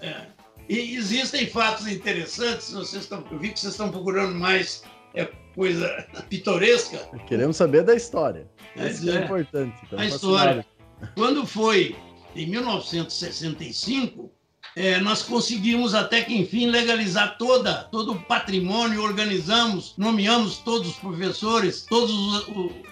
É. 0.00 0.26
E 0.68 0.96
existem 0.96 1.46
fatos 1.46 1.86
interessantes, 1.86 2.72
vocês 2.72 3.04
estão, 3.04 3.24
eu 3.30 3.38
vi 3.38 3.50
que 3.50 3.58
vocês 3.58 3.72
estão 3.72 3.90
procurando 3.90 4.34
mais 4.34 4.82
é, 5.14 5.26
coisa 5.54 6.06
pitoresca. 6.28 6.98
Queremos 7.26 7.56
saber 7.56 7.82
da 7.82 7.94
história. 7.94 8.46
Isso 8.76 9.08
é, 9.08 9.16
é 9.16 9.24
importante. 9.24 9.74
Então, 9.84 9.98
a 9.98 10.04
história. 10.04 10.66
Quando 11.14 11.46
foi 11.46 11.96
em 12.34 12.46
1965, 12.50 14.30
é, 14.76 15.00
nós 15.00 15.22
conseguimos 15.22 15.94
até 15.94 16.20
que 16.20 16.36
enfim 16.36 16.66
legalizar 16.66 17.38
toda, 17.38 17.84
todo 17.84 18.12
o 18.12 18.20
patrimônio, 18.20 19.02
organizamos, 19.02 19.94
nomeamos 19.96 20.58
todos 20.58 20.88
os 20.88 20.96
professores, 20.96 21.86
todas 21.88 22.14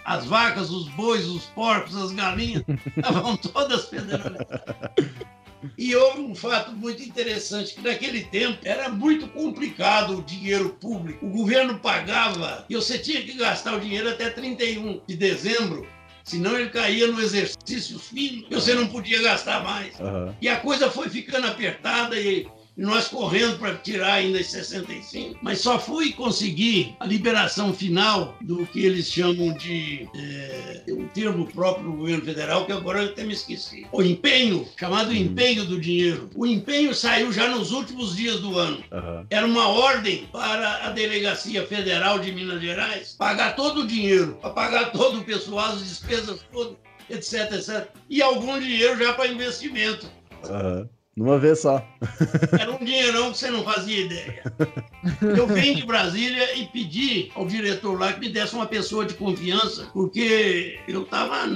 as 0.07 0.25
vacas, 0.25 0.71
os 0.71 0.89
bois, 0.89 1.27
os 1.27 1.45
porcos, 1.45 1.95
as 1.95 2.11
galinhas, 2.11 2.65
estavam 2.97 3.37
todas 3.37 3.85
federalizadas. 3.85 4.65
E 5.79 5.95
houve 5.95 6.21
um 6.21 6.35
fato 6.35 6.73
muito 6.73 7.03
interessante, 7.03 7.75
que 7.75 7.83
naquele 7.83 8.23
tempo 8.25 8.59
era 8.65 8.89
muito 8.89 9.29
complicado 9.29 10.19
o 10.19 10.23
dinheiro 10.23 10.71
público. 10.81 11.25
O 11.25 11.31
governo 11.31 11.79
pagava 11.79 12.65
e 12.69 12.77
você 12.77 12.99
tinha 12.99 13.23
que 13.23 13.33
gastar 13.35 13.75
o 13.75 13.81
dinheiro 13.81 14.09
até 14.09 14.31
31 14.31 15.01
de 15.07 15.17
dezembro 15.17 15.87
senão 16.25 16.59
ele 16.59 16.71
caía 16.71 17.07
no 17.07 17.21
exercício 17.21 17.99
fino 17.99 18.47
você 18.51 18.75
não 18.75 18.89
podia 18.89 19.23
gastar 19.23 19.63
mais. 19.63 19.99
Uhum. 20.01 20.35
E 20.41 20.49
a 20.49 20.59
coisa 20.59 20.91
foi 20.91 21.09
ficando 21.09 21.47
apertada 21.47 22.19
e 22.19 22.49
nós 22.77 23.09
correndo 23.09 23.59
para 23.59 23.75
tirar 23.77 24.15
ainda 24.15 24.41
os 24.41 24.51
65, 24.51 25.39
mas 25.43 25.61
só 25.61 25.79
fui 25.79 26.13
conseguir 26.13 26.97
a 26.99 27.07
liberação 27.07 27.73
final 27.73 28.37
do 28.41 28.67
que 28.67 28.85
eles 28.85 29.07
chamam 29.07 29.53
de 29.55 30.09
é, 30.15 30.83
um 30.89 31.07
termo 31.09 31.47
próprio 31.47 31.91
do 31.91 31.97
governo 31.97 32.25
federal, 32.25 32.67
que 32.67 32.73
agora 32.73 33.03
eu 33.03 33.11
até 33.11 33.23
me 33.23 33.33
esqueci. 33.33 33.87
O 33.93 34.03
empenho, 34.03 34.67
chamado 34.77 35.11
uhum. 35.11 35.17
empenho 35.17 35.65
do 35.65 35.81
dinheiro. 35.81 36.29
O 36.35 36.47
empenho 36.47 36.95
saiu 36.95 37.33
já 37.33 37.49
nos 37.49 37.71
últimos 37.71 38.17
dias 38.17 38.41
do 38.41 38.59
ano. 38.59 38.83
Uhum. 38.91 39.27
Era 39.31 39.47
uma 39.47 39.69
ordem 39.69 40.29
para 40.33 40.87
a 40.87 40.91
Delegacia 40.91 41.65
Federal 41.67 42.19
de 42.19 42.33
Minas 42.33 42.61
Gerais 42.61 43.15
pagar 43.17 43.55
todo 43.55 43.83
o 43.83 43.87
dinheiro, 43.87 44.37
para 44.41 44.51
pagar 44.51 44.93
todo 44.93 45.21
o 45.21 45.25
pessoal, 45.25 45.73
as 45.73 45.79
despesas 45.79 46.41
todas, 46.53 46.77
etc, 47.09 47.53
etc. 47.53 47.89
E 48.11 48.21
algum 48.21 48.59
dinheiro 48.59 48.99
já 48.99 49.15
para 49.15 49.29
investimento. 49.29 50.11
Uhum. 50.45 50.89
Numa 51.17 51.39
vez 51.39 51.61
só. 51.61 51.87
Era 52.59 52.73
um 52.73 52.85
dinheirão 52.85 53.31
que 53.31 53.39
você 53.39 53.51
não 53.51 53.63
fazia 53.63 54.05
ideia. 54.05 54.43
Eu 55.21 55.47
vim 55.47 55.75
de 55.75 55.87
Brasília 55.87 56.57
e 56.57 56.67
pedi 56.67 57.31
ao 57.35 57.47
diretor 57.47 57.99
lá 57.99 58.13
que 58.13 58.21
me 58.21 58.29
desse 58.29 58.55
uma 58.55 58.67
pessoa 58.67 59.05
de 59.05 59.15
confiança, 59.15 59.89
porque 59.93 60.81
eu 60.89 61.03
estava 61.03 61.47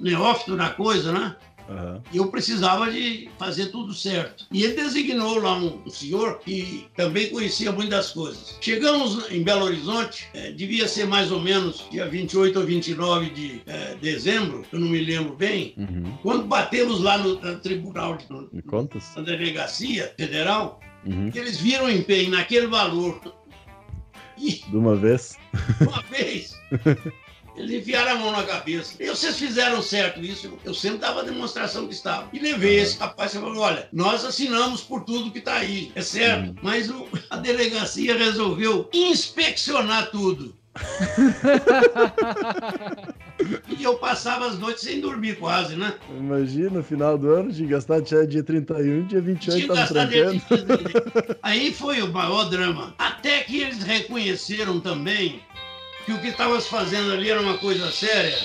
neófito 0.00 0.56
na 0.56 0.70
coisa, 0.70 1.12
né? 1.12 1.36
Uhum. 1.68 2.00
E 2.12 2.16
eu 2.16 2.28
precisava 2.28 2.90
de 2.90 3.28
fazer 3.38 3.66
tudo 3.66 3.92
certo. 3.94 4.46
E 4.52 4.62
ele 4.62 4.74
designou 4.74 5.38
lá 5.38 5.56
um, 5.56 5.88
senhor 5.88 6.38
que 6.40 6.86
também 6.96 7.30
conhecia 7.30 7.72
muitas 7.72 8.10
coisas. 8.10 8.58
Chegamos 8.60 9.30
em 9.30 9.42
Belo 9.42 9.64
Horizonte, 9.64 10.28
é, 10.34 10.52
devia 10.52 10.88
ser 10.88 11.06
mais 11.06 11.30
ou 11.30 11.40
menos 11.40 11.84
dia 11.90 12.08
28 12.08 12.58
ou 12.58 12.66
29 12.66 13.30
de 13.30 13.62
é, 13.66 13.94
dezembro, 14.00 14.64
eu 14.72 14.80
não 14.80 14.88
me 14.88 15.00
lembro 15.00 15.34
bem. 15.34 15.74
Uhum. 15.76 16.12
Quando 16.22 16.44
batemos 16.44 17.00
lá 17.00 17.18
no, 17.18 17.40
no 17.40 17.58
tribunal, 17.60 18.16
de, 18.16 18.30
no, 18.30 18.48
na 19.16 19.22
delegacia 19.22 20.12
federal, 20.16 20.80
uhum. 21.06 21.30
eles 21.34 21.58
viram 21.58 21.90
empenho 21.90 22.30
naquele 22.30 22.66
valor. 22.66 23.20
E, 24.38 24.62
de 24.68 24.76
uma 24.76 24.96
vez? 24.96 25.38
De 25.78 25.86
uma 25.86 26.02
vez. 26.02 26.54
Eles 27.62 27.80
enfiaram 27.80 28.12
a 28.12 28.14
mão 28.16 28.32
na 28.32 28.42
cabeça. 28.42 28.94
E 28.98 29.06
vocês 29.06 29.38
fizeram 29.38 29.80
certo 29.80 30.20
isso. 30.20 30.58
Eu 30.64 30.74
sempre 30.74 30.98
dava 30.98 31.20
a 31.20 31.24
demonstração 31.24 31.86
que 31.86 31.94
estava. 31.94 32.28
E 32.32 32.40
levei 32.40 32.80
esse 32.80 32.98
rapaz 32.98 33.32
e 33.32 33.38
falou: 33.38 33.62
olha, 33.62 33.88
nós 33.92 34.24
assinamos 34.24 34.82
por 34.82 35.04
tudo 35.04 35.30
que 35.30 35.38
está 35.38 35.54
aí. 35.54 35.92
É 35.94 36.02
certo. 36.02 36.48
Uhum. 36.48 36.56
Mas 36.60 36.90
o, 36.90 37.06
a 37.30 37.36
delegacia 37.36 38.18
resolveu 38.18 38.90
inspecionar 38.92 40.10
tudo. 40.10 40.52
e 43.78 43.84
eu 43.84 43.98
passava 43.98 44.46
as 44.46 44.58
noites 44.58 44.82
sem 44.82 45.00
dormir 45.00 45.36
quase, 45.36 45.76
né? 45.76 45.94
Imagina, 46.08 46.70
no 46.70 46.82
final 46.82 47.18
do 47.18 47.30
ano, 47.30 47.52
de 47.52 47.66
gastar 47.66 48.00
tinha 48.00 48.26
dia 48.26 48.42
31, 48.42 49.06
dia 49.06 49.20
28 49.20 49.68
tava 49.68 49.86
trancando. 49.86 50.42
Aí 51.42 51.74
foi 51.74 52.00
o 52.02 52.10
maior 52.10 52.48
drama. 52.48 52.94
Até 52.98 53.40
que 53.40 53.60
eles 53.60 53.82
reconheceram 53.82 54.80
também 54.80 55.42
que 56.04 56.12
o 56.12 56.18
que 56.20 56.28
estava 56.28 56.60
se 56.60 56.68
fazendo 56.68 57.12
ali 57.12 57.30
era 57.30 57.40
uma 57.40 57.58
coisa 57.58 57.90
séria. 57.90 58.38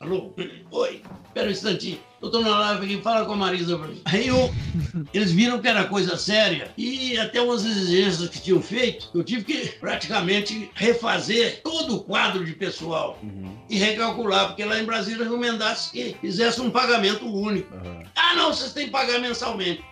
Alô? 0.00 0.32
Oi, 0.70 1.02
espera 1.26 1.48
um 1.48 1.50
instantinho. 1.50 1.98
Eu 2.20 2.30
tô 2.30 2.40
na 2.40 2.58
live 2.58 2.84
aqui, 2.84 3.02
fala 3.02 3.24
com 3.24 3.32
a 3.32 3.36
Marisa 3.36 3.78
pra 3.78 3.88
mim. 3.88 4.02
Aí 4.04 4.28
eu, 4.28 4.52
eles 5.12 5.32
viram 5.32 5.60
que 5.60 5.66
era 5.66 5.84
coisa 5.84 6.16
séria 6.16 6.70
e 6.76 7.18
até 7.18 7.40
umas 7.40 7.64
exigências 7.64 8.28
que 8.28 8.40
tinham 8.40 8.60
feito, 8.60 9.10
eu 9.14 9.24
tive 9.24 9.44
que 9.44 9.68
praticamente 9.78 10.70
refazer 10.74 11.62
todo 11.62 11.96
o 11.96 12.04
quadro 12.04 12.44
de 12.44 12.52
pessoal 12.52 13.18
uhum. 13.22 13.56
e 13.70 13.78
recalcular, 13.78 14.48
porque 14.48 14.64
lá 14.64 14.78
em 14.78 14.84
Brasília 14.84 15.24
recomendasse 15.24 15.90
que 15.90 16.16
fizesse 16.20 16.60
um 16.60 16.70
pagamento 16.70 17.26
único. 17.26 17.74
Uhum. 17.74 18.02
Ah, 18.14 18.34
não, 18.34 18.52
vocês 18.52 18.72
têm 18.72 18.86
que 18.86 18.92
pagar 18.92 19.18
mensalmente. 19.18 19.82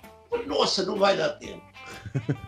Nossa, 0.47 0.85
não 0.85 0.97
vai 0.97 1.16
dar 1.16 1.31
tempo. 1.31 1.64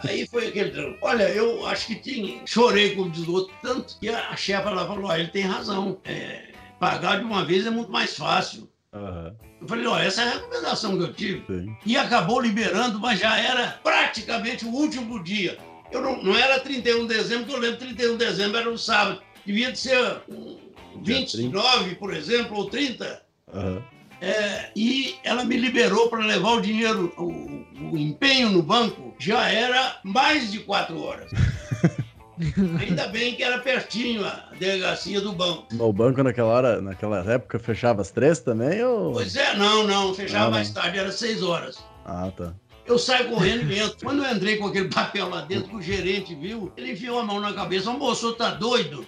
Aí 0.01 0.27
foi 0.27 0.49
aquele 0.49 0.71
drama. 0.71 0.97
Olha, 1.01 1.29
eu 1.31 1.67
acho 1.67 1.89
que 1.89 1.95
tinha. 1.97 2.43
Chorei 2.47 2.95
diz 3.11 3.27
o 3.27 3.33
outro, 3.33 3.55
tanto 3.63 3.99
que 3.99 4.09
a 4.09 4.37
chefa 4.37 4.71
lá 4.71 4.87
falou: 4.87 5.13
ele 5.15 5.29
tem 5.29 5.43
razão. 5.43 5.99
É, 6.05 6.53
pagar 6.79 7.19
de 7.19 7.25
uma 7.25 7.45
vez 7.45 7.67
é 7.67 7.71
muito 7.71 7.91
mais 7.91 8.17
fácil. 8.17 8.69
Uhum. 8.93 9.35
Eu 9.61 9.69
falei, 9.69 9.87
ó, 9.87 9.99
essa 9.99 10.23
é 10.23 10.29
a 10.29 10.33
recomendação 10.35 10.97
que 10.97 11.03
eu 11.03 11.13
tive. 11.13 11.45
Sim. 11.47 11.77
E 11.85 11.97
acabou 11.97 12.41
liberando, 12.41 13.01
mas 13.01 13.19
já 13.19 13.39
era 13.39 13.81
praticamente 13.83 14.65
o 14.65 14.71
último 14.71 15.23
dia. 15.23 15.59
Eu 15.91 16.03
não, 16.03 16.23
não 16.23 16.37
era 16.37 16.61
31 16.61 17.07
de 17.07 17.15
dezembro, 17.15 17.47
que 17.47 17.53
eu 17.53 17.59
lembro 17.59 17.79
31 17.79 18.13
de 18.13 18.25
dezembro 18.25 18.59
era 18.59 18.71
um 18.71 18.77
sábado. 18.77 19.23
Devia 19.45 19.73
de 19.73 19.79
ser 19.79 20.23
um 20.29 20.59
29, 21.03 21.95
por 21.97 22.13
exemplo, 22.13 22.57
ou 22.57 22.69
30. 22.69 23.23
Uhum. 23.53 23.83
É, 24.21 24.71
e 24.75 25.17
ela 25.23 25.45
me 25.45 25.57
liberou 25.57 26.09
para 26.09 26.25
levar 26.25 26.53
o 26.53 26.61
dinheiro, 26.61 27.13
o, 27.19 27.93
o, 27.93 27.99
empenho 27.99 28.51
no 28.51 28.63
banco 28.63 29.15
já 29.19 29.49
era 29.51 29.99
mais 30.03 30.51
de 30.51 30.61
quatro 30.61 31.03
horas. 31.03 31.31
Ainda 32.81 33.09
bem 33.09 33.35
que 33.35 33.43
era 33.43 33.59
pertinho 33.59 34.25
a 34.25 34.51
delegacia 34.59 35.21
do 35.21 35.33
banco. 35.33 35.67
O 35.79 35.93
banco 35.93 36.23
naquela 36.23 36.49
hora, 36.49 36.81
naquela 36.83 37.19
época, 37.31 37.59
fechava 37.59 38.03
às 38.03 38.11
três 38.11 38.41
também? 38.41 38.83
Ou... 38.85 39.13
Pois 39.13 39.37
é, 39.37 39.55
não, 39.57 39.87
não, 39.87 40.15
fechava 40.15 40.47
ah, 40.47 40.51
mais 40.51 40.71
tarde, 40.71 40.99
era 40.99 41.13
seis 41.13 41.43
horas. 41.43 41.79
Ah, 42.05 42.31
tá. 42.37 42.55
Eu 42.87 42.99
saio 42.99 43.29
correndo 43.29 43.71
e 43.71 43.79
entro. 43.79 43.99
Quando 44.03 44.25
eu 44.25 44.33
entrei 44.33 44.57
com 44.57 44.67
aquele 44.67 44.89
papel 44.93 45.29
lá 45.29 45.43
dentro, 45.43 45.71
que 45.71 45.77
o 45.77 45.83
gerente 45.83 46.35
viu, 46.35 46.73
ele 46.77 46.93
enfiou 46.93 47.19
a 47.19 47.25
mão 47.25 47.41
na 47.41 47.53
cabeça. 47.53 47.91
Moço, 47.93 48.33
tá 48.35 48.51
doido? 48.51 49.05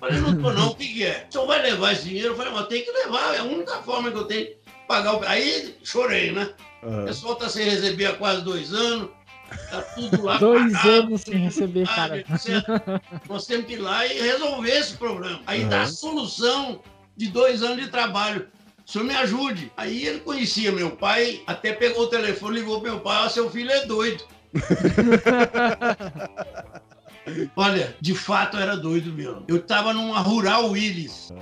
Falei, 0.00 0.20
não 0.20 0.40
tô 0.40 0.52
não, 0.52 0.70
o 0.70 0.74
que, 0.74 0.86
que 0.86 1.04
é? 1.04 1.26
O 1.28 1.32
senhor 1.32 1.46
vai 1.46 1.62
levar 1.62 1.92
esse 1.92 2.04
dinheiro? 2.04 2.28
Eu 2.28 2.36
falei, 2.36 2.52
mas 2.52 2.66
tem 2.66 2.84
que 2.84 2.90
levar, 2.90 3.34
é 3.34 3.38
a 3.38 3.44
única 3.44 3.82
forma 3.82 4.10
que 4.10 4.16
eu 4.16 4.24
tenho 4.24 4.46
de 4.46 4.56
pagar 4.88 5.16
o. 5.16 5.24
Aí 5.24 5.76
chorei, 5.82 6.32
né? 6.32 6.52
Uhum. 6.82 7.02
O 7.02 7.06
pessoal 7.06 7.36
tá 7.36 7.48
sem 7.48 7.68
receber 7.68 8.06
há 8.06 8.14
quase 8.14 8.42
dois 8.42 8.72
anos. 8.72 9.10
Tá 9.70 9.82
tudo 9.82 10.22
lá. 10.22 10.38
Dois 10.38 10.72
pagado, 10.72 10.88
anos 10.88 11.20
sem 11.20 11.36
receber, 11.36 11.86
cara. 11.86 12.24
Nós 13.28 13.46
temos 13.46 13.66
que 13.66 13.74
ir 13.74 13.78
lá 13.78 14.06
e 14.06 14.20
resolver 14.20 14.70
esse 14.70 14.96
problema. 14.96 15.40
Aí 15.46 15.62
uhum. 15.62 15.68
dá 15.68 15.82
a 15.82 15.86
solução 15.86 16.80
de 17.16 17.28
dois 17.28 17.62
anos 17.62 17.84
de 17.84 17.90
trabalho. 17.90 18.48
O 18.86 18.90
senhor 18.90 19.04
me 19.04 19.14
ajude. 19.14 19.70
Aí 19.76 20.06
ele 20.06 20.20
conhecia 20.20 20.72
meu 20.72 20.92
pai, 20.92 21.42
até 21.46 21.72
pegou 21.72 22.04
o 22.04 22.08
telefone, 22.08 22.60
ligou 22.60 22.80
pro 22.80 22.90
meu 22.90 23.00
pai, 23.00 23.26
ah, 23.26 23.28
seu 23.28 23.50
filho 23.50 23.70
é 23.70 23.86
doido. 23.86 24.24
Olha, 27.56 27.96
de 28.00 28.14
fato 28.14 28.56
era 28.56 28.76
doido 28.76 29.12
mesmo. 29.12 29.44
Eu 29.48 29.56
estava 29.56 29.92
numa 29.92 30.20
Rural 30.20 30.70
Willis. 30.70 31.32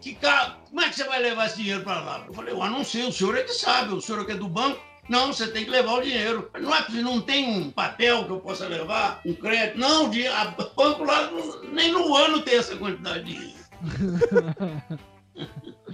Que 0.00 0.14
carro, 0.14 0.56
como 0.68 0.80
é 0.80 0.88
que 0.88 0.96
você 0.96 1.04
vai 1.04 1.22
levar 1.22 1.46
esse 1.46 1.58
dinheiro 1.58 1.82
para 1.82 2.00
lá? 2.00 2.24
Eu 2.26 2.34
falei, 2.34 2.52
eu 2.52 2.58
não 2.58 2.84
sei, 2.84 3.04
o 3.04 3.12
senhor 3.12 3.36
é 3.36 3.42
que 3.42 3.52
sabe, 3.52 3.94
o 3.94 4.00
senhor 4.00 4.22
é 4.22 4.24
que 4.24 4.32
é 4.32 4.36
do 4.36 4.48
banco. 4.48 4.80
Não, 5.08 5.32
você 5.32 5.48
tem 5.48 5.64
que 5.64 5.70
levar 5.70 5.94
o 5.94 6.02
dinheiro. 6.02 6.50
Não 6.60 6.74
é 6.74 6.84
não 6.90 7.20
tem 7.20 7.48
um 7.48 7.70
papel 7.70 8.24
que 8.24 8.30
eu 8.30 8.40
possa 8.40 8.66
levar, 8.66 9.20
um 9.26 9.34
crédito. 9.34 9.78
Não, 9.78 10.06
o 10.06 10.74
banco 10.76 11.04
lá 11.04 11.30
nem 11.72 11.92
no 11.92 12.14
ano 12.16 12.40
tem 12.42 12.56
essa 12.56 12.76
quantidade 12.76 13.24
de 13.24 13.32
dinheiro. 13.32 13.62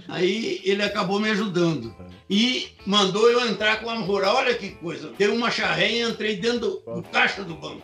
Aí 0.07 0.61
ele 0.63 0.83
acabou 0.83 1.19
me 1.19 1.29
ajudando. 1.29 1.93
e 2.29 2.69
mandou 2.85 3.29
eu 3.29 3.47
entrar 3.47 3.81
com 3.81 3.89
a 3.89 3.95
rural. 3.95 4.37
Olha 4.37 4.55
que 4.55 4.71
coisa. 4.71 5.11
Dei 5.17 5.27
uma 5.27 5.51
charré 5.51 5.91
e 5.91 6.01
entrei 6.01 6.37
dentro 6.37 6.59
do, 6.59 6.95
do 6.95 7.03
caixa 7.03 7.43
do 7.43 7.55
banco. 7.55 7.81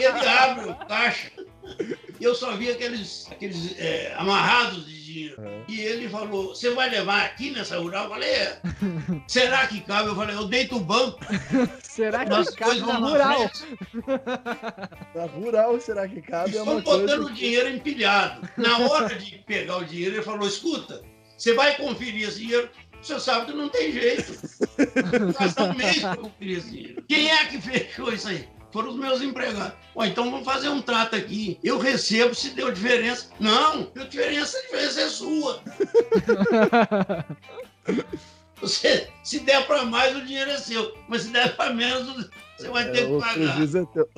E 0.00 0.04
ele 0.04 0.28
abre 0.28 0.70
o 0.70 0.74
caixa 0.86 1.30
e 2.18 2.24
eu 2.24 2.34
só 2.34 2.56
vi 2.56 2.70
aqueles, 2.70 3.28
aqueles 3.30 3.78
é, 3.78 4.14
amarrados 4.16 4.86
de 4.86 5.04
dinheiro. 5.04 5.42
Uhum. 5.42 5.64
E 5.68 5.80
ele 5.80 6.08
falou: 6.08 6.54
Você 6.54 6.70
vai 6.70 6.88
levar 6.88 7.24
aqui 7.24 7.50
nessa 7.50 7.78
rural? 7.78 8.04
Eu 8.04 8.10
falei: 8.10 8.30
é. 8.30 8.60
Será 9.28 9.66
que 9.66 9.80
cabe? 9.82 10.08
Eu 10.08 10.16
falei: 10.16 10.34
Eu 10.34 10.46
deito 10.46 10.76
o 10.76 10.80
banco. 10.80 11.20
será 11.82 12.24
que 12.24 12.30
Nós 12.30 12.50
cabe 12.50 12.80
na 12.80 12.96
rural? 12.96 13.50
Na 15.14 15.24
rural, 15.26 15.80
será 15.80 16.08
que 16.08 16.22
cabe? 16.22 16.50
Estão 16.50 16.78
é 16.78 16.80
botando 16.80 17.26
o 17.26 17.32
dinheiro 17.32 17.68
empilhado. 17.68 18.48
Na 18.56 18.78
hora 18.78 19.14
de 19.14 19.38
pegar 19.46 19.78
o 19.78 19.84
dinheiro, 19.84 20.16
ele 20.16 20.22
falou: 20.22 20.48
Escuta, 20.48 21.02
você 21.36 21.52
vai 21.52 21.76
conferir 21.76 22.28
esse 22.28 22.38
dinheiro. 22.38 22.70
O 23.06 23.06
senhor 23.06 23.20
sabe 23.20 23.46
que 23.46 23.52
não 23.52 23.68
tem 23.68 23.92
jeito. 23.92 24.32
Para 26.02 26.16
conferir 26.16 26.58
esse 26.58 26.70
dinheiro. 26.70 27.04
Quem 27.08 27.30
é 27.30 27.44
que 27.44 27.60
fechou 27.60 28.12
isso 28.12 28.26
aí? 28.26 28.48
foram 28.72 28.90
os 28.90 28.96
meus 28.96 29.22
empregados. 29.22 29.78
Ó, 29.94 30.04
então 30.04 30.28
vamos 30.28 30.44
fazer 30.44 30.68
um 30.68 30.82
trato 30.82 31.14
aqui. 31.14 31.56
Eu 31.62 31.78
recebo 31.78 32.34
se 32.34 32.50
deu 32.50 32.72
diferença. 32.72 33.30
Não, 33.38 33.84
deu 33.94 34.08
diferença, 34.08 34.58
a 34.58 34.62
diferença 34.62 35.02
é 35.02 35.08
sua. 35.08 35.62
Você, 38.60 39.08
se 39.22 39.38
der 39.38 39.64
para 39.68 39.84
mais, 39.84 40.16
o 40.16 40.26
dinheiro 40.26 40.50
é 40.50 40.58
seu. 40.58 40.92
Mas 41.08 41.22
se 41.22 41.28
der 41.28 41.56
para 41.56 41.72
menos, 41.72 42.28
você 42.58 42.68
vai 42.68 42.90
ter 42.90 43.04
é, 43.04 43.06
que 43.06 43.20
pagar. 43.20 43.62
É 43.62 43.66
teu. 43.66 44.10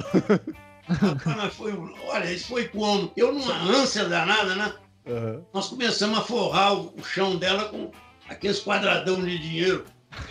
Rapaz, 0.89 1.53
foi, 1.55 1.75
olha, 2.07 2.33
isso 2.33 2.49
foi 2.49 2.69
como? 2.69 3.13
Eu, 3.15 3.35
numa 3.35 3.55
ânsia 3.55 4.07
danada, 4.07 4.57
né? 4.57 4.75
Uhum. 5.07 5.45
Nós 5.53 5.69
começamos 5.69 6.19
a 6.19 6.23
forrar 6.23 6.73
o, 6.75 6.95
o 6.97 7.05
chão 7.05 7.37
dela 7.37 7.67
com 7.67 7.93
aqueles 8.29 8.61
quadradão 8.61 9.23
de 9.23 9.39
dinheiro. 9.39 9.85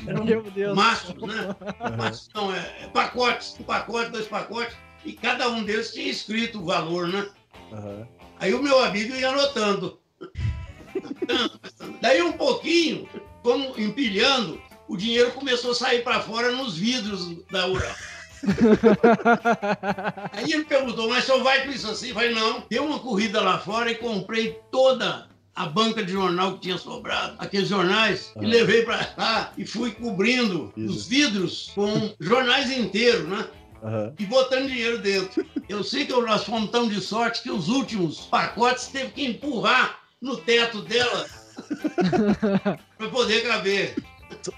Eram 0.06 0.24
Meu 0.24 0.42
Deus. 0.44 0.76
maços, 0.76 1.16
né? 1.16 1.56
Maços, 1.98 2.30
não, 2.34 2.54
é, 2.54 2.60
é, 2.82 2.88
pacotes, 2.88 3.56
um 3.60 3.64
pacote, 3.64 4.12
dois 4.12 4.28
pacotes, 4.28 4.76
e 5.06 5.14
cada 5.14 5.50
um 5.50 5.64
deles 5.64 5.94
tinha 5.94 6.10
escrito 6.10 6.60
o 6.60 6.66
valor, 6.66 7.08
né? 7.08 7.30
Uhum. 7.72 8.08
Aí 8.40 8.54
o 8.54 8.62
meu 8.62 8.84
amigo 8.84 9.16
ia 9.16 9.30
anotando. 9.30 10.00
Daí 12.02 12.22
um 12.22 12.34
pouquinho, 12.34 13.08
como 13.44 13.80
empilhando, 13.80 14.62
o 14.88 14.98
dinheiro 14.98 15.32
começou 15.32 15.72
a 15.72 15.76
sair 15.76 16.04
para 16.04 16.22
fora 16.22 16.52
nos 16.52 16.78
vidros 16.78 17.44
da 17.52 17.68
Ural. 17.68 17.96
Aí 20.32 20.52
ele 20.52 20.66
perguntou, 20.66 21.10
mas 21.10 21.26
só 21.26 21.40
vai 21.44 21.66
com 21.66 21.72
isso 21.72 21.90
assim? 21.90 22.10
Eu 22.10 22.16
falei, 22.16 22.34
não. 22.34 22.64
Deu 22.70 22.86
uma 22.86 23.00
corrida 23.00 23.42
lá 23.42 23.60
fora 23.60 23.92
e 23.92 23.96
comprei 23.96 24.60
toda 24.72 25.28
a 25.58 25.66
banca 25.66 26.04
de 26.04 26.12
jornal 26.12 26.54
que 26.54 26.62
tinha 26.62 26.78
sobrado, 26.78 27.36
aqueles 27.40 27.68
jornais, 27.68 28.32
e 28.40 28.46
levei 28.46 28.84
para 28.84 29.14
lá 29.18 29.52
e 29.58 29.66
fui 29.66 29.90
cobrindo 29.92 30.72
os 30.78 31.08
vidros 31.08 31.72
com 31.74 32.14
jornais 32.20 32.70
inteiros, 32.72 33.28
né? 33.28 33.48
Uhum. 33.82 34.14
E 34.20 34.26
botando 34.28 34.68
dinheiro 34.68 35.00
dentro. 35.00 35.44
Eu 35.68 35.84
sei 35.84 36.06
que 36.06 36.14
nós 36.14 36.44
fomos 36.44 36.70
tão 36.70 36.88
de 36.88 37.02
sorte 37.02 37.42
que 37.42 37.50
os 37.50 37.70
últimos 37.70 38.22
pacotes 38.28 38.88
teve 38.88 39.10
que 39.10 39.26
empurrar 39.26 40.00
no 40.22 40.38
teto 40.38 40.82
dela 40.84 41.26
para 42.98 43.10
poder 43.10 43.42
caber. 43.42 43.96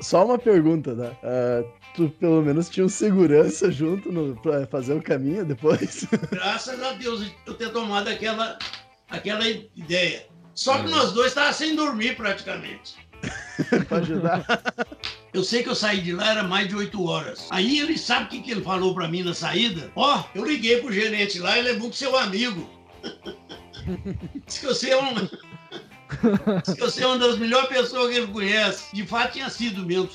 Só 0.02 0.26
uma 0.26 0.38
pergunta, 0.38 0.94
né? 0.94 1.12
Uh, 1.24 1.70
tu 1.96 2.10
pelo 2.20 2.42
menos 2.42 2.70
tinha 2.70 2.86
um 2.86 2.90
segurança 2.90 3.72
junto 3.72 4.12
no, 4.12 4.36
pra 4.42 4.68
fazer 4.68 4.94
o 4.96 5.02
caminho 5.02 5.46
depois? 5.46 6.06
Graças 6.30 6.82
a 6.82 6.92
Deus 6.94 7.32
eu 7.46 7.54
ter 7.54 7.72
tomado 7.72 8.10
aquela, 8.10 8.60
aquela 9.10 9.48
ideia. 9.48 10.29
Só 10.60 10.78
que 10.80 10.90
nós 10.92 11.14
dois 11.14 11.28
estávamos 11.28 11.56
sem 11.56 11.74
dormir 11.74 12.18
praticamente. 12.18 12.96
para 13.88 14.00
ajudar. 14.00 14.46
Eu 15.34 15.42
sei 15.42 15.64
que 15.64 15.70
eu 15.70 15.76
saí 15.76 16.02
de 16.02 16.12
lá, 16.12 16.32
era 16.32 16.44
mais 16.44 16.68
de 16.68 16.76
oito 16.76 17.02
horas. 17.06 17.48
Aí 17.50 17.80
ele 17.80 17.98
sabe 17.98 18.26
o 18.26 18.28
que, 18.28 18.42
que 18.42 18.52
ele 18.52 18.62
falou 18.62 18.94
para 18.94 19.08
mim 19.08 19.24
na 19.24 19.34
saída? 19.34 19.90
Ó, 19.96 20.20
oh, 20.20 20.38
eu 20.38 20.44
liguei 20.44 20.82
pro 20.82 20.92
gerente 20.92 21.40
lá, 21.40 21.58
ele 21.58 21.70
é 21.70 21.78
muito 21.78 21.96
seu 21.96 22.14
amigo. 22.18 22.70
Diz 24.46 24.58
que 24.58 24.66
você 24.66 24.90
é 24.90 25.02
um. 25.02 25.14
Diz 25.16 26.74
que 26.74 26.82
você 26.82 27.04
é 27.04 27.08
uma 27.08 27.20
das 27.20 27.38
melhores 27.38 27.70
pessoas 27.70 28.12
que 28.12 28.18
ele 28.18 28.28
conhece. 28.28 28.94
De 28.94 29.06
fato, 29.06 29.32
tinha 29.32 29.50
sido 29.50 29.86
mesmo. 29.86 30.10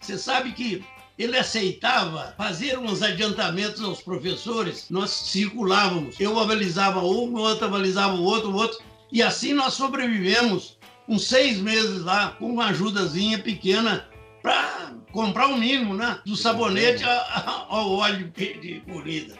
Você 0.00 0.18
sabe 0.18 0.50
que 0.54 0.84
ele 1.16 1.38
aceitava 1.38 2.34
fazer 2.36 2.76
uns 2.80 3.00
adiantamentos 3.00 3.80
aos 3.80 4.02
professores, 4.02 4.86
nós 4.90 5.10
circulávamos. 5.10 6.18
Eu 6.18 6.36
avalizava 6.36 6.98
um, 6.98 7.32
o 7.32 7.38
outro 7.38 7.66
avalizava 7.66 8.14
o 8.14 8.24
outro, 8.24 8.50
o 8.50 8.54
outro 8.56 8.82
e 9.14 9.22
assim 9.22 9.54
nós 9.54 9.74
sobrevivemos 9.74 10.76
uns 11.08 11.28
seis 11.28 11.60
meses 11.60 12.02
lá, 12.02 12.32
com 12.32 12.46
uma 12.46 12.66
ajudazinha 12.66 13.38
pequena 13.38 14.08
para 14.42 14.92
comprar 15.12 15.46
o 15.46 15.56
mínimo, 15.56 15.94
né? 15.94 16.18
Do 16.26 16.34
sabonete 16.36 17.04
ao 17.04 17.92
óleo 17.92 18.32
de 18.36 18.82
comida. 18.84 19.38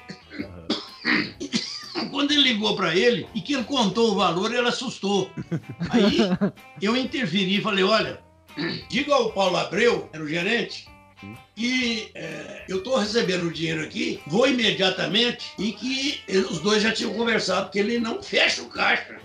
Quando 2.08 2.30
ele 2.30 2.42
ligou 2.42 2.76
para 2.76 2.94
ele 2.94 3.26
e 3.34 3.40
que 3.40 3.54
ele 3.54 3.64
contou 3.64 4.12
o 4.12 4.14
valor, 4.14 4.54
ele 4.54 4.68
assustou. 4.68 5.28
Aí 5.90 6.18
eu 6.80 6.96
interferi 6.96 7.56
e 7.56 7.60
falei: 7.60 7.82
olha, 7.82 8.22
diga 8.88 9.12
ao 9.12 9.32
Paulo 9.32 9.56
Abreu, 9.56 10.08
era 10.12 10.22
o 10.22 10.28
gerente, 10.28 10.86
que 11.54 12.10
é, 12.14 12.64
eu 12.68 12.78
estou 12.78 12.96
recebendo 12.98 13.46
o 13.46 13.52
dinheiro 13.52 13.82
aqui, 13.82 14.20
vou 14.26 14.46
imediatamente 14.48 15.52
e 15.58 15.72
que 15.72 16.20
os 16.50 16.58
dois 16.60 16.82
já 16.82 16.92
tinham 16.92 17.14
conversado 17.14 17.70
que 17.70 17.78
ele 17.78 17.98
não 17.98 18.22
fecha 18.22 18.62
o 18.62 18.68
caixa. 18.68 19.16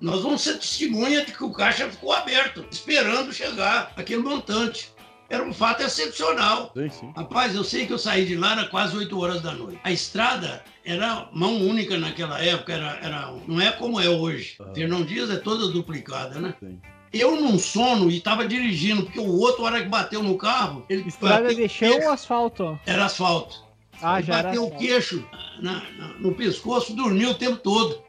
Nós 0.00 0.22
vamos 0.22 0.42
ser 0.42 0.58
testemunha 0.58 1.24
de 1.24 1.32
que 1.32 1.42
o 1.42 1.52
caixa 1.52 1.88
ficou 1.88 2.12
aberto, 2.12 2.64
esperando 2.70 3.32
chegar 3.32 3.92
aquele 3.96 4.22
montante. 4.22 4.94
Era 5.28 5.42
um 5.42 5.52
fato 5.52 5.82
excepcional. 5.82 6.72
Sim, 6.76 6.88
sim. 6.88 7.12
Rapaz, 7.16 7.54
eu 7.54 7.64
sei 7.64 7.84
que 7.84 7.92
eu 7.92 7.98
saí 7.98 8.24
de 8.24 8.36
lá, 8.36 8.52
era 8.52 8.68
quase 8.68 8.96
8 8.96 9.18
horas 9.18 9.42
da 9.42 9.52
noite. 9.52 9.80
A 9.82 9.90
estrada 9.90 10.62
era 10.84 11.28
mão 11.32 11.56
única 11.56 11.98
naquela 11.98 12.40
época, 12.40 12.74
era, 12.74 12.98
era, 13.02 13.32
não 13.48 13.60
é 13.60 13.72
como 13.72 14.00
é 14.00 14.08
hoje. 14.08 14.54
Uhum. 14.60 14.74
Fernão 14.74 15.02
Dias 15.02 15.28
é 15.30 15.36
toda 15.36 15.66
duplicada, 15.68 16.38
né? 16.38 16.54
Sim. 16.60 16.80
Eu 17.20 17.40
num 17.40 17.58
sono 17.58 18.10
e 18.10 18.18
estava 18.18 18.46
dirigindo, 18.46 19.04
porque 19.04 19.18
o 19.18 19.38
outro, 19.38 19.64
hora 19.64 19.82
que 19.82 19.88
bateu 19.88 20.22
no 20.22 20.36
carro. 20.36 20.84
Ele 20.88 21.08
Estrada 21.08 21.54
de 21.54 21.68
chão 21.68 22.00
ou 22.02 22.10
asfalto? 22.10 22.78
Era 22.86 23.06
asfalto. 23.06 23.64
Ah, 24.02 24.18
ele 24.18 24.26
já 24.26 24.42
bateu 24.42 24.64
era 24.64 24.74
o 24.74 24.78
queixo 24.78 25.26
na, 25.60 25.82
na, 25.96 26.08
no 26.18 26.34
pescoço, 26.34 26.94
dormiu 26.94 27.30
o 27.30 27.34
tempo 27.34 27.56
todo. 27.56 28.02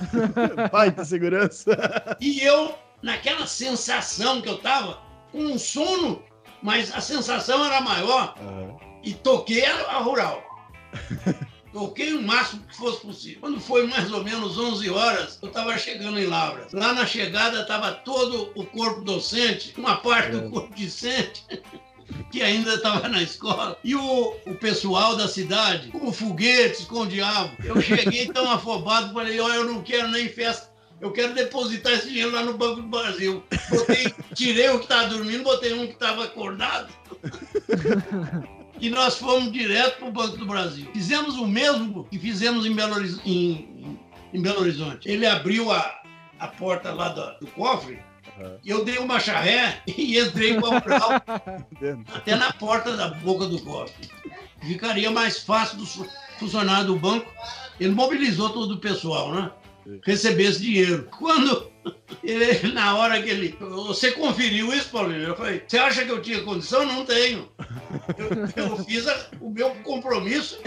Pai 0.70 0.90
de 0.90 1.04
segurança. 1.04 2.16
E 2.20 2.40
eu, 2.40 2.74
naquela 3.02 3.46
sensação 3.46 4.40
que 4.40 4.48
eu 4.48 4.58
tava, 4.58 4.98
com 5.32 5.38
um 5.38 5.58
sono, 5.58 6.22
mas 6.62 6.94
a 6.94 7.00
sensação 7.00 7.64
era 7.64 7.80
maior, 7.80 8.34
uhum. 8.40 8.76
e 9.02 9.12
toquei 9.12 9.64
a, 9.64 9.96
a 9.96 9.98
rural. 9.98 10.42
Toquei 11.78 12.12
o 12.12 12.20
máximo 12.20 12.64
que 12.64 12.76
fosse 12.76 13.06
possível. 13.06 13.38
Quando 13.40 13.60
foi 13.60 13.86
mais 13.86 14.12
ou 14.12 14.24
menos 14.24 14.58
11 14.58 14.90
horas, 14.90 15.38
eu 15.40 15.46
estava 15.46 15.78
chegando 15.78 16.18
em 16.18 16.26
Lavras. 16.26 16.72
Lá 16.72 16.92
na 16.92 17.06
chegada 17.06 17.62
estava 17.62 17.92
todo 17.92 18.50
o 18.56 18.66
corpo 18.66 19.02
docente, 19.02 19.72
uma 19.78 19.96
parte 19.98 20.32
do 20.32 20.38
é. 20.38 20.48
corpo 20.50 20.74
discente, 20.74 21.44
que 22.32 22.42
ainda 22.42 22.74
estava 22.74 23.08
na 23.08 23.22
escola, 23.22 23.78
e 23.84 23.94
o, 23.94 24.34
o 24.44 24.54
pessoal 24.56 25.14
da 25.14 25.28
cidade, 25.28 25.86
com 25.92 26.12
foguetes, 26.12 26.84
com 26.84 27.02
o 27.02 27.06
diabo. 27.06 27.56
Eu 27.62 27.80
cheguei 27.80 28.26
tão 28.26 28.50
afobado, 28.50 29.14
falei, 29.14 29.38
olha, 29.38 29.54
eu 29.54 29.64
não 29.64 29.80
quero 29.80 30.08
nem 30.08 30.28
festa 30.28 30.76
eu 31.00 31.12
quero 31.12 31.32
depositar 31.32 31.92
esse 31.92 32.08
dinheiro 32.08 32.32
lá 32.32 32.42
no 32.42 32.54
Banco 32.54 32.82
do 32.82 32.88
Brasil. 32.88 33.40
Botei, 33.70 34.12
tirei 34.34 34.68
o 34.70 34.78
que 34.78 34.86
estava 34.86 35.06
dormindo, 35.06 35.44
botei 35.44 35.72
um 35.72 35.86
que 35.86 35.92
estava 35.92 36.24
acordado 36.24 36.92
e 38.80 38.90
nós 38.90 39.16
fomos 39.16 39.52
direto 39.52 39.98
para 39.98 40.08
o 40.08 40.12
Banco 40.12 40.36
do 40.36 40.46
Brasil. 40.46 40.88
Fizemos 40.92 41.36
o 41.36 41.46
mesmo 41.46 42.04
que 42.04 42.18
fizemos 42.18 42.66
em 42.66 42.74
Belo, 42.74 42.94
em, 43.24 43.98
em 44.32 44.42
Belo 44.42 44.60
Horizonte. 44.60 45.08
Ele 45.08 45.26
abriu 45.26 45.70
a, 45.70 46.00
a 46.38 46.48
porta 46.48 46.92
lá 46.92 47.08
do, 47.08 47.46
do 47.46 47.46
cofre, 47.52 47.98
uhum. 48.38 48.58
eu 48.64 48.84
dei 48.84 48.98
uma 48.98 49.18
charré 49.18 49.82
e 49.86 50.18
entrei 50.18 50.54
com 50.54 50.66
a 50.66 50.78
Ural 50.78 51.10
até 52.14 52.36
na 52.36 52.52
porta 52.52 52.96
da 52.96 53.08
boca 53.08 53.46
do 53.46 53.60
cofre. 53.60 54.08
Ficaria 54.62 55.10
mais 55.10 55.38
fácil 55.40 55.78
do 55.78 55.86
funcionário 56.38 56.86
do 56.88 56.96
banco. 56.96 57.30
Ele 57.78 57.94
mobilizou 57.94 58.50
todo 58.50 58.74
o 58.74 58.78
pessoal, 58.78 59.32
né? 59.32 59.50
Receber 60.04 60.44
esse 60.44 60.60
dinheiro. 60.60 61.08
Quando 61.16 61.70
ele, 62.22 62.72
na 62.72 62.96
hora 62.96 63.22
que 63.22 63.30
ele. 63.30 63.56
Você 63.60 64.12
conferiu 64.12 64.72
isso, 64.72 64.90
Paulinho? 64.90 65.22
Eu 65.22 65.36
falei, 65.36 65.62
você 65.66 65.78
acha 65.78 66.04
que 66.04 66.10
eu 66.10 66.22
tinha 66.22 66.42
condição? 66.42 66.84
Não 66.86 67.04
tenho. 67.04 67.48
Eu, 68.16 68.64
eu 68.64 68.84
fiz 68.84 69.06
a, 69.06 69.26
o 69.40 69.50
meu 69.50 69.70
compromisso. 69.82 70.58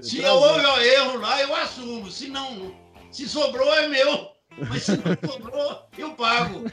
Se 0.00 0.24
houve 0.24 0.86
erro 0.86 1.18
lá, 1.18 1.42
eu 1.42 1.54
assumo. 1.56 2.10
Se 2.10 2.28
não, 2.28 2.74
se 3.10 3.28
sobrou, 3.28 3.72
é 3.74 3.88
meu. 3.88 4.30
Mas 4.68 4.84
se 4.84 4.92
não 4.92 5.30
sobrou, 5.30 5.82
eu 5.96 6.10
pago. 6.12 6.64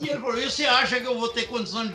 E 0.00 0.08
ele 0.08 0.20
falou: 0.20 0.38
e 0.38 0.50
você 0.50 0.64
acha 0.64 1.00
que 1.00 1.06
eu 1.06 1.18
vou 1.18 1.28
ter 1.28 1.46
condição 1.46 1.86
de, 1.86 1.94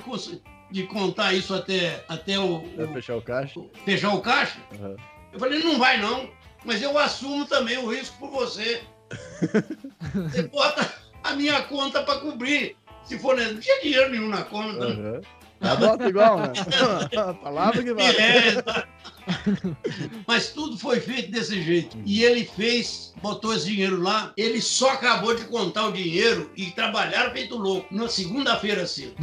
de 0.72 0.84
contar 0.84 1.34
isso 1.34 1.54
até, 1.54 2.04
até 2.08 2.40
o, 2.40 2.58
o. 2.58 2.94
fechar 2.94 3.16
o 3.16 3.22
caixa? 3.22 3.62
Fechar 3.86 4.14
o 4.14 4.22
caixa? 4.22 4.60
Uhum. 4.80 4.96
Eu 5.34 5.40
falei: 5.40 5.64
não 5.64 5.78
vai 5.78 6.00
não. 6.00 6.30
Mas 6.64 6.82
eu 6.82 6.98
assumo 6.98 7.46
também 7.46 7.78
o 7.78 7.90
risco 7.92 8.18
por 8.20 8.30
você. 8.30 8.82
Você 10.14 10.44
bota 10.44 10.94
a 11.24 11.34
minha 11.34 11.62
conta 11.64 12.04
para 12.04 12.20
cobrir. 12.20 12.76
Se 13.04 13.18
for, 13.20 13.36
não 13.36 13.60
tinha 13.60 13.82
dinheiro 13.82 14.12
nenhum 14.12 14.30
na 14.30 14.44
conta. 14.44 14.88
Uhum. 14.88 15.22
Adota 15.62 16.10
igual, 16.10 16.40
né? 16.40 16.54
A 17.18 17.34
palavra 17.42 17.84
que 17.84 17.94
vale. 17.94 18.18
É, 18.18 18.64
mas 20.28 20.50
tudo 20.50 20.78
foi 20.78 21.00
feito 21.00 21.32
desse 21.32 21.62
jeito. 21.62 21.98
E 22.06 22.24
ele 22.24 22.46
fez, 22.46 23.14
botou 23.22 23.54
esse 23.54 23.68
dinheiro 23.68 24.02
lá. 24.02 24.34
Ele 24.36 24.60
só 24.60 24.92
acabou 24.92 25.36
de 25.36 25.46
contar 25.46 25.88
o 25.88 25.92
dinheiro 25.92 26.52
e 26.56 26.72
trabalharam 26.72 27.32
feito 27.32 27.56
louco. 27.56 27.94
Na 27.94 28.08
segunda-feira 28.08 28.88
cedo. 28.88 29.14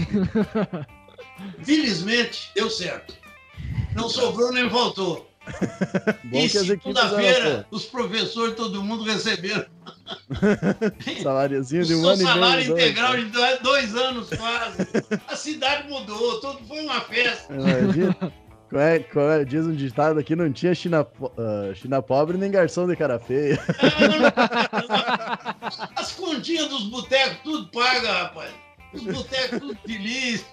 Felizmente, 1.62 2.50
deu 2.54 2.70
certo. 2.70 3.14
Não 3.94 4.08
sobrou 4.08 4.52
nem 4.52 4.70
faltou. 4.70 5.28
Bom 6.24 6.38
e 6.38 6.48
que 6.48 6.58
as 6.58 6.68
equipes 6.68 7.00
segunda-feira, 7.00 7.66
os 7.70 7.84
professores, 7.84 8.54
todo 8.54 8.82
mundo 8.82 9.04
receberam 9.04 9.66
Saláriozinho 11.22 11.84
de 11.84 11.94
um 11.94 12.06
ano 12.06 12.22
e 12.22 12.24
meio. 12.24 12.28
salário 12.28 12.66
dois, 12.66 12.82
integral 12.82 13.12
né? 13.12 13.18
de 13.18 13.24
dois, 13.26 13.60
dois 13.60 13.94
anos 13.96 14.28
quase. 14.30 14.88
A 15.28 15.36
cidade 15.36 15.88
mudou, 15.88 16.40
tudo 16.40 16.58
foi 16.66 16.80
uma 16.80 17.00
festa. 17.00 17.52
Imagina. 17.52 18.32
Qual 18.70 18.82
é, 18.82 18.98
qual 18.98 19.30
é, 19.30 19.44
diz 19.46 19.64
um 19.64 19.74
ditado 19.74 20.20
aqui, 20.20 20.36
não 20.36 20.52
tinha 20.52 20.74
China, 20.74 21.06
ah, 21.38 21.74
China 21.74 22.02
pobre 22.02 22.36
nem 22.36 22.50
garçom 22.50 22.86
de 22.86 22.94
cara 22.96 23.18
feia. 23.18 23.58
As 25.96 26.12
continhas 26.12 26.68
dos 26.68 26.84
botecos, 26.84 27.38
tudo 27.42 27.68
paga, 27.68 28.12
rapaz. 28.12 28.50
Os 28.92 29.02
botecos 29.02 29.58
tudo 29.58 29.78
felizes. 29.86 30.46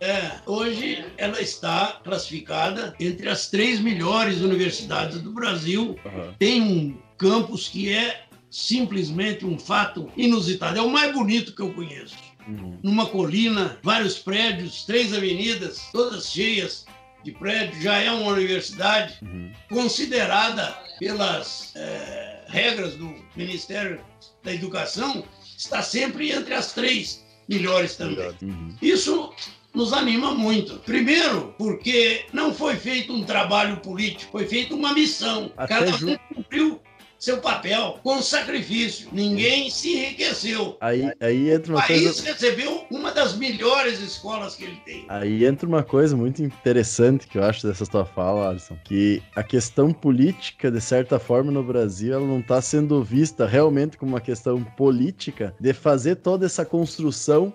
É, 0.01 0.33
hoje 0.47 1.05
ela 1.19 1.41
está 1.41 2.01
classificada 2.03 2.95
entre 2.99 3.29
as 3.29 3.49
três 3.49 3.81
melhores 3.81 4.41
universidades 4.41 5.21
do 5.21 5.33
Brasil. 5.33 5.97
Aham. 6.05 6.35
Tem 6.39 6.63
um 6.63 6.97
campus 7.19 7.69
que 7.69 7.93
é 7.93 8.23
simplesmente 8.51 9.47
um 9.47 9.59
fato 9.59 10.11
inusitado. 10.17 10.79
É 10.79 10.83
o 10.83 10.91
mais 10.91 11.13
bonito 11.13 11.55
que 11.55 11.63
eu 11.63 11.73
conheço. 11.73 12.17
Uhum. 12.49 12.79
numa 12.83 13.07
colina, 13.07 13.79
vários 13.83 14.19
prédios, 14.19 14.85
três 14.85 15.13
avenidas, 15.15 15.83
todas 15.93 16.31
cheias 16.31 16.85
de 17.23 17.33
prédios, 17.33 17.83
já 17.83 17.99
é 17.99 18.11
uma 18.11 18.33
universidade 18.33 19.19
Uhum. 19.23 19.53
considerada 19.69 20.75
pelas 20.99 21.73
eh, 21.77 22.45
regras 22.49 22.95
do 22.95 23.15
Ministério 23.37 24.01
da 24.43 24.53
Educação, 24.53 25.23
está 25.57 25.83
sempre 25.83 26.33
entre 26.33 26.55
as 26.55 26.73
três 26.73 27.25
melhores 27.49 27.95
também. 27.95 28.33
Uhum. 28.43 28.75
Isso 28.81 29.33
nos 29.75 29.93
anima 29.93 30.35
muito. 30.35 30.77
Primeiro, 30.79 31.55
porque 31.59 32.25
não 32.33 32.53
foi 32.55 32.75
feito 32.77 33.13
um 33.13 33.23
trabalho 33.23 33.77
político, 33.77 34.33
foi 34.33 34.47
feita 34.47 34.75
uma 34.75 34.93
missão. 34.95 35.53
Até 35.57 35.75
Cada 35.79 35.97
um 36.07 36.17
cumpriu 36.35 36.81
seu 37.21 37.37
papel 37.39 38.01
com 38.03 38.23
sacrifício. 38.23 39.09
Ninguém 39.13 39.69
se 39.69 39.93
enriqueceu. 39.93 40.79
Aí, 40.81 41.13
aí 41.21 41.51
entra 41.51 41.73
O 41.73 41.77
uma 41.77 41.87
país 41.87 42.03
coisa. 42.03 42.33
recebeu 42.33 42.87
uma 42.91 43.13
das 43.13 43.37
melhores 43.37 44.01
escolas 44.01 44.57
que 44.57 44.65
ele 44.65 44.77
tem. 44.87 45.05
Aí 45.07 45.45
entra 45.45 45.69
uma 45.69 45.83
coisa 45.83 46.17
muito 46.17 46.43
interessante 46.43 47.27
que 47.27 47.37
eu 47.37 47.45
acho 47.45 47.67
dessa 47.67 47.87
tua 47.87 48.07
fala, 48.07 48.49
Alisson, 48.49 48.77
que 48.83 49.23
a 49.37 49.43
questão 49.43 49.93
política, 49.93 50.71
de 50.71 50.81
certa 50.81 51.19
forma, 51.19 51.53
no 51.53 51.63
Brasil, 51.63 52.15
ela 52.15 52.27
não 52.27 52.41
está 52.41 52.63
sendo 52.63 53.05
vista 53.05 53.47
realmente 53.47 53.99
como 53.99 54.13
uma 54.13 54.21
questão 54.21 54.65
política 54.65 55.55
de 55.61 55.75
fazer 55.75 56.17
toda 56.17 56.47
essa 56.47 56.65
construção 56.65 57.53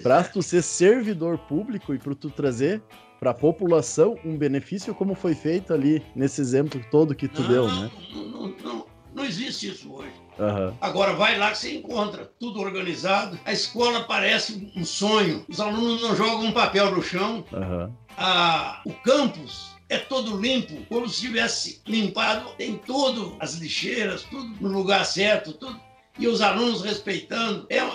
para 0.00 0.20
é. 0.20 0.22
tu 0.22 0.40
ser 0.42 0.62
servidor 0.62 1.38
público 1.38 1.92
e 1.92 1.98
para 1.98 2.14
tu 2.14 2.30
trazer 2.30 2.80
para 3.18 3.30
a 3.30 3.34
população 3.34 4.16
um 4.24 4.36
benefício 4.36 4.94
como 4.94 5.14
foi 5.14 5.34
feito 5.34 5.72
ali 5.72 6.02
nesse 6.14 6.40
exemplo 6.40 6.80
todo 6.90 7.14
que 7.14 7.28
tu 7.28 7.42
não, 7.42 7.48
deu, 7.48 7.68
não, 7.68 7.82
né? 7.82 7.90
Não, 8.12 8.24
não, 8.24 8.48
não, 8.64 8.86
não 9.14 9.24
existe 9.24 9.68
isso 9.68 9.92
hoje. 9.92 10.12
Aham. 10.38 10.74
Agora 10.80 11.12
vai 11.14 11.36
lá 11.38 11.50
que 11.50 11.58
você 11.58 11.76
encontra 11.76 12.24
tudo 12.40 12.60
organizado. 12.60 13.38
A 13.44 13.52
escola 13.52 14.04
parece 14.04 14.70
um 14.74 14.84
sonho. 14.84 15.44
Os 15.48 15.60
alunos 15.60 16.00
não 16.02 16.16
jogam 16.16 16.46
um 16.46 16.52
papel 16.52 16.90
no 16.94 17.02
chão. 17.02 17.44
Aham. 17.52 17.92
A- 18.16 18.80
o 18.86 18.92
campus 18.92 19.72
é 19.88 19.98
todo 19.98 20.36
limpo, 20.40 20.74
como 20.88 21.08
se 21.08 21.20
tivesse 21.20 21.80
limpado. 21.86 22.50
Tem 22.56 22.76
tudo, 22.78 23.36
as 23.40 23.54
lixeiras, 23.54 24.22
tudo 24.24 24.54
no 24.60 24.68
lugar 24.68 25.04
certo, 25.04 25.52
tudo. 25.52 25.78
E 26.18 26.26
os 26.26 26.40
alunos 26.40 26.82
respeitando. 26.82 27.66
É, 27.68 27.82
um- 27.84 27.92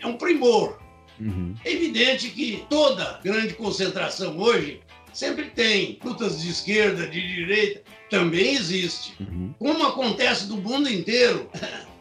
é 0.00 0.06
um 0.06 0.16
primor. 0.16 0.78
Uhum. 1.18 1.54
É 1.64 1.72
evidente 1.72 2.28
que 2.30 2.64
toda 2.68 3.20
grande 3.24 3.54
concentração 3.54 4.38
hoje 4.38 4.80
sempre 5.16 5.46
tem 5.46 5.98
lutas 6.04 6.42
de 6.42 6.50
esquerda, 6.50 7.06
de 7.06 7.20
direita, 7.20 7.82
também 8.10 8.54
existe. 8.54 9.14
Uhum. 9.18 9.54
Como 9.58 9.86
acontece 9.86 10.46
do 10.46 10.56
mundo 10.56 10.88
inteiro, 10.92 11.50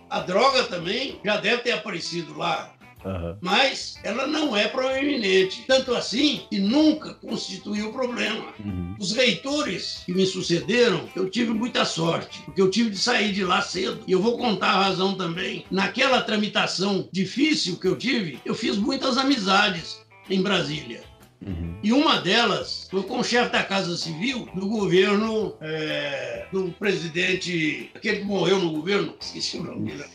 a 0.10 0.20
droga 0.20 0.66
também 0.66 1.20
já 1.24 1.38
deve 1.38 1.64
ter 1.64 1.72
aparecido 1.72 2.38
lá, 2.38 2.76
Aham. 3.06 3.38
mas 3.40 3.96
ela 4.04 4.28
não 4.28 4.56
é 4.56 4.68
proeminente. 4.68 5.64
Tanto 5.66 5.96
assim 5.96 6.42
que 6.50 6.60
nunca 6.60 7.14
constituiu 7.14 7.94
problema. 7.94 8.54
Uhum. 8.60 8.96
Os 9.00 9.14
reitores 9.14 10.04
que 10.06 10.14
me 10.14 10.26
sucederam, 10.26 11.08
eu 11.16 11.30
tive 11.30 11.52
muita 11.54 11.86
sorte, 11.86 12.42
porque 12.44 12.62
eu 12.62 12.70
tive 12.70 12.90
de 12.90 12.98
sair 12.98 13.32
de 13.32 13.46
lá 13.46 13.62
cedo. 13.62 14.04
E 14.06 14.12
eu 14.12 14.22
vou 14.22 14.38
contar 14.38 14.72
a 14.72 14.84
razão 14.84 15.16
também. 15.16 15.66
Naquela 15.72 16.22
tramitação 16.22 17.08
difícil 17.14 17.80
que 17.80 17.88
eu 17.88 17.96
tive, 17.96 18.40
eu 18.44 18.54
fiz 18.54 18.76
muitas 18.76 19.18
amizades 19.18 20.04
em 20.30 20.42
Brasília. 20.42 21.15
Uhum. 21.46 21.76
E 21.84 21.94
uma 21.94 22.20
delas 22.22 22.88
foi 22.90 23.04
com 23.04 23.20
o 23.20 23.24
chefe 23.24 23.52
da 23.52 23.64
Casa 23.64 23.96
Civil 23.96 24.48
do 24.56 24.68
governo 24.68 25.54
é, 25.62 26.46
do 26.52 26.72
presidente, 26.72 27.92
aquele 27.94 28.20
que 28.22 28.26
morreu 28.26 28.60
no 28.60 28.72
governo, 28.72 29.14
esqueci 29.20 29.58
o 29.58 29.64
nome 29.64 29.92
dele. 29.92 30.06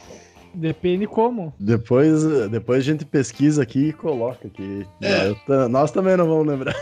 Depende 0.52 1.06
como. 1.06 1.54
Depois, 1.60 2.24
depois 2.50 2.80
a 2.80 2.84
gente 2.84 3.04
pesquisa 3.04 3.62
aqui 3.62 3.90
e 3.90 3.92
coloca 3.92 4.48
aqui. 4.48 4.84
É. 5.00 5.32
Nós 5.68 5.92
também 5.92 6.16
não 6.16 6.26
vamos 6.26 6.48
lembrar. 6.48 6.74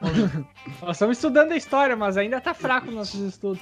Nós 0.80 0.92
estamos 0.96 1.18
estudando 1.18 1.52
a 1.52 1.56
história, 1.58 1.94
mas 1.94 2.16
ainda 2.16 2.40
tá 2.40 2.54
fraco 2.54 2.90
nossos 2.90 3.20
estudos. 3.20 3.60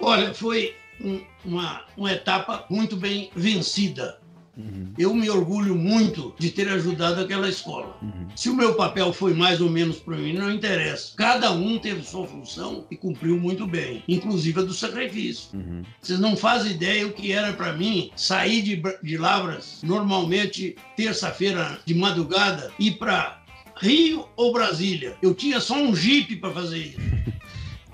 Olha, 0.00 0.32
foi 0.32 0.74
um- 1.02 1.20
uma, 1.44 1.82
uma 1.96 2.12
etapa 2.12 2.64
muito 2.70 2.96
bem 2.96 3.30
vencida. 3.34 4.19
Uhum. 4.60 4.92
Eu 4.98 5.14
me 5.14 5.28
orgulho 5.30 5.74
muito 5.74 6.34
de 6.38 6.50
ter 6.50 6.68
ajudado 6.68 7.20
aquela 7.20 7.48
escola. 7.48 7.96
Uhum. 8.02 8.28
Se 8.34 8.48
o 8.48 8.54
meu 8.54 8.74
papel 8.74 9.12
foi 9.12 9.34
mais 9.34 9.60
ou 9.60 9.70
menos 9.70 9.96
para 9.96 10.16
mim, 10.16 10.32
não 10.34 10.50
interessa. 10.50 11.12
Cada 11.16 11.50
um 11.50 11.78
teve 11.78 12.02
sua 12.02 12.26
função 12.26 12.84
e 12.90 12.96
cumpriu 12.96 13.38
muito 13.38 13.66
bem, 13.66 14.02
inclusive 14.06 14.60
a 14.60 14.62
do 14.62 14.72
sacrifício. 14.72 15.50
Uhum. 15.54 15.82
Vocês 16.00 16.18
não 16.18 16.36
fazem 16.36 16.72
ideia 16.72 17.06
o 17.06 17.12
que 17.12 17.32
era 17.32 17.52
para 17.52 17.72
mim 17.72 18.10
sair 18.14 18.62
de, 18.62 18.82
de 19.02 19.16
Lavras, 19.16 19.80
normalmente 19.82 20.76
terça-feira 20.96 21.80
de 21.84 21.94
madrugada, 21.94 22.72
ir 22.78 22.92
para 22.92 23.42
Rio 23.76 24.28
ou 24.36 24.52
Brasília. 24.52 25.16
Eu 25.22 25.34
tinha 25.34 25.60
só 25.60 25.74
um 25.74 25.94
Jeep 25.94 26.36
para 26.36 26.50
fazer 26.50 26.78
isso. 26.78 27.00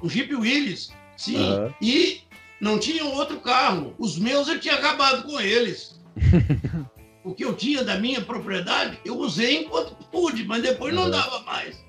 Um 0.02 0.10
Jeep 0.10 0.34
Willys, 0.34 0.92
sim. 1.16 1.38
E 1.80 2.20
não 2.60 2.78
tinha 2.78 3.04
outro 3.04 3.40
carro. 3.40 3.94
Os 3.98 4.18
meus 4.18 4.46
eu 4.46 4.60
tinha 4.60 4.74
acabado 4.74 5.22
com 5.22 5.40
eles. 5.40 5.95
o 7.26 7.34
que 7.34 7.44
eu 7.44 7.54
tinha 7.54 7.82
da 7.82 7.98
minha 7.98 8.20
propriedade, 8.20 8.98
eu 9.04 9.18
usei 9.18 9.62
enquanto 9.62 9.96
pude, 10.12 10.44
mas 10.44 10.62
depois 10.62 10.94
não 10.94 11.10
dava 11.10 11.40
mais. 11.40 11.84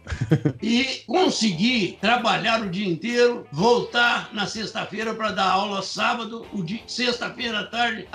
E 0.62 1.04
consegui 1.06 1.98
trabalhar 2.02 2.62
o 2.62 2.70
dia 2.70 2.88
inteiro, 2.88 3.46
voltar 3.52 4.34
na 4.34 4.48
sexta-feira 4.48 5.14
para 5.14 5.32
dar 5.32 5.52
aula 5.52 5.82
sábado, 5.84 6.46
sexta-feira 6.88 7.60
à 7.60 7.64
tarde, 7.66 8.08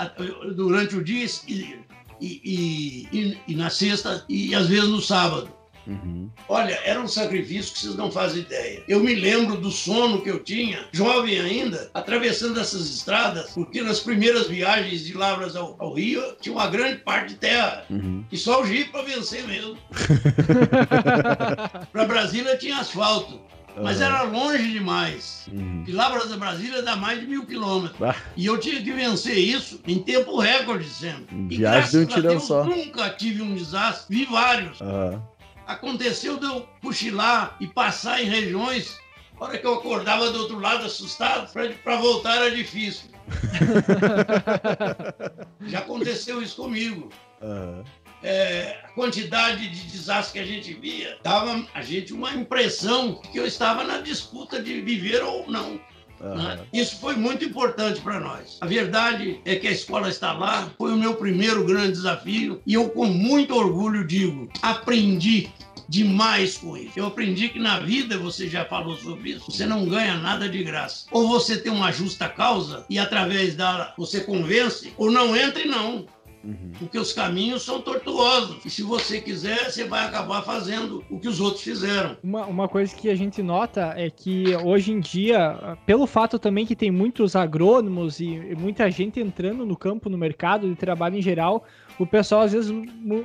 durante 0.55 0.97
o 0.97 1.05
dia 1.05 1.25
e, 1.47 1.77
e, 2.21 3.09
e, 3.13 3.39
e 3.49 3.55
na 3.55 3.71
sexta 3.71 4.25
e 4.29 4.55
às 4.55 4.67
vezes 4.67 4.89
no 4.89 5.01
sábado. 5.01 5.62
Uhum. 5.87 6.31
Olha, 6.49 6.79
era 6.85 7.01
um 7.01 7.09
sacrifício 7.09 7.73
que 7.73 7.81
vocês 7.81 7.97
não 7.97 8.11
fazem 8.11 8.43
ideia. 8.43 8.83
Eu 8.87 9.01
me 9.01 9.15
lembro 9.15 9.57
do 9.57 9.71
sono 9.71 10.23
que 10.23 10.31
eu 10.31 10.39
tinha, 10.39 10.87
jovem 10.93 11.41
ainda, 11.41 11.91
atravessando 11.95 12.61
essas 12.61 12.89
estradas, 12.89 13.51
porque 13.51 13.83
nas 13.83 14.01
primeiras 14.01 14.49
viagens 14.49 15.05
de 15.05 15.15
Lavras 15.15 15.57
ao, 15.57 15.77
ao 15.79 15.95
Rio 15.95 16.23
tinha 16.41 16.55
uma 16.55 16.69
grande 16.69 16.99
parte 16.99 17.31
de 17.31 17.35
terra. 17.37 17.85
Uhum. 17.91 18.25
E 18.31 18.37
só 18.37 18.63
o 18.63 18.67
Jeep 18.67 18.91
para 18.91 19.03
vencer 19.03 19.47
mesmo. 19.47 19.77
para 21.93 22.05
Brasília 22.05 22.57
tinha 22.57 22.79
asfalto. 22.79 23.41
Mas 23.81 23.99
uhum. 23.99 24.05
era 24.05 24.23
longe 24.23 24.71
demais. 24.71 25.47
Uhum. 25.51 25.83
De 25.85 25.93
Lavras 25.93 26.33
a 26.33 26.37
Brasília 26.37 26.83
dá 26.83 26.97
mais 26.97 27.21
de 27.21 27.27
mil 27.27 27.47
quilômetros. 27.47 28.01
Ah. 28.03 28.15
E 28.37 28.47
eu 28.47 28.59
tinha 28.59 28.83
que 28.83 28.93
vencer 28.93 29.37
isso 29.37 29.81
em 29.87 29.99
tempo 29.99 30.39
recorde 30.39 30.89
sempre. 30.89 31.35
Viagem 31.49 31.91
de 31.91 31.99
um 31.99 32.07
tirão 32.07 32.41
só. 32.41 32.65
nunca 32.65 33.11
tive 33.11 33.43
um 33.43 33.55
desastre. 33.55 34.15
Vi 34.15 34.25
vários. 34.27 34.81
Uhum. 34.81 35.21
Aconteceu 35.67 36.39
de 36.39 36.47
eu 36.47 36.69
cochilar 36.83 37.57
e 37.61 37.67
passar 37.67 38.23
em 38.23 38.27
regiões, 38.27 38.99
a 39.41 39.45
hora 39.45 39.59
que 39.59 39.67
eu 39.67 39.75
acordava 39.75 40.31
do 40.31 40.41
outro 40.41 40.59
lado 40.59 40.85
assustado, 40.85 41.51
para 41.83 41.97
voltar 41.97 42.37
era 42.37 42.51
difícil. 42.51 43.11
Já 45.67 45.81
aconteceu 45.81 46.43
isso 46.43 46.57
comigo. 46.57 47.11
Uhum. 47.41 47.85
É, 48.23 48.79
a 48.85 48.89
quantidade 48.91 49.69
de 49.69 49.91
desastres 49.91 50.33
que 50.33 50.39
a 50.39 50.45
gente 50.45 50.75
via 50.75 51.19
dava 51.25 51.67
a 51.75 51.83
gente 51.83 52.13
uma 52.13 52.33
impressão 52.33 53.17
que 53.17 53.37
eu 53.37 53.45
estava 53.45 53.83
na 53.83 53.99
disputa 53.99 54.63
de 54.63 54.81
viver 54.81 55.25
ou 55.25 55.51
não. 55.51 55.81
Uhum. 56.23 56.59
Isso 56.73 56.97
foi 56.97 57.17
muito 57.17 57.45
importante 57.45 58.01
para 58.01 58.21
nós. 58.21 58.59
A 58.61 58.67
verdade 58.67 59.41
é 59.45 59.57
que 59.57 59.67
a 59.67 59.73
escola 59.73 60.09
está 60.09 60.33
lá, 60.33 60.71
foi 60.79 60.93
o 60.93 60.97
meu 60.97 61.15
primeiro 61.15 61.65
grande 61.65 61.93
desafio 61.93 62.63
e 62.65 62.75
eu, 62.75 62.89
com 62.91 63.07
muito 63.07 63.55
orgulho, 63.55 64.07
digo: 64.07 64.49
aprendi 64.63 65.51
demais 65.89 66.57
com 66.57 66.75
isso. 66.75 66.93
Eu 66.97 67.07
aprendi 67.07 67.51
que 67.51 67.59
na 67.59 67.79
vida, 67.81 68.17
você 68.17 68.49
já 68.49 68.65
falou 68.65 68.97
sobre 68.97 69.33
isso, 69.33 69.51
você 69.51 69.67
não 69.67 69.85
ganha 69.85 70.17
nada 70.17 70.49
de 70.49 70.63
graça. 70.65 71.07
Ou 71.11 71.29
você 71.29 71.59
tem 71.59 71.71
uma 71.71 71.93
justa 71.93 72.29
causa 72.29 72.87
e 72.89 72.99
através 72.99 73.55
dela 73.55 73.93
você 73.99 74.21
convence, 74.21 74.93
ou 74.97 75.11
não 75.11 75.37
entre 75.37 75.67
não. 75.67 76.07
Uhum. 76.45 76.73
Porque 76.79 76.99
os 76.99 77.13
caminhos 77.13 77.63
são 77.63 77.81
tortuosos. 77.81 78.65
E 78.65 78.71
se 78.71 78.83
você 78.83 79.21
quiser, 79.21 79.71
você 79.71 79.85
vai 79.85 80.05
acabar 80.05 80.43
fazendo 80.43 81.05
o 81.09 81.19
que 81.19 81.29
os 81.29 81.41
outros 81.41 81.63
fizeram. 81.63 82.17
Uma, 82.23 82.47
uma 82.47 82.69
coisa 82.69 82.95
que 82.95 83.09
a 83.09 83.15
gente 83.15 83.43
nota 83.43 83.95
é 83.97 84.11
que 84.11 84.57
hoje 84.57 84.93
em 84.93 85.01
dia, 85.01 85.77
pelo 85.87 86.07
fato 86.07 86.39
também 86.39 86.67
que 86.67 86.75
tem 86.75 86.91
muitos 86.91 87.37
agrônomos 87.37 88.21
e, 88.21 88.27
e 88.27 88.57
muita 88.57 88.91
gente 88.91 89.21
entrando 89.21 89.65
no 89.65 89.77
campo, 89.77 90.09
no 90.09 90.19
mercado 90.19 90.69
de 90.69 90.75
trabalho 90.75 91.17
em 91.17 91.23
geral, 91.23 91.65
o 91.99 92.07
pessoal 92.07 92.43
às 92.43 92.53
vezes, 92.53 92.73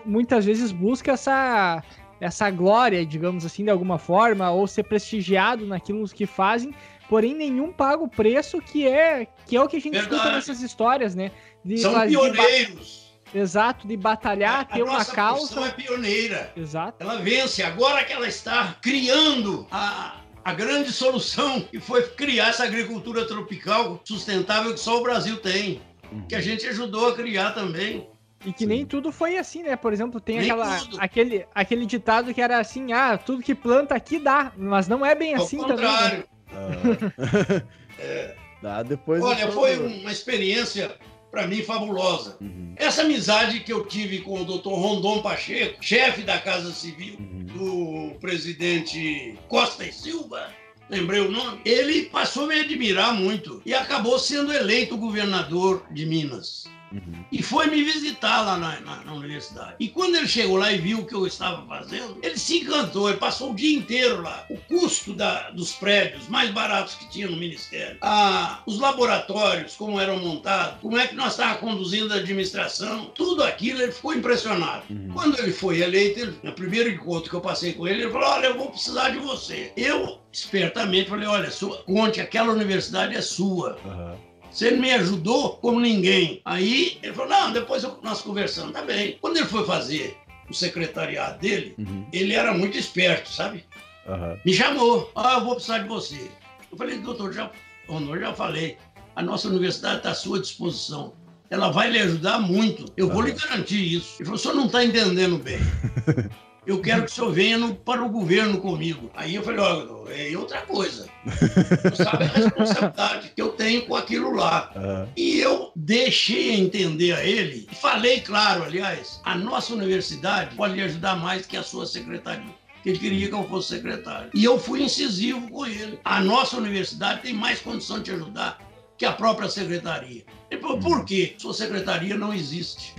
muitas 0.06 0.46
vezes 0.46 0.72
busca 0.72 1.12
essa 1.14 1.84
essa 2.20 2.50
glória, 2.50 3.06
digamos 3.06 3.46
assim, 3.46 3.64
de 3.64 3.70
alguma 3.70 4.00
forma, 4.00 4.50
ou 4.50 4.66
ser 4.66 4.84
prestigiado 4.84 5.68
naquilo 5.68 6.04
que 6.10 6.26
fazem, 6.26 6.74
porém 7.08 7.36
nenhum 7.36 7.72
paga 7.72 8.04
o 8.04 8.08
preço 8.08 8.60
que 8.60 8.88
é 8.88 9.28
que 9.46 9.56
é 9.56 9.62
o 9.62 9.68
que 9.68 9.78
a 9.78 9.80
gente 9.80 9.94
Verdade. 9.94 10.16
escuta 10.16 10.36
nessas 10.36 10.62
histórias, 10.62 11.14
né? 11.14 11.32
De 11.64 11.78
São 11.78 11.94
pioneiros. 12.08 13.07
Exato, 13.34 13.88
de 13.88 13.98
batalhar, 13.98 14.62
a, 14.62 14.66
ter 14.66 14.82
a 14.82 14.86
uma 14.86 15.04
causa. 15.04 15.66
é 15.66 15.72
pioneira. 15.72 16.52
Exato. 16.56 16.98
Ela 17.00 17.18
vence. 17.18 17.62
Agora 17.62 18.04
que 18.04 18.14
ela 18.14 18.28
está 18.28 18.76
criando 18.82 19.68
a, 19.72 20.22
a 20.44 20.54
grande 20.54 20.92
solução 20.92 21.62
que 21.62 21.80
foi 21.80 22.04
criar 22.04 22.50
essa 22.50 22.64
agricultura 22.64 23.26
tropical 23.28 24.00
sustentável 24.04 24.74
que 24.74 24.80
só 24.80 25.00
o 25.00 25.04
Brasil 25.04 25.38
tem, 25.38 25.82
que 26.28 26.36
a 26.36 26.42
gente 26.42 26.66
ajudou 26.68 27.10
a 27.10 27.16
criar 27.16 27.52
também. 27.52 28.08
E 28.46 28.54
que 28.54 28.60
Sim. 28.60 28.68
nem 28.68 28.86
tudo 28.86 29.12
foi 29.12 29.38
assim, 29.38 29.64
né? 29.64 29.76
Por 29.76 29.92
exemplo, 29.92 30.22
tem 30.22 30.40
aquela, 30.40 30.80
aquele, 31.00 31.46
aquele 31.54 31.86
ditado 31.86 32.34
que 32.34 32.42
era 32.42 32.60
assim: 32.60 32.94
ah, 32.94 33.18
tudo 33.18 33.42
que 33.42 33.56
planta 33.56 33.96
aqui 33.96 34.20
dá, 34.20 34.52
mas 34.56 34.88
não 34.88 35.06
é 35.06 35.16
bem 35.16 35.36
Ao 35.36 35.44
assim 35.44 35.58
contrário. 35.58 36.24
também. 36.50 37.00
Né? 37.00 37.14
Ah. 37.18 37.64
é. 38.00 38.36
Dá 38.62 38.84
depois. 38.84 39.24
Olha, 39.24 39.52
foi 39.52 39.78
uma 39.78 40.12
experiência 40.12 40.96
para 41.32 41.48
mim 41.48 41.62
fabulosa. 41.62 42.38
Uhum. 42.42 42.74
Essa 42.76 43.02
amizade 43.02 43.62
que 43.62 43.74
eu 43.74 43.86
tive 43.86 44.20
com 44.22 44.42
o 44.42 44.46
Dr. 44.46 44.70
Rondon 44.70 45.22
Pacheco, 45.22 45.84
chefe 45.84 46.22
da 46.22 46.40
Casa 46.40 46.72
Civil 46.72 47.16
uhum. 47.20 47.46
do 47.46 48.20
presidente 48.20 49.38
Costa 49.48 49.86
e 49.86 49.92
Silva, 49.92 50.54
lembrei 50.90 51.22
o 51.22 51.32
nome, 51.32 51.62
ele 51.66 52.04
passou 52.06 52.44
a 52.46 52.48
me 52.48 52.60
admirar 52.60 53.14
muito 53.14 53.62
e 53.66 53.74
acabou 53.74 54.18
sendo 54.20 54.54
eleito 54.54 54.98
governador 54.98 55.86
de 55.92 56.06
Minas. 56.06 56.66
Uhum. 56.92 57.26
E 57.32 57.42
foi 57.44 57.68
me 57.68 57.84
visitar 57.84 58.42
lá 58.42 58.58
na, 58.58 58.80
na, 58.80 59.04
na, 59.04 59.14
universidade. 59.14 59.76
E 59.80 59.90
quando 59.90 60.16
ele 60.16 60.28
chegou 60.28 60.58
lá 60.58 60.72
e 60.72 60.78
viu 60.78 61.00
o 61.00 61.06
que 61.06 61.14
eu 61.14 61.28
estava 61.28 61.66
fazendo, 61.66 62.18
ele 62.24 62.38
se 62.38 62.60
encantou, 62.60 63.10
ele 63.10 63.18
passou 63.18 63.52
o 63.52 63.56
dia 63.56 63.78
inteiro 63.78 64.22
lá. 64.22 64.46
O 64.50 64.58
custo 64.58 65.14
da, 65.14 65.50
dos 65.52 65.74
prédios 65.74 66.28
mais 66.28 66.50
baratos 66.52 66.96
que 66.96 67.10
tinha 67.10 67.28
no 67.28 67.38
Ministério, 67.38 67.98
a, 68.02 68.62
os 68.66 68.80
laboratórios, 68.80 69.76
como 69.76 70.00
eram 70.00 70.20
montados, 70.20 70.80
como 70.82 70.98
é 70.98 71.08
que 71.08 71.16
nós 71.16 71.34
estávamos 71.34 71.60
conduzindo 71.60 72.14
a 72.14 72.18
administração, 72.18 73.12
tudo 73.16 73.44
aquilo, 73.44 73.82
ele 73.82 73.92
ficou 73.92 74.14
impressionado. 74.14 74.84
Uhum. 74.90 75.10
Quando 75.14 75.40
ele 75.40 75.52
foi 75.52 75.82
eleito, 75.82 76.20
ele, 76.20 76.36
no 76.44 76.54
primeiro 76.54 76.90
encontro 76.90 77.30
que 77.30 77.36
eu 77.36 77.42
passei 77.42 77.74
com 77.74 77.88
ele, 77.88 78.04
ele 78.04 78.12
falou: 78.12 78.30
Olha, 78.30 78.48
eu 78.48 78.58
vou 78.58 78.70
precisar 78.70 79.10
de 79.10 79.20
você. 79.20 79.72
Eu, 79.76 80.20
espertamente, 80.32 81.10
falei: 81.10 81.28
Olha, 81.28 81.52
sua, 81.52 81.78
conte, 81.84 82.22
aquela 82.22 82.54
universidade 82.54 83.16
é 83.16 83.22
sua. 83.22 83.78
Uhum. 83.84 84.27
Você 84.58 84.72
me 84.72 84.92
ajudou 84.92 85.52
como 85.58 85.80
ninguém. 85.80 86.42
Aí 86.44 86.98
ele 87.04 87.14
falou: 87.14 87.30
não, 87.30 87.54
depois 87.54 87.84
nós 88.02 88.24
conversamos, 88.24 88.72
tá 88.72 88.82
bem. 88.82 89.16
Quando 89.22 89.38
ele 89.38 89.46
foi 89.46 89.64
fazer 89.68 90.18
o 90.50 90.54
secretariado 90.54 91.38
dele, 91.38 91.76
uhum. 91.78 92.08
ele 92.12 92.34
era 92.34 92.56
muito 92.56 92.76
esperto, 92.76 93.30
sabe? 93.30 93.64
Uhum. 94.08 94.36
Me 94.44 94.52
chamou: 94.52 95.12
ah, 95.16 95.36
eu 95.36 95.46
vou 95.46 95.54
precisar 95.54 95.78
de 95.78 95.88
você. 95.88 96.32
Eu 96.72 96.76
falei: 96.76 96.98
doutor, 96.98 97.32
já, 97.34 97.52
Honor, 97.88 98.20
já 98.20 98.34
falei, 98.34 98.80
a 99.16 99.22
nossa 99.22 99.48
universidade 99.48 99.98
está 99.98 100.10
à 100.10 100.16
sua 100.16 100.40
disposição. 100.40 101.14
Ela 101.52 101.70
vai 101.70 101.92
lhe 101.92 102.00
ajudar 102.00 102.40
muito. 102.40 102.92
Eu 102.98 103.10
vou 103.10 103.22
lhe 103.22 103.34
garantir 103.34 103.94
isso. 103.94 104.16
Ele 104.18 104.26
falou: 104.26 104.40
o 104.40 104.40
senhor 104.40 104.56
não 104.56 104.66
está 104.66 104.84
entendendo 104.84 105.38
bem. 105.38 105.60
eu 106.68 106.82
quero 106.82 107.06
que 107.06 107.12
o 107.12 107.14
senhor 107.14 107.32
venha 107.32 107.58
no, 107.58 107.74
para 107.74 108.04
o 108.04 108.10
governo 108.10 108.60
comigo. 108.60 109.10
Aí 109.16 109.36
eu 109.36 109.42
falei, 109.42 109.62
olha, 109.62 110.14
é 110.14 110.38
outra 110.38 110.62
coisa. 110.64 111.08
Você 111.26 112.04
sabe 112.04 112.26
a 112.26 112.28
responsabilidade 112.28 113.32
que 113.34 113.42
eu 113.42 113.50
tenho 113.50 113.86
com 113.86 113.96
aquilo 113.96 114.36
lá. 114.36 114.72
Uhum. 114.76 115.08
E 115.16 115.40
eu 115.40 115.72
deixei 115.74 116.56
entender 116.56 117.14
a 117.14 117.24
ele, 117.24 117.68
e 117.72 117.76
falei 117.76 118.20
claro, 118.20 118.64
aliás, 118.64 119.22
a 119.24 119.36
nossa 119.36 119.74
universidade 119.74 120.56
pode 120.56 120.74
lhe 120.76 120.84
ajudar 120.84 121.16
mais 121.16 121.46
que 121.46 121.56
a 121.56 121.64
sua 121.64 121.86
secretaria. 121.86 122.54
Ele 122.86 123.00
queria 123.00 123.28
que 123.28 123.34
eu 123.34 123.48
fosse 123.48 123.70
secretário. 123.76 124.30
E 124.34 124.44
eu 124.44 124.60
fui 124.60 124.84
incisivo 124.84 125.50
com 125.50 125.66
ele. 125.66 126.00
A 126.04 126.22
nossa 126.22 126.58
universidade 126.58 127.22
tem 127.22 127.34
mais 127.34 127.60
condição 127.60 127.98
de 127.98 128.06
te 128.06 128.12
ajudar 128.12 128.60
que 128.98 129.06
a 129.06 129.12
própria 129.12 129.50
secretaria. 129.50 130.24
Ele 130.50 130.62
falou, 130.62 130.80
por 130.80 131.06
quê? 131.06 131.36
Sua 131.38 131.54
secretaria 131.54 132.18
não 132.18 132.34
existe. 132.34 132.94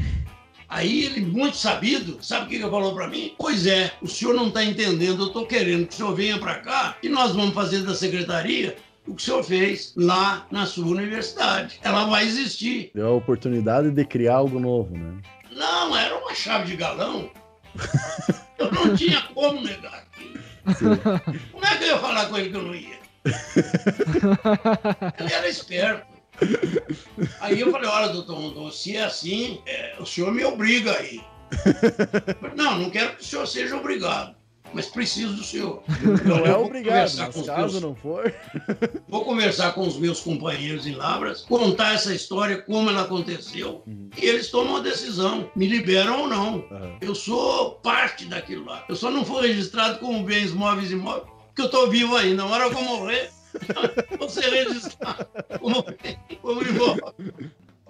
Aí 0.68 1.04
ele, 1.04 1.22
muito 1.22 1.56
sabido, 1.56 2.18
sabe 2.20 2.44
o 2.44 2.48
que 2.48 2.54
ele 2.56 2.70
falou 2.70 2.94
para 2.94 3.08
mim? 3.08 3.34
Pois 3.38 3.66
é, 3.66 3.92
o 4.02 4.06
senhor 4.06 4.34
não 4.34 4.48
está 4.48 4.62
entendendo, 4.62 5.22
eu 5.22 5.28
estou 5.28 5.46
querendo 5.46 5.86
que 5.86 5.94
o 5.94 5.96
senhor 5.96 6.14
venha 6.14 6.38
para 6.38 6.56
cá 6.56 6.96
e 7.02 7.08
nós 7.08 7.34
vamos 7.34 7.54
fazer 7.54 7.82
da 7.84 7.94
secretaria 7.94 8.76
o 9.06 9.14
que 9.14 9.22
o 9.22 9.24
senhor 9.24 9.42
fez 9.42 9.94
lá 9.96 10.46
na 10.50 10.66
sua 10.66 10.86
universidade. 10.86 11.80
Ela 11.82 12.04
vai 12.04 12.26
existir. 12.26 12.90
Deu 12.94 13.08
a 13.08 13.12
oportunidade 13.12 13.90
de 13.90 14.04
criar 14.04 14.34
algo 14.34 14.60
novo, 14.60 14.94
né? 14.94 15.14
Não, 15.50 15.96
era 15.96 16.14
uma 16.18 16.34
chave 16.34 16.66
de 16.66 16.76
galão. 16.76 17.30
eu 18.58 18.70
não 18.70 18.94
tinha 18.94 19.22
como 19.34 19.62
negar 19.62 20.04
aquilo. 20.66 20.98
Como 21.50 21.64
é 21.64 21.76
que 21.76 21.84
eu 21.84 21.88
ia 21.88 21.98
falar 21.98 22.26
com 22.26 22.36
ele 22.36 22.50
que 22.50 22.56
eu 22.56 22.62
não 22.62 22.74
ia? 22.74 22.98
ele 25.18 25.32
era 25.32 25.48
esperto. 25.48 26.17
Aí 27.40 27.60
eu 27.60 27.70
falei, 27.70 27.88
olha, 27.88 28.08
doutor 28.08 28.36
Rondon, 28.36 28.70
se 28.70 28.96
é 28.96 29.04
assim, 29.04 29.60
é, 29.66 29.96
o 29.98 30.06
senhor 30.06 30.32
me 30.32 30.44
obriga 30.44 30.96
aí. 30.96 31.20
Não, 32.54 32.78
não 32.78 32.90
quero 32.90 33.16
que 33.16 33.22
o 33.22 33.24
senhor 33.24 33.46
seja 33.46 33.74
obrigado 33.74 34.36
mas 34.72 34.86
preciso 34.86 35.34
do 35.34 35.44
senhor. 35.44 35.82
Não 36.24 36.38
é 36.38 36.56
obrigado, 36.56 37.10
mas 37.16 37.46
caso 37.46 37.46
meus... 37.46 37.80
não 37.80 37.94
for. 37.94 38.32
Vou 39.08 39.24
conversar 39.24 39.72
com 39.72 39.86
os 39.86 39.96
meus 39.96 40.20
companheiros 40.20 40.86
em 40.86 40.94
Lavras, 40.94 41.42
contar 41.42 41.94
essa 41.94 42.14
história, 42.14 42.62
como 42.62 42.90
ela 42.90 43.02
aconteceu, 43.02 43.82
uhum. 43.86 44.10
e 44.16 44.26
eles 44.26 44.50
tomam 44.50 44.76
a 44.76 44.80
decisão, 44.80 45.50
me 45.54 45.66
liberam 45.66 46.22
ou 46.22 46.28
não. 46.28 46.54
Uhum. 46.56 46.98
Eu 47.00 47.14
sou 47.14 47.72
parte 47.76 48.24
daquilo 48.26 48.66
lá. 48.66 48.84
Eu 48.88 48.96
só 48.96 49.10
não 49.10 49.24
fui 49.24 49.46
registrado 49.46 49.98
como 49.98 50.24
bens 50.24 50.52
móveis 50.52 50.90
e 50.90 50.94
imóveis, 50.94 51.28
porque 51.46 51.62
eu 51.62 51.66
estou 51.66 51.88
vivo 51.88 52.16
ainda. 52.16 52.44
Na 52.44 52.46
hora 52.46 52.70
que 52.70 52.76
eu 52.76 52.82
morrer, 52.82 53.30
vou 54.18 54.28
ser 54.28 54.48
registrado 54.50 55.26
como, 55.58 55.84
como 56.40 56.62
imóvel. 56.62 57.14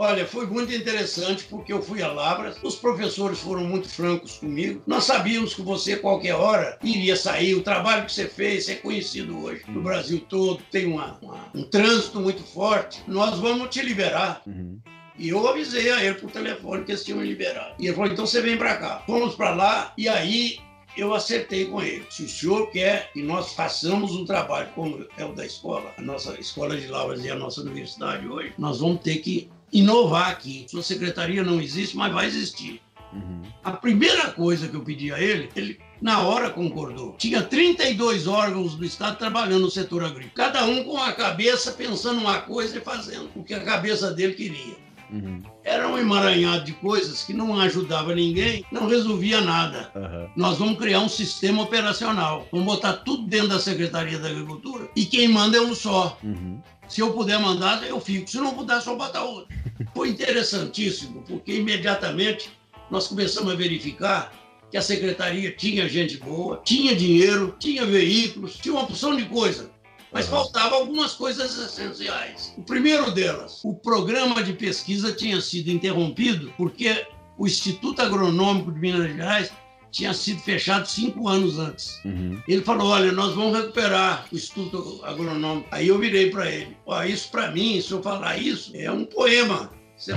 Olha, 0.01 0.25
foi 0.25 0.47
muito 0.47 0.73
interessante 0.73 1.43
porque 1.51 1.73
eu 1.73 1.83
fui 1.83 2.01
a 2.01 2.13
Labras, 2.13 2.57
os 2.63 2.77
professores 2.77 3.41
foram 3.41 3.65
muito 3.65 3.89
francos 3.89 4.37
comigo. 4.37 4.81
Nós 4.87 5.03
sabíamos 5.03 5.55
que 5.55 5.61
você, 5.61 5.97
qualquer 5.97 6.37
hora, 6.37 6.79
iria 6.85 7.17
sair. 7.17 7.57
O 7.57 7.65
trabalho 7.65 8.07
que 8.07 8.13
você 8.13 8.29
fez 8.29 8.69
é 8.69 8.77
conhecido 8.77 9.37
hoje 9.43 9.65
no 9.67 9.83
Brasil 9.83 10.21
todo, 10.29 10.63
tem 10.71 10.87
uma, 10.87 11.19
uma, 11.21 11.51
um 11.53 11.65
trânsito 11.65 12.21
muito 12.21 12.45
forte. 12.45 13.03
Nós 13.09 13.41
vamos 13.41 13.71
te 13.71 13.83
liberar. 13.83 14.41
Uhum. 14.47 14.79
E 15.19 15.31
eu 15.31 15.49
avisei 15.49 15.91
a 15.91 16.05
ele 16.05 16.15
por 16.15 16.31
telefone 16.31 16.85
que 16.85 16.93
eles 16.93 17.03
tinham 17.03 17.19
me 17.19 17.27
liberado. 17.27 17.75
E 17.81 17.87
ele 17.87 17.97
falou: 17.97 18.13
então 18.13 18.25
você 18.25 18.41
vem 18.41 18.57
para 18.57 18.77
cá. 18.77 19.03
Fomos 19.05 19.35
para 19.35 19.51
lá 19.51 19.93
e 19.99 20.09
aí 20.09 20.61
eu 20.99 21.15
acertei 21.15 21.67
com 21.67 21.81
ele. 21.81 22.05
Se 22.11 22.25
o 22.25 22.29
senhor 22.29 22.71
quer 22.71 23.13
que 23.13 23.23
nós 23.23 23.53
façamos 23.53 24.13
um 24.13 24.25
trabalho 24.25 24.69
como 24.75 25.07
é 25.17 25.25
o 25.25 25.33
da 25.33 25.47
escola, 25.47 25.93
a 25.97 26.03
nossa 26.03 26.39
escola 26.39 26.77
de 26.77 26.89
Lavras 26.89 27.25
e 27.25 27.31
a 27.31 27.37
nossa 27.37 27.61
universidade 27.61 28.27
hoje, 28.27 28.53
nós 28.59 28.81
vamos 28.81 29.01
ter 29.01 29.19
que 29.19 29.49
inovar 29.73 30.31
aqui. 30.31 30.67
Sua 30.69 30.83
secretaria 30.83 31.43
não 31.43 31.61
existe, 31.61 31.97
mas 31.97 32.13
vai 32.13 32.27
existir. 32.27 32.81
Uhum. 33.13 33.43
A 33.65 33.73
primeira 33.73 34.31
coisa 34.33 34.69
que 34.69 34.75
eu 34.75 34.83
pedi 34.83 35.13
a 35.13 35.21
ele, 35.21 35.49
ele 35.57 35.79
na 36.01 36.21
hora 36.21 36.51
concordou. 36.51 37.15
Tinha 37.17 37.43
32 37.43 38.27
órgãos 38.27 38.75
do 38.75 38.85
Estado 38.85 39.19
trabalhando 39.19 39.63
no 39.63 39.71
setor 39.71 40.05
agrícola, 40.05 40.33
cada 40.35 40.65
um 40.65 40.85
com 40.85 40.99
a 40.99 41.13
cabeça 41.13 41.73
pensando 41.73 42.21
uma 42.21 42.41
coisa 42.41 42.79
e 42.79 42.81
fazendo 42.81 43.31
o 43.35 43.43
que 43.43 43.55
a 43.55 43.65
cabeça 43.65 44.13
dele 44.13 44.35
queria. 44.35 44.88
Uhum. 45.11 45.43
Era 45.65 45.89
um 45.89 45.99
emaranhado 45.99 46.65
de 46.65 46.73
coisas 46.73 47.25
que 47.25 47.33
não 47.33 47.59
ajudava 47.61 48.15
ninguém, 48.15 48.65
não 48.71 48.87
resolvia 48.87 49.41
nada. 49.41 49.91
Uhum. 49.95 50.29
Nós 50.37 50.59
vamos 50.59 50.79
criar 50.79 51.01
um 51.01 51.09
sistema 51.09 51.63
operacional. 51.63 52.47
Vamos 52.53 52.67
botar 52.67 52.93
tudo 52.99 53.27
dentro 53.27 53.49
da 53.49 53.59
Secretaria 53.59 54.19
da 54.19 54.29
Agricultura 54.29 54.89
e 54.95 55.05
quem 55.05 55.29
manda 55.29 55.57
é 55.57 55.61
um 55.61 55.75
só. 55.75 56.19
Uhum. 56.23 56.61
Se 56.89 57.01
eu 57.01 57.13
puder 57.13 57.39
mandar, 57.39 57.87
eu 57.87 58.01
fico. 58.01 58.29
Se 58.29 58.39
não 58.39 58.55
puder, 58.55 58.81
só 58.81 58.95
botar 58.95 59.23
outro. 59.23 59.55
Foi 59.95 60.09
interessantíssimo, 60.09 61.23
porque 61.29 61.53
imediatamente 61.57 62.51
nós 62.91 63.07
começamos 63.07 63.53
a 63.53 63.57
verificar 63.57 64.33
que 64.71 64.77
a 64.77 64.83
secretaria 64.83 65.51
tinha 65.53 65.89
gente 65.89 66.17
boa, 66.19 66.61
tinha 66.65 66.95
dinheiro, 66.95 67.55
tinha 67.59 67.85
veículos, 67.85 68.57
tinha 68.57 68.75
uma 68.75 68.83
opção 68.83 69.17
de 69.17 69.25
coisa. 69.25 69.71
Mas 70.13 70.27
uhum. 70.27 70.33
faltavam 70.33 70.79
algumas 70.79 71.13
coisas 71.13 71.59
essenciais. 71.59 72.55
O 72.57 72.63
primeiro 72.63 73.11
delas, 73.11 73.61
o 73.65 73.75
programa 73.75 74.43
de 74.43 74.53
pesquisa 74.53 75.13
tinha 75.13 75.41
sido 75.41 75.71
interrompido 75.71 76.53
porque 76.57 77.07
o 77.37 77.47
Instituto 77.47 78.01
Agronômico 78.03 78.73
de 78.73 78.81
Minas 78.81 79.07
Gerais 79.09 79.53
tinha 79.91 80.13
sido 80.13 80.41
fechado 80.41 80.87
cinco 80.87 81.29
anos 81.29 81.59
antes. 81.59 82.01
Uhum. 82.05 82.41
Ele 82.47 82.63
falou: 82.63 82.89
Olha, 82.89 83.13
nós 83.13 83.35
vamos 83.35 83.59
recuperar 83.59 84.27
o 84.31 84.37
Instituto 84.37 85.01
Agronômico. 85.05 85.69
Aí 85.71 85.89
eu 85.89 85.99
virei 85.99 86.31
para 86.31 86.51
ele: 86.51 86.77
Ó, 86.87 87.03
Isso 87.03 87.31
para 87.31 87.51
mim, 87.51 87.81
se 87.81 87.93
eu 87.93 88.03
falar 88.03 88.39
isso, 88.39 88.73
é 88.75 88.91
um 88.91 89.05
poema. 89.05 89.73
É, 90.07 90.13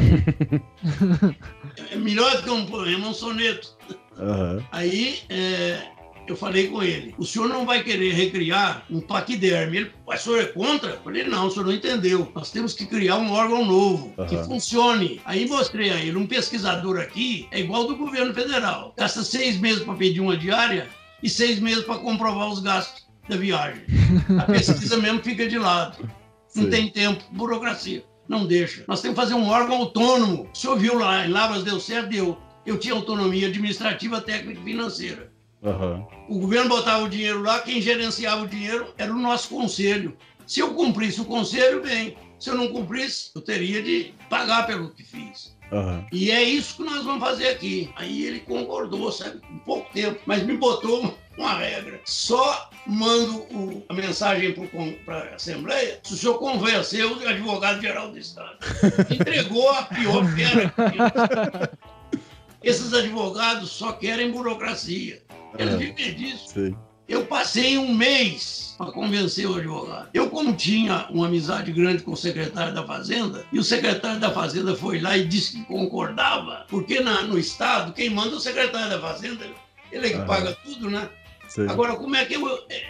é, 1.94 1.96
melhor 1.96 2.38
do 2.38 2.44
que 2.44 2.50
um 2.50 2.66
poema, 2.66 3.08
um 3.08 3.14
soneto. 3.14 3.76
Uhum. 4.18 4.64
Aí 4.72 5.20
é, 5.30 5.82
eu 6.32 6.38
falei 6.38 6.68
com 6.68 6.82
ele, 6.82 7.14
o 7.18 7.26
senhor 7.26 7.50
não 7.50 7.66
vai 7.66 7.84
querer 7.84 8.14
recriar 8.14 8.86
um 8.90 9.02
paquiderme. 9.02 9.78
Ele, 9.78 9.92
o 10.06 10.18
senhor 10.18 10.40
é 10.40 10.46
contra? 10.46 10.92
Eu 10.92 11.02
falei, 11.02 11.24
não, 11.26 11.48
o 11.48 11.52
senhor 11.52 11.66
não 11.66 11.74
entendeu. 11.74 12.32
Nós 12.34 12.52
temos 12.52 12.74
que 12.74 12.86
criar 12.86 13.18
um 13.18 13.32
órgão 13.32 13.66
novo, 13.66 14.14
uhum. 14.18 14.26
que 14.26 14.38
funcione. 14.38 15.22
Aí 15.26 15.48
mostrei 15.48 15.90
a 15.90 15.96
ele, 15.96 16.18
um 16.18 16.28
pesquisador 16.28 17.00
aqui 17.00 17.48
é 17.52 17.60
igual 17.60 17.86
do 17.86 17.96
governo 17.96 18.34
federal. 18.34 18.94
Gasta 18.98 19.24
seis 19.24 19.58
meses 19.58 19.84
para 19.84 19.94
pedir 19.96 20.22
uma 20.22 20.38
diária 20.38 20.88
e 21.22 21.30
seis 21.30 21.60
meses 21.60 21.84
para 21.84 22.00
comprovar 22.00 22.50
os 22.50 22.60
gastos 22.60 23.06
da 23.28 23.36
viagem. 23.36 23.84
A 24.40 24.44
pesquisa 24.44 24.98
mesmo 24.98 25.22
fica 25.22 25.48
de 25.48 25.58
lado. 25.58 26.10
Não 26.56 26.64
Sim. 26.64 26.70
tem 26.70 26.90
tempo, 26.90 27.24
burocracia. 27.32 28.04
Não 28.28 28.46
deixa. 28.46 28.84
Nós 28.88 29.02
temos 29.02 29.18
que 29.18 29.22
fazer 29.22 29.34
um 29.34 29.48
órgão 29.48 29.78
autônomo. 29.78 30.50
O 30.54 30.58
senhor 30.58 30.78
viu 30.78 30.98
lá, 30.98 31.26
em 31.26 31.30
Lavras 31.30 31.64
deu 31.64 31.80
certo? 31.80 32.10
Deu. 32.10 32.38
Eu 32.66 32.78
tinha 32.78 32.94
autonomia 32.94 33.48
administrativa, 33.48 34.22
técnica 34.22 34.60
e 34.60 34.64
financeira. 34.64 35.31
Uhum. 35.62 36.06
O 36.28 36.40
governo 36.40 36.70
botava 36.70 37.04
o 37.04 37.10
dinheiro 37.10 37.42
lá, 37.42 37.60
quem 37.60 37.82
gerenciava 37.82 38.44
o 38.44 38.48
dinheiro 38.48 38.94
era 38.98 39.14
o 39.14 39.20
nosso 39.20 39.50
conselho. 39.50 40.18
Se 40.48 40.60
eu 40.60 40.74
cumprisse 40.74 41.22
o 41.22 41.26
conselho, 41.26 41.82
bem. 41.82 42.18
Se 42.40 42.50
eu 42.50 42.56
não 42.56 42.70
cumprisse, 42.70 43.30
eu 43.36 43.42
teria 43.42 43.82
de 43.84 44.14
pagar 44.30 44.66
pelo 44.66 44.90
que 44.90 45.04
fiz. 45.04 45.56
Uhum. 45.72 46.06
E 46.12 46.32
é 46.32 46.44
isso 46.44 46.76
que 46.78 46.84
nós 46.84 47.04
vamos 47.06 47.22
fazer 47.22 47.48
aqui. 47.48 47.90
Aí 47.96 48.26
ele 48.26 48.40
concordou, 48.42 49.12
sabe, 49.12 49.40
em 49.50 49.60
pouco 49.60 49.92
tempo, 49.94 50.20
mas 50.26 50.44
me 50.44 50.58
botou 50.58 51.16
uma 51.38 51.54
regra. 51.54 52.02
Só 52.04 52.70
mando 52.86 53.38
o, 53.56 53.86
a 53.88 53.94
mensagem 53.94 54.54
para 55.06 55.18
a 55.18 55.36
Assembleia 55.36 56.00
se 56.04 56.16
o 56.16 56.18
senhor 56.18 56.40
convencer 56.40 57.06
o 57.06 57.28
advogado-geral 57.28 58.12
do 58.12 58.18
Estado. 58.18 58.58
Entregou 59.10 59.70
a 59.70 59.84
pior 59.84 60.26
pedra. 60.36 61.72
Esses 62.64 62.94
advogados 62.94 63.72
só 63.72 63.94
querem 63.94 64.32
burocracia. 64.32 65.22
Eles 65.58 65.76
vivem 65.76 66.14
disso. 66.16 66.54
Sim. 66.54 66.76
Eu 67.08 67.26
passei 67.26 67.78
um 67.78 67.94
mês 67.94 68.74
para 68.78 68.92
convencer 68.92 69.46
o 69.46 69.56
advogado. 69.56 70.10
Eu, 70.14 70.30
como 70.30 70.54
tinha 70.56 71.08
uma 71.10 71.28
amizade 71.28 71.72
grande 71.72 72.04
com 72.04 72.12
o 72.12 72.18
secretário 72.18 72.74
da 72.74 72.86
Fazenda, 72.86 73.46
e 73.52 73.60
o 73.60 73.64
secretário 73.64 74.20
da 74.20 74.32
Fazenda 74.32 74.76
foi 74.76 75.02
lá 75.02 75.18
e 75.18 75.26
disse 75.26 75.58
que 75.58 75.66
concordava, 75.66 76.66
porque 76.70 77.02
na, 77.02 77.24
no 77.24 77.38
Estado, 77.38 77.92
quem 77.92 78.10
manda 78.10 78.32
é 78.32 78.38
o 78.38 78.40
secretário 78.40 78.90
da 78.90 79.02
Fazenda, 79.02 79.46
ele 79.92 80.08
é 80.08 80.10
que 80.12 80.26
paga 80.26 80.56
tudo, 80.64 80.90
né? 80.90 81.10
Sim. 81.50 81.68
Agora, 81.68 81.96
como 81.96 82.16
é 82.16 82.24
que 82.24 82.36
eu, 82.36 82.48
é, 82.70 82.82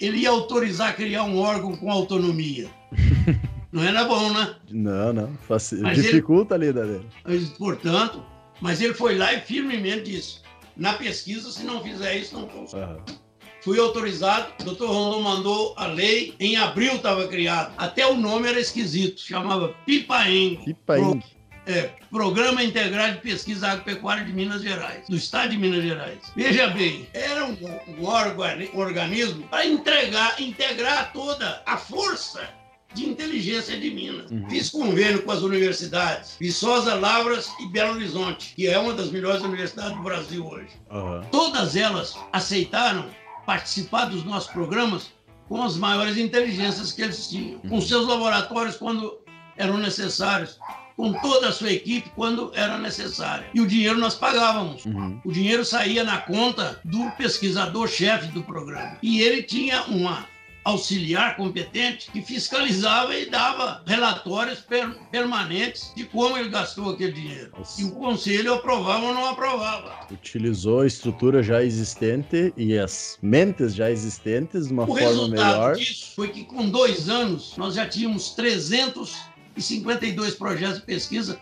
ele 0.00 0.20
ia 0.20 0.30
autorizar 0.30 0.96
criar 0.96 1.24
um 1.24 1.38
órgão 1.38 1.76
com 1.76 1.90
autonomia? 1.90 2.68
Não 3.70 3.84
era 3.84 4.04
bom, 4.04 4.32
né? 4.32 4.56
Não, 4.68 5.12
não. 5.12 5.38
Faci... 5.46 5.80
Dificulta 5.94 6.56
ele, 6.56 6.64
a 6.64 6.66
lida 6.66 6.86
dele. 6.86 7.06
Mas, 7.24 7.50
portanto, 7.50 8.20
mas 8.60 8.80
ele 8.80 8.94
foi 8.94 9.16
lá 9.16 9.32
e 9.32 9.40
firmemente 9.40 10.10
disse: 10.10 10.40
na 10.80 10.94
pesquisa, 10.94 11.52
se 11.52 11.62
não 11.62 11.82
fizer 11.84 12.16
isso, 12.16 12.34
não 12.34 12.48
funciona. 12.48 12.94
Uhum. 12.94 13.18
Fui 13.62 13.78
autorizado, 13.78 14.50
o 14.62 14.64
doutor 14.64 14.88
Rondon 14.88 15.20
mandou 15.20 15.74
a 15.76 15.86
lei, 15.86 16.34
em 16.40 16.56
abril 16.56 16.94
estava 16.94 17.28
criado. 17.28 17.74
Até 17.76 18.06
o 18.06 18.16
nome 18.16 18.48
era 18.48 18.58
esquisito, 18.58 19.20
chamava 19.20 19.68
PIPAENG. 19.84 20.64
PIPAENG. 20.64 21.20
Pro, 21.20 21.70
é, 21.70 21.90
Programa 22.10 22.64
Integrado 22.64 23.16
de 23.16 23.20
Pesquisa 23.20 23.68
Agropecuária 23.68 24.24
de 24.24 24.32
Minas 24.32 24.62
Gerais, 24.62 25.06
do 25.06 25.16
Estado 25.16 25.50
de 25.50 25.58
Minas 25.58 25.84
Gerais. 25.84 26.18
Veja 26.34 26.68
bem, 26.68 27.06
era 27.12 27.44
um, 27.44 27.58
um, 27.86 28.04
órgão, 28.06 28.46
um 28.72 28.78
organismo 28.78 29.46
para 29.48 29.66
entregar, 29.66 30.40
integrar 30.40 31.12
toda 31.12 31.62
a 31.66 31.76
força 31.76 32.48
de 32.94 33.08
inteligência 33.08 33.78
de 33.78 33.90
Minas. 33.90 34.30
Uhum. 34.30 34.48
Fiz 34.48 34.68
convênio 34.70 35.22
com 35.22 35.30
as 35.30 35.42
universidades 35.42 36.36
Viçosa, 36.40 36.94
Lavras 36.94 37.50
e 37.60 37.66
Belo 37.66 37.94
Horizonte, 37.94 38.52
que 38.54 38.66
é 38.66 38.78
uma 38.78 38.94
das 38.94 39.10
melhores 39.10 39.42
universidades 39.42 39.96
do 39.96 40.02
Brasil 40.02 40.46
hoje. 40.46 40.70
Uhum. 40.90 41.22
Todas 41.30 41.76
elas 41.76 42.16
aceitaram 42.32 43.06
participar 43.46 44.06
dos 44.06 44.24
nossos 44.24 44.50
programas 44.50 45.10
com 45.48 45.62
as 45.62 45.76
maiores 45.76 46.16
inteligências 46.16 46.92
que 46.92 47.02
eles 47.02 47.28
tinham, 47.28 47.60
uhum. 47.64 47.70
com 47.70 47.80
seus 47.80 48.06
laboratórios 48.06 48.76
quando 48.76 49.18
eram 49.56 49.76
necessários, 49.76 50.58
com 50.96 51.12
toda 51.14 51.48
a 51.48 51.52
sua 51.52 51.72
equipe 51.72 52.10
quando 52.14 52.52
era 52.54 52.78
necessária. 52.78 53.48
E 53.54 53.60
o 53.60 53.66
dinheiro 53.66 53.98
nós 53.98 54.14
pagávamos. 54.14 54.84
Uhum. 54.84 55.20
O 55.24 55.32
dinheiro 55.32 55.64
saía 55.64 56.04
na 56.04 56.18
conta 56.18 56.80
do 56.84 57.10
pesquisador-chefe 57.12 58.28
do 58.28 58.42
programa. 58.42 58.98
E 59.02 59.20
ele 59.22 59.42
tinha 59.42 59.82
uma 59.84 60.26
auxiliar 60.70 61.36
competente 61.36 62.10
que 62.10 62.22
fiscalizava 62.22 63.16
e 63.16 63.28
dava 63.28 63.82
relatórios 63.86 64.60
per 64.60 64.90
permanentes 65.10 65.92
de 65.94 66.04
como 66.04 66.36
ele 66.36 66.48
gastou 66.48 66.90
aquele 66.90 67.12
dinheiro. 67.12 67.52
Nossa. 67.56 67.80
E 67.80 67.84
o 67.84 67.92
conselho 67.92 68.54
aprovava 68.54 69.06
ou 69.06 69.14
não 69.14 69.28
aprovava. 69.28 70.06
Utilizou 70.10 70.80
a 70.80 70.86
estrutura 70.86 71.42
já 71.42 71.62
existente 71.62 72.52
e 72.56 72.78
as 72.78 73.18
mentes 73.22 73.74
já 73.74 73.90
existentes 73.90 74.68
de 74.68 74.72
uma 74.72 74.84
o 74.84 74.96
forma 74.96 75.28
melhor. 75.28 75.74
O 75.74 75.78
disso 75.78 76.12
foi 76.14 76.28
que 76.28 76.44
com 76.44 76.68
dois 76.68 77.08
anos 77.08 77.54
nós 77.56 77.74
já 77.74 77.86
tínhamos 77.86 78.30
352 78.30 80.34
projetos 80.34 80.80
de 80.80 80.86
pesquisa 80.86 81.40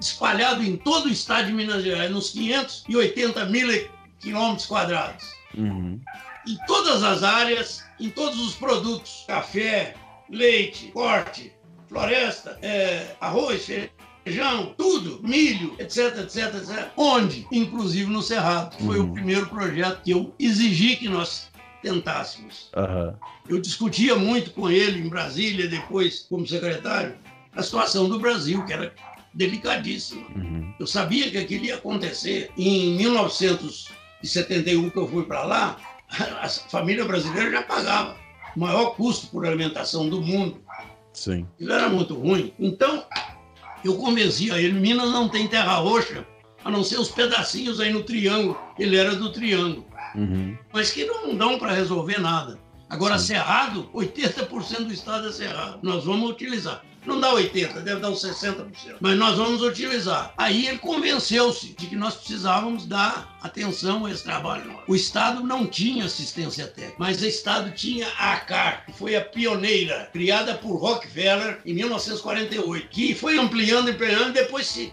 espalhados 0.00 0.66
em 0.66 0.76
todo 0.76 1.06
o 1.06 1.10
estado 1.10 1.46
de 1.46 1.52
Minas 1.52 1.82
Gerais, 1.82 2.10
nos 2.10 2.30
580 2.30 3.46
mil 3.46 3.88
quilômetros 4.20 4.66
quadrados. 4.66 5.24
Uhum. 5.56 6.00
Em 6.46 6.56
todas 6.66 7.02
as 7.02 7.22
áreas 7.22 7.86
em 7.98 8.10
todos 8.10 8.38
os 8.40 8.54
produtos: 8.54 9.24
café, 9.26 9.94
leite, 10.30 10.88
corte, 10.92 11.52
floresta, 11.88 12.58
é, 12.62 13.14
arroz, 13.20 13.66
feijão, 14.24 14.74
tudo, 14.76 15.20
milho, 15.22 15.74
etc, 15.78 16.18
etc, 16.18 16.54
etc. 16.54 16.90
Onde? 16.96 17.46
Inclusive 17.50 18.10
no 18.10 18.22
Cerrado. 18.22 18.76
Foi 18.84 18.98
uhum. 18.98 19.10
o 19.10 19.12
primeiro 19.12 19.46
projeto 19.46 20.02
que 20.02 20.10
eu 20.10 20.34
exigi 20.38 20.96
que 20.96 21.08
nós 21.08 21.48
tentássemos. 21.82 22.70
Uhum. 22.76 23.14
Eu 23.48 23.60
discutia 23.60 24.16
muito 24.16 24.50
com 24.50 24.68
ele 24.68 25.00
em 25.00 25.08
Brasília, 25.08 25.68
depois 25.68 26.26
como 26.28 26.46
secretário, 26.46 27.16
a 27.54 27.62
situação 27.62 28.08
do 28.08 28.18
Brasil, 28.18 28.64
que 28.64 28.72
era 28.72 28.92
delicadíssima. 29.32 30.26
Uhum. 30.34 30.74
Eu 30.78 30.86
sabia 30.86 31.30
que 31.30 31.38
aquilo 31.38 31.66
ia 31.66 31.76
acontecer. 31.76 32.50
Em 32.56 32.96
1971, 32.96 34.90
que 34.90 34.96
eu 34.98 35.08
fui 35.08 35.24
para 35.24 35.44
lá, 35.44 35.76
a 36.40 36.48
família 36.48 37.04
brasileira 37.04 37.50
já 37.50 37.62
pagava 37.62 38.16
o 38.56 38.60
maior 38.60 38.94
custo 38.94 39.28
por 39.28 39.46
alimentação 39.46 40.08
do 40.08 40.20
mundo. 40.20 40.60
Sim. 41.12 41.46
Isso 41.58 41.72
era 41.72 41.88
muito 41.88 42.14
ruim. 42.14 42.52
Então, 42.58 43.04
eu 43.84 43.96
convencia 43.96 44.60
ele, 44.60 44.72
Minas 44.72 45.10
não 45.10 45.28
tem 45.28 45.46
terra 45.46 45.76
roxa, 45.76 46.26
a 46.64 46.70
não 46.70 46.82
ser 46.82 46.98
os 46.98 47.10
pedacinhos 47.10 47.80
aí 47.80 47.92
no 47.92 48.02
triângulo. 48.02 48.58
Ele 48.78 48.96
era 48.96 49.14
do 49.14 49.30
triângulo. 49.30 49.86
Uhum. 50.14 50.56
Mas 50.72 50.90
que 50.90 51.04
não 51.04 51.34
dão 51.36 51.58
para 51.58 51.72
resolver 51.72 52.18
nada. 52.18 52.58
Agora, 52.88 53.18
Sim. 53.18 53.28
cerrado, 53.28 53.90
80% 53.94 54.84
do 54.84 54.92
estado 54.92 55.28
é 55.28 55.32
cerrado. 55.32 55.78
Nós 55.82 56.04
vamos 56.04 56.30
utilizar. 56.30 56.82
Não 57.06 57.20
dá 57.20 57.32
80%, 57.32 57.80
deve 57.80 58.00
dar 58.00 58.10
uns 58.10 58.22
60%. 58.22 58.66
Mas 59.00 59.16
nós 59.16 59.36
vamos 59.36 59.62
utilizar. 59.62 60.34
Aí 60.36 60.66
ele 60.66 60.78
convenceu-se 60.78 61.68
de 61.68 61.86
que 61.86 61.96
nós 61.96 62.16
precisávamos 62.16 62.86
dar 62.86 63.38
atenção 63.40 64.06
a 64.06 64.10
esse 64.10 64.24
trabalho. 64.24 64.78
O 64.88 64.94
Estado 64.94 65.42
não 65.42 65.66
tinha 65.66 66.04
assistência 66.04 66.66
técnica, 66.66 66.96
mas 66.98 67.22
o 67.22 67.26
Estado 67.26 67.70
tinha 67.70 68.08
a 68.18 68.32
ACAR, 68.32 68.84
que 68.86 68.92
foi 68.92 69.14
a 69.14 69.24
pioneira, 69.24 70.08
criada 70.12 70.54
por 70.54 70.76
Rockefeller 70.76 71.60
em 71.64 71.74
1948, 71.74 72.88
que 72.88 73.14
foi 73.14 73.38
ampliando, 73.38 73.88
ampliando, 73.88 74.30
e 74.30 74.32
depois 74.32 74.66
se 74.66 74.92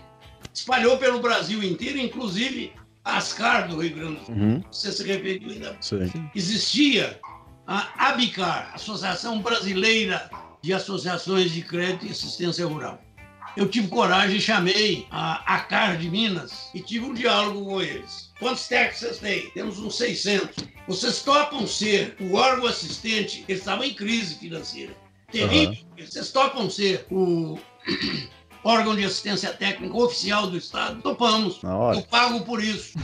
espalhou 0.54 0.98
pelo 0.98 1.20
Brasil 1.20 1.64
inteiro, 1.64 1.98
inclusive 1.98 2.74
a 3.04 3.18
ASCAR 3.18 3.68
do 3.68 3.82
Rio 3.82 3.96
Grande 3.96 4.20
do 4.20 4.26
Sul. 4.26 4.36
Uhum. 4.36 4.64
Você 4.72 4.92
se 4.92 5.04
referiu 5.04 5.50
ainda. 5.50 5.76
Sim. 5.82 6.30
Existia 6.36 7.20
a 7.68 8.10
ABICAR, 8.10 8.72
Associação 8.74 9.42
Brasileira 9.42 10.30
de 10.64 10.74
Associações 10.74 11.52
de 11.52 11.62
Crédito 11.62 12.06
e 12.06 12.12
Assistência 12.12 12.66
Rural. 12.66 13.00
Eu 13.56 13.68
tive 13.68 13.90
coragem 13.90 14.38
e 14.38 14.42
chamei 14.42 15.06
a 15.12 15.56
ACAR 15.56 15.98
de 15.98 16.10
Minas 16.10 16.70
e 16.74 16.80
tive 16.80 17.06
um 17.06 17.14
diálogo 17.14 17.66
com 17.66 17.82
eles. 17.82 18.32
Quantos 18.40 18.68
técnicos 18.68 19.02
vocês 19.02 19.18
têm? 19.20 19.52
Temos 19.52 19.78
uns 19.78 19.96
600. 19.98 20.66
Vocês 20.88 21.22
topam 21.22 21.68
ser 21.68 22.16
o 22.20 22.34
órgão 22.36 22.66
assistente? 22.66 23.44
Eles 23.48 23.62
estavam 23.62 23.84
em 23.84 23.94
crise 23.94 24.36
financeira. 24.36 24.96
Terrível. 25.30 25.78
Uhum. 25.98 26.06
Vocês 26.06 26.32
topam 26.32 26.70
ser 26.70 27.06
o 27.12 27.60
órgão 28.64 28.96
de 28.96 29.04
assistência 29.04 29.52
técnica 29.52 29.96
oficial 29.96 30.48
do 30.48 30.58
Estado, 30.58 31.02
topamos. 31.02 31.60
Eu 31.64 32.02
pago 32.04 32.42
por 32.42 32.64
isso. 32.64 32.98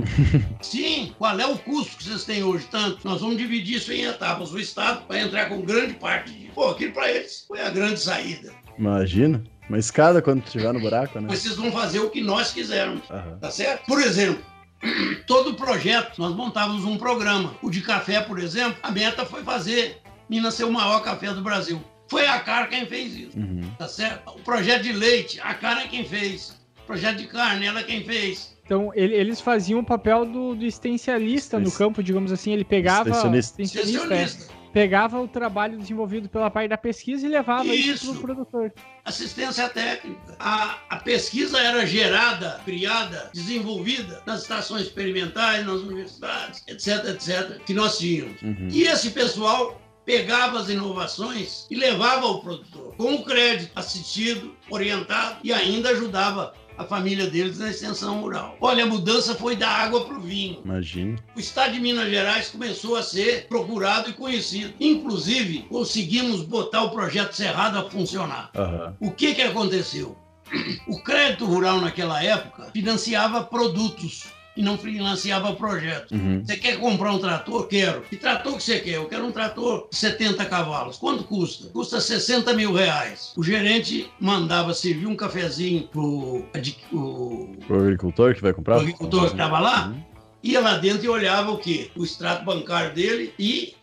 Sim, 0.60 1.14
qual 1.18 1.38
é 1.38 1.46
o 1.46 1.58
custo 1.58 1.96
que 1.96 2.04
vocês 2.04 2.24
têm 2.24 2.42
hoje? 2.42 2.66
Tanto. 2.70 3.06
Nós 3.06 3.20
vamos 3.20 3.36
dividir 3.36 3.76
isso 3.76 3.92
em 3.92 4.02
etapas. 4.02 4.52
O 4.52 4.58
Estado 4.58 5.02
vai 5.08 5.20
entrar 5.20 5.48
com 5.48 5.60
grande 5.62 5.94
parte 5.94 6.32
disso. 6.32 6.52
Pô, 6.54 6.70
aquilo 6.70 6.92
para 6.92 7.10
eles 7.10 7.44
foi 7.46 7.60
a 7.60 7.70
grande 7.70 8.00
saída. 8.00 8.52
Imagina. 8.78 9.42
Uma 9.68 9.78
escada 9.78 10.22
quando 10.22 10.44
estiver 10.44 10.72
no 10.72 10.78
buraco, 10.78 11.20
né? 11.20 11.28
Vocês 11.28 11.56
vão 11.56 11.72
fazer 11.72 11.98
o 11.98 12.08
que 12.08 12.20
nós 12.20 12.52
quisermos. 12.52 13.02
Uhum. 13.10 13.38
Tá 13.40 13.50
certo? 13.50 13.84
Por 13.86 14.00
exemplo, 14.00 14.40
todo 15.26 15.54
projeto, 15.54 16.18
nós 16.18 16.34
montávamos 16.34 16.84
um 16.84 16.96
programa. 16.96 17.52
O 17.60 17.68
de 17.68 17.80
café, 17.80 18.20
por 18.20 18.38
exemplo, 18.38 18.78
a 18.82 18.92
meta 18.92 19.24
foi 19.24 19.42
fazer 19.42 20.00
Minas 20.28 20.54
ser 20.54 20.64
o 20.64 20.72
maior 20.72 21.00
café 21.02 21.32
do 21.32 21.40
Brasil. 21.40 21.82
Foi 22.08 22.26
a 22.26 22.40
cara 22.40 22.66
quem 22.66 22.86
fez 22.86 23.14
isso, 23.14 23.38
uhum. 23.38 23.62
tá 23.78 23.88
certo? 23.88 24.30
O 24.30 24.40
projeto 24.40 24.82
de 24.82 24.92
leite, 24.92 25.40
a 25.40 25.54
cara 25.54 25.82
é 25.82 25.88
quem 25.88 26.04
fez. 26.04 26.56
O 26.82 26.86
projeto 26.86 27.16
de 27.16 27.26
carne, 27.26 27.66
ela 27.66 27.80
é 27.80 27.82
quem 27.82 28.04
fez. 28.04 28.56
Então, 28.64 28.90
ele, 28.94 29.14
eles 29.14 29.40
faziam 29.40 29.80
o 29.80 29.84
papel 29.84 30.24
do, 30.24 30.54
do 30.54 30.64
extensialista 30.64 31.58
no 31.58 31.70
campo, 31.70 32.02
digamos 32.02 32.32
assim. 32.32 32.52
Ele 32.52 32.64
pegava. 32.64 33.10
Extensionista. 33.10 33.62
extensionista 33.62 34.52
é, 34.52 34.56
pegava 34.76 35.18
o 35.18 35.26
trabalho 35.26 35.78
desenvolvido 35.78 36.28
pela 36.28 36.50
parte 36.50 36.68
da 36.68 36.76
pesquisa 36.76 37.24
e 37.24 37.30
levava 37.30 37.64
isso, 37.64 37.90
isso 37.90 38.06
para 38.06 38.14
o 38.14 38.20
produtor. 38.20 38.74
Assistência 39.06 39.68
técnica. 39.70 40.36
A, 40.38 40.78
a 40.90 40.96
pesquisa 40.96 41.58
era 41.58 41.86
gerada, 41.86 42.60
criada, 42.62 43.30
desenvolvida 43.32 44.20
nas 44.26 44.42
estações 44.42 44.82
experimentais, 44.82 45.64
nas 45.64 45.80
universidades, 45.80 46.62
etc, 46.68 47.06
etc, 47.06 47.58
que 47.64 47.72
nós 47.72 47.96
tínhamos. 47.96 48.42
Uhum. 48.42 48.68
E 48.70 48.82
esse 48.82 49.12
pessoal 49.12 49.80
pegava 50.06 50.60
as 50.60 50.70
inovações 50.70 51.66
e 51.68 51.74
levava 51.74 52.26
ao 52.26 52.40
produtor, 52.40 52.94
com 52.96 53.16
o 53.16 53.24
crédito 53.24 53.72
assistido, 53.76 54.54
orientado 54.70 55.38
e 55.42 55.52
ainda 55.52 55.90
ajudava 55.90 56.54
a 56.78 56.84
família 56.84 57.26
deles 57.26 57.58
na 57.58 57.70
extensão 57.70 58.20
rural. 58.20 58.56
Olha, 58.60 58.84
a 58.84 58.86
mudança 58.86 59.34
foi 59.34 59.56
da 59.56 59.68
água 59.68 60.04
para 60.04 60.16
o 60.16 60.20
vinho. 60.20 60.60
Imagina. 60.64 61.18
O 61.34 61.40
estado 61.40 61.72
de 61.72 61.80
Minas 61.80 62.08
Gerais 62.08 62.50
começou 62.50 62.96
a 62.96 63.02
ser 63.02 63.46
procurado 63.48 64.10
e 64.10 64.12
conhecido. 64.12 64.74
Inclusive, 64.78 65.62
conseguimos 65.70 66.42
botar 66.42 66.82
o 66.82 66.90
projeto 66.90 67.32
Cerrado 67.32 67.78
a 67.78 67.90
funcionar. 67.90 68.50
Uhum. 68.54 69.08
O 69.08 69.10
que, 69.10 69.34
que 69.34 69.42
aconteceu? 69.42 70.16
O 70.86 71.02
crédito 71.02 71.44
rural 71.44 71.80
naquela 71.80 72.22
época 72.22 72.70
financiava 72.72 73.42
produtos 73.42 74.35
e 74.56 74.62
não 74.62 74.78
financiava 74.78 75.52
projetos. 75.54 76.10
Uhum. 76.12 76.42
Você 76.44 76.56
quer 76.56 76.78
comprar 76.78 77.12
um 77.12 77.18
trator? 77.18 77.68
Quero. 77.68 78.00
Que 78.02 78.16
trator 78.16 78.56
que 78.56 78.62
você 78.62 78.80
quer? 78.80 78.96
Eu 78.96 79.06
quero 79.06 79.26
um 79.26 79.32
trator 79.32 79.88
de 79.90 79.96
70 79.96 80.44
cavalos. 80.46 80.96
Quanto 80.96 81.24
custa? 81.24 81.68
Custa 81.68 82.00
60 82.00 82.54
mil 82.54 82.72
reais. 82.72 83.32
O 83.36 83.42
gerente 83.42 84.10
mandava 84.18 84.72
servir 84.72 85.06
um 85.06 85.14
cafezinho 85.14 85.86
pro, 85.88 86.44
o, 86.92 87.56
pro 87.66 87.80
agricultor 87.80 88.34
que 88.34 88.40
vai 88.40 88.52
comprar? 88.52 88.78
O 88.78 88.80
agricultor 88.80 89.26
que 89.26 89.32
estava 89.32 89.58
lá. 89.58 89.88
Uhum. 89.88 90.02
Ia 90.42 90.60
lá 90.60 90.76
dentro 90.78 91.04
e 91.04 91.08
olhava 91.08 91.50
o 91.50 91.58
quê? 91.58 91.90
O 91.96 92.04
extrato 92.04 92.44
bancário 92.44 92.94
dele 92.94 93.34
e 93.38 93.74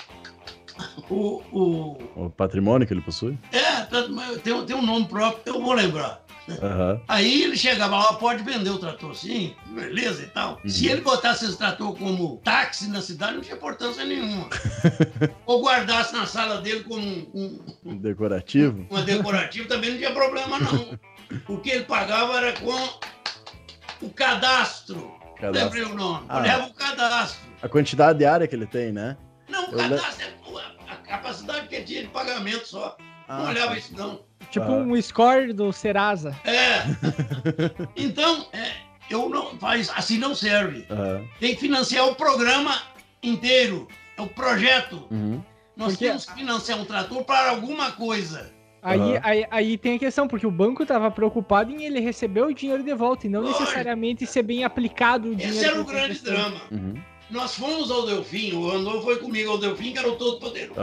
o, 1.09 1.41
o... 1.51 1.97
o 2.15 2.29
patrimônio 2.29 2.87
que 2.87 2.93
ele 2.93 3.01
possui? 3.01 3.37
É, 3.51 3.81
tem, 4.43 4.65
tem 4.65 4.75
um 4.75 4.81
nome 4.81 5.05
próprio, 5.05 5.55
eu 5.55 5.61
vou 5.61 5.73
lembrar. 5.73 6.22
Uhum. 6.47 7.01
Aí 7.07 7.43
ele 7.43 7.55
chegava 7.55 7.95
lá, 7.97 8.13
pode 8.13 8.43
vender 8.43 8.69
o 8.69 8.77
trator 8.77 9.15
sim, 9.15 9.55
beleza 9.67 10.23
e 10.23 10.27
tal. 10.27 10.59
Uhum. 10.63 10.69
Se 10.69 10.87
ele 10.87 11.01
botasse 11.01 11.45
esse 11.45 11.57
trator 11.57 11.95
como 11.97 12.37
táxi 12.43 12.89
na 12.89 13.01
cidade, 13.01 13.35
não 13.35 13.41
tinha 13.41 13.55
importância 13.55 14.03
nenhuma. 14.03 14.49
Ou 15.45 15.63
guardasse 15.63 16.13
na 16.13 16.25
sala 16.25 16.61
dele 16.61 16.83
como 16.83 17.05
um, 17.33 17.59
um 17.85 17.97
decorativo. 17.97 18.85
Um, 18.89 19.03
decorativo 19.03 19.67
também 19.67 19.91
não 19.91 19.97
tinha 19.97 20.11
problema, 20.11 20.59
não. 20.59 20.99
O 21.47 21.57
que 21.57 21.71
ele 21.71 21.85
pagava 21.85 22.37
era 22.37 22.53
com 22.59 24.05
o 24.05 24.09
cadastro. 24.09 25.13
cadastro. 25.39 25.63
Lembrei 25.63 25.83
o 25.83 25.95
nome. 25.95 26.25
Ah, 26.29 26.39
Olhava 26.39 26.65
o 26.67 26.73
cadastro. 26.73 27.41
A 27.59 27.67
quantidade 27.67 28.19
de 28.19 28.25
área 28.25 28.47
que 28.47 28.53
ele 28.53 28.67
tem, 28.67 28.91
né? 28.91 29.17
Não, 29.49 29.69
o 29.69 29.75
cadastro 29.75 30.27
le... 30.45 30.59
é 30.59 30.91
a 30.91 30.95
capacidade 30.97 31.67
que 31.67 31.75
ele 31.75 31.85
tinha 31.85 32.01
de 32.03 32.09
pagamento 32.09 32.67
só. 32.67 32.95
Ah, 33.27 33.39
não 33.39 33.49
olhava 33.49 33.71
tá. 33.71 33.77
isso, 33.77 33.95
não. 33.95 34.21
Tipo 34.53 34.71
ah. 34.71 34.75
um 34.75 35.01
score 35.01 35.51
do 35.51 35.73
Serasa. 35.73 36.39
É. 36.45 36.83
Então, 37.97 38.45
é, 38.53 38.71
eu 39.09 39.27
não 39.27 39.57
faz 39.57 39.89
assim 39.95 40.19
não 40.19 40.35
serve. 40.35 40.85
Uhum. 40.91 41.27
Tem 41.39 41.55
que 41.55 41.61
financiar 41.61 42.07
o 42.07 42.15
programa 42.15 42.83
inteiro, 43.23 43.87
é 44.15 44.21
o 44.21 44.27
projeto. 44.27 45.07
Uhum. 45.09 45.41
Nós 45.75 45.93
porque... 45.93 46.05
temos 46.05 46.25
que 46.27 46.33
financiar 46.35 46.79
um 46.79 46.85
trator 46.85 47.23
para 47.23 47.49
alguma 47.49 47.93
coisa. 47.93 48.53
Aí, 48.83 48.99
uhum. 48.99 49.19
aí, 49.23 49.47
aí, 49.49 49.77
tem 49.77 49.95
a 49.95 49.99
questão, 49.99 50.27
porque 50.27 50.45
o 50.45 50.51
banco 50.51 50.83
estava 50.83 51.09
preocupado 51.09 51.71
em 51.71 51.85
ele 51.85 51.99
receber 51.99 52.41
o 52.41 52.53
dinheiro 52.53 52.83
de 52.83 52.93
volta 52.93 53.25
e 53.25 53.29
não 53.31 53.41
Lógico. 53.41 53.61
necessariamente 53.61 54.27
ser 54.27 54.43
bem 54.43 54.63
aplicado 54.63 55.29
o 55.29 55.35
dinheiro. 55.35 55.55
Esse 55.55 55.65
era 55.65 55.81
o 55.81 55.85
grande 55.85 56.19
drama. 56.19 56.61
Uhum. 56.69 56.93
Nós 57.31 57.55
fomos 57.55 57.89
ao 57.89 58.05
Delfim, 58.05 58.53
o 58.53 58.69
Andor 58.69 59.01
foi 59.01 59.17
comigo 59.17 59.49
ao 59.49 59.57
Delfim, 59.57 59.93
que 59.93 59.97
era 59.97 60.09
o 60.09 60.15
todo 60.15 60.39
poderoso. 60.39 60.79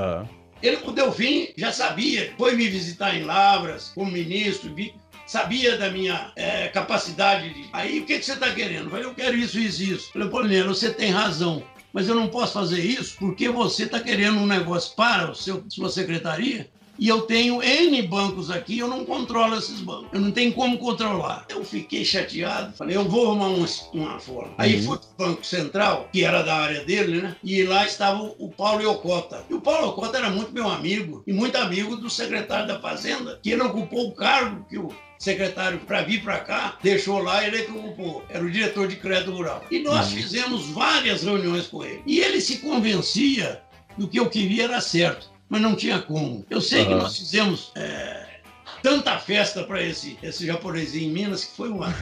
Ele, 0.63 0.79
o 0.85 0.93
Delfim 0.93 1.49
já 1.57 1.73
sabia, 1.73 2.33
foi 2.37 2.55
me 2.55 2.69
visitar 2.69 3.15
em 3.15 3.25
Lavras 3.25 3.93
como 3.95 4.11
ministro, 4.11 4.75
vi, 4.75 4.95
sabia 5.27 5.79
da 5.79 5.91
minha 5.91 6.33
é, 6.37 6.69
capacidade. 6.69 7.55
De... 7.55 7.69
Aí, 7.73 8.01
o 8.01 8.05
que, 8.05 8.19
que 8.19 8.25
você 8.25 8.33
está 8.33 8.53
querendo? 8.53 8.85
Eu 8.85 8.91
falei, 8.91 9.07
eu 9.07 9.15
quero 9.15 9.37
isso, 9.37 9.59
isso, 9.59 9.83
isso. 9.83 10.07
Eu 10.09 10.13
falei, 10.13 10.29
Paulinho, 10.29 10.67
você 10.69 10.93
tem 10.93 11.11
razão, 11.11 11.63
mas 11.93 12.09
eu 12.09 12.15
não 12.15 12.29
posso 12.29 12.53
fazer 12.53 12.81
isso 12.81 13.17
porque 13.19 13.49
você 13.49 13.85
está 13.85 14.01
querendo 14.01 14.39
um 14.39 14.47
negócio 14.47 14.95
para 14.95 15.31
a 15.31 15.35
sua 15.35 15.91
secretaria 15.91 16.69
e 17.01 17.09
eu 17.09 17.23
tenho 17.23 17.63
N 17.63 18.03
bancos 18.03 18.51
aqui, 18.51 18.79
eu 18.79 18.87
não 18.87 19.07
controlo 19.07 19.57
esses 19.57 19.81
bancos. 19.81 20.11
Eu 20.13 20.21
não 20.21 20.31
tenho 20.31 20.53
como 20.53 20.77
controlar. 20.77 21.47
Eu 21.49 21.65
fiquei 21.65 22.05
chateado, 22.05 22.75
falei, 22.77 22.95
eu 22.95 23.09
vou 23.09 23.29
arrumar 23.29 23.49
uma, 23.49 23.67
uma 23.95 24.21
forma. 24.21 24.53
Aí 24.59 24.77
uhum. 24.77 24.83
fui 24.83 24.99
pro 24.99 25.27
Banco 25.27 25.47
Central, 25.47 26.11
que 26.13 26.23
era 26.23 26.43
da 26.43 26.55
área 26.55 26.85
dele, 26.85 27.23
né? 27.23 27.35
E 27.43 27.63
lá 27.63 27.87
estava 27.87 28.35
o 28.39 28.51
Paulo 28.51 28.83
Iocota. 28.83 29.43
E 29.49 29.55
o 29.55 29.63
Paulo 29.63 29.87
Iocota 29.87 30.19
era 30.19 30.29
muito 30.29 30.53
meu 30.53 30.69
amigo, 30.69 31.23
e 31.27 31.33
muito 31.33 31.57
amigo 31.57 31.97
do 31.97 32.11
secretário 32.11 32.69
da 32.69 32.79
Fazenda, 32.79 33.41
que 33.43 33.51
ele 33.51 33.63
ocupou 33.63 34.09
o 34.09 34.13
cargo 34.13 34.67
que 34.69 34.77
o 34.77 34.93
secretário 35.19 35.79
para 35.81 36.03
vir 36.03 36.23
para 36.23 36.41
cá, 36.41 36.77
deixou 36.83 37.23
lá, 37.23 37.47
ele 37.47 37.59
é 37.59 37.65
que 37.65 37.73
ocupou. 37.73 38.23
Era 38.29 38.45
o 38.45 38.51
diretor 38.51 38.87
de 38.87 38.97
crédito 38.97 39.31
rural. 39.31 39.65
E 39.71 39.79
nós 39.79 40.11
uhum. 40.11 40.17
fizemos 40.17 40.67
várias 40.67 41.23
reuniões 41.23 41.67
com 41.67 41.83
ele. 41.83 42.03
E 42.05 42.21
ele 42.21 42.43
se 42.43 42.59
convencia 42.59 43.63
do 43.97 44.07
que 44.07 44.19
eu 44.19 44.29
queria 44.29 44.65
era 44.65 44.81
certo 44.81 45.30
mas 45.51 45.61
não 45.61 45.75
tinha 45.75 45.99
como. 45.99 46.47
Eu 46.49 46.61
sei 46.61 46.83
uhum. 46.83 46.87
que 46.87 46.95
nós 46.95 47.19
fizemos 47.19 47.73
é, 47.75 48.27
tanta 48.83 49.19
festa 49.19 49.65
para 49.65 49.83
esse, 49.83 50.17
esse 50.23 50.47
japonesinho 50.47 51.11
em 51.11 51.13
Minas 51.13 51.45
que 51.45 51.57
foi 51.57 51.69
uma. 51.69 51.93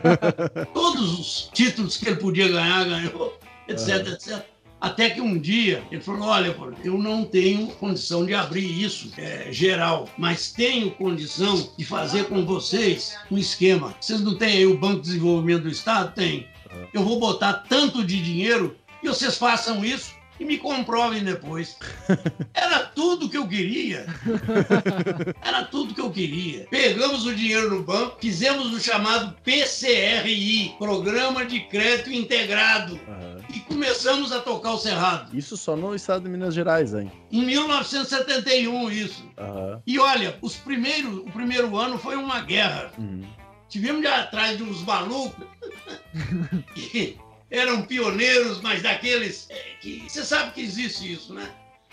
Todos 0.74 1.18
os 1.18 1.50
títulos 1.52 1.96
que 1.96 2.06
ele 2.06 2.16
podia 2.16 2.46
ganhar, 2.48 2.84
ganhou, 2.84 3.38
etc, 3.66 4.06
uhum. 4.06 4.12
etc. 4.12 4.44
Até 4.78 5.10
que 5.10 5.20
um 5.20 5.38
dia 5.38 5.82
ele 5.90 6.02
falou: 6.02 6.28
Olha, 6.28 6.54
eu 6.84 6.98
não 6.98 7.24
tenho 7.24 7.68
condição 7.68 8.26
de 8.26 8.34
abrir 8.34 8.84
isso 8.84 9.10
é, 9.16 9.50
geral, 9.50 10.08
mas 10.18 10.52
tenho 10.52 10.90
condição 10.90 11.72
de 11.78 11.84
fazer 11.84 12.26
com 12.26 12.44
vocês 12.44 13.16
um 13.30 13.38
esquema. 13.38 13.94
Vocês 13.98 14.20
não 14.20 14.36
têm 14.36 14.58
aí 14.58 14.66
o 14.66 14.78
Banco 14.78 15.00
de 15.00 15.08
Desenvolvimento 15.08 15.62
do 15.62 15.70
Estado? 15.70 16.12
Tem. 16.14 16.46
Eu 16.92 17.04
vou 17.04 17.18
botar 17.18 17.64
tanto 17.68 18.04
de 18.04 18.22
dinheiro 18.22 18.76
e 19.02 19.08
vocês 19.08 19.36
façam 19.36 19.84
isso 19.84 20.14
e 20.42 20.44
me 20.44 20.58
comprovem 20.58 21.22
depois. 21.22 21.76
Era 22.52 22.80
tudo 22.80 23.28
que 23.28 23.38
eu 23.38 23.46
queria. 23.46 24.06
Era 25.40 25.64
tudo 25.64 25.94
que 25.94 26.00
eu 26.00 26.10
queria. 26.10 26.66
Pegamos 26.68 27.24
o 27.24 27.34
dinheiro 27.34 27.70
no 27.70 27.82
banco, 27.82 28.18
fizemos 28.20 28.72
o 28.72 28.80
chamado 28.80 29.36
PCRI 29.44 30.74
Programa 30.78 31.46
de 31.46 31.60
Crédito 31.60 32.12
Integrado 32.12 32.94
uhum. 32.94 33.36
e 33.54 33.60
começamos 33.60 34.32
a 34.32 34.40
tocar 34.40 34.72
o 34.72 34.78
Cerrado. 34.78 35.36
Isso 35.36 35.56
só 35.56 35.76
no 35.76 35.94
estado 35.94 36.24
de 36.24 36.28
Minas 36.28 36.54
Gerais, 36.54 36.92
hein? 36.92 37.10
Em 37.30 37.44
1971, 37.44 38.90
isso. 38.90 39.24
Uhum. 39.38 39.80
E 39.86 39.98
olha, 39.98 40.36
os 40.42 40.56
primeiros, 40.56 41.18
o 41.18 41.30
primeiro 41.30 41.76
ano 41.76 41.96
foi 41.98 42.16
uma 42.16 42.40
guerra. 42.40 42.90
Uhum. 42.98 43.22
Tivemos 43.68 44.02
de 44.02 44.08
atrás 44.08 44.58
de 44.58 44.64
uns 44.64 44.82
malucos 44.82 45.46
eram 47.52 47.82
pioneiros, 47.82 48.60
mas 48.62 48.82
daqueles 48.82 49.46
é, 49.50 49.76
que. 49.80 50.04
Você 50.08 50.24
sabe 50.24 50.52
que 50.52 50.62
existe 50.62 51.12
isso, 51.12 51.34
né? 51.34 51.48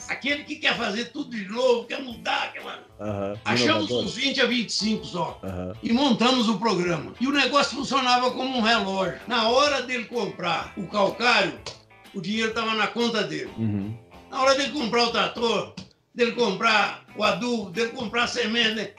Aquele 0.07 0.45
que 0.45 0.55
quer 0.55 0.75
fazer 0.77 1.11
tudo 1.11 1.29
de 1.29 1.45
novo, 1.49 1.85
quer 1.85 2.01
mudar, 2.01 2.53
quer. 2.53 2.61
Uhum. 2.61 3.37
Achamos 3.43 3.91
uns 3.91 4.15
20 4.15 4.41
a 4.41 4.45
25 4.45 5.05
só. 5.05 5.39
Uhum. 5.43 5.73
E 5.83 5.91
montamos 5.91 6.47
o 6.47 6.57
programa. 6.57 7.13
E 7.19 7.27
o 7.27 7.31
negócio 7.31 7.75
funcionava 7.75 8.31
como 8.31 8.57
um 8.57 8.61
relógio. 8.61 9.19
Na 9.27 9.49
hora 9.49 9.81
dele 9.81 10.05
comprar 10.05 10.73
o 10.77 10.87
calcário, 10.87 11.59
o 12.13 12.21
dinheiro 12.21 12.49
estava 12.49 12.73
na 12.75 12.87
conta 12.87 13.23
dele. 13.23 13.51
Uhum. 13.57 13.93
Na 14.31 14.41
hora 14.41 14.55
dele 14.55 14.71
comprar 14.71 15.03
o 15.03 15.11
trator, 15.11 15.73
dele 16.15 16.31
comprar 16.31 17.03
o 17.17 17.23
adubo, 17.23 17.69
dele 17.69 17.89
comprar 17.89 18.23
a 18.23 18.27
semente, 18.27 18.93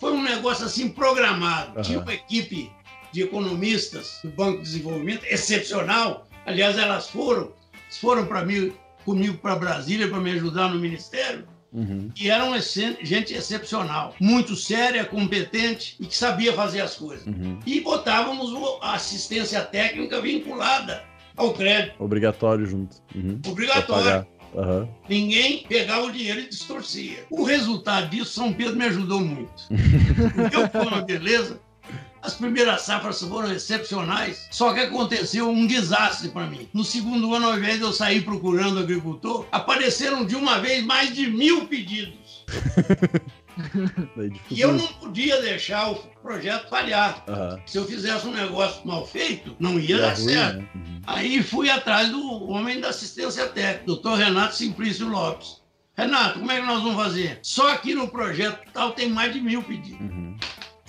foi 0.00 0.12
um 0.12 0.22
negócio 0.22 0.66
assim 0.66 0.88
programado. 0.88 1.80
Tinha 1.82 2.00
uma 2.00 2.12
equipe 2.12 2.72
de 3.12 3.22
economistas 3.22 4.20
do 4.22 4.30
Banco 4.30 4.58
de 4.58 4.64
Desenvolvimento, 4.64 5.24
excepcional. 5.24 6.26
Aliás, 6.46 6.78
elas 6.78 7.08
foram, 7.08 7.52
foram 8.00 8.26
para 8.26 8.44
mim, 8.44 8.72
comigo 9.04 9.38
para 9.38 9.56
Brasília 9.56 10.08
para 10.08 10.20
me 10.20 10.32
ajudar 10.32 10.68
no 10.68 10.78
ministério. 10.78 11.46
Uhum. 11.72 12.10
E 12.18 12.28
eram 12.28 12.52
gente 13.02 13.32
excepcional, 13.32 14.14
muito 14.20 14.56
séria, 14.56 15.04
competente 15.04 15.96
e 16.00 16.06
que 16.06 16.16
sabia 16.16 16.52
fazer 16.52 16.80
as 16.80 16.96
coisas. 16.96 17.26
Uhum. 17.26 17.60
E 17.64 17.80
botávamos 17.80 18.50
a 18.82 18.94
assistência 18.94 19.60
técnica 19.60 20.20
vinculada 20.20 21.04
ao 21.36 21.52
crédito. 21.52 22.02
Obrigatório 22.02 22.66
junto. 22.66 22.96
Uhum. 23.14 23.40
Obrigatório. 23.46 24.26
Uhum. 24.52 24.88
Ninguém 25.08 25.64
pegava 25.68 26.06
o 26.06 26.12
dinheiro 26.12 26.40
e 26.40 26.48
distorcia. 26.48 27.24
O 27.30 27.44
resultado 27.44 28.10
disso, 28.10 28.32
São 28.32 28.52
Pedro 28.52 28.76
me 28.76 28.84
ajudou 28.86 29.20
muito. 29.20 29.68
Eu 30.52 30.68
foi 30.68 30.86
uma 30.86 31.02
beleza. 31.02 31.60
As 32.22 32.34
primeiras 32.34 32.82
safras 32.82 33.22
foram 33.22 33.50
excepcionais, 33.52 34.46
só 34.50 34.74
que 34.74 34.80
aconteceu 34.80 35.48
um 35.48 35.66
desastre 35.66 36.28
para 36.28 36.46
mim. 36.46 36.68
No 36.72 36.84
segundo 36.84 37.34
ano, 37.34 37.48
ao 37.48 37.56
invés 37.56 37.78
de 37.78 37.82
eu 37.82 37.92
sair 37.92 38.22
procurando 38.22 38.78
agricultor, 38.78 39.46
apareceram 39.50 40.24
de 40.24 40.36
uma 40.36 40.58
vez 40.58 40.84
mais 40.84 41.14
de 41.14 41.30
mil 41.30 41.66
pedidos. 41.66 42.44
e 44.50 44.60
eu 44.60 44.72
não 44.72 44.86
podia 44.86 45.40
deixar 45.40 45.90
o 45.90 45.94
projeto 46.22 46.68
falhar. 46.68 47.24
Uhum. 47.26 47.60
Se 47.64 47.78
eu 47.78 47.86
fizesse 47.86 48.26
um 48.26 48.32
negócio 48.32 48.86
mal 48.86 49.06
feito, 49.06 49.56
não 49.58 49.78
ia 49.78 49.98
dar 49.98 50.14
ruim, 50.14 50.28
certo. 50.28 50.58
Né? 50.58 50.68
Uhum. 50.74 51.00
Aí 51.06 51.42
fui 51.42 51.70
atrás 51.70 52.10
do 52.10 52.50
homem 52.50 52.80
da 52.80 52.88
assistência 52.88 53.46
técnica, 53.48 53.86
doutor 53.86 54.18
Renato 54.18 54.56
Simplício 54.56 55.08
Lopes. 55.08 55.60
Renato, 55.96 56.38
como 56.38 56.52
é 56.52 56.60
que 56.60 56.66
nós 56.66 56.82
vamos 56.82 57.02
fazer? 57.02 57.38
Só 57.42 57.72
aqui 57.72 57.94
no 57.94 58.08
projeto 58.08 58.60
tal 58.72 58.92
tem 58.92 59.08
mais 59.08 59.32
de 59.32 59.40
mil 59.40 59.62
pedidos. 59.62 60.00
Uhum. 60.00 60.36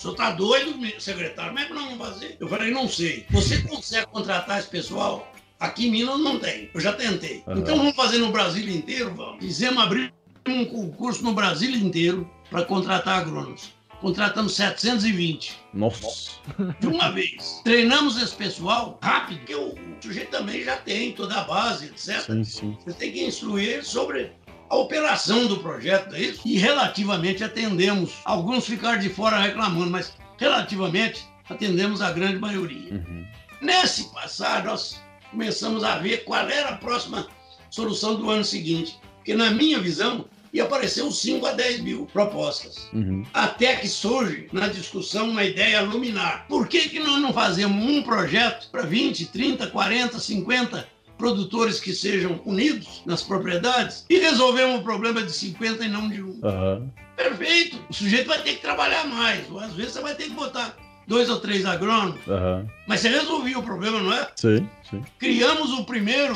O 0.02 0.03
senhor 0.03 0.14
está 0.14 0.32
doido, 0.32 0.99
secretário? 0.99 1.52
Como 1.52 1.60
é 1.60 1.65
que 1.65 1.73
nós 1.73 1.84
vamos 1.84 1.99
fazer? 1.99 2.36
Eu 2.40 2.48
falei, 2.48 2.72
não 2.72 2.90
sei. 2.90 3.23
Você 3.30 3.61
consegue 3.61 4.07
contratar 4.07 4.57
esse 4.57 4.68
pessoal? 4.68 5.32
Aqui 5.60 5.86
em 5.86 5.91
Minas 5.91 6.19
não 6.19 6.40
tem. 6.40 6.72
Eu 6.73 6.82
já 6.82 6.91
tentei. 6.91 7.44
Uhum. 7.45 7.60
Então 7.60 7.78
vamos 7.78 7.95
fazer 7.95 8.18
no 8.18 8.32
Brasil 8.32 8.68
inteiro? 8.68 9.14
Vamos. 9.14 9.38
Fizemos 9.45 9.84
abrir 9.84 10.11
um 10.48 10.65
concurso 10.65 11.23
no 11.23 11.34
Brasil 11.34 11.69
inteiro 11.69 12.28
para 12.49 12.65
contratar 12.65 13.19
agrônomos. 13.19 13.73
Contratamos 14.02 14.56
720. 14.56 15.60
Nossa! 15.72 16.32
De 16.80 16.88
uma 16.88 17.11
vez. 17.11 17.61
Treinamos 17.64 18.19
esse 18.19 18.36
pessoal 18.36 18.98
rápido, 19.03 19.38
porque 19.38 19.53
o 19.53 19.76
sujeito 20.02 20.32
também 20.32 20.64
já 20.64 20.78
tem 20.78 21.11
toda 21.11 21.36
a 21.36 21.44
base, 21.44 21.86
etc. 21.86 22.22
Sim, 22.22 22.44
sim. 22.44 22.78
Você 22.84 22.94
tem 22.98 23.11
que 23.11 23.23
instruir 23.23 23.86
sobre 23.86 24.32
a 24.72 24.77
operação 24.77 25.48
do 25.48 25.57
projeto, 25.57 26.15
é 26.15 26.22
isso? 26.22 26.41
E 26.45 26.57
relativamente 26.57 27.43
atendemos. 27.43 28.14
Alguns 28.23 28.65
ficaram 28.65 28.99
de 28.99 29.10
fora 29.10 29.38
reclamando, 29.38 29.91
mas 29.91 30.14
relativamente 30.38 31.26
atendemos 31.49 32.02
a 32.02 32.14
grande 32.14 32.39
maioria. 32.39 32.93
Uhum. 32.93 33.26
Nesse 33.61 34.06
passar, 34.14 34.64
nós 34.64 34.98
começamos 35.30 35.84
a 35.84 35.98
ver 35.98 36.23
qual 36.23 36.48
era 36.48 36.69
a 36.69 36.77
próxima 36.77 37.27
solução 37.69 38.15
do 38.15 38.30
ano 38.30 38.45
seguinte. 38.45 38.98
Porque, 39.18 39.35
na 39.35 39.52
minha 39.52 39.77
visão, 39.77 40.26
ia 40.53 40.64
aparecer 40.64 41.03
uns 41.03 41.19
5 41.19 41.45
a 41.45 41.52
10 41.52 41.81
mil 41.81 42.06
propostas. 42.06 42.88
Uhum. 42.93 43.26
Até 43.34 43.76
que 43.76 43.89
surge 43.89 44.48
na 44.53 44.69
discussão 44.69 45.31
uma 45.31 45.43
ideia 45.43 45.81
luminar. 45.81 46.45
Por 46.48 46.69
que, 46.69 46.88
que 46.88 46.99
nós 46.99 47.22
não 47.22 47.34
fazemos 47.34 47.84
um 47.84 48.02
projeto 48.03 48.69
para 48.72 48.84
20, 48.84 49.26
30, 49.26 49.68
40, 49.68 50.18
50 50.18 50.88
produtores 51.22 51.80
que 51.80 51.93
sejam 51.93 52.41
unidos 52.45 53.03
nas 53.06 53.22
propriedades 53.22 54.03
e 54.10 54.18
resolvemos 54.18 54.80
o 54.80 54.84
problema 54.84 55.22
de 55.22 55.31
50 55.31 55.85
e 55.85 55.88
não 55.88 56.10
de 56.10 56.23
um. 56.23 56.39
Uhum. 56.41 56.89
Perfeito. 57.15 57.77
O 57.88 57.93
sujeito 57.93 58.27
vai 58.27 58.41
ter 58.41 58.56
que 58.56 58.61
trabalhar 58.61 59.06
mais. 59.06 59.48
Ou 59.52 59.60
às 59.60 59.72
vezes 59.73 59.93
você 59.93 60.02
vai 60.02 60.15
ter 60.15 60.23
que 60.23 60.31
botar 60.31 60.76
dois 61.07 61.30
ou 61.30 61.39
três 61.39 61.64
agrônomos. 61.64 62.26
Uhum. 62.26 62.68
Mas 62.88 63.02
você 63.02 63.10
resolveu 63.10 63.60
o 63.60 63.64
problema, 63.64 64.02
não 64.02 64.11
é? 64.11 64.31
Sim, 64.35 64.68
sim. 64.89 65.03
Criamos 65.19 65.72
o 65.73 65.85
primeiro 65.85 66.35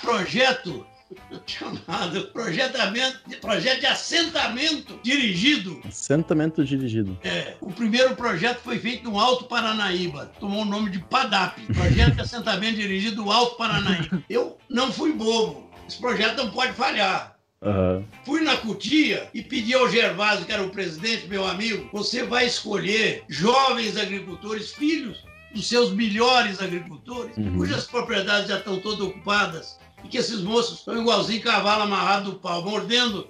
projeto 0.00 0.84
chamado 1.46 2.28
projetamento, 2.28 3.20
projeto 3.40 3.80
de 3.80 3.86
assentamento 3.86 4.98
dirigido. 5.02 5.80
Assentamento 5.86 6.64
dirigido. 6.64 7.18
É, 7.22 7.54
o 7.60 7.72
primeiro 7.72 8.14
projeto 8.16 8.60
foi 8.60 8.78
feito 8.78 9.04
no 9.04 9.18
Alto 9.18 9.44
Paranaíba, 9.44 10.26
tomou 10.38 10.62
o 10.62 10.66
nome 10.66 10.90
de 10.90 10.98
PADAP, 10.98 11.60
Projeto 11.72 12.14
de 12.14 12.20
Assentamento 12.22 12.76
Dirigido 12.76 13.24
do 13.24 13.30
Alto 13.30 13.56
Paranaíba. 13.56 14.22
Eu 14.28 14.56
não 14.68 14.92
fui 14.92 15.12
bobo, 15.12 15.70
esse 15.88 15.98
projeto 15.98 16.36
não 16.38 16.50
pode 16.50 16.72
falhar. 16.72 17.36
Uhum. 17.62 18.04
Fui 18.24 18.40
na 18.40 18.56
cutia 18.56 19.30
e 19.32 19.40
pedi 19.40 19.72
ao 19.72 19.88
Gervásio, 19.88 20.44
que 20.44 20.52
era 20.52 20.64
o 20.64 20.70
presidente, 20.70 21.28
meu 21.28 21.46
amigo, 21.46 21.88
você 21.92 22.24
vai 22.24 22.46
escolher 22.46 23.22
jovens 23.28 23.96
agricultores, 23.96 24.72
filhos 24.72 25.22
dos 25.54 25.68
seus 25.68 25.92
melhores 25.92 26.60
agricultores, 26.60 27.36
uhum. 27.36 27.56
cujas 27.56 27.86
propriedades 27.86 28.48
já 28.48 28.58
estão 28.58 28.80
todas 28.80 29.00
ocupadas 29.00 29.78
e 30.04 30.08
que 30.08 30.18
esses 30.18 30.40
moços 30.40 30.78
estão 30.78 31.00
igualzinho 31.00 31.42
cavalo 31.42 31.82
amarrado 31.82 32.32
do 32.32 32.38
pau, 32.38 32.62
mordendo 32.62 33.28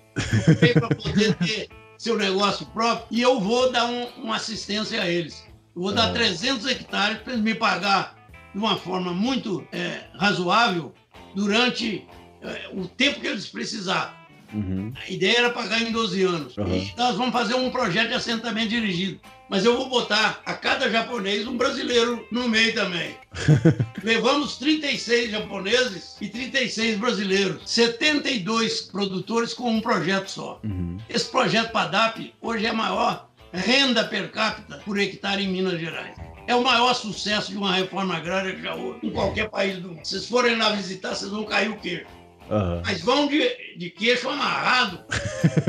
para 0.73 0.89
poder 0.89 1.35
ter 1.45 1.69
seu 1.99 2.17
negócio 2.19 2.67
próprio, 2.67 3.07
e 3.11 3.23
eu 3.23 3.41
vou 3.41 3.71
dar 3.71 3.85
um, 3.85 4.07
uma 4.23 4.37
assistência 4.37 5.01
a 5.01 5.09
eles. 5.09 5.45
Eu 5.75 5.83
vou 5.83 5.93
dar 5.93 6.11
é. 6.11 6.13
300 6.13 6.67
hectares 6.67 7.19
para 7.19 7.33
eles 7.33 7.45
me 7.45 7.55
pagar 7.55 8.17
de 8.53 8.59
uma 8.59 8.77
forma 8.77 9.13
muito 9.13 9.67
é, 9.73 10.05
razoável 10.19 10.93
durante 11.35 12.07
é, 12.43 12.71
o 12.73 12.87
tempo 12.89 13.21
que 13.21 13.27
eles 13.27 13.47
precisar. 13.47 14.21
Uhum. 14.53 14.93
A 15.01 15.11
ideia 15.11 15.39
era 15.39 15.51
pagar 15.51 15.81
em 15.81 15.93
12 15.93 16.23
anos. 16.25 16.57
Uhum. 16.57 16.75
E 16.75 16.93
nós 16.97 17.17
vamos 17.17 17.33
fazer 17.33 17.55
um 17.55 17.71
projeto 17.71 18.09
de 18.09 18.15
assentamento 18.15 18.69
dirigido 18.69 19.21
mas 19.53 19.67
eu 19.67 19.77
vou 19.77 19.87
botar 19.87 20.41
a 20.47 20.55
cada 20.55 20.91
japonês 20.91 21.47
um 21.47 21.59
brasileiro 21.59 22.27
no 22.33 22.49
meio 22.49 22.73
também. 22.75 23.15
Levamos 24.03 24.57
36 24.57 25.31
japoneses 25.31 26.17
e 26.23 26.29
36 26.31 26.99
brasileiros, 26.99 27.71
72 27.71 28.81
produtores 28.81 29.53
com 29.53 29.71
um 29.71 29.83
projeto 29.83 30.29
só. 30.29 30.59
Uhum. 30.65 30.97
Esse 31.07 31.31
projeto 31.31 31.71
PADAP 31.71 32.33
hoje 32.41 32.65
é 32.65 32.71
a 32.71 32.73
maior 32.73 33.29
renda 33.53 34.05
per 34.05 34.31
capita 34.31 34.79
por 34.79 34.99
hectare 34.99 35.45
em 35.45 35.49
Minas 35.49 35.79
Gerais. 35.79 36.17
É 36.47 36.57
o 36.57 36.65
maior 36.65 36.95
sucesso 36.95 37.51
de 37.51 37.59
uma 37.59 37.75
reforma 37.75 38.17
agrária 38.17 38.55
que 38.55 38.63
já 38.63 38.75
houve 38.75 39.07
em 39.07 39.11
qualquer 39.11 39.51
país 39.51 39.77
do 39.77 39.89
mundo. 39.89 40.01
Se 40.03 40.13
vocês 40.13 40.29
forem 40.31 40.57
lá 40.57 40.71
visitar, 40.71 41.15
vocês 41.15 41.31
vão 41.31 41.45
cair 41.45 41.69
o 41.69 41.77
queixo. 41.77 42.07
Uhum. 42.51 42.81
Mas 42.87 43.03
vão 43.03 43.29
de, 43.29 43.77
de 43.77 43.91
queixo 43.91 44.31
amarrado. 44.31 45.05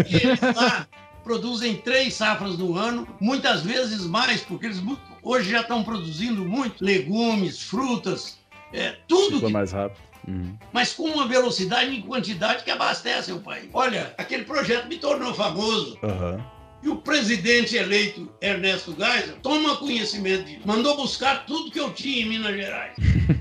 e 0.07 0.15
eles 0.15 0.39
lá 0.39 0.87
produzem 1.23 1.75
três 1.75 2.13
safras 2.13 2.57
no 2.57 2.75
ano, 2.75 3.07
muitas 3.19 3.61
vezes 3.61 4.05
mais, 4.05 4.41
porque 4.41 4.65
eles 4.65 4.81
hoje 5.21 5.51
já 5.51 5.61
estão 5.61 5.83
produzindo 5.83 6.43
muito 6.43 6.83
legumes, 6.83 7.61
frutas, 7.61 8.37
é, 8.71 8.97
tudo. 9.07 9.39
Que... 9.39 9.51
mais 9.51 9.71
rápido. 9.71 10.01
Uhum. 10.27 10.57
Mas 10.71 10.93
com 10.93 11.03
uma 11.03 11.27
velocidade 11.27 11.91
e 11.91 12.01
quantidade 12.01 12.63
que 12.63 12.71
abastece 12.71 13.31
o 13.31 13.39
país. 13.39 13.69
Olha, 13.73 14.13
aquele 14.17 14.45
projeto 14.45 14.87
me 14.87 14.97
tornou 14.97 15.33
famoso. 15.33 15.97
Uhum. 16.01 16.43
E 16.81 16.89
o 16.89 16.97
presidente 16.97 17.75
eleito, 17.77 18.29
Ernesto 18.41 18.95
Geisel, 18.97 19.37
toma 19.41 19.77
conhecimento 19.77 20.45
disso. 20.45 20.61
Mandou 20.65 20.97
buscar 20.97 21.45
tudo 21.45 21.71
que 21.71 21.79
eu 21.79 21.93
tinha 21.93 22.23
em 22.23 22.29
Minas 22.29 22.55
Gerais. 22.55 22.95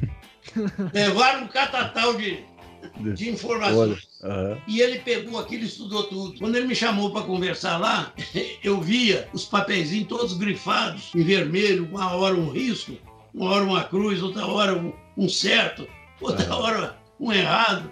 Levaram 0.92 1.44
um 1.44 1.48
catatal 1.48 2.14
de, 2.14 2.44
de 2.98 3.30
informações. 3.30 4.08
Uhum. 4.22 4.56
E 4.66 4.80
ele 4.80 4.98
pegou 5.00 5.38
aquilo 5.38 5.62
e 5.62 5.66
estudou 5.66 6.04
tudo. 6.04 6.38
Quando 6.38 6.56
ele 6.56 6.66
me 6.66 6.74
chamou 6.74 7.10
para 7.10 7.22
conversar 7.22 7.78
lá, 7.78 8.12
eu 8.62 8.80
via 8.80 9.28
os 9.32 9.44
papeizinhos 9.44 10.08
todos 10.08 10.34
grifados, 10.34 11.10
em 11.14 11.22
vermelho, 11.22 11.88
uma 11.90 12.14
hora 12.14 12.34
um 12.34 12.50
risco, 12.50 12.92
uma 13.34 13.50
hora 13.50 13.64
uma 13.64 13.84
cruz, 13.84 14.22
outra 14.22 14.46
hora 14.46 14.76
um, 14.76 14.92
um 15.16 15.28
certo, 15.28 15.88
outra 16.20 16.54
uhum. 16.54 16.60
hora 16.60 17.02
um 17.18 17.32
errado. 17.32 17.90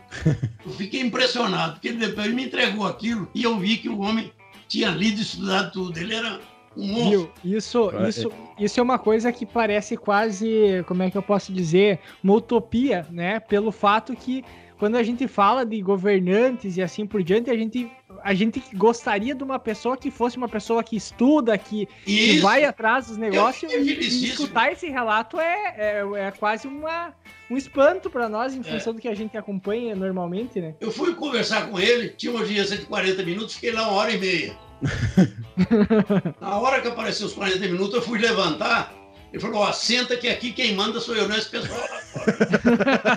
Eu 0.65 0.73
fiquei 0.73 1.01
impressionado, 1.01 1.75
porque 1.75 1.89
ele 1.89 1.99
depois 1.99 2.33
me 2.33 2.45
entregou 2.45 2.87
aquilo 2.87 3.29
e 3.35 3.45
eu 3.45 3.59
vi 3.59 3.77
que 3.77 3.89
o 3.89 4.01
homem 4.01 4.33
tinha 4.69 4.91
lido 4.91 5.19
e 5.19 5.23
estudado 5.23 5.73
tudo. 5.73 5.99
Ele 5.99 6.15
era 6.15 6.41
um? 6.77 7.29
Isso, 7.45 7.91
isso, 8.09 8.33
isso 8.59 8.81
é 8.81 8.83
uma 8.83 8.99
coisa 8.99 9.33
que 9.33 9.47
parece 9.47 9.97
quase, 9.97 10.85
como 10.87 11.03
é 11.03 11.11
que 11.11 11.17
eu 11.17 11.23
posso 11.23 11.53
dizer, 11.53 12.01
uma 12.23 12.35
utopia, 12.35 13.07
né? 13.11 13.41
Pelo 13.41 13.73
fato 13.73 14.15
que 14.15 14.45
quando 14.81 14.97
a 14.97 15.03
gente 15.03 15.29
fala 15.29 15.65
de 15.65 15.79
governantes 15.83 16.79
e 16.79 16.83
assim 16.83 17.07
por 17.07 17.23
diante, 17.23 17.51
a 17.51 17.55
gente, 17.55 17.93
a 18.25 18.33
gente 18.33 18.63
gostaria 18.75 19.35
de 19.35 19.45
uma 19.45 19.59
pessoa 19.59 19.95
que 19.95 20.11
fosse 20.11 20.39
uma 20.39 20.49
pessoa 20.49 20.83
que 20.83 20.97
estuda, 20.97 21.57
que, 21.59 21.87
que 22.03 22.39
vai 22.39 22.65
atrás 22.65 23.09
dos 23.09 23.19
negócios 23.19 23.71
e, 23.71 23.77
e, 23.77 24.25
escutar 24.31 24.73
esse 24.73 24.89
relato 24.89 25.39
é, 25.39 25.75
é, 25.77 26.03
é 26.15 26.31
quase 26.31 26.67
uma, 26.67 27.13
um 27.51 27.59
espanto 27.59 28.09
para 28.09 28.27
nós 28.27 28.55
em 28.55 28.61
é. 28.61 28.63
função 28.63 28.93
é. 28.93 28.97
do 28.97 29.03
que 29.03 29.09
a 29.09 29.15
gente 29.15 29.37
acompanha 29.37 29.95
normalmente, 29.95 30.59
né? 30.63 30.75
Eu 30.81 30.91
fui 30.91 31.15
conversar 31.15 31.69
com 31.69 31.79
ele, 31.79 32.09
tinha 32.17 32.33
uma 32.33 32.41
audiência 32.41 32.79
de 32.79 32.87
40 32.87 33.23
minutos, 33.23 33.57
fiquei 33.57 33.73
lá 33.73 33.83
uma 33.83 33.99
hora 33.99 34.13
e 34.13 34.19
meia. 34.19 34.57
Na 36.41 36.59
hora 36.59 36.81
que 36.81 36.89
apareceu 36.89 37.27
os 37.27 37.35
40 37.35 37.59
minutos, 37.59 37.93
eu 37.93 38.01
fui 38.01 38.19
levantar 38.19 38.95
ele 39.33 39.41
falou, 39.41 39.61
ó, 39.61 39.73
senta 39.73 40.17
que 40.17 40.29
aqui 40.29 40.53
quem 40.53 40.75
manda 40.75 41.01
sou 41.01 41.15
eu, 41.15 41.29
não 41.29 41.37
é 41.37 41.39
esse 41.39 41.49
pessoal 41.49 41.79
lá 41.79 42.01
fora. 42.01 42.37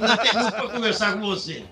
não 0.01 0.17
tem 0.17 0.33
muito 0.33 0.55
para 0.55 0.69
conversar 0.69 1.13
com 1.13 1.21
você. 1.21 1.63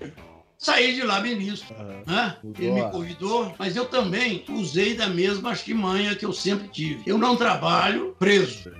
Saí 0.58 0.94
de 0.94 1.02
lá 1.02 1.20
ministro. 1.20 1.74
Uhum. 1.74 2.02
Né? 2.06 2.36
Ele 2.58 2.70
me 2.72 2.90
convidou, 2.90 3.54
mas 3.58 3.74
eu 3.76 3.84
também 3.84 4.44
usei 4.48 4.94
da 4.94 5.08
mesma 5.08 5.50
artimanha 5.50 6.14
que 6.14 6.24
eu 6.24 6.32
sempre 6.32 6.68
tive. 6.68 7.02
Eu 7.04 7.18
não 7.18 7.36
trabalho 7.36 8.16
preso. 8.18 8.70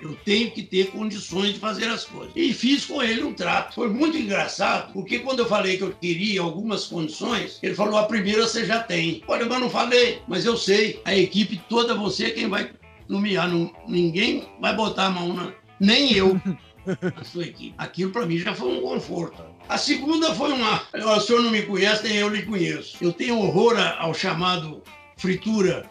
Eu 0.00 0.16
tenho 0.24 0.50
que 0.50 0.62
ter 0.62 0.90
condições 0.90 1.54
de 1.54 1.60
fazer 1.60 1.86
as 1.86 2.04
coisas. 2.04 2.32
E 2.34 2.54
fiz 2.54 2.86
com 2.86 3.02
ele 3.02 3.22
um 3.22 3.34
trato. 3.34 3.74
Foi 3.74 3.88
muito 3.88 4.16
engraçado, 4.16 4.92
porque 4.92 5.18
quando 5.18 5.40
eu 5.40 5.46
falei 5.46 5.76
que 5.76 5.84
eu 5.84 5.92
queria 5.92 6.40
algumas 6.40 6.86
condições, 6.86 7.58
ele 7.62 7.74
falou: 7.74 7.98
a 7.98 8.06
primeira 8.06 8.46
você 8.46 8.64
já 8.64 8.82
tem. 8.82 9.22
Olha, 9.28 9.44
mas 9.44 9.60
não 9.60 9.68
falei, 9.68 10.22
mas 10.26 10.46
eu 10.46 10.56
sei. 10.56 11.00
A 11.04 11.14
equipe 11.14 11.60
toda, 11.68 11.94
você 11.94 12.26
é 12.26 12.30
quem 12.30 12.48
vai 12.48 12.72
nomear, 13.10 13.50
ninguém 13.86 14.48
vai 14.60 14.74
botar 14.74 15.06
a 15.06 15.10
mão 15.10 15.34
na. 15.34 15.52
Nem 15.78 16.12
eu. 16.12 16.40
na 16.86 17.24
sua 17.24 17.44
equipe. 17.44 17.74
Aquilo 17.76 18.10
para 18.10 18.26
mim 18.26 18.38
já 18.38 18.54
foi 18.54 18.78
um 18.78 18.80
conforto. 18.80 19.42
A 19.68 19.76
segunda 19.76 20.34
foi 20.34 20.52
uma. 20.52 20.82
O 20.94 21.20
senhor 21.20 21.42
não 21.42 21.50
me 21.50 21.62
conhece, 21.62 22.04
nem 22.04 22.16
eu 22.16 22.28
lhe 22.28 22.42
conheço. 22.42 22.96
Eu 23.00 23.12
tenho 23.12 23.38
horror 23.38 23.76
ao 23.98 24.14
chamado 24.14 24.82
fritura. 25.16 25.88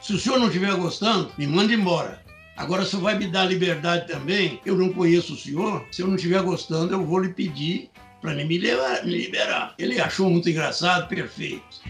Se 0.00 0.12
o 0.12 0.18
senhor 0.18 0.38
não 0.38 0.48
estiver 0.48 0.74
gostando, 0.74 1.30
me 1.38 1.46
manda 1.46 1.72
embora. 1.72 2.22
Agora, 2.56 2.84
se 2.84 2.96
vai 2.96 3.18
me 3.18 3.26
dar 3.26 3.46
liberdade 3.46 4.06
também, 4.06 4.60
eu 4.64 4.76
não 4.76 4.92
conheço 4.92 5.34
o 5.34 5.36
senhor. 5.36 5.84
Se 5.90 6.02
eu 6.02 6.06
não 6.06 6.14
estiver 6.14 6.42
gostando, 6.42 6.92
eu 6.92 7.04
vou 7.04 7.18
lhe 7.20 7.32
pedir 7.32 7.90
para 8.20 8.34
me 8.34 8.58
liberar. 9.02 9.74
Ele 9.78 10.00
achou 10.00 10.30
muito 10.30 10.48
engraçado, 10.48 11.08
perfeito. 11.08 11.80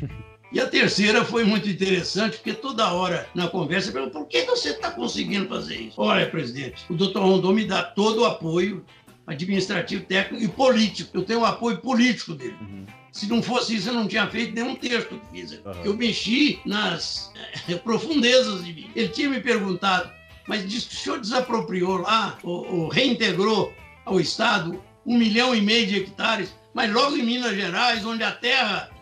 E 0.55 0.61
a 0.61 0.69
terceira 0.69 1.25
foi 1.25 1.43
muito 1.43 1.69
interessante, 1.69 2.37
porque 2.37 2.53
toda 2.53 2.93
hora 2.93 3.29
na 3.35 3.49
conversa 3.49 3.91
perguntou 3.91 4.23
por 4.23 4.29
que 4.29 4.45
você 4.45 4.69
está 4.69 4.89
conseguindo 4.89 5.49
fazer 5.49 5.75
isso? 5.75 6.01
Olha, 6.01 6.31
presidente, 6.31 6.85
o 6.89 6.95
doutor 6.95 7.25
Rondon 7.25 7.53
me 7.53 7.65
dá 7.65 7.83
todo 7.83 8.21
o 8.21 8.25
apoio 8.25 8.85
administrativo, 9.27 10.05
técnico 10.05 10.45
e 10.45 10.47
político. 10.47 11.11
Eu 11.13 11.25
tenho 11.25 11.41
o 11.41 11.45
apoio 11.45 11.79
político 11.79 12.35
dele. 12.35 12.57
Uhum. 12.61 12.87
Se 13.11 13.27
não 13.27 13.43
fosse 13.43 13.75
isso, 13.75 13.89
eu 13.89 13.95
não 13.95 14.07
tinha 14.07 14.29
feito 14.29 14.55
nenhum 14.55 14.77
texto 14.77 15.19
que 15.19 15.41
fiz. 15.41 15.53
Uhum. 15.55 15.73
Eu 15.83 15.97
mexi 15.97 16.61
nas 16.65 17.33
é, 17.69 17.75
profundezas 17.83 18.65
de 18.65 18.73
mim. 18.73 18.89
Ele 18.95 19.09
tinha 19.09 19.29
me 19.29 19.41
perguntado, 19.41 20.09
mas 20.47 20.69
disse 20.69 20.87
que 20.87 20.95
o 20.95 20.99
senhor 20.99 21.19
desapropriou 21.19 21.97
lá, 21.97 22.39
ou, 22.45 22.65
ou 22.73 22.89
reintegrou 22.89 23.75
ao 24.05 24.21
Estado 24.21 24.81
um 25.05 25.19
milhão 25.19 25.53
e 25.53 25.61
meio 25.61 25.85
de 25.85 25.97
hectares, 25.97 26.55
mas 26.73 26.93
logo 26.93 27.17
em 27.17 27.25
Minas 27.25 27.57
Gerais, 27.57 28.07
onde 28.07 28.23
a 28.23 28.31
terra 28.31 28.94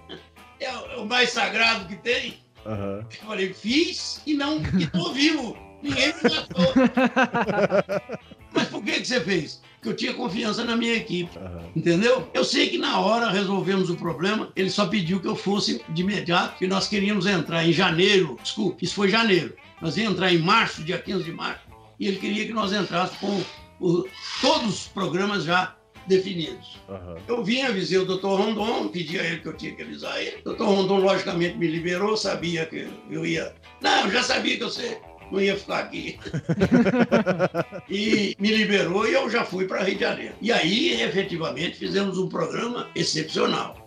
é, 0.65 0.95
é 0.95 0.97
o 0.97 1.07
mais 1.07 1.31
sagrado 1.31 1.87
que 1.87 1.97
tem. 1.97 2.35
Uhum. 2.65 2.99
Eu 3.01 3.27
falei, 3.27 3.53
fiz 3.53 4.23
e 4.27 4.35
não 4.35 4.61
estou 4.63 5.13
vivo. 5.13 5.57
Ninguém 5.83 6.09
me 6.09 6.23
matou. 6.23 6.73
Mas 8.55 8.69
por 8.69 8.85
que, 8.85 9.01
que 9.01 9.05
você 9.07 9.21
fez? 9.21 9.61
Porque 9.75 9.89
eu 9.89 9.97
tinha 9.97 10.15
confiança 10.15 10.65
na 10.65 10.77
minha 10.77 10.95
equipe. 10.95 11.37
Uhum. 11.37 11.73
Entendeu? 11.75 12.29
Eu 12.33 12.45
sei 12.45 12.69
que 12.69 12.79
na 12.79 13.01
hora 13.01 13.31
resolvemos 13.31 13.91
o 13.91 13.97
problema. 13.97 14.53
Ele 14.55 14.71
só 14.71 14.87
pediu 14.87 15.21
que 15.21 15.27
eu 15.27 15.35
fosse 15.35 15.83
de 15.89 16.03
imediato, 16.03 16.59
que 16.59 16.67
nós 16.69 16.87
queríamos 16.87 17.27
entrar 17.27 17.67
em 17.67 17.73
janeiro. 17.73 18.39
Desculpe, 18.41 18.85
isso 18.85 18.95
foi 18.95 19.09
janeiro. 19.09 19.57
Nós 19.81 19.97
íamos 19.97 20.13
entrar 20.15 20.33
em 20.33 20.39
março, 20.39 20.85
dia 20.85 20.99
15 20.99 21.25
de 21.25 21.33
março. 21.33 21.63
E 21.99 22.07
ele 22.07 22.19
queria 22.19 22.47
que 22.47 22.53
nós 22.53 22.73
entrássemos 22.73 23.19
com 23.19 23.43
o, 23.85 24.07
todos 24.41 24.69
os 24.69 24.89
programas 24.89 25.43
já 25.43 25.75
definidos. 26.07 26.81
Uhum. 26.89 27.17
Eu 27.27 27.45
vim, 27.45 27.63
avisei 27.63 27.99
o 27.99 28.05
doutor 28.05 28.41
Rondon, 28.41 28.89
pedi 28.89 29.19
a 29.19 29.25
ele 29.25 29.39
que 29.39 29.49
eu 29.49 29.57
tinha 29.57 29.75
que 29.75 29.83
avisar 29.83 30.21
ele. 30.21 30.37
O 30.41 30.45
doutor 30.45 30.69
Rondon, 30.69 30.99
logicamente, 30.99 31.57
me 31.57 31.67
liberou, 31.67 32.17
sabia 32.17 32.67
que 32.67 32.89
eu 33.11 33.25
ia. 33.25 33.55
Não, 33.81 34.11
já 34.11 34.23
sabia 34.23 34.57
que 34.57 34.65
você 34.65 34.99
não 35.31 35.41
ia 35.41 35.57
ficar 35.57 35.79
aqui. 35.79 36.19
e 37.89 38.37
me 38.39 38.55
liberou 38.55 39.09
e 39.09 39.15
eu 39.15 39.31
já 39.31 39.45
fui 39.45 39.67
para 39.67 39.83
Rio 39.83 39.95
de 39.95 40.01
Janeiro. 40.01 40.35
E 40.41 40.53
aí, 40.53 41.01
efetivamente, 41.01 41.79
fizemos 41.79 42.19
um 42.19 42.29
programa 42.29 42.91
excepcional. 42.95 43.83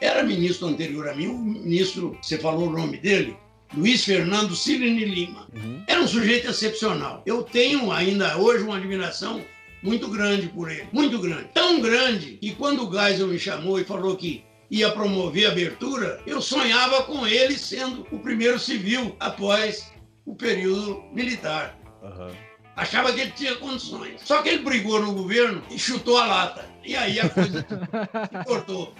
Era 0.00 0.24
ministro 0.24 0.66
anterior 0.66 1.08
a 1.08 1.14
mim, 1.14 1.28
o 1.28 1.38
ministro, 1.38 2.18
você 2.20 2.36
falou 2.36 2.68
o 2.68 2.72
nome 2.72 2.96
dele, 2.96 3.36
Luiz 3.76 4.04
Fernando 4.04 4.56
Cirine 4.56 5.04
Lima. 5.04 5.46
Uhum. 5.54 5.82
Era 5.86 6.00
um 6.00 6.08
sujeito 6.08 6.48
excepcional. 6.48 7.22
Eu 7.24 7.42
tenho 7.42 7.92
ainda 7.92 8.36
hoje 8.38 8.64
uma 8.64 8.76
admiração 8.76 9.44
muito 9.82 10.08
grande 10.08 10.48
por 10.48 10.70
ele, 10.70 10.88
muito 10.92 11.18
grande. 11.18 11.48
Tão 11.54 11.80
grande 11.80 12.38
que 12.38 12.54
quando 12.54 12.88
o 12.88 12.92
Geisel 12.92 13.28
me 13.28 13.38
chamou 13.38 13.78
e 13.78 13.84
falou 13.84 14.16
que 14.16 14.44
ia 14.70 14.90
promover 14.90 15.46
a 15.46 15.52
abertura, 15.52 16.20
eu 16.26 16.40
sonhava 16.40 17.02
com 17.04 17.26
ele 17.26 17.56
sendo 17.56 18.06
o 18.10 18.18
primeiro 18.18 18.58
civil 18.58 19.16
após 19.18 19.92
o 20.26 20.34
período 20.34 21.02
militar. 21.12 21.78
Uhum. 22.02 22.30
Achava 22.76 23.12
que 23.12 23.20
ele 23.20 23.32
tinha 23.32 23.56
condições. 23.56 24.20
Só 24.22 24.40
que 24.40 24.50
ele 24.50 24.62
brigou 24.62 25.02
no 25.02 25.12
governo 25.12 25.62
e 25.68 25.78
chutou 25.78 26.16
a 26.16 26.26
lata. 26.26 26.64
E 26.84 26.94
aí 26.94 27.18
a 27.18 27.28
coisa 27.28 27.66
cortou. 28.46 28.94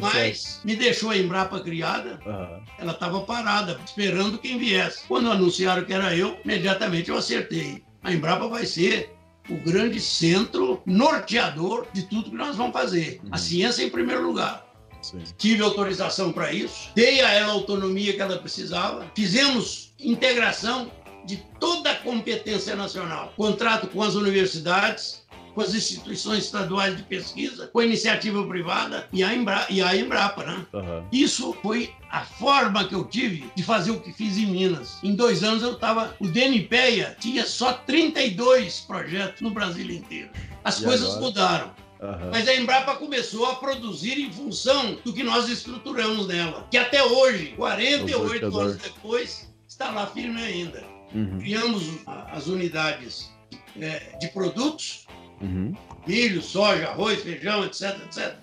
Mas 0.00 0.38
certo. 0.38 0.66
me 0.66 0.76
deixou 0.76 1.10
a 1.10 1.16
Embrapa 1.16 1.60
criada. 1.60 2.20
Uhum. 2.26 2.62
Ela 2.78 2.92
estava 2.92 3.22
parada, 3.22 3.80
esperando 3.86 4.38
quem 4.38 4.58
viesse. 4.58 5.06
Quando 5.08 5.30
anunciaram 5.30 5.84
que 5.84 5.94
era 5.94 6.14
eu, 6.14 6.38
imediatamente 6.44 7.08
eu 7.08 7.16
acertei. 7.16 7.82
A 8.02 8.12
Embrapa 8.12 8.48
vai 8.48 8.66
ser 8.66 9.14
o 9.48 9.56
grande 9.56 10.00
centro 10.00 10.82
norteador 10.86 11.86
de 11.92 12.02
tudo 12.02 12.30
que 12.30 12.36
nós 12.36 12.56
vamos 12.56 12.72
fazer. 12.72 13.20
Uhum. 13.22 13.30
A 13.32 13.38
ciência 13.38 13.82
em 13.82 13.90
primeiro 13.90 14.22
lugar. 14.22 14.64
Sim. 15.02 15.22
Tive 15.36 15.62
autorização 15.62 16.32
para 16.32 16.50
isso, 16.52 16.90
dei 16.94 17.20
a 17.20 17.30
ela 17.30 17.52
a 17.52 17.54
autonomia 17.54 18.14
que 18.14 18.22
ela 18.22 18.38
precisava, 18.38 19.06
fizemos 19.14 19.92
integração 20.00 20.90
de 21.26 21.36
toda 21.58 21.90
a 21.90 21.96
competência 21.96 22.74
nacional, 22.74 23.32
contrato 23.36 23.86
com 23.88 24.02
as 24.02 24.14
universidades, 24.14 25.23
com 25.54 25.60
as 25.60 25.74
instituições 25.74 26.44
estaduais 26.44 26.96
de 26.96 27.02
pesquisa, 27.04 27.68
com 27.68 27.78
a 27.78 27.84
iniciativa 27.84 28.44
privada 28.46 29.08
e 29.12 29.22
a, 29.22 29.34
Embra, 29.34 29.66
e 29.70 29.80
a 29.80 29.96
Embrapa. 29.96 30.44
Né? 30.44 30.66
Uhum. 30.72 31.04
Isso 31.12 31.56
foi 31.62 31.92
a 32.10 32.22
forma 32.22 32.84
que 32.84 32.94
eu 32.94 33.04
tive 33.04 33.50
de 33.54 33.62
fazer 33.62 33.92
o 33.92 34.00
que 34.00 34.12
fiz 34.12 34.36
em 34.36 34.46
Minas. 34.46 34.98
Em 35.02 35.14
dois 35.14 35.42
anos 35.42 35.62
eu 35.62 35.72
estava. 35.72 36.14
O 36.20 36.26
DNPEA 36.26 37.16
tinha 37.20 37.46
só 37.46 37.72
32 37.72 38.80
projetos 38.80 39.40
no 39.40 39.50
Brasil 39.50 39.90
inteiro. 39.90 40.30
As 40.64 40.80
e 40.80 40.84
coisas 40.84 41.08
agora? 41.10 41.20
mudaram. 41.20 41.84
Uhum. 42.00 42.30
Mas 42.30 42.48
a 42.48 42.54
Embrapa 42.54 42.96
começou 42.96 43.46
a 43.46 43.54
produzir 43.54 44.18
em 44.18 44.30
função 44.30 44.98
do 45.04 45.12
que 45.12 45.22
nós 45.22 45.48
estruturamos 45.48 46.26
nela. 46.26 46.66
Que 46.70 46.76
até 46.76 47.02
hoje, 47.02 47.54
48 47.56 48.58
anos 48.58 48.76
depois, 48.76 49.48
está 49.66 49.90
lá 49.90 50.06
firme 50.06 50.42
ainda. 50.42 50.84
Uhum. 51.14 51.38
Criamos 51.38 51.84
as 52.06 52.46
unidades 52.46 53.32
é, 53.80 54.16
de 54.18 54.28
produtos, 54.28 55.06
Uhum. 55.44 55.74
Milho, 56.06 56.42
soja, 56.42 56.88
arroz, 56.88 57.22
feijão, 57.22 57.64
etc, 57.64 57.96
etc. 58.04 58.36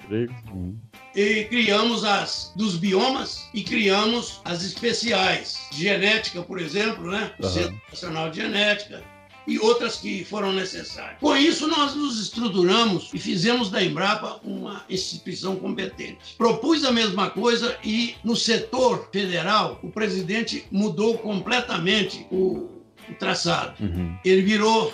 Uhum. 0.52 0.78
E 1.16 1.44
criamos 1.46 2.04
as 2.04 2.54
dos 2.56 2.78
biomas 2.78 3.48
e 3.54 3.64
criamos 3.64 4.42
as 4.46 4.64
especiais. 4.64 5.68
Genética, 5.72 6.42
por 6.42 6.60
exemplo, 6.60 7.12
né? 7.12 7.32
O 7.40 7.46
uhum. 7.46 7.52
Centro 7.52 7.82
Nacional 7.90 8.30
de 8.30 8.42
Genética. 8.42 9.04
e 9.48 9.60
outras 9.60 9.98
que 9.98 10.24
foram 10.24 10.54
necessárias. 10.54 11.20
Com 11.20 11.36
isso, 11.36 11.68
nós 11.68 11.96
nos 11.96 12.20
estruturamos 12.22 13.10
e 13.14 13.20
fizemos 13.20 13.70
da 13.70 13.84
Embrapa 13.84 14.40
uma 14.44 14.86
instituição 14.90 15.56
competente. 15.56 16.36
Propus 16.38 16.86
a 16.86 16.92
mesma 16.92 17.30
coisa 17.30 17.76
e 17.84 18.16
no 18.24 18.36
setor 18.36 19.10
federal, 19.12 19.80
o 19.84 19.90
presidente 19.90 20.66
mudou 20.72 21.18
completamente 21.18 22.26
o, 22.32 22.70
o 23.10 23.14
traçado. 23.18 23.84
Uhum. 23.84 24.16
Ele 24.24 24.42
virou 24.44 24.94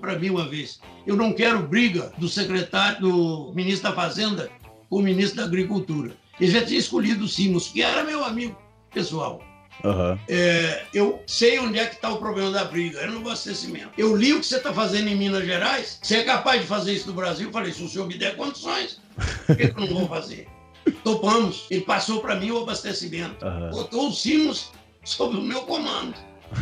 para 0.00 0.18
mim 0.18 0.30
uma 0.30 0.48
vez: 0.48 0.80
eu 1.06 1.16
não 1.16 1.32
quero 1.32 1.66
briga 1.66 2.12
do 2.18 2.28
secretário, 2.28 3.00
do 3.00 3.52
ministro 3.54 3.90
da 3.90 3.96
Fazenda 3.96 4.50
com 4.88 4.98
o 4.98 5.02
ministro 5.02 5.38
da 5.38 5.44
Agricultura. 5.44 6.12
Ele 6.40 6.50
já 6.50 6.64
tinha 6.64 6.78
escolhido 6.78 7.24
o 7.24 7.28
Simos, 7.28 7.68
que 7.68 7.82
era 7.82 8.04
meu 8.04 8.24
amigo 8.24 8.56
pessoal. 8.92 9.42
Uhum. 9.84 10.18
É, 10.28 10.84
eu 10.94 11.22
sei 11.26 11.58
onde 11.58 11.78
é 11.78 11.86
que 11.86 11.94
está 11.94 12.10
o 12.10 12.18
problema 12.18 12.50
da 12.50 12.64
briga, 12.64 13.00
é 13.00 13.06
no 13.06 13.18
abastecimento. 13.18 13.90
Eu 13.96 14.14
li 14.14 14.32
o 14.32 14.40
que 14.40 14.46
você 14.46 14.56
está 14.56 14.72
fazendo 14.72 15.08
em 15.08 15.16
Minas 15.16 15.44
Gerais, 15.44 15.98
você 16.02 16.18
é 16.18 16.24
capaz 16.24 16.60
de 16.60 16.66
fazer 16.66 16.92
isso 16.92 17.08
no 17.08 17.14
Brasil? 17.14 17.48
Eu 17.48 17.52
falei, 17.52 17.72
se 17.72 17.82
o 17.82 17.88
senhor 17.88 18.06
me 18.06 18.16
der 18.16 18.36
condições, 18.36 19.00
por 19.46 19.56
que, 19.56 19.64
eu 19.64 19.74
não 19.74 19.86
vou 19.86 20.08
fazer? 20.08 20.46
Topamos. 21.02 21.66
Ele 21.70 21.82
passou 21.82 22.20
para 22.20 22.36
mim 22.36 22.50
o 22.50 22.62
abastecimento. 22.62 23.44
Uhum. 23.44 23.70
Botou 23.70 24.08
o 24.08 24.12
Simos 24.12 24.70
sob 25.04 25.36
o 25.36 25.40
meu 25.40 25.62
comando 25.62 26.14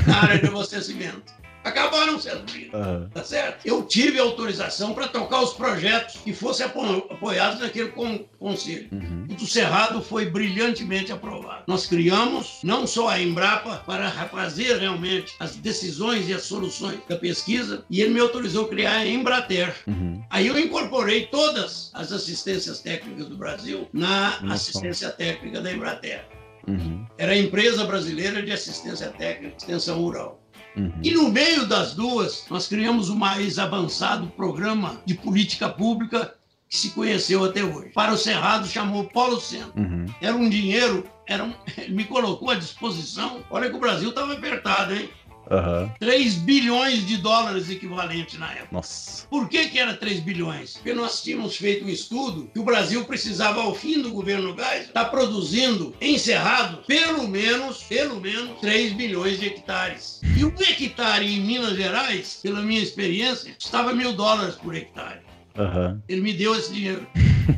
na 0.07 0.23
área 0.23 0.39
de 0.39 0.47
abastecimento 0.47 1.40
acabaram 1.65 2.19
sendo 2.19 2.43
brigas, 2.51 2.87
uhum. 2.87 3.09
tá 3.11 3.23
certo? 3.23 3.67
Eu 3.67 3.83
tive 3.83 4.19
autorização 4.19 4.95
para 4.95 5.09
tocar 5.09 5.43
os 5.43 5.53
projetos 5.53 6.17
que 6.23 6.33
fossem 6.33 6.67
apo 6.67 6.81
apoiados 7.11 7.61
naquele 7.61 7.91
con 7.91 8.25
conselho. 8.39 8.89
Uhum. 8.93 9.27
O 9.31 9.35
do 9.35 9.47
Cerrado 9.47 10.03
foi 10.03 10.27
brilhantemente 10.27 11.13
aprovado. 11.13 11.65
Nós 11.67 11.87
criamos 11.87 12.61
não 12.63 12.87
só 12.87 13.09
a 13.09 13.21
Embrapa 13.21 13.83
para 13.87 14.11
fazer 14.11 14.79
realmente 14.79 15.35
as 15.39 15.57
decisões 15.57 16.29
e 16.29 16.35
as 16.35 16.43
soluções 16.43 16.99
da 17.09 17.17
pesquisa, 17.17 17.85
e 17.91 18.01
ele 18.01 18.15
me 18.15 18.21
autorizou 18.21 18.67
a 18.67 18.69
criar 18.69 18.97
a 18.97 19.07
Embrater. 19.07 19.75
Uhum. 19.87 20.23
Aí 20.31 20.47
eu 20.47 20.59
incorporei 20.59 21.27
todas 21.27 21.91
as 21.95 22.13
assistências 22.13 22.81
técnicas 22.81 23.27
do 23.27 23.37
Brasil 23.37 23.89
na 23.93 24.41
Nossa. 24.41 24.55
assistência 24.55 25.11
técnica 25.11 25.61
da 25.61 25.73
Embrater. 25.73 26.25
Uhum. 26.67 27.07
Era 27.17 27.33
a 27.33 27.39
empresa 27.39 27.85
brasileira 27.85 28.43
de 28.43 28.53
assistência 28.53 29.09
técnica 29.09 29.57
extensão 29.57 29.99
rural. 29.99 30.40
Uhum. 30.77 30.93
E 31.03 31.11
no 31.11 31.31
meio 31.31 31.67
das 31.67 31.95
duas, 31.95 32.45
nós 32.51 32.67
criamos 32.67 33.09
o 33.09 33.17
mais 33.17 33.59
avançado 33.59 34.27
programa 34.29 35.01
de 35.05 35.15
política 35.15 35.69
pública 35.69 36.35
que 36.69 36.77
se 36.77 36.91
conheceu 36.91 37.45
até 37.45 37.65
hoje. 37.65 37.91
Para 37.91 38.13
o 38.13 38.17
Cerrado 38.17 38.69
chamou 38.69 39.05
Polo 39.05 39.41
Centro. 39.41 39.73
Uhum. 39.77 40.07
Era 40.21 40.37
um 40.37 40.49
dinheiro, 40.49 41.05
era 41.27 41.43
um, 41.43 41.53
ele 41.77 41.95
me 41.95 42.05
colocou 42.05 42.51
à 42.51 42.55
disposição. 42.55 43.45
Olha 43.51 43.69
que 43.69 43.77
o 43.77 43.81
Brasil 43.81 44.11
estava 44.11 44.35
apertado, 44.35 44.95
hein? 44.95 45.11
Uhum. 45.51 45.91
3 45.99 46.35
bilhões 46.35 47.05
de 47.07 47.17
dólares 47.17 47.69
equivalente 47.69 48.39
na 48.39 48.53
época. 48.53 48.69
Nossa. 48.71 49.27
Por 49.27 49.49
que, 49.49 49.69
que 49.69 49.79
era 49.79 49.95
3 49.95 50.21
bilhões? 50.21 50.75
Porque 50.75 50.95
nós 50.95 51.23
tínhamos 51.23 51.57
feito 51.57 51.85
um 51.85 51.89
estudo 51.89 52.49
que 52.53 52.61
o 52.61 52.65
Brasil 52.65 53.05
precisava, 53.05 53.61
ao 53.61 53.75
fim 53.75 54.01
do 54.01 54.13
governo 54.13 54.55
Geisel, 54.55 54.81
estar 54.83 55.05
tá 55.05 55.11
produzindo 55.11 55.95
encerrado 56.01 56.85
pelo 56.87 57.27
menos, 57.27 57.83
pelo 57.83 58.21
menos 58.21 58.61
3 58.61 58.93
bilhões 58.93 59.41
de 59.41 59.47
hectares. 59.47 60.21
E 60.37 60.45
um 60.45 60.55
hectare 60.57 61.27
em 61.27 61.41
Minas 61.41 61.77
Gerais, 61.77 62.39
pela 62.43 62.63
minha 62.63 62.83
experiência, 62.83 63.53
custava 63.55 63.93
mil 63.93 64.13
dólares 64.13 64.55
por 64.55 64.75
hectare. 64.75 65.21
Uhum. 65.59 66.01
Ele 66.09 66.21
me 66.21 66.33
deu 66.33 66.55
esse 66.55 66.73
dinheiro. 66.73 67.07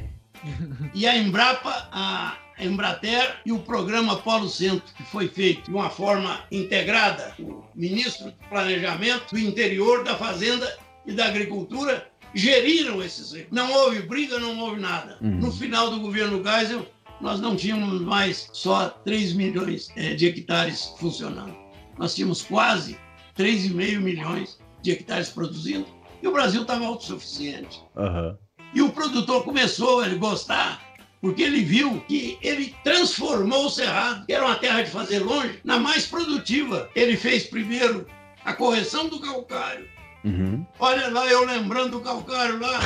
e 0.94 1.06
a 1.06 1.16
Embrapa, 1.16 1.88
a 1.92 2.38
a 2.58 2.64
Embrater 2.64 3.36
e 3.44 3.52
o 3.52 3.58
programa 3.58 4.16
Polo 4.16 4.48
Centro, 4.48 4.94
que 4.94 5.02
foi 5.04 5.28
feito 5.28 5.70
de 5.70 5.76
uma 5.76 5.90
forma 5.90 6.44
integrada. 6.50 7.34
O 7.38 7.64
ministro 7.74 8.26
do 8.26 8.48
Planejamento, 8.48 9.32
do 9.32 9.38
Interior, 9.38 10.04
da 10.04 10.16
Fazenda 10.16 10.78
e 11.06 11.12
da 11.12 11.26
Agricultura 11.26 12.08
geriram 12.34 13.02
esses 13.02 13.32
recursos. 13.32 13.52
Não 13.52 13.72
houve 13.72 14.02
briga, 14.02 14.38
não 14.38 14.58
houve 14.58 14.80
nada. 14.80 15.18
Uhum. 15.20 15.38
No 15.38 15.52
final 15.52 15.90
do 15.90 16.00
governo 16.00 16.42
Geisel, 16.42 16.86
nós 17.20 17.40
não 17.40 17.54
tínhamos 17.54 18.00
mais 18.00 18.48
só 18.52 18.88
3 19.04 19.34
milhões 19.34 19.90
é, 19.96 20.14
de 20.14 20.26
hectares 20.26 20.92
funcionando. 20.98 21.56
Nós 21.98 22.14
tínhamos 22.14 22.42
quase 22.42 22.98
3,5 23.36 24.00
milhões 24.00 24.58
de 24.82 24.90
hectares 24.90 25.28
produzindo. 25.28 25.86
E 26.22 26.26
o 26.26 26.32
Brasil 26.32 26.62
estava 26.62 26.84
autossuficiente. 26.86 27.80
Uhum. 27.96 28.36
E 28.74 28.82
o 28.82 28.90
produtor 28.90 29.44
começou 29.44 30.00
a 30.00 30.08
gostar 30.14 30.91
porque 31.22 31.40
ele 31.40 31.62
viu 31.62 32.00
que 32.08 32.36
ele 32.42 32.74
transformou 32.82 33.66
o 33.66 33.70
Cerrado, 33.70 34.26
que 34.26 34.32
era 34.32 34.44
uma 34.44 34.56
terra 34.56 34.82
de 34.82 34.90
fazer 34.90 35.20
longe, 35.20 35.60
na 35.62 35.78
mais 35.78 36.04
produtiva. 36.04 36.90
Ele 36.96 37.16
fez 37.16 37.44
primeiro 37.44 38.04
a 38.44 38.52
correção 38.52 39.08
do 39.08 39.20
calcário. 39.20 39.88
Uhum. 40.24 40.66
Olha 40.80 41.08
lá, 41.10 41.24
eu 41.28 41.46
lembrando 41.46 41.92
do 41.92 42.00
calcário 42.00 42.58
lá. 42.58 42.80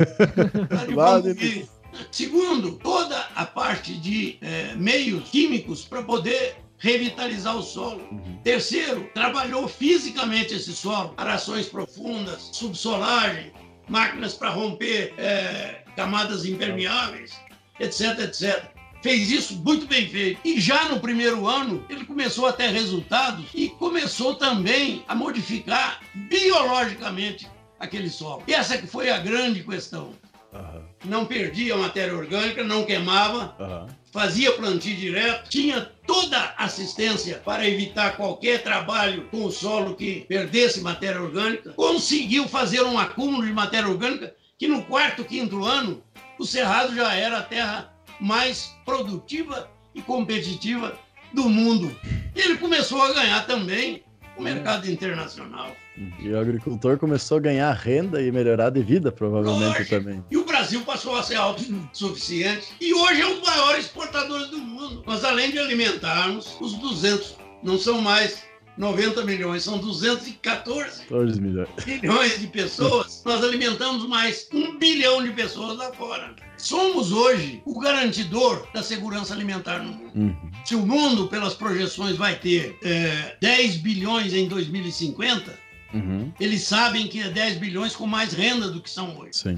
lá 0.96 1.20
de 1.20 1.68
Segundo, 2.10 2.72
toda 2.72 3.18
a 3.34 3.44
parte 3.44 3.92
de 3.94 4.38
é, 4.40 4.74
meios 4.74 5.28
químicos 5.28 5.84
para 5.84 6.02
poder 6.02 6.56
revitalizar 6.78 7.56
o 7.56 7.62
solo. 7.62 8.02
Uhum. 8.10 8.38
Terceiro, 8.42 9.10
trabalhou 9.12 9.68
fisicamente 9.68 10.54
esse 10.54 10.72
solo, 10.74 11.12
arações 11.18 11.66
profundas, 11.66 12.50
subsolagem, 12.52 13.52
máquinas 13.86 14.32
para 14.32 14.48
romper 14.48 15.12
é, 15.18 15.82
camadas 15.94 16.46
impermeáveis 16.46 17.45
etc, 17.78 18.18
etc. 18.20 18.76
Fez 19.02 19.30
isso 19.30 19.56
muito 19.56 19.86
bem 19.86 20.08
feito. 20.08 20.40
E 20.44 20.60
já 20.60 20.88
no 20.88 21.00
primeiro 21.00 21.46
ano, 21.46 21.84
ele 21.88 22.04
começou 22.04 22.46
a 22.46 22.52
ter 22.52 22.70
resultados 22.70 23.46
e 23.54 23.68
começou 23.68 24.34
também 24.34 25.04
a 25.06 25.14
modificar 25.14 26.00
biologicamente 26.14 27.48
aquele 27.78 28.10
solo. 28.10 28.42
E 28.46 28.54
essa 28.54 28.78
que 28.78 28.86
foi 28.86 29.10
a 29.10 29.18
grande 29.18 29.62
questão. 29.62 30.12
Uhum. 30.52 30.82
Não 31.04 31.26
perdia 31.26 31.76
matéria 31.76 32.16
orgânica, 32.16 32.64
não 32.64 32.84
queimava, 32.84 33.54
uhum. 33.60 33.86
fazia 34.10 34.52
plantio 34.52 34.96
direto, 34.96 35.48
tinha 35.48 35.82
toda 36.06 36.54
assistência 36.56 37.40
para 37.44 37.68
evitar 37.68 38.16
qualquer 38.16 38.62
trabalho 38.62 39.28
com 39.30 39.44
o 39.44 39.52
solo 39.52 39.94
que 39.94 40.24
perdesse 40.26 40.80
matéria 40.80 41.22
orgânica. 41.22 41.72
Conseguiu 41.74 42.48
fazer 42.48 42.82
um 42.82 42.98
acúmulo 42.98 43.44
de 43.44 43.52
matéria 43.52 43.88
orgânica 43.88 44.34
que 44.58 44.66
no 44.66 44.82
quarto, 44.84 45.24
quinto 45.24 45.64
ano 45.64 46.02
o 46.38 46.44
Cerrado 46.44 46.94
já 46.94 47.14
era 47.14 47.38
a 47.38 47.42
terra 47.42 47.92
mais 48.20 48.74
produtiva 48.84 49.70
e 49.94 50.02
competitiva 50.02 50.98
do 51.32 51.48
mundo. 51.48 51.94
E 52.34 52.40
ele 52.40 52.56
começou 52.56 53.02
a 53.02 53.12
ganhar 53.12 53.46
também 53.46 54.02
o 54.36 54.42
mercado 54.42 54.90
internacional. 54.90 55.74
E 56.20 56.28
o 56.28 56.38
agricultor 56.38 56.98
começou 56.98 57.38
a 57.38 57.40
ganhar 57.40 57.72
renda 57.72 58.20
e 58.20 58.30
melhorar 58.30 58.68
de 58.68 58.82
vida, 58.82 59.10
provavelmente 59.10 59.78
Lógico. 59.78 59.90
também. 59.90 60.24
E 60.30 60.36
o 60.36 60.44
Brasil 60.44 60.82
passou 60.82 61.16
a 61.16 61.22
ser 61.22 61.36
autossuficiente 61.36 62.68
e 62.80 62.92
hoje 62.92 63.22
é 63.22 63.26
um 63.26 63.40
dos 63.40 63.48
maiores 63.48 63.86
exportadores 63.86 64.48
do 64.48 64.58
mundo. 64.58 65.02
Nós, 65.06 65.24
além 65.24 65.50
de 65.50 65.58
alimentarmos 65.58 66.56
os 66.60 66.74
200, 66.74 67.36
não 67.62 67.78
são 67.78 68.02
mais 68.02 68.44
90 68.76 69.24
milhões, 69.24 69.62
são 69.62 69.78
214 69.78 71.40
milhões. 71.40 71.68
milhões 71.86 72.38
de 72.38 72.46
pessoas, 72.46 73.22
nós 73.24 73.42
alimentamos 73.42 74.06
mais 74.06 74.48
um 74.52 74.78
bilhão 74.78 75.22
de 75.24 75.30
pessoas 75.32 75.78
lá 75.78 75.92
fora. 75.92 76.34
Somos 76.58 77.12
hoje 77.12 77.62
o 77.64 77.78
garantidor 77.78 78.66
da 78.72 78.82
segurança 78.82 79.32
alimentar 79.34 79.78
no 79.78 79.92
mundo. 79.92 80.12
Uhum. 80.14 80.50
Se 80.64 80.74
o 80.74 80.86
mundo, 80.86 81.28
pelas 81.28 81.54
projeções, 81.54 82.16
vai 82.16 82.36
ter 82.36 82.78
é, 82.82 83.36
10 83.40 83.76
bilhões 83.78 84.34
em 84.34 84.48
2050, 84.48 85.58
uhum. 85.94 86.32
eles 86.38 86.62
sabem 86.62 87.06
que 87.08 87.20
é 87.20 87.28
10 87.28 87.58
bilhões 87.58 87.94
com 87.94 88.06
mais 88.06 88.32
renda 88.32 88.68
do 88.68 88.80
que 88.80 88.90
são 88.90 89.18
hoje. 89.18 89.32
Sim. 89.32 89.56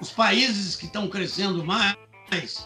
Os 0.00 0.10
países 0.10 0.76
que 0.76 0.86
estão 0.86 1.08
crescendo 1.08 1.64
mais, 1.64 1.96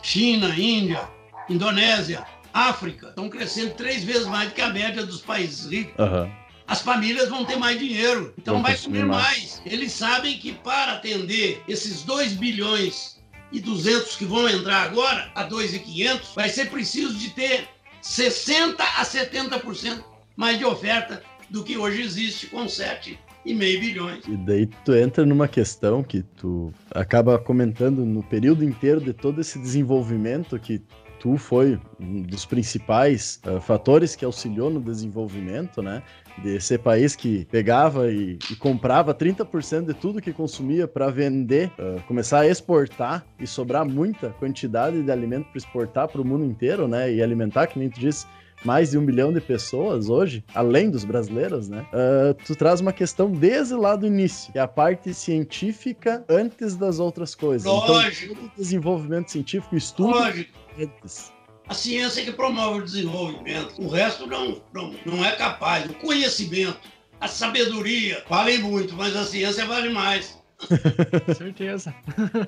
China, 0.02 0.48
Índia, 0.56 1.08
Indonésia, 1.48 2.24
África 2.52 3.08
estão 3.08 3.28
crescendo 3.28 3.74
três 3.74 4.04
vezes 4.04 4.26
mais 4.26 4.48
do 4.48 4.54
que 4.54 4.60
a 4.60 4.70
média 4.70 5.04
dos 5.04 5.20
países 5.20 5.70
ricos. 5.70 5.94
Uhum. 5.98 6.30
As 6.66 6.80
famílias 6.80 7.28
vão 7.28 7.44
ter 7.44 7.56
mais 7.56 7.78
dinheiro, 7.78 8.32
então 8.38 8.54
vão 8.54 8.62
vai 8.62 8.76
comer 8.76 9.04
mais. 9.04 9.60
mais. 9.60 9.62
Eles 9.66 9.92
sabem 9.92 10.38
que 10.38 10.52
para 10.52 10.92
atender 10.92 11.62
esses 11.66 12.02
2 12.02 12.34
bilhões 12.34 13.20
e 13.50 13.60
200 13.60 14.16
que 14.16 14.24
vão 14.24 14.48
entrar 14.48 14.82
agora, 14.82 15.30
a 15.34 15.42
2,500, 15.42 16.34
vai 16.34 16.48
ser 16.48 16.70
preciso 16.70 17.14
de 17.14 17.30
ter 17.30 17.68
60 18.00 18.82
a 18.82 19.04
70% 19.04 20.02
mais 20.36 20.58
de 20.58 20.64
oferta 20.64 21.22
do 21.50 21.62
que 21.62 21.76
hoje 21.76 22.00
existe 22.00 22.46
com 22.46 22.66
7 22.66 23.18
e 23.44 23.54
meio 23.54 23.80
bilhões. 23.80 24.24
E 24.26 24.36
daí 24.36 24.66
tu 24.84 24.94
entra 24.94 25.26
numa 25.26 25.48
questão 25.48 26.02
que 26.02 26.22
tu 26.22 26.72
acaba 26.92 27.38
comentando 27.38 28.04
no 28.04 28.22
período 28.22 28.64
inteiro 28.64 29.00
de 29.00 29.12
todo 29.12 29.40
esse 29.40 29.58
desenvolvimento 29.58 30.58
que 30.58 30.80
tu 31.22 31.36
foi 31.36 31.78
um 32.00 32.20
dos 32.20 32.44
principais 32.44 33.40
uh, 33.46 33.60
fatores 33.60 34.16
que 34.16 34.24
auxiliou 34.24 34.68
no 34.68 34.80
desenvolvimento, 34.80 35.80
né? 35.80 36.02
De 36.42 36.60
ser 36.60 36.78
país 36.78 37.14
que 37.14 37.44
pegava 37.44 38.10
e, 38.10 38.36
e 38.50 38.56
comprava 38.56 39.14
30% 39.14 39.86
de 39.86 39.94
tudo 39.94 40.20
que 40.20 40.32
consumia 40.32 40.88
para 40.88 41.10
vender, 41.10 41.70
uh, 41.78 42.02
começar 42.08 42.40
a 42.40 42.48
exportar 42.48 43.24
e 43.38 43.46
sobrar 43.46 43.86
muita 43.86 44.30
quantidade 44.30 45.00
de 45.00 45.12
alimento 45.12 45.44
para 45.50 45.58
exportar 45.58 46.08
para 46.08 46.20
o 46.20 46.24
mundo 46.24 46.44
inteiro, 46.44 46.88
né? 46.88 47.12
E 47.14 47.22
alimentar, 47.22 47.68
que 47.68 47.78
nem 47.78 47.88
tu 47.88 48.00
disse, 48.00 48.26
mais 48.64 48.90
de 48.90 48.98
um 48.98 49.04
bilhão 49.04 49.32
de 49.32 49.40
pessoas 49.40 50.08
hoje, 50.08 50.44
além 50.54 50.90
dos 50.90 51.04
brasileiros, 51.04 51.68
né? 51.68 51.86
Uh, 51.92 52.34
tu 52.46 52.54
traz 52.54 52.80
uma 52.80 52.92
questão 52.92 53.30
desde 53.30 53.74
lá 53.74 53.96
do 53.96 54.06
início, 54.06 54.52
que 54.52 54.58
é 54.58 54.62
a 54.62 54.68
parte 54.68 55.12
científica 55.12 56.24
antes 56.28 56.76
das 56.76 56.98
outras 56.98 57.34
coisas. 57.34 57.66
Então, 57.66 57.86
Lógico. 57.86 58.32
Então, 58.32 58.50
desenvolvimento 58.56 59.30
científico, 59.30 59.76
estudo 59.76 60.10
Lógico. 60.10 60.52
antes. 60.78 61.32
A 61.68 61.74
ciência 61.74 62.20
é 62.20 62.24
que 62.24 62.32
promove 62.32 62.80
o 62.80 62.84
desenvolvimento. 62.84 63.80
O 63.80 63.88
resto 63.88 64.26
não, 64.26 64.60
não, 64.72 64.94
não 65.06 65.24
é 65.24 65.32
capaz. 65.32 65.88
O 65.88 65.94
conhecimento, 65.94 66.78
a 67.20 67.28
sabedoria 67.28 68.24
valem 68.28 68.58
muito, 68.58 68.94
mas 68.94 69.16
a 69.16 69.24
ciência 69.24 69.64
vale 69.64 69.88
mais. 69.88 70.41
Certeza. 71.36 71.94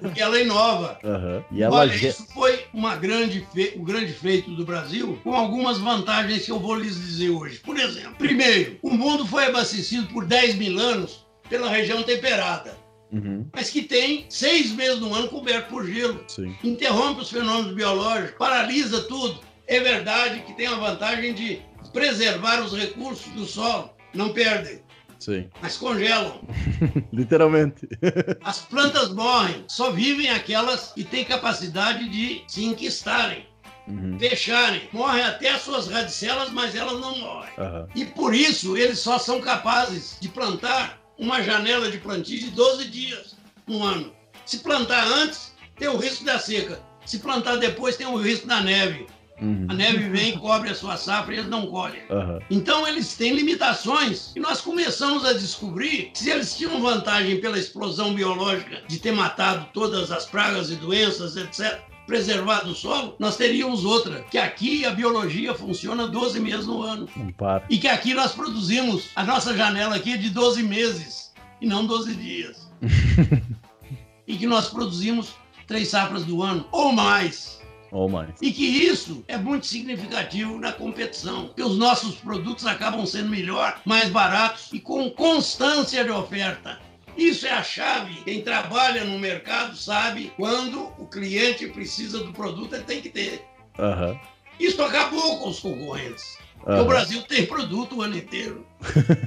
Porque 0.00 0.20
ela 0.20 0.40
inova. 0.40 0.98
Uhum. 1.02 1.44
E 1.50 1.62
ela 1.62 1.76
Olha, 1.76 1.94
isso 1.94 2.26
foi 2.32 2.64
uma 2.72 2.96
grande 2.96 3.46
fe... 3.52 3.74
um 3.76 3.84
grande 3.84 4.12
feito 4.12 4.50
do 4.50 4.64
Brasil, 4.64 5.18
com 5.22 5.34
algumas 5.34 5.78
vantagens 5.78 6.44
que 6.44 6.50
eu 6.50 6.58
vou 6.58 6.76
lhes 6.76 6.94
dizer 6.94 7.30
hoje. 7.30 7.60
Por 7.60 7.78
exemplo, 7.78 8.14
primeiro, 8.16 8.78
o 8.82 8.90
mundo 8.90 9.26
foi 9.26 9.46
abastecido 9.46 10.06
por 10.08 10.24
10 10.24 10.56
mil 10.56 10.78
anos 10.78 11.26
pela 11.48 11.68
região 11.68 12.02
temperada. 12.02 12.76
Uhum. 13.12 13.46
Mas 13.54 13.70
que 13.70 13.82
tem 13.82 14.26
seis 14.28 14.72
meses 14.72 14.98
no 14.98 15.14
ano 15.14 15.28
coberto 15.28 15.68
por 15.68 15.86
gelo. 15.86 16.24
Sim. 16.26 16.54
Interrompe 16.64 17.20
os 17.20 17.30
fenômenos 17.30 17.72
biológicos, 17.72 18.36
paralisa 18.38 19.02
tudo. 19.02 19.38
É 19.66 19.80
verdade 19.80 20.40
que 20.40 20.52
tem 20.54 20.66
a 20.66 20.74
vantagem 20.74 21.32
de 21.32 21.62
preservar 21.92 22.60
os 22.62 22.76
recursos 22.76 23.32
do 23.32 23.44
solo. 23.44 23.90
Não 24.12 24.32
perdem. 24.32 24.80
Sim. 25.18 25.48
Mas 25.60 25.76
congelam. 25.76 26.40
Literalmente. 27.12 27.88
As 28.42 28.60
plantas 28.60 29.10
morrem, 29.10 29.64
só 29.68 29.90
vivem 29.90 30.30
aquelas 30.30 30.92
que 30.92 31.04
têm 31.04 31.24
capacidade 31.24 32.08
de 32.08 32.42
se 32.46 32.64
enquistarem. 32.64 33.46
Uhum. 33.86 34.18
Fecharem. 34.18 34.88
Morrem 34.92 35.22
até 35.22 35.50
as 35.50 35.62
suas 35.62 35.88
radicelas, 35.88 36.50
mas 36.50 36.74
elas 36.74 36.98
não 37.00 37.18
morrem. 37.18 37.52
Uhum. 37.58 37.86
E 37.94 38.04
por 38.06 38.34
isso 38.34 38.76
eles 38.76 38.98
só 38.98 39.18
são 39.18 39.40
capazes 39.40 40.16
de 40.20 40.28
plantar 40.28 40.98
uma 41.18 41.42
janela 41.42 41.90
de 41.90 41.98
plantio 41.98 42.38
de 42.38 42.50
12 42.50 42.86
dias 42.86 43.36
no 43.66 43.82
ano. 43.82 44.12
Se 44.46 44.58
plantar 44.58 45.06
antes, 45.06 45.52
tem 45.76 45.88
o 45.88 45.96
risco 45.96 46.24
da 46.24 46.38
seca. 46.38 46.80
Se 47.04 47.18
plantar 47.18 47.56
depois, 47.56 47.96
tem 47.96 48.06
o 48.06 48.16
risco 48.16 48.46
da 48.46 48.60
neve. 48.60 49.06
Uhum. 49.40 49.66
A 49.69 49.74
neve 49.74 50.09
vem, 50.09 50.39
cobre 50.39 50.70
a 50.70 50.74
sua 50.74 50.97
safra 50.97 51.35
e 51.35 51.39
eles 51.39 51.51
não 51.51 51.66
colhem. 51.66 52.02
Uhum. 52.11 52.39
Então 52.51 52.86
eles 52.86 53.15
têm 53.15 53.35
limitações 53.35 54.32
e 54.35 54.40
nós 54.40 54.61
começamos 54.61 55.24
a 55.24 55.32
descobrir 55.32 56.11
que 56.12 56.19
se 56.20 56.31
eles 56.31 56.56
tinham 56.56 56.81
vantagem 56.81 57.40
pela 57.40 57.59
explosão 57.59 58.15
biológica 58.15 58.82
de 58.86 58.98
ter 58.98 59.12
matado 59.12 59.66
todas 59.73 60.12
as 60.12 60.27
pragas 60.27 60.70
e 60.70 60.77
doenças, 60.77 61.36
etc., 61.36 61.81
preservado 62.06 62.70
o 62.70 62.74
solo, 62.74 63.16
nós 63.19 63.36
teríamos 63.36 63.85
outra, 63.85 64.23
que 64.31 64.36
aqui 64.36 64.85
a 64.85 64.90
biologia 64.90 65.55
funciona 65.55 66.06
12 66.06 66.39
meses 66.39 66.66
no 66.66 66.82
ano. 66.82 67.09
Não 67.16 67.32
para. 67.32 67.65
E 67.70 67.78
que 67.78 67.89
aqui 67.89 68.15
nós 68.15 68.32
produzimos, 68.32 69.09
a 69.16 69.24
nossa 69.24 69.56
janela 69.56 69.97
aqui 69.97 70.12
é 70.12 70.16
de 70.16 70.31
12 70.31 70.62
meses 70.62 71.32
e 71.61 71.66
não 71.66 71.86
12 71.86 72.15
dias. 72.15 72.70
e 74.27 74.36
que 74.36 74.47
nós 74.47 74.69
produzimos 74.69 75.35
três 75.66 75.89
safras 75.89 76.24
do 76.24 76.43
ano 76.43 76.66
ou 76.70 76.93
mais. 76.93 77.63
Ou 77.94 78.08
mais. 78.08 78.34
E 78.42 78.50
que 78.50 78.64
isso 78.64 79.24
é 79.28 79.36
muito 79.36 79.66
significativo 79.66 80.58
na 80.58 80.72
competição, 80.72 81.50
que 81.54 81.62
os 81.62 81.78
nossos 81.78 82.16
produtos 82.16 82.66
acabam 82.66 83.06
sendo 83.06 83.28
melhor, 83.28 83.80
mais 83.84 84.10
baratos 84.10 84.68
e 84.72 84.80
com 84.80 85.08
constância 85.10 86.02
de 86.02 86.10
oferta. 86.10 86.80
Isso 87.16 87.46
é 87.46 87.52
a 87.52 87.62
chave. 87.62 88.14
Quem 88.24 88.42
trabalha 88.42 89.04
no 89.04 89.16
mercado 89.16 89.76
sabe 89.76 90.32
quando 90.36 90.92
o 90.98 91.06
cliente 91.06 91.68
precisa 91.68 92.18
do 92.18 92.32
produto, 92.32 92.74
ele 92.74 92.82
tem 92.82 93.00
que 93.00 93.10
ter. 93.10 93.46
Uhum. 93.78 94.18
Isso 94.58 94.82
acabou 94.82 95.38
com 95.38 95.50
os 95.50 95.60
concorrentes. 95.60 96.36
Uhum. 96.66 96.82
O 96.82 96.84
Brasil 96.86 97.22
tem 97.22 97.46
produto 97.46 97.98
o 97.98 98.02
ano 98.02 98.16
inteiro. 98.16 98.66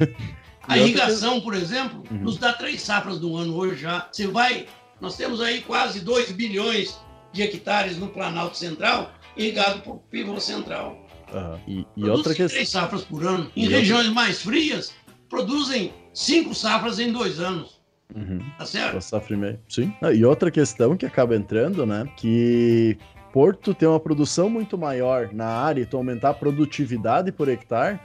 a 0.68 0.77
irrigação, 0.77 1.39
por 1.39 1.53
exemplo, 1.53 2.03
uhum. 2.11 2.18
nos 2.18 2.38
dá 2.38 2.52
três 2.52 2.81
safras 2.81 3.18
do 3.18 3.38
ano 3.38 3.56
hoje 3.56 3.84
já. 3.84 4.10
Você 4.11 4.27
vai, 4.27 4.68
nós 4.99 5.15
temos 5.15 5.39
aí 5.39 5.61
quase 5.61 6.02
2 6.02 6.34
bilhões 6.34 6.99
de 7.38 7.43
hectares 7.43 7.97
no 7.97 8.07
Planalto 8.07 8.57
Central, 8.57 9.11
irrigado 9.38 9.81
por 9.81 9.99
pivô 10.09 10.39
central. 10.39 10.97
Uhum. 11.31 11.59
E, 11.68 11.88
e 11.95 12.09
outra 12.09 12.34
questão. 12.34 12.55
três 12.55 12.69
safras 12.69 13.03
por 13.03 13.26
ano. 13.26 13.51
Em 13.55 13.65
e 13.65 13.68
regiões 13.68 14.07
outra... 14.07 14.14
mais 14.15 14.41
frias, 14.41 14.93
produzem 15.30 15.93
cinco 16.14 16.55
safras 16.55 16.99
em 16.99 17.11
dois 17.11 17.39
anos. 17.39 17.80
Uhum. 18.15 18.39
Tá 18.57 18.65
certo? 18.65 19.01
Safra 19.01 19.35
e 19.35 19.38
meio. 19.38 19.59
Sim. 19.69 19.93
Ah, 20.01 20.11
e 20.11 20.26
outra 20.26 20.49
questão 20.49 20.97
que 20.97 21.05
acaba 21.05 21.35
entrando, 21.35 21.85
né? 21.85 22.09
Que 22.18 22.97
Porto 23.31 23.73
tem 23.73 23.88
uma 23.88 23.99
produção 23.99 24.49
muito 24.49 24.77
maior 24.77 25.30
na 25.31 25.47
área 25.47 25.81
e 25.81 25.85
tu 25.85 25.97
aumentar 25.97 26.30
a 26.30 26.34
produtividade 26.34 27.31
por 27.31 27.49
hectare, 27.49 27.99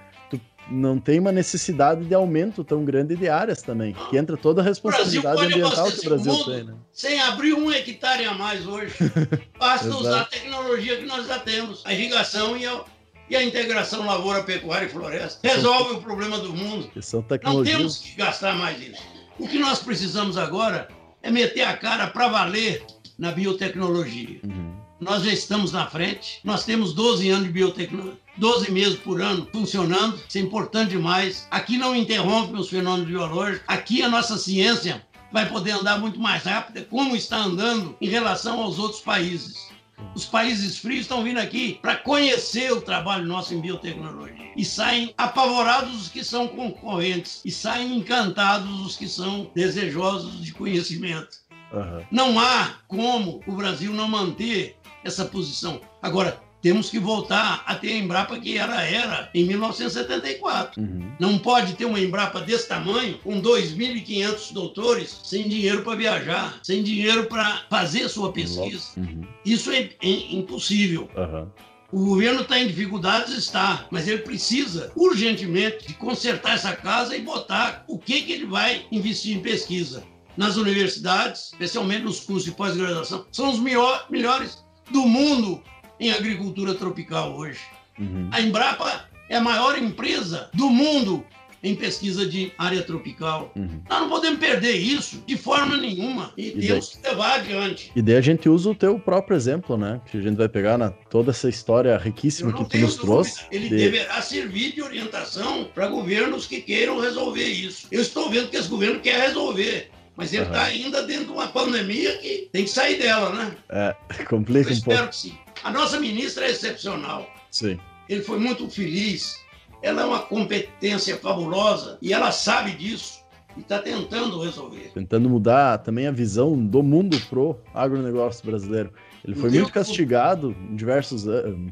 não 0.72 0.98
tem 0.98 1.18
uma 1.18 1.30
necessidade 1.30 2.04
de 2.04 2.14
aumento 2.14 2.64
tão 2.64 2.84
grande 2.84 3.14
de 3.14 3.28
áreas 3.28 3.62
também. 3.62 3.94
Que 4.08 4.16
entra 4.16 4.36
toda 4.36 4.62
a 4.62 4.64
responsabilidade 4.64 5.44
ambiental 5.44 5.90
que 5.92 6.00
o 6.00 6.04
Brasil 6.04 6.44
tem, 6.44 6.64
né? 6.64 6.74
Sem 6.92 7.20
abrir 7.20 7.52
um 7.54 7.70
hectare 7.70 8.24
a 8.24 8.34
mais 8.34 8.66
hoje. 8.66 8.94
Basta 9.58 9.88
usar 9.88 10.22
a 10.22 10.24
tecnologia 10.24 10.96
que 10.96 11.04
nós 11.04 11.26
já 11.26 11.38
temos. 11.38 11.82
A 11.84 11.92
irrigação 11.92 12.56
e 12.56 12.66
a, 12.66 12.80
e 13.28 13.36
a 13.36 13.42
integração 13.42 14.06
lavoura, 14.06 14.42
pecuária 14.42 14.86
e 14.86 14.88
floresta. 14.88 15.46
Resolve 15.46 15.96
o 15.96 16.02
problema 16.02 16.38
do 16.38 16.54
mundo. 16.54 16.90
são 17.00 17.24
Não 17.42 17.62
temos 17.62 17.98
que 17.98 18.14
gastar 18.16 18.54
mais 18.56 18.80
isso. 18.80 19.02
O 19.38 19.46
que 19.46 19.58
nós 19.58 19.80
precisamos 19.80 20.36
agora 20.36 20.88
é 21.22 21.30
meter 21.30 21.62
a 21.62 21.76
cara 21.76 22.06
para 22.08 22.28
valer 22.28 22.84
na 23.18 23.30
biotecnologia. 23.30 24.40
Uhum. 24.44 24.72
Nós 25.00 25.24
já 25.24 25.32
estamos 25.32 25.72
na 25.72 25.86
frente, 25.86 26.38
nós 26.44 26.64
temos 26.64 26.94
12 26.94 27.28
anos 27.28 27.46
de 27.46 27.52
biotecnologia. 27.52 28.21
12 28.36 28.70
meses 28.70 28.98
por 28.98 29.20
ano 29.20 29.46
funcionando, 29.52 30.20
isso 30.28 30.38
é 30.38 30.40
importante 30.40 30.90
demais. 30.90 31.46
Aqui 31.50 31.76
não 31.76 31.94
interrompe 31.94 32.54
os 32.54 32.70
fenômenos 32.70 33.08
biológicos, 33.08 33.62
aqui 33.66 34.02
a 34.02 34.08
nossa 34.08 34.38
ciência 34.38 35.04
vai 35.32 35.48
poder 35.48 35.72
andar 35.72 35.98
muito 35.98 36.20
mais 36.20 36.44
rápida, 36.44 36.86
como 36.88 37.16
está 37.16 37.38
andando 37.38 37.96
em 38.00 38.08
relação 38.08 38.60
aos 38.60 38.78
outros 38.78 39.00
países. 39.00 39.72
Os 40.14 40.26
países 40.26 40.78
frios 40.78 41.02
estão 41.02 41.22
vindo 41.22 41.38
aqui 41.38 41.78
para 41.80 41.96
conhecer 41.96 42.72
o 42.72 42.80
trabalho 42.80 43.24
nosso 43.24 43.54
em 43.54 43.60
biotecnologia. 43.60 44.52
E 44.56 44.64
saem 44.64 45.14
apavorados 45.16 46.02
os 46.02 46.08
que 46.08 46.22
são 46.22 46.48
concorrentes. 46.48 47.40
E 47.44 47.50
saem 47.50 47.96
encantados 47.96 48.80
os 48.80 48.96
que 48.96 49.08
são 49.08 49.50
desejosos 49.54 50.42
de 50.42 50.52
conhecimento. 50.52 51.38
Uhum. 51.72 52.04
Não 52.10 52.38
há 52.38 52.74
como 52.86 53.40
o 53.46 53.52
Brasil 53.52 53.92
não 53.92 54.08
manter 54.08 54.76
essa 55.02 55.24
posição. 55.24 55.80
Agora, 56.02 56.38
temos 56.62 56.88
que 56.88 57.00
voltar 57.00 57.64
a 57.66 57.74
ter 57.74 57.92
a 57.92 57.98
Embrapa 57.98 58.38
que 58.38 58.56
era 58.56 58.80
era 58.82 59.28
em 59.34 59.44
1974. 59.44 60.80
Uhum. 60.80 61.12
Não 61.18 61.36
pode 61.36 61.74
ter 61.74 61.84
uma 61.84 61.98
Embrapa 61.98 62.40
desse 62.40 62.68
tamanho, 62.68 63.18
com 63.18 63.42
2.500 63.42 64.52
doutores, 64.52 65.20
sem 65.24 65.48
dinheiro 65.48 65.82
para 65.82 65.96
viajar, 65.96 66.60
sem 66.62 66.82
dinheiro 66.82 67.26
para 67.26 67.64
fazer 67.68 68.08
sua 68.08 68.32
pesquisa. 68.32 68.84
Uhum. 68.96 69.26
Isso 69.44 69.72
é, 69.72 69.90
é 70.00 70.34
impossível. 70.34 71.10
Uhum. 71.16 71.48
O 71.90 72.06
governo 72.06 72.40
está 72.40 72.58
em 72.58 72.68
dificuldades, 72.68 73.36
está, 73.36 73.86
mas 73.90 74.08
ele 74.08 74.22
precisa 74.22 74.90
urgentemente 74.96 75.88
de 75.88 75.94
consertar 75.94 76.54
essa 76.54 76.74
casa 76.74 77.14
e 77.14 77.20
botar 77.20 77.84
o 77.86 77.98
que, 77.98 78.22
que 78.22 78.32
ele 78.32 78.46
vai 78.46 78.86
investir 78.90 79.36
em 79.36 79.40
pesquisa. 79.40 80.02
Nas 80.34 80.56
universidades, 80.56 81.52
especialmente 81.52 82.04
nos 82.04 82.20
cursos 82.20 82.44
de 82.44 82.52
pós-graduação, 82.52 83.26
são 83.30 83.50
os 83.50 83.58
melhor, 83.58 84.06
melhores 84.08 84.64
do 84.90 85.02
mundo 85.02 85.62
em 86.02 86.10
agricultura 86.10 86.74
tropical 86.74 87.36
hoje. 87.36 87.60
Uhum. 87.98 88.28
A 88.32 88.40
Embrapa 88.40 89.04
é 89.28 89.36
a 89.36 89.40
maior 89.40 89.78
empresa 89.78 90.50
do 90.52 90.68
mundo 90.68 91.24
em 91.62 91.76
pesquisa 91.76 92.26
de 92.26 92.52
área 92.58 92.82
tropical. 92.82 93.52
Uhum. 93.54 93.80
Nós 93.88 94.00
não 94.00 94.08
podemos 94.08 94.40
perder 94.40 94.72
isso 94.72 95.22
de 95.24 95.36
forma 95.36 95.76
nenhuma 95.76 96.32
e, 96.36 96.48
e 96.48 96.66
temos 96.66 96.96
que 96.96 97.08
levar 97.08 97.36
adiante. 97.36 97.92
E 97.94 98.02
daí 98.02 98.16
a 98.16 98.20
gente 98.20 98.48
usa 98.48 98.70
o 98.70 98.74
teu 98.74 98.98
próprio 98.98 99.36
exemplo, 99.36 99.76
né? 99.76 100.00
Que 100.10 100.18
a 100.18 100.20
gente 100.20 100.36
vai 100.36 100.48
pegar 100.48 100.76
na 100.76 100.90
toda 100.90 101.30
essa 101.30 101.48
história 101.48 101.96
riquíssima 101.96 102.52
que 102.52 102.64
tu 102.68 102.78
nos 102.78 102.96
dúvida. 102.96 103.02
trouxe. 103.02 103.44
Ele 103.52 103.68
de... 103.68 103.76
deverá 103.76 104.20
servir 104.20 104.72
de 104.72 104.82
orientação 104.82 105.70
para 105.72 105.86
governos 105.86 106.46
que 106.46 106.60
queiram 106.60 106.98
resolver 106.98 107.46
isso. 107.46 107.86
Eu 107.92 108.02
estou 108.02 108.28
vendo 108.28 108.48
que 108.48 108.56
esse 108.56 108.68
governo 108.68 108.98
quer 108.98 109.20
resolver. 109.28 109.90
Mas 110.16 110.32
ele 110.32 110.42
está 110.42 110.58
uhum. 110.58 110.66
ainda 110.66 111.02
dentro 111.02 111.26
de 111.26 111.32
uma 111.32 111.48
pandemia 111.48 112.18
que 112.18 112.48
tem 112.52 112.64
que 112.64 112.70
sair 112.70 112.98
dela, 112.98 113.30
né? 113.30 113.56
É, 113.70 114.24
complica 114.28 114.68
Eu 114.68 114.74
um 114.74 114.76
espero 114.76 114.98
pouco. 114.98 115.10
que 115.10 115.16
sim. 115.16 115.38
A 115.64 115.70
nossa 115.70 116.00
ministra 116.00 116.46
é 116.46 116.50
excepcional. 116.50 117.26
Sim. 117.50 117.78
Ele 118.08 118.22
foi 118.22 118.38
muito 118.38 118.68
feliz. 118.68 119.36
Ela 119.82 120.02
é 120.02 120.04
uma 120.04 120.20
competência 120.20 121.16
fabulosa 121.16 121.98
e 122.00 122.12
ela 122.12 122.30
sabe 122.32 122.72
disso 122.72 123.22
e 123.56 123.60
está 123.60 123.78
tentando 123.78 124.40
resolver. 124.40 124.90
Tentando 124.94 125.28
mudar 125.28 125.78
também 125.78 126.06
a 126.06 126.12
visão 126.12 126.56
do 126.56 126.82
mundo 126.82 127.18
pro 127.28 127.56
agronegócio 127.74 128.44
brasileiro. 128.46 128.92
Ele 129.24 129.36
foi 129.36 129.50
muito 129.50 129.72
castigado 129.72 130.54
em 130.68 130.74
diversos, 130.74 131.24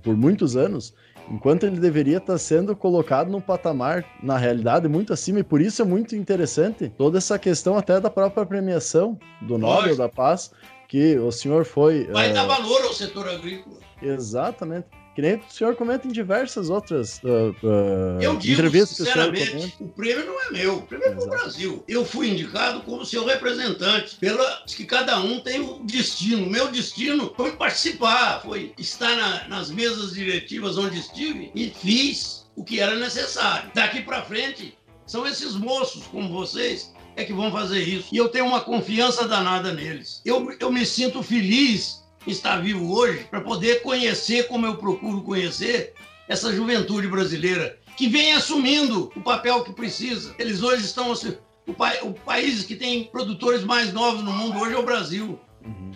por 0.02 0.16
muitos 0.16 0.56
anos, 0.56 0.94
enquanto 1.28 1.64
ele 1.64 1.80
deveria 1.80 2.18
estar 2.18 2.38
sendo 2.38 2.76
colocado 2.76 3.30
num 3.30 3.40
patamar, 3.40 4.04
na 4.22 4.36
realidade, 4.36 4.86
muito 4.88 5.12
acima, 5.12 5.40
e 5.40 5.44
por 5.44 5.60
isso 5.60 5.82
é 5.82 5.84
muito 5.84 6.14
interessante 6.14 6.92
toda 6.96 7.18
essa 7.18 7.38
questão 7.38 7.76
até 7.76 7.98
da 8.00 8.10
própria 8.10 8.46
premiação 8.46 9.18
do 9.42 9.58
Nobel 9.58 9.96
da 9.96 10.08
Paz, 10.08 10.52
que 10.90 11.16
o 11.18 11.30
senhor 11.30 11.64
foi. 11.64 12.08
Vai 12.08 12.30
é, 12.30 12.32
dar 12.32 12.46
valor 12.46 12.82
ao 12.82 12.92
setor 12.92 13.28
agrícola. 13.28 13.78
Exatamente. 14.02 14.88
que 15.14 15.22
nem 15.22 15.36
o 15.36 15.42
senhor 15.48 15.76
comenta 15.76 16.08
em 16.08 16.10
diversas 16.10 16.68
outras 16.70 17.20
uh, 17.22 17.54
uh, 17.62 18.20
Eu 18.20 18.36
digo, 18.36 18.54
entrevistas 18.54 18.96
que 18.96 19.02
o 19.02 19.06
sinceramente, 19.06 19.76
o 19.78 19.88
prêmio 19.88 20.26
não 20.26 20.40
é 20.40 20.50
meu, 20.50 20.78
o 20.78 20.82
prêmio 20.82 21.06
é 21.08 21.14
do. 21.14 21.26
Brasil. 21.26 21.84
Eu 21.86 22.04
fui 22.04 22.28
indicado 22.30 22.80
como 22.80 23.04
seu 23.04 23.24
representante, 23.24 24.16
pela 24.16 24.64
que 24.66 24.84
cada 24.84 25.20
um 25.20 25.38
tem 25.40 25.60
um 25.60 25.84
destino. 25.84 26.46
Meu 26.46 26.68
destino 26.68 27.32
foi 27.36 27.52
participar, 27.52 28.40
foi 28.42 28.72
estar 28.78 29.14
na- 29.14 29.48
nas 29.48 29.70
mesas 29.70 30.14
diretivas 30.14 30.76
onde 30.76 30.98
estive 30.98 31.52
e 31.54 31.70
fiz 31.70 32.46
o 32.56 32.64
que 32.64 32.80
era 32.80 32.96
necessário. 32.96 33.70
Daqui 33.74 34.02
para 34.02 34.22
frente, 34.22 34.76
são 35.06 35.26
esses 35.26 35.54
moços 35.54 36.04
como 36.06 36.32
vocês 36.32 36.92
é 37.16 37.24
que 37.24 37.32
vão 37.32 37.50
fazer 37.50 37.82
isso. 37.82 38.08
E 38.12 38.16
eu 38.16 38.28
tenho 38.28 38.46
uma 38.46 38.60
confiança 38.60 39.26
danada 39.26 39.72
neles. 39.72 40.20
Eu, 40.24 40.54
eu 40.58 40.72
me 40.72 40.84
sinto 40.86 41.22
feliz 41.22 42.02
em 42.26 42.30
estar 42.30 42.56
vivo 42.60 42.92
hoje 42.92 43.24
para 43.30 43.40
poder 43.40 43.82
conhecer 43.82 44.46
como 44.48 44.66
eu 44.66 44.76
procuro 44.76 45.22
conhecer 45.22 45.94
essa 46.28 46.52
juventude 46.54 47.08
brasileira 47.08 47.78
que 47.96 48.08
vem 48.08 48.32
assumindo 48.32 49.10
o 49.16 49.20
papel 49.20 49.62
que 49.64 49.72
precisa. 49.72 50.34
Eles 50.38 50.62
hoje 50.62 50.84
estão 50.84 51.12
assu- 51.12 51.36
o, 51.66 51.74
pa, 51.74 51.92
o 52.02 52.12
país 52.12 52.64
que 52.64 52.76
tem 52.76 53.04
produtores 53.04 53.64
mais 53.64 53.92
novos 53.92 54.22
no 54.22 54.32
mundo 54.32 54.58
hoje 54.58 54.74
é 54.74 54.78
o 54.78 54.82
Brasil. 54.84 55.38
Uhum. 55.64 55.92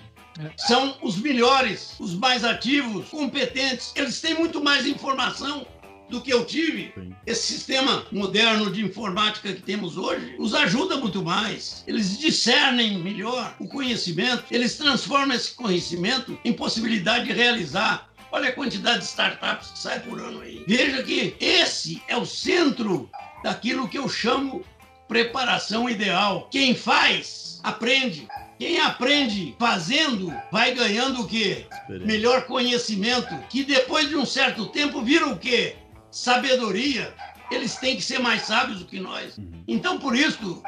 São 0.57 0.97
os 1.01 1.17
melhores, 1.17 1.95
os 2.01 2.15
mais 2.15 2.45
ativos, 2.45 3.09
competentes. 3.09 3.93
Eles 3.95 4.21
têm 4.21 4.35
muito 4.35 4.63
mais 4.63 4.85
informação 4.87 5.67
do 6.09 6.21
que 6.21 6.33
eu 6.33 6.45
tive. 6.45 6.93
Sim. 6.95 7.15
Esse 7.27 7.55
sistema 7.55 8.07
moderno 8.13 8.71
de 8.71 8.85
informática 8.85 9.53
que 9.53 9.63
temos 9.63 9.97
hoje 9.97 10.37
os 10.39 10.55
ajuda 10.55 10.97
muito 10.97 11.23
mais. 11.23 11.83
Eles 11.87 12.19
discernem 12.19 12.99
melhor 12.99 13.55
o 13.59 13.67
conhecimento, 13.67 14.45
eles 14.51 14.77
transformam 14.77 15.37
esse 15.37 15.53
conhecimento 15.53 16.39
em 16.45 16.53
possibilidade 16.53 17.27
de 17.27 17.33
realizar. 17.33 18.11
Olha 18.31 18.49
a 18.49 18.53
quantidade 18.53 18.99
de 18.99 19.05
startups 19.05 19.71
que 19.71 19.79
sai 19.79 20.01
por 20.01 20.21
ano 20.21 20.41
aí. 20.41 20.65
Veja 20.67 21.03
que 21.03 21.37
esse 21.39 22.03
é 22.09 22.17
o 22.17 22.27
centro 22.27 23.09
daquilo 23.43 23.89
que 23.89 23.99
eu 23.99 24.09
chamo 24.09 24.65
preparação 25.07 25.89
ideal. 25.89 26.49
Quem 26.51 26.75
faz, 26.75 27.61
aprende. 27.63 28.27
Quem 28.59 28.81
aprende 28.81 29.55
fazendo, 29.59 30.33
vai 30.51 30.75
ganhando 30.75 31.23
o 31.23 31.27
quê? 31.27 31.67
Melhor 31.89 32.47
conhecimento, 32.47 33.37
que 33.49 33.65
depois 33.65 34.09
de 34.09 34.17
um 34.17 34.25
certo 34.25 34.67
tempo 34.67 35.03
vira 35.03 35.29
o 35.29 35.39
quê? 35.39 35.77
Sabedoria. 36.15 37.13
Eles 37.51 37.75
têm 37.75 37.97
que 37.97 38.03
ser 38.03 38.21
mais 38.21 38.43
sábios 38.43 38.79
do 38.79 38.85
que 38.85 39.01
nós. 39.01 39.37
Uhum. 39.37 39.51
Então, 39.67 39.99
por 39.99 40.15
isso, 40.15 40.63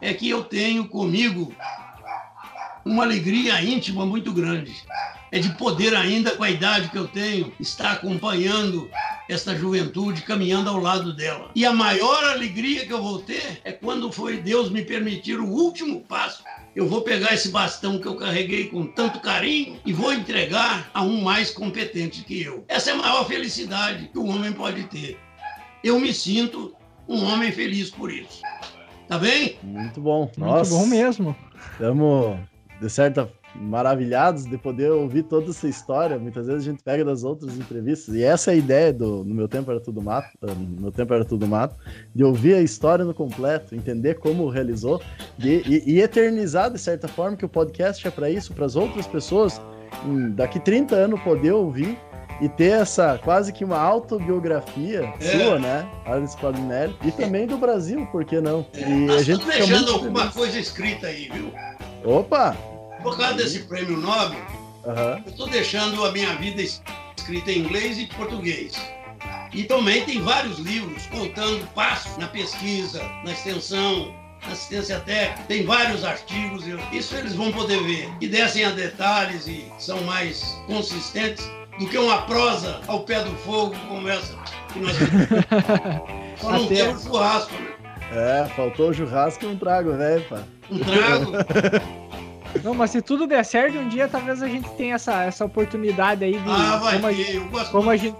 é 0.00 0.12
que 0.12 0.28
eu 0.28 0.42
tenho 0.42 0.88
comigo 0.88 1.54
uma 2.84 3.04
alegria 3.04 3.62
íntima 3.62 4.04
muito 4.04 4.32
grande. 4.32 4.74
É 5.30 5.38
de 5.38 5.50
poder 5.50 5.94
ainda, 5.94 6.32
com 6.32 6.42
a 6.42 6.50
idade 6.50 6.88
que 6.88 6.98
eu 6.98 7.06
tenho, 7.06 7.52
estar 7.60 7.92
acompanhando 7.92 8.90
essa 9.28 9.54
juventude, 9.54 10.22
caminhando 10.22 10.70
ao 10.70 10.78
lado 10.78 11.12
dela. 11.12 11.52
E 11.54 11.64
a 11.64 11.72
maior 11.72 12.24
alegria 12.24 12.84
que 12.84 12.92
eu 12.92 13.02
vou 13.02 13.20
ter 13.20 13.60
é 13.62 13.70
quando 13.70 14.10
foi 14.10 14.38
Deus 14.38 14.70
me 14.70 14.84
permitir 14.84 15.38
o 15.38 15.46
último 15.46 16.00
passo. 16.00 16.42
Eu 16.78 16.86
vou 16.86 17.02
pegar 17.02 17.34
esse 17.34 17.48
bastão 17.48 17.98
que 17.98 18.06
eu 18.06 18.14
carreguei 18.14 18.68
com 18.68 18.86
tanto 18.86 19.18
carinho 19.18 19.80
e 19.84 19.92
vou 19.92 20.12
entregar 20.12 20.88
a 20.94 21.02
um 21.02 21.20
mais 21.20 21.50
competente 21.50 22.22
que 22.22 22.40
eu. 22.40 22.64
Essa 22.68 22.90
é 22.90 22.92
a 22.92 22.96
maior 22.96 23.26
felicidade 23.26 24.08
que 24.12 24.16
o 24.16 24.26
homem 24.28 24.52
pode 24.52 24.84
ter. 24.84 25.18
Eu 25.82 25.98
me 25.98 26.14
sinto 26.14 26.72
um 27.08 27.24
homem 27.24 27.50
feliz 27.50 27.90
por 27.90 28.12
isso. 28.12 28.42
Tá 29.08 29.18
bem? 29.18 29.58
Muito 29.60 30.00
bom. 30.00 30.20
Muito 30.20 30.38
Nossa, 30.38 30.70
bom 30.70 30.86
mesmo. 30.86 31.34
Estamos, 31.72 32.38
de 32.80 32.88
certa 32.88 33.28
maravilhados 33.60 34.44
de 34.44 34.56
poder 34.56 34.90
ouvir 34.90 35.24
toda 35.24 35.50
essa 35.50 35.68
história. 35.68 36.18
Muitas 36.18 36.46
vezes 36.46 36.62
a 36.66 36.70
gente 36.70 36.82
pega 36.82 37.04
das 37.04 37.24
outras 37.24 37.56
entrevistas, 37.56 38.14
e 38.14 38.22
essa 38.22 38.50
é 38.50 38.54
a 38.54 38.56
ideia 38.56 38.92
do 38.92 39.24
No 39.24 39.34
Meu 39.34 39.48
Tempo 39.48 39.70
Era 39.70 39.80
Tudo 39.80 40.00
Mato, 40.02 40.28
ah, 40.42 40.46
No 40.54 40.80
Meu 40.82 40.92
Tempo 40.92 41.12
Era 41.14 41.24
Tudo 41.24 41.46
Mato, 41.46 41.76
de 42.14 42.24
ouvir 42.24 42.54
a 42.54 42.60
história 42.62 43.04
no 43.04 43.12
completo, 43.14 43.74
entender 43.74 44.14
como 44.18 44.48
realizou, 44.48 45.00
de- 45.36 45.62
e, 45.66 45.94
e 45.94 46.00
eternizar, 46.00 46.70
de 46.70 46.78
certa 46.78 47.08
forma, 47.08 47.36
que 47.36 47.44
o 47.44 47.48
podcast 47.48 48.06
é 48.06 48.10
para 48.10 48.30
isso, 48.30 48.52
para 48.52 48.66
as 48.66 48.76
outras 48.76 49.06
pessoas, 49.06 49.60
em- 50.06 50.30
daqui 50.30 50.60
30 50.60 50.94
anos, 50.94 51.20
poder 51.22 51.52
ouvir 51.52 51.98
e 52.40 52.48
ter 52.48 52.70
essa 52.80 53.18
quase 53.24 53.52
que 53.52 53.64
uma 53.64 53.78
autobiografia 53.80 55.12
É. 55.20 55.38
sua, 55.38 55.58
né? 55.58 55.88
Alice 56.06 56.36
Palinelli, 56.36 56.94
e 57.04 57.10
também 57.10 57.46
do 57.46 57.56
Brasil, 57.58 58.06
por 58.12 58.24
que 58.24 58.40
não? 58.40 58.64
E 58.76 59.06
Nós 59.06 59.16
a 59.16 59.22
gente 59.24 59.44
deixando 59.44 59.90
alguma 59.90 60.20
feliz. 60.20 60.34
coisa 60.36 60.58
escrita 60.60 61.08
aí, 61.08 61.28
viu? 61.32 61.50
Opa! 62.04 62.56
Por 63.02 63.16
causa 63.16 63.34
desse 63.34 63.60
prêmio 63.60 63.96
Nobel, 63.96 64.40
Aham. 64.86 65.22
eu 65.24 65.30
estou 65.30 65.48
deixando 65.48 66.04
a 66.04 66.12
minha 66.12 66.34
vida 66.36 66.60
es- 66.62 66.82
escrita 67.16 67.52
em 67.52 67.58
inglês 67.60 67.98
e 67.98 68.06
português. 68.06 68.74
E 69.52 69.64
também 69.64 70.04
tem 70.04 70.20
vários 70.20 70.58
livros 70.58 71.06
contando 71.06 71.66
passos 71.74 72.16
na 72.18 72.26
pesquisa, 72.28 73.02
na 73.24 73.32
extensão, 73.32 74.14
na 74.46 74.52
assistência 74.52 75.00
técnica. 75.00 75.42
Tem 75.48 75.64
vários 75.64 76.04
artigos, 76.04 76.64
isso 76.92 77.14
eles 77.16 77.34
vão 77.34 77.50
poder 77.52 77.82
ver. 77.82 78.08
E 78.20 78.28
descem 78.28 78.64
a 78.64 78.70
detalhes 78.70 79.46
e 79.46 79.64
são 79.78 80.02
mais 80.02 80.42
consistentes 80.66 81.48
do 81.78 81.86
que 81.88 81.96
uma 81.96 82.22
prosa 82.22 82.80
ao 82.88 83.00
pé 83.00 83.22
do 83.22 83.34
fogo 83.36 83.74
como 83.88 84.08
essa 84.08 84.36
que 84.72 84.80
nós 84.80 84.94
Só 86.40 86.52
não 86.52 86.66
temos 86.66 87.02
churrasco, 87.04 87.52
né? 87.54 87.68
É, 88.12 88.46
faltou 88.54 88.90
o 88.90 88.94
churrasco 88.94 89.44
e 89.44 89.48
um 89.48 89.56
trago, 89.56 89.96
velho, 89.96 90.24
pá. 90.28 90.42
Um 90.70 90.78
trago. 90.78 91.32
Não, 92.64 92.74
mas 92.74 92.90
se 92.90 93.00
tudo 93.02 93.26
der 93.26 93.44
certo, 93.44 93.78
um 93.78 93.88
dia 93.88 94.08
talvez 94.08 94.42
a 94.42 94.48
gente 94.48 94.68
tenha 94.70 94.94
essa, 94.96 95.22
essa 95.24 95.44
oportunidade 95.44 96.24
aí 96.24 96.32
de. 96.38 96.50
Ah, 96.50 96.76
vai 96.76 96.94
como 96.94 97.06
a 97.06 97.10
ter. 97.10 97.16
gente- 97.16 97.34
Eu 97.36 97.48
gosto 97.48 97.70
como 97.70 97.90
a 97.90 97.96
gente-. 97.96 98.16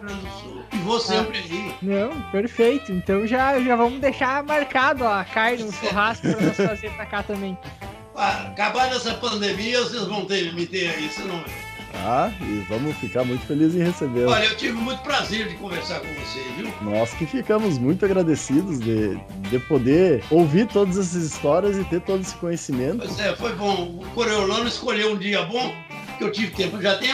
E 0.72 0.76
vou 0.78 1.00
sempre 1.00 1.38
aí. 1.38 1.74
Não, 1.82 2.20
perfeito. 2.30 2.92
Então 2.92 3.26
já, 3.26 3.58
já 3.60 3.74
vamos 3.76 4.00
deixar 4.00 4.42
marcado 4.44 5.06
a 5.06 5.24
carne, 5.24 5.62
o 5.64 5.72
churrasco 5.72 6.28
pra 6.30 6.40
nós 6.46 6.56
fazer 6.56 6.90
pra 6.92 7.06
cá 7.06 7.22
também. 7.22 7.56
Ah, 8.14 8.48
Acabar 8.48 8.90
dessa 8.90 9.14
pandemia, 9.14 9.80
vocês 9.82 10.02
vão 10.04 10.24
ter, 10.24 10.52
me 10.54 10.66
ter 10.66 10.88
aí, 10.90 11.08
vocês 11.08 11.26
não 11.26 11.36
vão. 11.36 11.67
Ah, 11.94 12.30
e 12.40 12.64
vamos 12.68 12.96
ficar 12.98 13.24
muito 13.24 13.46
felizes 13.46 13.74
em 13.74 13.84
recebê-lo. 13.84 14.30
Olha, 14.30 14.44
eu 14.44 14.56
tive 14.56 14.74
muito 14.74 15.02
prazer 15.02 15.48
de 15.48 15.54
conversar 15.56 16.00
com 16.00 16.06
você, 16.06 16.40
viu? 16.56 16.72
Nós 16.82 17.12
que 17.14 17.26
ficamos 17.26 17.78
muito 17.78 18.04
agradecidos 18.04 18.78
de, 18.78 19.16
de 19.50 19.58
poder 19.60 20.22
ouvir 20.30 20.66
todas 20.66 20.98
essas 20.98 21.24
histórias 21.24 21.76
e 21.76 21.84
ter 21.84 22.00
todo 22.00 22.20
esse 22.20 22.34
conhecimento. 22.36 22.98
Pois 22.98 23.18
é, 23.18 23.34
foi 23.34 23.54
bom. 23.54 24.00
O 24.02 24.06
Coriolano 24.14 24.68
escolheu 24.68 25.12
um 25.12 25.18
dia 25.18 25.42
bom, 25.42 25.74
que 26.18 26.24
eu 26.24 26.30
tive 26.30 26.52
tempo. 26.54 26.80
Já 26.80 26.96
tem 26.96 27.10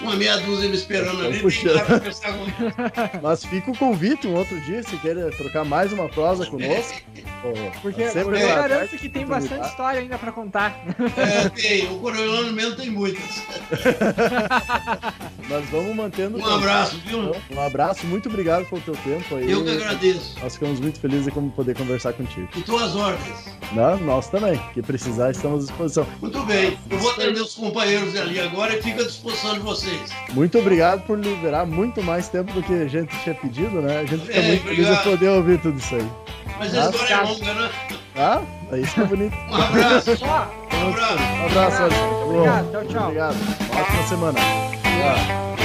uma, 0.00 0.16
meia 0.16 0.36
dúzia 0.38 0.68
me 0.68 0.74
esperando 0.74 1.24
ali. 1.24 1.40
Mas 3.22 3.44
fica 3.44 3.70
o 3.70 3.76
convite 3.76 4.26
um 4.26 4.34
outro 4.34 4.58
dia, 4.60 4.82
se 4.82 4.96
queira 4.98 5.30
trocar 5.30 5.64
mais 5.64 5.92
uma 5.92 6.08
prosa 6.08 6.46
conosco. 6.46 7.00
pô, 7.42 7.52
Porque 7.82 8.08
sempre 8.10 8.40
eu 8.40 8.46
uma 8.46 8.54
garanto 8.56 8.78
parte 8.80 8.98
que 8.98 9.08
tem 9.08 9.26
bastante 9.26 9.68
história 9.68 10.00
ainda 10.00 10.18
pra 10.18 10.32
contar. 10.32 10.78
É, 11.16 11.48
tem. 11.48 11.90
O 11.90 11.98
Coriolano 11.98 12.52
mesmo 12.52 12.76
tem 12.76 12.90
muitas. 12.90 13.42
Nós 15.48 15.68
vamos 15.70 15.96
mantendo. 15.96 16.38
Um 16.38 16.46
abraço, 16.46 16.96
viu? 17.06 17.36
Um 17.50 17.60
abraço, 17.60 18.06
muito 18.06 18.28
obrigado 18.28 18.66
pelo 18.66 18.80
teu 18.82 18.94
tempo 18.96 19.36
aí. 19.36 19.50
Eu 19.50 19.64
que 19.64 19.70
agradeço. 19.70 20.38
Nós 20.40 20.54
ficamos 20.54 20.80
muito 20.80 21.00
felizes 21.00 21.26
em 21.28 21.50
poder 21.50 21.76
conversar 21.76 22.12
contigo. 22.12 22.48
E 22.56 22.62
tuas 22.62 22.94
ordens. 22.94 23.60
Não, 23.72 23.96
nós 23.98 24.28
também, 24.28 24.60
que 24.74 24.82
precisar, 24.82 25.30
estamos 25.30 25.64
à 25.64 25.66
disposição. 25.68 26.06
Muito 26.20 26.42
bem. 26.44 26.78
Eu 26.88 26.98
vou 26.98 27.10
atender 27.10 27.40
os 27.40 27.54
companheiros 27.54 28.16
ali 28.16 28.40
agora 28.40 28.76
e 28.76 28.82
fico 28.82 29.00
à 29.00 29.04
disposição 29.04 29.54
de 29.54 29.60
vocês. 29.60 29.89
Muito 30.32 30.58
obrigado 30.58 31.02
por 31.06 31.18
liberar 31.18 31.66
muito 31.66 32.02
mais 32.02 32.28
tempo 32.28 32.52
do 32.52 32.62
que 32.62 32.72
a 32.72 32.86
gente 32.88 33.16
tinha 33.22 33.34
pedido, 33.34 33.80
né? 33.82 33.98
A 34.00 34.04
gente 34.04 34.26
fica 34.26 34.38
É, 34.38 34.42
muito 34.48 34.62
feliz 34.64 34.78
obrigado. 34.86 35.06
em 35.06 35.10
poder 35.10 35.28
ouvir 35.30 35.58
tudo 35.60 35.78
isso 35.78 35.94
aí. 35.94 36.06
Mas 36.58 36.74
a 36.76 36.86
Ah, 36.86 36.90
história 36.90 37.14
é 37.14 37.20
longa, 37.22 37.54
né? 37.54 37.70
Tá? 38.14 38.42
É 38.72 38.78
isso 38.78 38.94
que 38.94 39.00
é 39.00 39.04
bonito. 39.04 39.36
Um 39.50 39.54
abraço. 39.54 40.10
Um 40.10 40.88
abraço. 40.88 41.22
Um 41.22 41.46
abraço. 41.46 41.82
Obrigado, 42.26 42.70
tchau, 42.70 42.84
tchau. 42.86 43.02
Obrigado. 43.04 43.36
Ótima 43.80 44.02
semana. 44.08 44.38
Tchau. 44.40 45.59